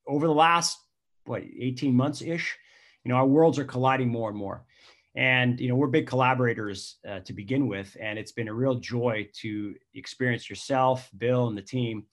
over 0.08 0.26
the 0.26 0.34
last, 0.34 0.78
what, 1.26 1.42
18 1.42 1.94
months 1.94 2.22
ish, 2.22 2.56
you 3.04 3.10
know, 3.10 3.16
our 3.16 3.26
worlds 3.26 3.58
are 3.58 3.64
colliding 3.64 4.08
more 4.08 4.28
and 4.28 4.38
more. 4.38 4.64
And, 5.14 5.60
you 5.60 5.68
know, 5.68 5.76
we're 5.76 5.86
big 5.86 6.06
collaborators 6.06 6.96
uh, 7.08 7.20
to 7.20 7.32
begin 7.32 7.68
with. 7.68 7.96
And 8.00 8.18
it's 8.18 8.32
been 8.32 8.48
a 8.48 8.54
real 8.54 8.74
joy 8.76 9.28
to 9.40 9.74
experience 9.94 10.50
yourself, 10.50 11.08
Bill, 11.16 11.48
and 11.48 11.56
the 11.56 11.62
team 11.62 12.06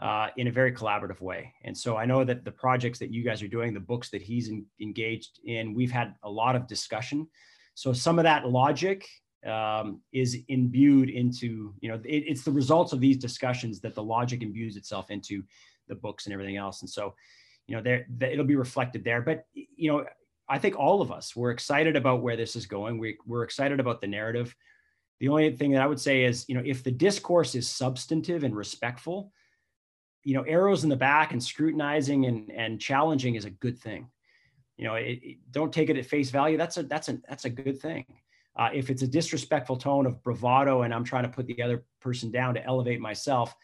uh, 0.00 0.28
in 0.36 0.48
a 0.48 0.52
very 0.52 0.72
collaborative 0.72 1.20
way. 1.20 1.52
And 1.64 1.76
so 1.76 1.96
I 1.96 2.04
know 2.04 2.24
that 2.24 2.44
the 2.44 2.50
projects 2.50 2.98
that 2.98 3.12
you 3.12 3.22
guys 3.22 3.42
are 3.42 3.48
doing, 3.48 3.72
the 3.72 3.80
books 3.80 4.10
that 4.10 4.22
he's 4.22 4.48
in, 4.48 4.66
engaged 4.80 5.40
in, 5.44 5.74
we've 5.74 5.92
had 5.92 6.14
a 6.22 6.30
lot 6.30 6.56
of 6.56 6.66
discussion. 6.66 7.28
So 7.74 7.92
some 7.92 8.18
of 8.18 8.24
that 8.24 8.48
logic 8.48 9.06
um, 9.46 10.00
is 10.12 10.38
imbued 10.48 11.10
into, 11.10 11.74
you 11.80 11.88
know, 11.88 12.00
it, 12.04 12.24
it's 12.26 12.42
the 12.42 12.50
results 12.50 12.92
of 12.92 13.00
these 13.00 13.18
discussions 13.18 13.80
that 13.80 13.94
the 13.94 14.02
logic 14.02 14.42
imbues 14.42 14.76
itself 14.76 15.10
into 15.10 15.42
the 15.88 15.94
books 15.94 16.26
and 16.26 16.32
everything 16.32 16.56
else. 16.56 16.80
And 16.80 16.90
so, 16.90 17.14
you 17.66 17.76
know, 17.76 17.82
there 17.82 18.06
it'll 18.20 18.44
be 18.44 18.56
reflected 18.56 19.04
there. 19.04 19.22
But 19.22 19.44
you 19.54 19.92
know, 19.92 20.06
I 20.48 20.58
think 20.58 20.76
all 20.78 21.00
of 21.00 21.12
us 21.12 21.34
we're 21.36 21.50
excited 21.50 21.96
about 21.96 22.22
where 22.22 22.36
this 22.36 22.56
is 22.56 22.66
going. 22.66 22.98
We, 22.98 23.18
we're 23.26 23.44
excited 23.44 23.80
about 23.80 24.00
the 24.00 24.06
narrative. 24.06 24.54
The 25.20 25.28
only 25.28 25.54
thing 25.56 25.72
that 25.72 25.82
I 25.82 25.86
would 25.86 26.00
say 26.00 26.24
is, 26.24 26.44
you 26.48 26.54
know, 26.54 26.62
if 26.64 26.82
the 26.82 26.90
discourse 26.90 27.54
is 27.54 27.68
substantive 27.68 28.44
and 28.44 28.54
respectful, 28.54 29.32
you 30.24 30.34
know, 30.34 30.42
arrows 30.42 30.84
in 30.84 30.90
the 30.90 30.96
back 30.96 31.32
and 31.32 31.42
scrutinizing 31.42 32.26
and, 32.26 32.50
and 32.50 32.80
challenging 32.80 33.34
is 33.34 33.44
a 33.44 33.50
good 33.50 33.78
thing. 33.78 34.08
You 34.76 34.86
know, 34.86 34.94
it, 34.94 35.20
it, 35.22 35.38
don't 35.50 35.72
take 35.72 35.90
it 35.90 35.96
at 35.96 36.06
face 36.06 36.30
value. 36.30 36.56
That's 36.56 36.78
a 36.78 36.82
that's 36.82 37.08
a 37.08 37.18
that's 37.28 37.44
a 37.44 37.50
good 37.50 37.80
thing. 37.80 38.06
Uh, 38.56 38.70
if 38.72 38.88
it's 38.88 39.02
a 39.02 39.06
disrespectful 39.06 39.76
tone 39.76 40.06
of 40.06 40.22
bravado 40.22 40.82
and 40.82 40.94
I'm 40.94 41.04
trying 41.04 41.24
to 41.24 41.28
put 41.28 41.46
the 41.46 41.62
other 41.62 41.84
person 42.00 42.30
down 42.30 42.54
to 42.54 42.64
elevate 42.64 43.00
myself, 43.00 43.54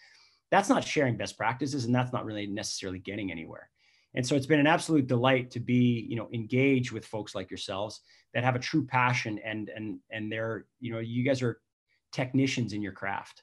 that's 0.50 0.68
not 0.68 0.84
sharing 0.84 1.16
best 1.16 1.36
practices 1.36 1.84
and 1.84 1.94
that's 1.94 2.12
not 2.12 2.24
really 2.24 2.46
necessarily 2.46 2.98
getting 2.98 3.30
anywhere. 3.30 3.70
And 4.14 4.26
so 4.26 4.34
it's 4.34 4.46
been 4.46 4.58
an 4.58 4.66
absolute 4.66 5.06
delight 5.06 5.52
to 5.52 5.61
be, 5.61 6.06
you 6.08 6.16
know, 6.16 6.28
engaged 6.32 6.90
with 6.90 7.06
folks 7.06 7.34
like 7.34 7.50
yourselves 7.50 8.00
that 8.34 8.44
have 8.44 8.56
a 8.56 8.61
true 8.61 8.84
passion 8.84 9.38
and 9.44 9.68
and 9.74 9.98
and 10.11 10.30
they're, 10.30 10.66
you 10.80 10.92
know, 10.92 10.98
you 10.98 11.24
guys 11.24 11.42
are 11.42 11.61
technicians 12.12 12.72
in 12.72 12.82
your 12.82 12.92
craft 12.92 13.42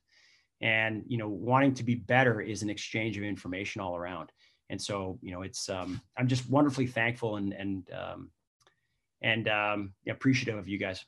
and 0.62 1.04
you 1.08 1.18
know 1.18 1.30
wanting 1.30 1.74
to 1.74 1.84
be 1.84 1.96
better 1.96 2.42
is 2.42 2.64
an 2.64 2.70
exchange 2.70 3.18
of 3.18 3.24
information 3.24 3.82
all 3.82 3.96
around 3.96 4.32
and 4.70 4.82
so 4.82 5.20
you 5.22 5.32
know 5.32 5.44
it's 5.44 5.70
um, 5.70 6.02
i'm 6.18 6.28
just 6.28 6.50
wonderfully 6.50 6.88
thankful 6.88 7.38
and 7.38 7.54
and 7.54 7.90
um, 7.92 8.32
and 9.22 9.48
um, 9.48 9.94
appreciative 10.08 10.58
of 10.58 10.68
you 10.68 10.78
guys. 10.78 11.04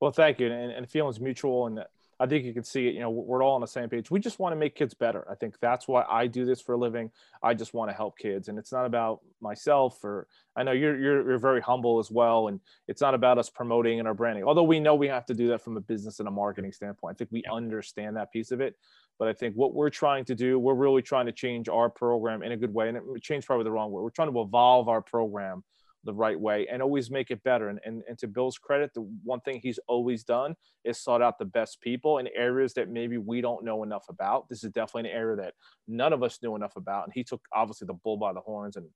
Well, 0.00 0.12
thank 0.12 0.40
you, 0.40 0.50
and, 0.50 0.72
and 0.72 0.88
feelings 0.88 1.20
mutual, 1.20 1.66
and 1.66 1.84
I 2.20 2.26
think 2.26 2.44
you 2.44 2.52
can 2.52 2.64
see 2.64 2.88
it. 2.88 2.94
You 2.94 3.00
know, 3.00 3.10
we're 3.10 3.42
all 3.42 3.54
on 3.54 3.60
the 3.60 3.66
same 3.66 3.88
page. 3.88 4.10
We 4.10 4.18
just 4.18 4.38
want 4.38 4.52
to 4.52 4.56
make 4.56 4.74
kids 4.74 4.92
better. 4.94 5.24
I 5.30 5.34
think 5.34 5.56
that's 5.60 5.86
why 5.86 6.04
I 6.08 6.26
do 6.26 6.44
this 6.44 6.60
for 6.60 6.74
a 6.74 6.76
living. 6.76 7.10
I 7.42 7.54
just 7.54 7.74
want 7.74 7.90
to 7.90 7.96
help 7.96 8.18
kids, 8.18 8.48
and 8.48 8.58
it's 8.58 8.72
not 8.72 8.86
about 8.86 9.20
myself. 9.40 10.02
Or 10.04 10.26
I 10.56 10.62
know 10.62 10.72
you're 10.72 10.98
you're, 10.98 11.28
you're 11.28 11.38
very 11.38 11.60
humble 11.60 11.98
as 11.98 12.10
well, 12.10 12.48
and 12.48 12.60
it's 12.88 13.00
not 13.00 13.14
about 13.14 13.38
us 13.38 13.50
promoting 13.50 13.98
and 13.98 14.08
our 14.08 14.14
branding. 14.14 14.44
Although 14.44 14.64
we 14.64 14.80
know 14.80 14.94
we 14.94 15.08
have 15.08 15.26
to 15.26 15.34
do 15.34 15.48
that 15.48 15.62
from 15.62 15.76
a 15.76 15.80
business 15.80 16.18
and 16.18 16.28
a 16.28 16.32
marketing 16.32 16.72
standpoint. 16.72 17.14
I 17.14 17.18
think 17.18 17.30
we 17.30 17.42
yeah. 17.44 17.52
understand 17.52 18.16
that 18.16 18.32
piece 18.32 18.50
of 18.50 18.60
it. 18.60 18.76
But 19.18 19.26
I 19.28 19.32
think 19.32 19.56
what 19.56 19.74
we're 19.74 19.90
trying 19.90 20.24
to 20.26 20.34
do, 20.36 20.60
we're 20.60 20.74
really 20.74 21.02
trying 21.02 21.26
to 21.26 21.32
change 21.32 21.68
our 21.68 21.90
program 21.90 22.42
in 22.42 22.52
a 22.52 22.56
good 22.56 22.72
way, 22.72 22.88
and 22.88 22.96
it 22.96 23.02
change 23.22 23.46
probably 23.46 23.64
the 23.64 23.72
wrong 23.72 23.90
word. 23.90 24.02
We're 24.02 24.10
trying 24.10 24.32
to 24.32 24.40
evolve 24.40 24.88
our 24.88 25.02
program 25.02 25.64
the 26.04 26.14
right 26.14 26.38
way 26.38 26.66
and 26.70 26.82
always 26.82 27.10
make 27.10 27.30
it 27.30 27.42
better. 27.42 27.68
And, 27.68 27.80
and, 27.84 28.02
and 28.08 28.18
to 28.18 28.28
Bill's 28.28 28.58
credit, 28.58 28.92
the 28.94 29.02
one 29.24 29.40
thing 29.40 29.60
he's 29.62 29.78
always 29.88 30.24
done 30.24 30.54
is 30.84 31.02
sought 31.02 31.22
out 31.22 31.38
the 31.38 31.44
best 31.44 31.80
people 31.80 32.18
in 32.18 32.28
areas 32.34 32.74
that 32.74 32.88
maybe 32.88 33.18
we 33.18 33.40
don't 33.40 33.64
know 33.64 33.82
enough 33.82 34.04
about. 34.08 34.48
This 34.48 34.64
is 34.64 34.70
definitely 34.70 35.10
an 35.10 35.16
area 35.16 35.36
that 35.36 35.54
none 35.86 36.12
of 36.12 36.22
us 36.22 36.38
knew 36.42 36.54
enough 36.56 36.76
about. 36.76 37.04
And 37.04 37.12
he 37.12 37.24
took 37.24 37.42
obviously 37.52 37.86
the 37.86 37.94
bull 37.94 38.16
by 38.16 38.32
the 38.32 38.40
horns 38.40 38.76
and 38.76 38.86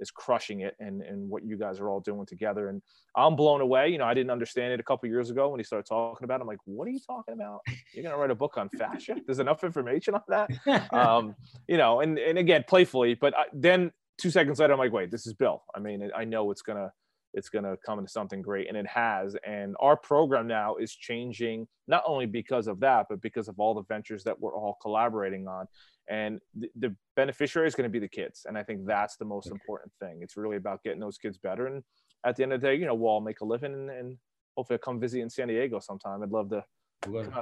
is 0.00 0.10
crushing 0.10 0.60
it 0.60 0.74
and, 0.80 1.02
and 1.02 1.28
what 1.28 1.44
you 1.44 1.56
guys 1.56 1.80
are 1.80 1.88
all 1.88 2.00
doing 2.00 2.26
together. 2.26 2.68
And 2.68 2.82
I'm 3.16 3.36
blown 3.36 3.60
away. 3.60 3.88
You 3.88 3.98
know, 3.98 4.04
I 4.04 4.14
didn't 4.14 4.30
understand 4.30 4.72
it 4.72 4.80
a 4.80 4.82
couple 4.82 5.08
years 5.08 5.30
ago 5.30 5.48
when 5.48 5.60
he 5.60 5.64
started 5.64 5.86
talking 5.88 6.24
about 6.24 6.40
it. 6.40 6.42
I'm 6.42 6.48
like, 6.48 6.58
what 6.64 6.88
are 6.88 6.90
you 6.90 7.00
talking 7.00 7.34
about? 7.34 7.60
You're 7.92 8.02
going 8.02 8.14
to 8.14 8.20
write 8.20 8.30
a 8.30 8.34
book 8.34 8.56
on 8.56 8.68
fascia? 8.70 9.16
There's 9.26 9.38
enough 9.38 9.64
information 9.64 10.14
on 10.14 10.22
that. 10.28 10.92
um, 10.92 11.34
you 11.68 11.76
know, 11.76 12.00
and, 12.00 12.18
and 12.18 12.38
again, 12.38 12.64
playfully, 12.66 13.14
but 13.14 13.36
I, 13.36 13.44
then 13.52 13.92
two 14.18 14.30
seconds 14.30 14.58
later, 14.58 14.72
I'm 14.72 14.78
like, 14.78 14.92
wait, 14.92 15.10
this 15.10 15.26
is 15.26 15.34
Bill. 15.34 15.62
I 15.74 15.80
mean, 15.80 16.10
I 16.16 16.24
know 16.24 16.50
it's 16.50 16.62
gonna 16.62 16.92
it's 17.32 17.48
gonna 17.48 17.76
come 17.84 17.98
into 17.98 18.10
something 18.10 18.42
great, 18.42 18.68
and 18.68 18.76
it 18.76 18.86
has. 18.86 19.36
And 19.46 19.74
our 19.80 19.96
program 19.96 20.46
now 20.46 20.76
is 20.76 20.94
changing 20.94 21.66
not 21.88 22.02
only 22.06 22.26
because 22.26 22.68
of 22.68 22.80
that, 22.80 23.06
but 23.08 23.20
because 23.20 23.48
of 23.48 23.58
all 23.58 23.74
the 23.74 23.82
ventures 23.82 24.24
that 24.24 24.38
we're 24.38 24.54
all 24.54 24.78
collaborating 24.80 25.48
on. 25.48 25.66
And 26.08 26.38
the, 26.54 26.70
the 26.78 26.96
beneficiary 27.16 27.66
is 27.66 27.74
going 27.74 27.88
to 27.88 27.92
be 27.92 27.98
the 27.98 28.08
kids, 28.08 28.42
and 28.46 28.58
I 28.58 28.62
think 28.62 28.86
that's 28.86 29.16
the 29.16 29.24
most 29.24 29.50
important 29.50 29.92
thing. 30.00 30.20
It's 30.20 30.36
really 30.36 30.56
about 30.56 30.82
getting 30.82 31.00
those 31.00 31.18
kids 31.18 31.38
better. 31.38 31.66
And 31.66 31.82
at 32.26 32.36
the 32.36 32.42
end 32.42 32.52
of 32.52 32.60
the 32.60 32.66
day, 32.68 32.74
you 32.74 32.86
know, 32.86 32.94
we'll 32.94 33.10
all 33.10 33.20
make 33.20 33.40
a 33.40 33.44
living, 33.44 33.72
and, 33.72 33.90
and 33.90 34.18
hopefully, 34.56 34.78
I'll 34.78 34.92
come 34.92 35.00
visit 35.00 35.20
in 35.20 35.30
San 35.30 35.48
Diego 35.48 35.80
sometime. 35.80 36.22
I'd 36.22 36.30
love 36.30 36.50
to 36.50 36.62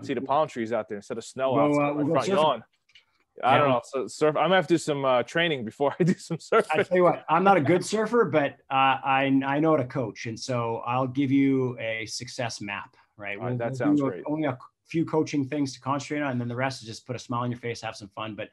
see 0.03 0.15
the 0.15 0.21
palm 0.21 0.49
trees 0.49 0.73
out 0.73 0.89
there 0.89 0.97
instead 0.97 1.19
of 1.19 1.25
snow 1.25 1.55
we'll, 1.55 1.65
outside 1.65 1.91
uh, 1.91 2.05
my 2.05 2.25
front 2.25 2.29
lawn. 2.29 2.65
I 3.43 3.59
don't 3.59 3.69
know. 3.69 3.81
So 3.85 4.07
surf. 4.07 4.37
I'm 4.37 4.45
gonna 4.45 4.57
have 4.57 4.67
to 4.67 4.75
do 4.75 4.79
some 4.79 5.05
uh, 5.05 5.23
training 5.23 5.65
before 5.65 5.95
I 6.01 6.05
do 6.05 6.15
some 6.15 6.37
surfing. 6.37 6.67
I 6.73 6.83
tell 6.83 6.97
you 6.97 7.05
what, 7.05 7.25
I'm 7.29 7.45
not 7.45 7.57
a 7.57 7.61
good 7.61 7.85
surfer, 7.85 8.25
but 8.25 8.53
uh, 8.71 8.99
I 9.05 9.41
I 9.45 9.61
know 9.61 9.73
how 9.73 9.77
to 9.79 9.85
coach, 9.85 10.27
and 10.27 10.39
so 10.39 10.83
I'll 10.87 11.07
give 11.07 11.31
you 11.31 11.79
a 11.79 12.07
success 12.07 12.61
map. 12.61 12.97
Right. 13.17 13.41
We'll, 13.41 13.57
that 13.57 13.71
we'll 13.71 13.75
sounds 13.75 14.01
great. 14.01 14.23
Only 14.27 14.49
a 14.49 14.59
few 14.87 15.05
coaching 15.05 15.47
things 15.47 15.73
to 15.75 15.81
concentrate 15.81 16.21
on, 16.21 16.33
and 16.33 16.41
then 16.41 16.49
the 16.49 16.57
rest 16.57 16.83
is 16.83 16.89
just 16.89 17.07
put 17.07 17.17
a 17.17 17.19
smile 17.19 17.43
on 17.43 17.51
your 17.51 17.61
face, 17.61 17.81
have 17.81 17.97
some 17.97 18.09
fun. 18.09 18.35
But 18.35 18.51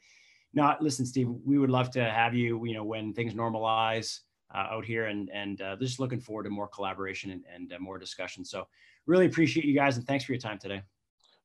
not 0.53 0.81
listen, 0.81 1.05
Steve, 1.05 1.29
we 1.45 1.57
would 1.57 1.69
love 1.69 1.91
to 1.91 2.03
have 2.03 2.33
you. 2.33 2.65
You 2.65 2.73
know, 2.73 2.83
when 2.83 3.13
things 3.13 3.33
normalize 3.33 4.19
uh, 4.53 4.67
out 4.71 4.85
here, 4.85 5.07
and 5.07 5.29
and 5.33 5.61
uh, 5.61 5.75
just 5.75 5.99
looking 5.99 6.21
forward 6.21 6.43
to 6.43 6.49
more 6.49 6.67
collaboration 6.67 7.31
and, 7.31 7.43
and 7.53 7.73
uh, 7.73 7.79
more 7.79 7.99
discussion. 7.99 8.45
So 8.45 8.67
really 9.05 9.25
appreciate 9.25 9.65
you 9.65 9.75
guys, 9.75 9.97
and 9.97 10.07
thanks 10.07 10.23
for 10.23 10.31
your 10.31 10.41
time 10.41 10.57
today 10.57 10.83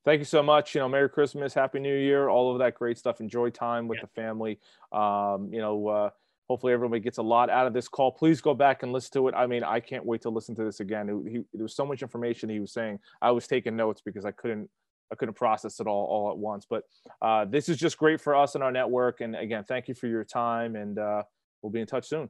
thank 0.05 0.19
you 0.19 0.25
so 0.25 0.41
much. 0.41 0.75
You 0.75 0.81
know, 0.81 0.89
Merry 0.89 1.09
Christmas, 1.09 1.53
Happy 1.53 1.79
New 1.79 1.97
Year, 1.97 2.29
all 2.29 2.51
of 2.51 2.59
that 2.59 2.75
great 2.75 2.97
stuff. 2.97 3.19
Enjoy 3.19 3.49
time 3.49 3.87
with 3.87 3.97
yeah. 3.97 4.03
the 4.05 4.21
family. 4.21 4.59
Um, 4.91 5.49
you 5.51 5.59
know, 5.59 5.87
uh, 5.87 6.09
hopefully 6.47 6.73
everybody 6.73 7.01
gets 7.01 7.17
a 7.17 7.23
lot 7.23 7.49
out 7.49 7.67
of 7.67 7.73
this 7.73 7.87
call. 7.87 8.11
Please 8.11 8.39
go 8.39 8.53
back 8.53 8.83
and 8.83 8.93
listen 8.93 9.11
to 9.13 9.27
it. 9.27 9.35
I 9.35 9.47
mean, 9.47 9.63
I 9.63 9.79
can't 9.79 10.05
wait 10.05 10.21
to 10.21 10.29
listen 10.29 10.55
to 10.55 10.63
this 10.63 10.79
again. 10.79 11.09
It, 11.09 11.29
he, 11.29 11.37
there 11.53 11.63
was 11.63 11.75
so 11.75 11.85
much 11.85 12.01
information 12.01 12.49
he 12.49 12.59
was 12.59 12.71
saying. 12.71 12.99
I 13.21 13.31
was 13.31 13.47
taking 13.47 13.75
notes 13.75 14.01
because 14.01 14.25
I 14.25 14.31
couldn't 14.31 14.69
I 15.11 15.15
couldn't 15.15 15.35
process 15.35 15.79
it 15.79 15.87
all 15.87 16.05
all 16.05 16.31
at 16.31 16.37
once. 16.37 16.65
But 16.69 16.83
uh, 17.21 17.45
this 17.45 17.69
is 17.69 17.77
just 17.77 17.97
great 17.97 18.21
for 18.21 18.35
us 18.35 18.55
and 18.55 18.63
our 18.63 18.71
network. 18.71 19.21
And 19.21 19.35
again, 19.35 19.63
thank 19.67 19.87
you 19.87 19.95
for 19.95 20.07
your 20.07 20.23
time, 20.23 20.75
and 20.75 20.97
uh, 20.97 21.23
we'll 21.61 21.71
be 21.71 21.81
in 21.81 21.87
touch 21.87 22.07
soon. 22.07 22.29